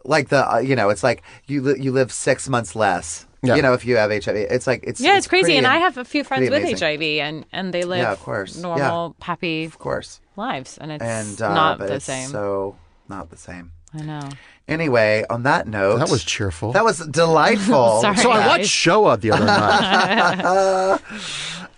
like 0.05 0.29
the 0.29 0.55
uh, 0.55 0.59
you 0.59 0.77
know 0.77 0.89
it's 0.91 1.03
like 1.03 1.23
you 1.47 1.61
li- 1.63 1.81
you 1.83 1.93
live 1.93 2.11
six 2.13 2.49
months 2.49 2.75
less. 2.75 3.27
Yeah. 3.43 3.55
You 3.55 3.63
know 3.63 3.75
if 3.75 3.85
you 3.85 3.97
have 3.97 4.11
HIV, 4.11 4.35
it's 4.51 4.67
like 4.67 4.83
it's 4.83 5.01
Yeah, 5.01 5.19
it's, 5.19 5.29
crazy, 5.29 5.57
and 5.57 5.67
I 5.69 5.77
have 5.77 5.99
a 5.99 6.05
few 6.05 6.25
friends 6.25 6.51
with. 6.51 6.65
HIV, 6.81 7.03
and 7.21 7.45
and 7.53 7.73
they 7.73 7.85
live 7.85 8.01
Yeah, 8.01 8.13
of 8.13 8.21
course. 8.21 8.57
normal, 8.57 9.15
happy 9.23 9.67
of 9.67 9.79
course, 9.79 10.21
lives, 10.37 10.79
and 10.79 10.91
it's 10.91 11.05
and 11.05 11.41
uh, 11.41 11.55
not 11.55 11.79
the 11.79 11.95
it's 11.95 12.05
same. 12.07 12.29
So 12.31 12.77
not 13.09 13.31
the 13.31 13.37
same. 13.37 13.71
I 13.95 14.03
know. 14.03 14.29
Anyway, 14.69 15.25
on 15.31 15.45
that 15.45 15.69
note, 15.69 15.99
That 15.99 16.11
was 16.11 16.25
cheerful. 16.25 16.73
That 16.73 16.85
was 16.85 16.99
delightful. 17.07 18.01
Sorry. 18.03 18.17
So 18.17 18.31
I 18.33 18.39
guys. 18.41 18.49
watched 18.49 18.71
Shoah 18.71 19.17
the 19.17 19.31
other 19.33 19.45
night. 19.47 21.01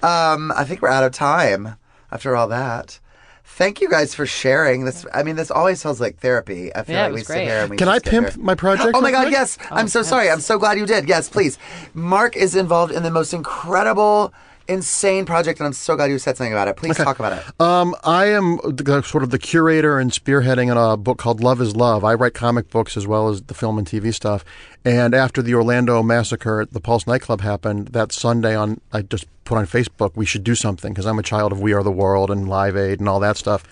Um, 0.01 0.53
I 0.57 0.63
think 0.65 0.81
we're 0.81 0.89
out 0.91 1.03
of 1.03 1.11
time 1.13 1.75
after 2.13 2.37
all 2.37 2.47
that. 2.49 3.01
Thank 3.45 3.81
you 3.81 3.89
guys 3.91 4.15
for 4.15 4.27
sharing 4.27 4.85
this. 4.85 5.05
I 5.13 5.25
mean, 5.25 5.35
this 5.35 5.51
always 5.51 5.83
feels 5.83 6.01
like 6.01 6.19
therapy. 6.21 6.73
I 6.73 6.85
feel 6.85 6.95
Yeah, 6.95 7.01
it 7.01 7.05
like 7.07 7.11
we 7.11 7.15
was 7.15 7.27
sit 7.27 7.33
great. 7.33 7.45
here 7.47 7.61
and 7.63 7.71
we 7.71 7.77
Can 7.79 7.89
I 7.89 7.95
just 7.97 8.05
get 8.05 8.11
pimp 8.13 8.27
there. 8.29 8.45
my 8.45 8.55
project? 8.55 8.93
Oh 8.95 9.01
my 9.01 9.09
real 9.09 9.19
God, 9.19 9.23
quick? 9.25 9.33
yes. 9.33 9.59
I'm 9.73 9.89
so 9.89 10.03
sorry. 10.03 10.31
I'm 10.31 10.39
so 10.41 10.57
glad 10.57 10.79
you 10.79 10.87
did. 10.87 11.09
Yes, 11.09 11.29
please. 11.29 11.59
Mark 11.95 12.37
is 12.37 12.55
involved 12.55 12.93
in 12.93 13.03
the 13.03 13.11
most 13.11 13.35
incredible, 13.35 14.33
insane 14.69 15.25
project, 15.25 15.59
and 15.61 15.67
I'm 15.67 15.73
so 15.73 15.97
glad 15.97 16.11
you 16.11 16.19
said 16.19 16.37
something 16.37 16.53
about 16.53 16.69
it. 16.69 16.77
Please 16.77 16.97
talk 16.97 17.19
about 17.19 17.33
it. 17.33 17.61
Um, 17.61 17.97
I 18.05 18.27
am 18.27 18.59
the, 18.65 19.03
sort 19.03 19.23
of 19.23 19.31
the 19.31 19.39
curator 19.39 19.99
and 19.99 20.13
spearheading 20.13 20.71
in 20.71 20.77
a 20.77 20.97
book 20.97 21.19
called 21.19 21.41
Love 21.41 21.61
is 21.61 21.75
Love. 21.75 22.05
I 22.05 22.15
write 22.15 22.35
comic 22.35 22.71
books 22.71 22.97
as 22.97 23.07
well 23.07 23.29
as 23.29 23.43
the 23.43 23.55
film 23.55 23.79
and 23.79 23.87
TV 23.87 24.15
stuff. 24.15 24.45
And 24.85 25.15
after 25.15 25.43
the 25.43 25.55
Orlando 25.55 26.03
massacre 26.03 26.61
at 26.61 26.73
the 26.73 26.81
Pulse 26.81 27.07
nightclub 27.07 27.41
happened, 27.41 27.89
that 27.89 28.13
Sunday 28.13 28.55
on, 28.55 28.81
I 28.93 29.03
just 29.03 29.27
put 29.45 29.59
on 29.59 29.67
Facebook, 29.67 30.13
we 30.15 30.27
should 30.27 30.45
do 30.45 30.55
something 30.55 30.93
because 30.93 31.07
I'm 31.07 31.19
a 31.19 31.23
child 31.23 31.53
of 31.53 31.61
We 31.61 31.73
Are 31.73 31.83
the 31.83 31.91
World 31.91 32.31
and 32.31 32.49
Live 32.49 32.77
Aid 32.77 33.01
and 33.01 33.09
all 33.09 33.21
that 33.21 33.37
stuff. 33.37 33.65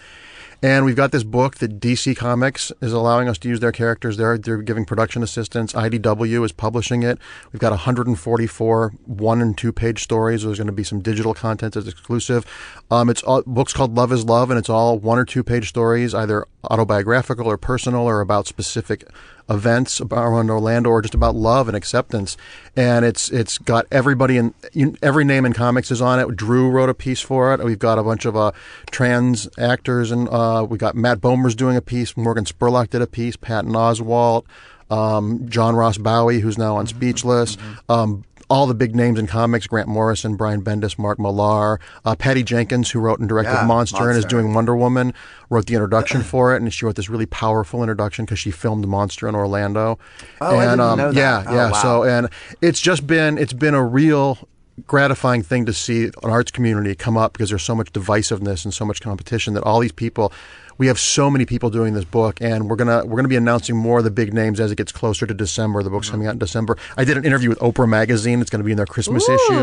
And 0.66 0.84
we've 0.84 0.96
got 0.96 1.12
this 1.12 1.22
book 1.22 1.58
that 1.58 1.78
DC 1.78 2.16
Comics 2.16 2.72
is 2.82 2.92
allowing 2.92 3.28
us 3.28 3.38
to 3.38 3.48
use 3.48 3.60
their 3.60 3.70
characters. 3.70 4.16
They're, 4.16 4.36
they're 4.36 4.62
giving 4.62 4.84
production 4.84 5.22
assistance. 5.22 5.72
IDW 5.72 6.44
is 6.44 6.50
publishing 6.50 7.04
it. 7.04 7.20
We've 7.52 7.60
got 7.60 7.70
144 7.70 8.90
one 9.04 9.40
and 9.40 9.56
two 9.56 9.70
page 9.70 10.02
stories. 10.02 10.42
There's 10.42 10.58
going 10.58 10.66
to 10.66 10.72
be 10.72 10.82
some 10.82 11.02
digital 11.02 11.34
content 11.34 11.74
that's 11.74 11.86
exclusive. 11.86 12.44
Um, 12.90 13.08
it's 13.08 13.22
all, 13.22 13.44
book's 13.46 13.72
called 13.72 13.94
Love 13.94 14.10
is 14.10 14.24
Love, 14.24 14.50
and 14.50 14.58
it's 14.58 14.68
all 14.68 14.98
one 14.98 15.20
or 15.20 15.24
two 15.24 15.44
page 15.44 15.68
stories, 15.68 16.16
either 16.16 16.48
autobiographical 16.68 17.46
or 17.46 17.56
personal 17.56 18.02
or 18.02 18.20
about 18.20 18.48
specific 18.48 19.04
events 19.48 20.00
around 20.00 20.50
Orlando 20.50 20.90
or 20.90 21.02
just 21.02 21.14
about 21.14 21.34
love 21.36 21.68
and 21.68 21.76
acceptance. 21.76 22.36
And 22.76 23.04
it's 23.04 23.30
it's 23.30 23.58
got 23.58 23.86
everybody 23.90 24.36
in 24.36 24.54
you- 24.72 24.96
every 25.02 25.24
name 25.24 25.44
in 25.44 25.52
comics 25.52 25.90
is 25.90 26.00
on 26.02 26.18
it. 26.18 26.36
Drew 26.36 26.68
wrote 26.70 26.88
a 26.88 26.94
piece 26.94 27.20
for 27.20 27.54
it. 27.54 27.62
We've 27.64 27.78
got 27.78 27.98
a 27.98 28.02
bunch 28.02 28.24
of 28.24 28.36
uh, 28.36 28.52
trans 28.90 29.48
actors 29.58 30.10
and 30.10 30.28
uh, 30.28 30.66
we 30.68 30.78
got 30.78 30.94
Matt 30.94 31.20
Bomer's 31.20 31.54
doing 31.54 31.76
a 31.76 31.82
piece. 31.82 32.16
Morgan 32.16 32.44
Spurlock 32.44 32.90
did 32.90 33.02
a 33.02 33.06
piece. 33.06 33.36
Patton 33.36 33.72
Oswalt. 33.72 34.44
Um, 34.88 35.48
John 35.48 35.74
Ross 35.74 35.98
Bowie, 35.98 36.40
who's 36.40 36.58
now 36.58 36.76
on 36.76 36.86
Speechless. 36.86 37.56
Um, 37.88 38.24
all 38.48 38.66
the 38.66 38.74
big 38.74 38.94
names 38.94 39.18
in 39.18 39.26
comics: 39.26 39.66
Grant 39.66 39.88
Morrison, 39.88 40.36
Brian 40.36 40.62
Bendis, 40.62 40.98
Mark 40.98 41.18
Millar, 41.18 41.80
uh, 42.04 42.14
Patty 42.16 42.42
Jenkins, 42.42 42.90
who 42.90 43.00
wrote 43.00 43.18
and 43.18 43.28
directed 43.28 43.52
Yeah, 43.52 43.66
Monster, 43.66 44.08
and 44.08 44.18
is 44.18 44.24
doing 44.24 44.54
Wonder 44.54 44.76
Woman, 44.76 45.12
wrote 45.50 45.66
the 45.66 45.74
introduction 45.74 46.22
for 46.22 46.54
it, 46.54 46.62
and 46.62 46.72
she 46.72 46.84
wrote 46.84 46.96
this 46.96 47.08
really 47.08 47.26
powerful 47.26 47.82
introduction 47.82 48.24
because 48.24 48.38
she 48.38 48.50
filmed 48.50 48.86
Monster 48.86 49.28
in 49.28 49.34
Orlando. 49.34 49.98
Oh, 50.40 50.56
I 50.56 50.62
and, 50.64 50.72
didn't 50.72 50.80
um, 50.80 50.98
know 50.98 51.12
that. 51.12 51.18
Yeah, 51.18 51.44
Oh, 51.46 51.54
yeah. 51.54 51.70
wow. 51.70 51.82
So, 51.82 52.04
and 52.04 52.28
it's 52.60 52.80
just 52.80 53.06
been 53.06 53.38
it's 53.38 53.52
been 53.52 53.74
a 53.74 53.84
real 53.84 54.38
gratifying 54.86 55.42
thing 55.42 55.64
to 55.66 55.72
see 55.72 56.04
an 56.04 56.12
arts 56.22 56.50
community 56.50 56.94
come 56.94 57.16
up 57.16 57.32
because 57.32 57.48
there's 57.48 57.62
so 57.62 57.74
much 57.74 57.92
divisiveness 57.92 58.64
and 58.64 58.74
so 58.74 58.84
much 58.84 59.00
competition 59.00 59.54
that 59.54 59.62
all 59.62 59.80
these 59.80 59.92
people 59.92 60.32
we 60.78 60.86
have 60.88 60.98
so 60.98 61.30
many 61.30 61.46
people 61.46 61.70
doing 61.70 61.94
this 61.94 62.04
book 62.04 62.40
and 62.40 62.68
we're 62.68 62.76
gonna 62.76 63.04
we're 63.06 63.16
gonna 63.16 63.28
be 63.28 63.36
announcing 63.36 63.76
more 63.76 63.98
of 63.98 64.04
the 64.04 64.10
big 64.10 64.34
names 64.34 64.60
as 64.60 64.70
it 64.70 64.76
gets 64.76 64.92
closer 64.92 65.26
to 65.26 65.34
December. 65.34 65.82
The 65.82 65.88
Mm-hmm. 65.88 65.96
book's 65.96 66.10
coming 66.10 66.26
out 66.26 66.32
in 66.32 66.38
December. 66.38 66.76
I 66.96 67.04
did 67.04 67.16
an 67.16 67.24
interview 67.24 67.48
with 67.48 67.58
Oprah 67.60 67.88
magazine. 67.88 68.40
It's 68.40 68.50
gonna 68.50 68.64
be 68.64 68.72
in 68.72 68.76
their 68.76 68.86
Christmas 68.86 69.28
issue. 69.28 69.54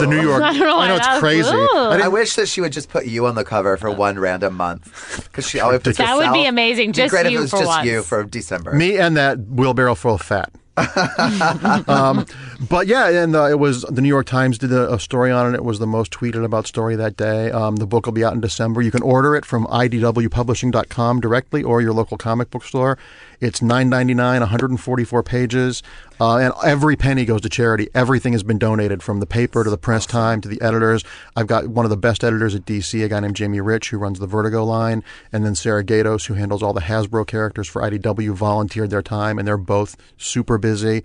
The 0.00 0.06
New 0.08 0.20
York 0.22 0.42
I 0.42 0.52
don't 0.52 0.60
know 0.60 0.76
why 0.76 0.88
know 0.88 0.96
it's 0.96 1.18
crazy. 1.18 1.48
I 1.50 2.00
I 2.04 2.08
wish 2.08 2.34
that 2.36 2.48
she 2.48 2.60
would 2.60 2.72
just 2.72 2.88
put 2.88 3.06
you 3.06 3.26
on 3.26 3.34
the 3.34 3.44
cover 3.44 3.76
for 3.76 3.90
one 3.90 4.18
random 4.18 4.54
month 4.56 5.24
because 5.30 5.48
she 5.48 5.60
always 5.60 5.80
puts 5.82 5.98
That 5.98 6.14
would 6.16 6.22
be 6.32 6.40
herself. 6.40 6.48
amazing. 6.48 6.90
It'd 6.90 6.94
be 6.96 7.02
Just 7.02 7.10
great 7.10 7.26
if 7.26 7.32
you 7.32 7.38
it 7.38 7.42
was 7.42 7.50
for 7.50 7.58
just 7.58 7.68
once. 7.68 7.86
you 7.86 8.02
for 8.02 8.24
December. 8.24 8.72
Me 8.72 8.96
and 8.98 9.16
that 9.16 9.38
wheelbarrow 9.40 9.94
full 9.94 10.14
of 10.14 10.22
fat. 10.22 10.50
um, 11.88 12.26
but 12.68 12.86
yeah, 12.88 13.08
and 13.08 13.36
uh, 13.36 13.44
it 13.44 13.58
was 13.58 13.82
the 13.82 14.00
New 14.00 14.08
York 14.08 14.26
Times 14.26 14.58
did 14.58 14.72
a, 14.72 14.92
a 14.94 14.98
story 14.98 15.30
on 15.30 15.52
it. 15.52 15.56
It 15.56 15.64
was 15.64 15.78
the 15.78 15.86
most 15.86 16.12
tweeted 16.12 16.44
about 16.44 16.66
story 16.66 16.96
that 16.96 17.16
day. 17.16 17.50
Um, 17.52 17.76
the 17.76 17.86
book 17.86 18.06
will 18.06 18.12
be 18.12 18.24
out 18.24 18.34
in 18.34 18.40
December. 18.40 18.82
You 18.82 18.90
can 18.90 19.02
order 19.02 19.36
it 19.36 19.44
from 19.44 19.66
idwpublishing.com 19.66 21.20
directly 21.20 21.62
or 21.62 21.80
your 21.80 21.92
local 21.92 22.16
comic 22.16 22.50
book 22.50 22.64
store. 22.64 22.98
It's 23.44 23.60
nine 23.60 23.90
ninety 23.90 24.14
nine, 24.14 24.40
one 24.40 24.48
hundred 24.48 24.70
and 24.70 24.80
forty 24.80 25.04
four 25.04 25.22
pages, 25.22 25.82
uh, 26.18 26.38
and 26.38 26.54
every 26.64 26.96
penny 26.96 27.26
goes 27.26 27.42
to 27.42 27.50
charity. 27.50 27.88
Everything 27.94 28.32
has 28.32 28.42
been 28.42 28.56
donated 28.56 29.02
from 29.02 29.20
the 29.20 29.26
paper 29.26 29.62
to 29.62 29.68
the 29.68 29.76
press 29.76 30.06
time 30.06 30.40
to 30.40 30.48
the 30.48 30.60
editors. 30.62 31.04
I've 31.36 31.46
got 31.46 31.68
one 31.68 31.84
of 31.84 31.90
the 31.90 31.96
best 31.98 32.24
editors 32.24 32.54
at 32.54 32.64
DC, 32.64 33.04
a 33.04 33.08
guy 33.08 33.20
named 33.20 33.36
Jamie 33.36 33.60
Rich, 33.60 33.90
who 33.90 33.98
runs 33.98 34.18
the 34.18 34.26
Vertigo 34.26 34.64
line, 34.64 35.04
and 35.30 35.44
then 35.44 35.54
Sarah 35.54 35.84
Gaydos, 35.84 36.26
who 36.26 36.34
handles 36.34 36.62
all 36.62 36.72
the 36.72 36.80
Hasbro 36.80 37.26
characters 37.26 37.68
for 37.68 37.82
IDW, 37.82 38.32
volunteered 38.32 38.88
their 38.88 39.02
time, 39.02 39.38
and 39.38 39.46
they're 39.46 39.58
both 39.58 39.94
super 40.16 40.56
busy. 40.56 41.04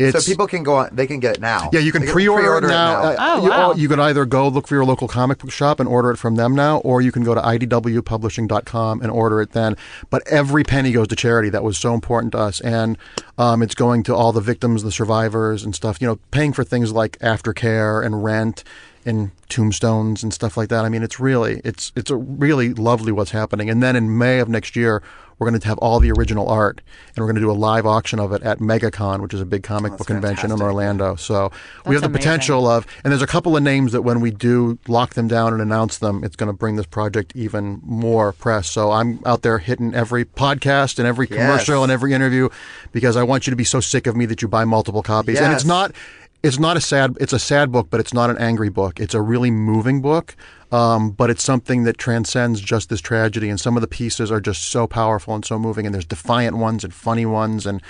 So 0.00 0.20
people 0.20 0.46
can 0.46 0.62
go 0.64 0.74
on. 0.76 0.88
They 0.92 1.06
can 1.06 1.20
get 1.20 1.36
it 1.36 1.40
now. 1.40 1.70
yeah, 1.72 1.80
you 1.80 1.92
can 1.92 2.04
They 2.04 2.10
pre-order, 2.12 2.66
it 2.66 2.70
now. 2.70 3.02
Uh, 3.02 3.16
Oh, 3.18 3.44
you, 3.44 3.50
wow. 3.50 3.72
you 3.74 3.88
can 3.88 4.00
either 4.00 4.24
go 4.24 4.48
look 4.48 4.66
for 4.66 4.74
your 4.74 4.84
local 4.84 5.06
comic 5.08 5.38
book 5.38 5.52
shop 5.52 5.78
and 5.80 5.88
order 5.88 6.10
it 6.10 6.16
from 6.16 6.34
them 6.34 6.54
now, 6.54 6.78
or 6.78 7.00
you 7.00 7.12
can 7.12 7.22
go 7.22 7.34
to 7.34 7.40
idwpublishing.com 7.40 9.00
and 9.00 9.10
order 9.10 9.40
it 9.40 9.52
then. 9.52 9.76
But 10.10 10.26
every 10.28 10.64
penny 10.64 10.92
goes 10.92 11.08
to 11.08 11.16
charity. 11.16 11.48
That 11.50 11.62
was 11.62 11.78
so 11.78 11.94
important 11.94 12.32
to 12.32 12.38
us, 12.38 12.60
and 12.60 12.98
um, 13.38 13.62
it's 13.62 13.74
going 13.74 14.02
to 14.04 14.14
all 14.14 14.32
the 14.32 14.40
victims, 14.40 14.82
the 14.82 14.92
survivors, 14.92 15.64
and 15.64 15.74
stuff. 15.74 16.00
You 16.00 16.08
know, 16.08 16.18
paying 16.30 16.52
for 16.52 16.64
things 16.64 16.92
like 16.92 17.18
aftercare 17.20 18.04
and 18.04 18.24
rent 18.24 18.64
and 19.06 19.30
tombstones 19.48 20.22
and 20.22 20.32
stuff 20.32 20.56
like 20.56 20.68
that. 20.70 20.84
I 20.84 20.88
mean, 20.88 21.02
it's 21.02 21.20
really 21.20 21.60
it's 21.64 21.92
it's 21.94 22.10
a 22.10 22.16
really 22.16 22.74
lovely 22.74 23.12
what's 23.12 23.30
happening. 23.32 23.70
And 23.70 23.82
then 23.82 23.96
in 23.96 24.16
May 24.18 24.38
of 24.38 24.48
next 24.48 24.76
year, 24.76 25.02
we're 25.38 25.48
going 25.50 25.60
to 25.60 25.66
have 25.66 25.78
all 25.78 25.98
the 25.98 26.12
original 26.12 26.48
art, 26.48 26.80
and 27.08 27.18
we're 27.18 27.26
going 27.26 27.34
to 27.34 27.40
do 27.40 27.50
a 27.50 27.52
live 27.52 27.86
auction 27.86 28.20
of 28.20 28.32
it 28.32 28.42
at 28.44 28.60
MegaCon, 28.60 29.20
which 29.20 29.34
is 29.34 29.40
a 29.40 29.44
big 29.44 29.64
comic 29.64 29.96
book 29.96 30.06
convention 30.06 30.52
in. 30.52 30.62
Orlando. 30.62 31.16
So 31.16 31.50
we 31.84 31.94
have 31.96 32.02
the 32.02 32.06
amazing. 32.06 32.12
potential 32.12 32.68
of, 32.68 32.86
and 33.02 33.10
there's 33.12 33.20
a 33.20 33.26
couple 33.26 33.56
of 33.56 33.62
names 33.64 33.90
that 33.92 34.02
when 34.02 34.20
we 34.20 34.30
do 34.30 34.78
lock 34.86 35.14
them 35.14 35.26
down 35.26 35.52
and 35.52 35.60
announce 35.60 35.98
them, 35.98 36.22
it's 36.22 36.36
going 36.36 36.46
to 36.46 36.52
bring 36.52 36.76
this 36.76 36.86
project 36.86 37.32
even 37.34 37.80
more 37.82 38.32
press. 38.32 38.70
So 38.70 38.92
I'm 38.92 39.18
out 39.26 39.42
there 39.42 39.58
hitting 39.58 39.92
every 39.92 40.24
podcast 40.24 41.00
and 41.00 41.06
every 41.06 41.26
commercial 41.26 41.74
Yes. 41.74 41.82
and 41.82 41.90
every 41.92 42.12
interview 42.12 42.48
because 42.92 43.16
I 43.16 43.24
want 43.24 43.48
you 43.48 43.50
to 43.50 43.56
be 43.56 43.64
so 43.64 43.80
sick 43.80 44.06
of 44.06 44.14
me 44.14 44.26
that 44.26 44.40
you 44.40 44.46
buy 44.46 44.64
multiple 44.64 45.02
copies. 45.02 45.40
And 45.40 45.52
it's 45.52 45.64
not. 45.64 45.92
It's 46.44 46.58
not 46.58 46.76
a 46.76 46.80
sad. 46.80 47.16
It's 47.20 47.32
a 47.32 47.38
sad 47.38 47.72
book, 47.72 47.88
but 47.90 48.00
it's 48.00 48.12
not 48.14 48.30
an 48.30 48.38
angry 48.38 48.68
book. 48.68 49.00
It's 49.00 49.14
a 49.14 49.20
really 49.22 49.50
moving 49.50 50.02
book, 50.02 50.36
um, 50.70 51.10
but 51.10 51.30
it's 51.30 51.42
something 51.42 51.84
that 51.84 51.96
transcends 51.98 52.60
just 52.60 52.88
this 52.90 53.00
tragedy. 53.00 53.48
And 53.48 53.58
some 53.58 53.76
of 53.76 53.80
the 53.80 53.86
pieces 53.88 54.30
are 54.30 54.40
just 54.40 54.64
so 54.70 54.86
powerful 54.86 55.34
and 55.34 55.44
so 55.44 55.58
moving. 55.58 55.86
And 55.86 55.94
there's 55.94 56.04
defiant 56.04 56.56
ones 56.58 56.84
and 56.84 56.92
funny 56.92 57.24
ones. 57.26 57.64
And 57.66 57.80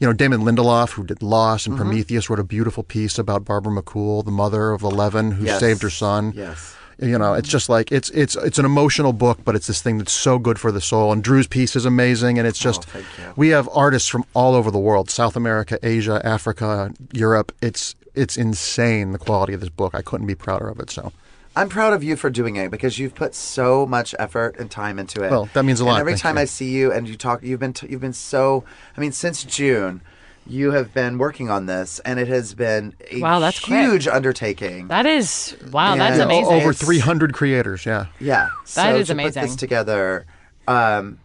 you 0.00 0.06
know, 0.06 0.12
Damon 0.12 0.42
Lindelof, 0.42 0.90
who 0.92 1.04
did 1.04 1.22
Lost 1.22 1.64
Mm-hmm. 1.64 1.72
and 1.72 1.78
Prometheus, 1.80 2.30
wrote 2.30 2.38
a 2.38 2.44
beautiful 2.44 2.82
piece 2.84 3.18
about 3.18 3.44
Barbara 3.44 3.72
McCool, 3.72 4.24
the 4.24 4.30
mother 4.30 4.70
of 4.70 4.82
Eleven, 4.82 5.32
who 5.32 5.44
Yes. 5.46 5.60
saved 5.60 5.82
her 5.82 5.90
son. 5.90 6.32
Yes. 6.36 6.76
You 7.00 7.18
know, 7.18 7.34
it's 7.34 7.48
just 7.48 7.68
like 7.68 7.90
it's 7.90 8.08
it's 8.10 8.36
it's 8.36 8.60
an 8.60 8.64
emotional 8.64 9.12
book, 9.12 9.40
but 9.44 9.56
it's 9.56 9.66
this 9.66 9.82
thing 9.82 9.98
that's 9.98 10.12
so 10.12 10.38
good 10.38 10.60
for 10.60 10.70
the 10.70 10.80
soul. 10.80 11.10
And 11.12 11.24
Drew's 11.24 11.48
piece 11.48 11.74
is 11.74 11.84
amazing, 11.84 12.38
and 12.38 12.46
it's 12.46 12.60
just 12.60 12.86
Oh, 12.94 13.00
we 13.34 13.48
have 13.48 13.68
artists 13.74 14.08
from 14.08 14.24
all 14.34 14.54
over 14.54 14.70
the 14.70 14.78
world: 14.78 15.10
South 15.10 15.34
America, 15.34 15.76
Asia, 15.82 16.20
Africa, 16.24 16.92
Europe. 17.12 17.50
It's 17.60 17.96
it's 18.14 18.36
insane 18.36 19.12
the 19.12 19.18
quality 19.18 19.52
of 19.54 19.60
this 19.60 19.70
book. 19.70 19.94
I 19.94 20.02
couldn't 20.02 20.26
be 20.26 20.34
prouder 20.34 20.68
of 20.68 20.78
it. 20.80 20.90
So 20.90 21.12
I'm 21.56 21.68
proud 21.68 21.92
of 21.92 22.02
you 22.02 22.16
for 22.16 22.30
doing 22.30 22.56
it 22.56 22.70
because 22.70 22.98
you've 22.98 23.14
put 23.14 23.34
so 23.34 23.86
much 23.86 24.14
effort 24.18 24.56
and 24.58 24.70
time 24.70 24.98
into 24.98 25.22
it. 25.22 25.30
Well, 25.30 25.48
that 25.54 25.64
means 25.64 25.80
a 25.80 25.84
And 25.84 25.92
lot, 25.92 26.00
every 26.00 26.12
thank 26.12 26.22
time 26.22 26.36
you. 26.36 26.42
I 26.42 26.44
see 26.46 26.70
you 26.70 26.92
and 26.92 27.08
you 27.08 27.16
talk, 27.16 27.42
you've 27.42 27.60
been 27.60 27.72
t- 27.72 27.86
you've 27.88 28.00
been 28.00 28.12
so. 28.12 28.64
I 28.96 29.00
mean, 29.00 29.12
since 29.12 29.44
June, 29.44 30.00
you 30.46 30.72
have 30.72 30.92
been 30.92 31.16
working 31.18 31.50
on 31.50 31.66
this, 31.66 32.00
and 32.00 32.18
it 32.18 32.28
has 32.28 32.54
been 32.54 32.94
a 33.10 33.20
Wow, 33.20 33.38
that's 33.40 33.60
quick. 33.60 33.78
huge 33.80 34.06
undertaking. 34.08 34.88
That 34.88 35.06
is 35.06 35.56
wow. 35.70 35.96
That's 35.96 36.18
amazing. 36.18 36.52
over 36.52 36.72
300 36.72 37.32
creators. 37.32 37.86
Yeah. 37.86 38.06
Yeah, 38.20 38.50
That 38.74 38.92
so 38.92 38.96
is 38.96 39.06
to 39.08 39.14
Put 39.14 39.34
this 39.34 39.56
together, 39.56 40.26
um, 40.68 41.18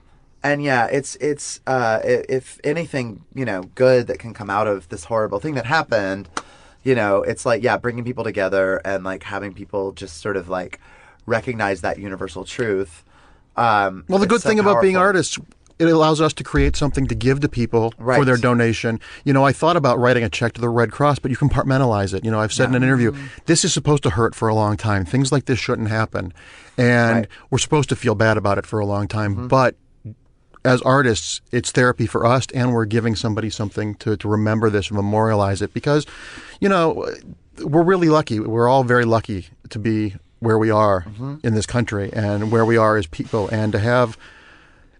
and 0.44 0.64
yeah, 0.64 0.86
it's 0.86 1.16
it's 1.16 1.60
uh, 1.68 2.00
if 2.04 2.60
anything, 2.64 3.24
you 3.34 3.46
know, 3.46 3.64
good 3.76 4.08
that 4.08 4.20
can 4.20 4.34
come 4.34 4.50
out 4.50 4.68
of 4.68 4.88
this 4.90 5.06
horrible 5.06 5.40
thing 5.40 5.56
that 5.56 5.66
happened, 5.66 6.30
you 6.84 6.96
know, 6.96 7.22
it's 7.24 7.46
like 7.46 7.64
yeah, 7.64 7.78
bringing 7.78 8.04
people 8.04 8.24
together 8.24 8.82
and 8.86 9.04
like 9.04 9.24
having 9.24 9.54
people 9.54 9.92
just 9.92 10.18
sort 10.22 10.38
of 10.38 10.50
like 10.50 10.80
recognize 11.26 11.82
that 11.82 12.00
universal 12.00 12.44
truth. 12.46 13.04
Um, 13.56 14.06
Well, 14.08 14.20
the 14.20 14.28
good 14.28 14.42
so 14.42 14.50
thing 14.50 14.60
about 14.60 14.82
being 14.82 14.96
artists, 14.98 15.38
it 15.80 15.88
allows 15.88 16.20
us 16.22 16.34
to 16.34 16.44
create 16.44 16.76
something 16.76 17.08
to 17.08 17.16
give 17.16 17.40
to 17.42 17.50
people 17.50 17.94
for 17.98 18.26
their 18.26 18.38
donation. 18.38 19.00
You 19.24 19.34
know, 19.34 19.46
I 19.46 19.52
thought 19.52 19.78
about 19.78 20.00
writing 20.00 20.24
a 20.24 20.30
check 20.30 20.54
to 20.54 20.62
the 20.62 20.70
Red 20.70 20.92
Cross, 20.92 21.20
but 21.20 21.32
you 21.32 21.38
compartmentalize 21.38 22.14
it. 22.14 22.26
You 22.26 22.32
know, 22.32 22.40
I've 22.40 22.54
said 22.54 22.70
in 22.70 22.76
an 22.76 22.84
interview, 22.84 23.14
this 23.46 23.64
is 23.64 23.74
supposed 23.74 24.04
to 24.04 24.12
hurt 24.12 24.36
for 24.36 24.48
a 24.48 24.56
long 24.56 24.78
time. 24.78 25.06
Things 25.06 25.32
like 25.32 25.46
this 25.46 25.60
shouldn't 25.60 25.90
happen. 25.90 26.34
And 26.78 27.16
Right. 27.16 27.28
we're 27.50 27.60
supposed 27.60 27.90
to 27.90 27.96
feel 27.96 28.16
bad 28.16 28.38
about 28.38 28.58
it 28.58 28.66
for 28.66 28.80
a 28.80 28.86
long 28.86 29.08
time. 29.08 29.36
Mm-hmm. 29.36 29.48
But 29.48 29.76
as 30.66 30.82
artists, 30.82 31.41
it's 31.51 31.72
therapy 31.72 32.05
for 32.05 32.26
us, 32.26 32.45
and 32.53 32.74
we're 32.74 32.86
giving 32.86 33.16
somebody 33.16 33.49
something 33.49 33.95
to, 33.95 34.18
to 34.18 34.28
remember 34.28 34.70
this 34.70 34.89
and 34.89 34.97
memorialize 34.97 35.62
it 35.62 35.74
because, 35.74 36.05
you 36.60 36.68
know, 36.70 37.07
we're 37.64 37.84
really 37.84 38.10
lucky. 38.10 38.39
We're 38.39 38.68
all 38.68 38.84
very 38.84 39.05
lucky 39.05 39.47
to 39.70 39.80
be 39.80 40.16
where 40.39 40.57
we 40.57 40.70
are 40.72 41.01
Mm-hmm. 41.03 41.36
in 41.43 41.53
this 41.53 41.66
country 41.66 42.10
and 42.14 42.51
where 42.51 42.66
we 42.66 42.78
are 42.78 42.97
as 42.97 43.07
people, 43.07 43.49
and 43.49 43.72
to 43.74 43.80
have 43.80 44.18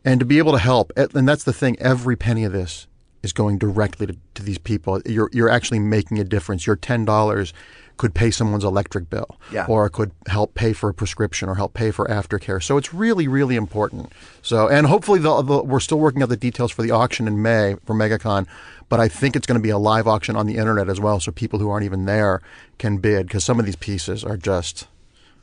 and 0.06 0.20
to 0.20 0.26
be 0.26 0.38
able 0.38 0.54
to 0.54 0.60
help. 0.60 0.92
And 0.96 1.28
that's 1.28 1.44
the 1.44 1.54
thing. 1.54 1.78
Every 1.80 2.16
penny 2.16 2.46
of 2.46 2.54
this 2.54 2.88
is 3.22 3.34
going 3.34 3.58
directly 3.58 4.08
to, 4.08 4.16
to 4.36 4.44
these 4.44 4.58
people. 4.58 5.02
You're 5.06 5.30
you're 5.34 5.50
actually 5.50 5.80
making 5.80 6.20
a 6.20 6.24
difference. 6.24 6.66
Your 6.66 6.76
ten 6.78 7.06
dollars 7.06 7.54
could 8.00 8.16
pay 8.16 8.32
someone's 8.32 8.64
electric 8.64 9.10
bill, 9.10 9.38
Yeah. 9.52 9.66
or 9.68 9.86
it 9.86 9.92
could 9.92 10.12
help 10.28 10.56
pay 10.56 10.72
for 10.72 10.90
a 10.90 10.94
prescription 10.94 11.50
or 11.50 11.56
help 11.56 11.74
pay 11.74 11.92
for 11.92 12.08
aftercare. 12.08 12.64
So 12.64 12.78
it's 12.78 12.94
really, 12.94 13.28
really 13.28 13.58
important. 13.58 14.12
So, 14.42 14.70
and 14.70 14.88
hopefully, 14.88 15.20
the, 15.20 15.42
the, 15.42 15.62
we're 15.62 15.82
still 15.82 16.00
working 16.00 16.24
out 16.24 16.30
the 16.30 16.38
details 16.38 16.72
for 16.72 16.82
the 16.82 16.92
auction 16.92 17.28
in 17.28 17.42
May 17.42 17.76
for 17.86 17.94
MegaCon, 17.94 18.48
but 18.88 19.02
I 19.02 19.10
think 19.10 19.36
it's 19.36 19.46
going 19.46 19.60
to 19.60 19.62
be 19.62 19.70
a 19.70 19.78
live 19.78 20.08
auction 20.08 20.38
on 20.38 20.48
the 20.48 20.56
internet 20.56 20.88
as 20.90 21.00
well, 21.02 21.20
so 21.20 21.32
people 21.32 21.60
who 21.60 21.70
aren't 21.70 21.84
even 21.84 22.06
there 22.06 22.42
can 22.78 22.98
bid 22.98 23.28
because 23.28 23.44
some 23.44 23.60
of 23.60 23.66
these 23.66 23.76
pieces 23.76 24.24
are 24.24 24.38
just 24.38 24.88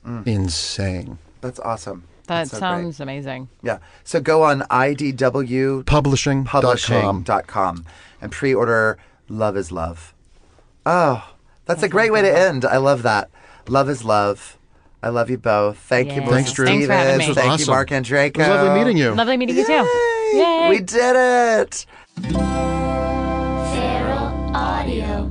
mm. 0.04 0.26
insane. 0.26 1.18
That's 1.42 1.60
awesome. 1.60 2.04
that 2.26 2.38
That's 2.38 2.50
so 2.52 2.58
great. 2.58 2.68
sounds 2.68 3.00
amazing. 3.00 3.48
Yeah. 3.62 3.78
So 4.02 4.18
go 4.20 4.42
on 4.44 4.62
IDW 4.62 5.84
Publishing.com. 5.84 6.46
publishing.com 6.46 7.84
and 8.22 8.32
pre-order 8.32 8.96
Love 9.28 9.58
is 9.58 9.70
Love. 9.70 10.14
Oh, 10.86 11.35
that's 11.66 11.82
a 11.82 11.88
great 11.88 12.12
way 12.12 12.22
to 12.22 12.38
end. 12.38 12.64
I 12.64 12.78
love 12.78 13.02
that. 13.02 13.30
Love 13.68 13.88
is 13.90 14.04
love. 14.04 14.58
I 15.02 15.10
love 15.10 15.28
you 15.30 15.38
both. 15.38 15.78
Thank 15.78 16.08
you, 16.08 16.22
Yes. 16.22 16.30
Melissa 16.30 16.34
Thanks, 16.36 16.52
Drew. 16.52 16.66
Thanks 16.66 16.86
for 16.86 16.92
having 16.92 17.18
me. 17.18 17.18
This 17.18 17.28
was 17.28 17.36
Thank 17.36 17.48
you, 17.48 17.52
awesome. 17.54 17.72
Marc 17.72 17.88
Andreyko. 17.90 18.36
It 18.36 18.38
was 18.38 18.48
lovely 18.48 18.78
meeting 18.78 18.96
you. 18.96 19.14
Lovely 19.14 19.36
meeting 19.36 19.56
you 19.56 19.66
too. 19.66 19.86
Yay. 20.34 20.66
We 20.70 20.80
did 20.80 21.16
it. 21.16 21.86
Feral 23.74 24.56
Audio. 24.56 25.30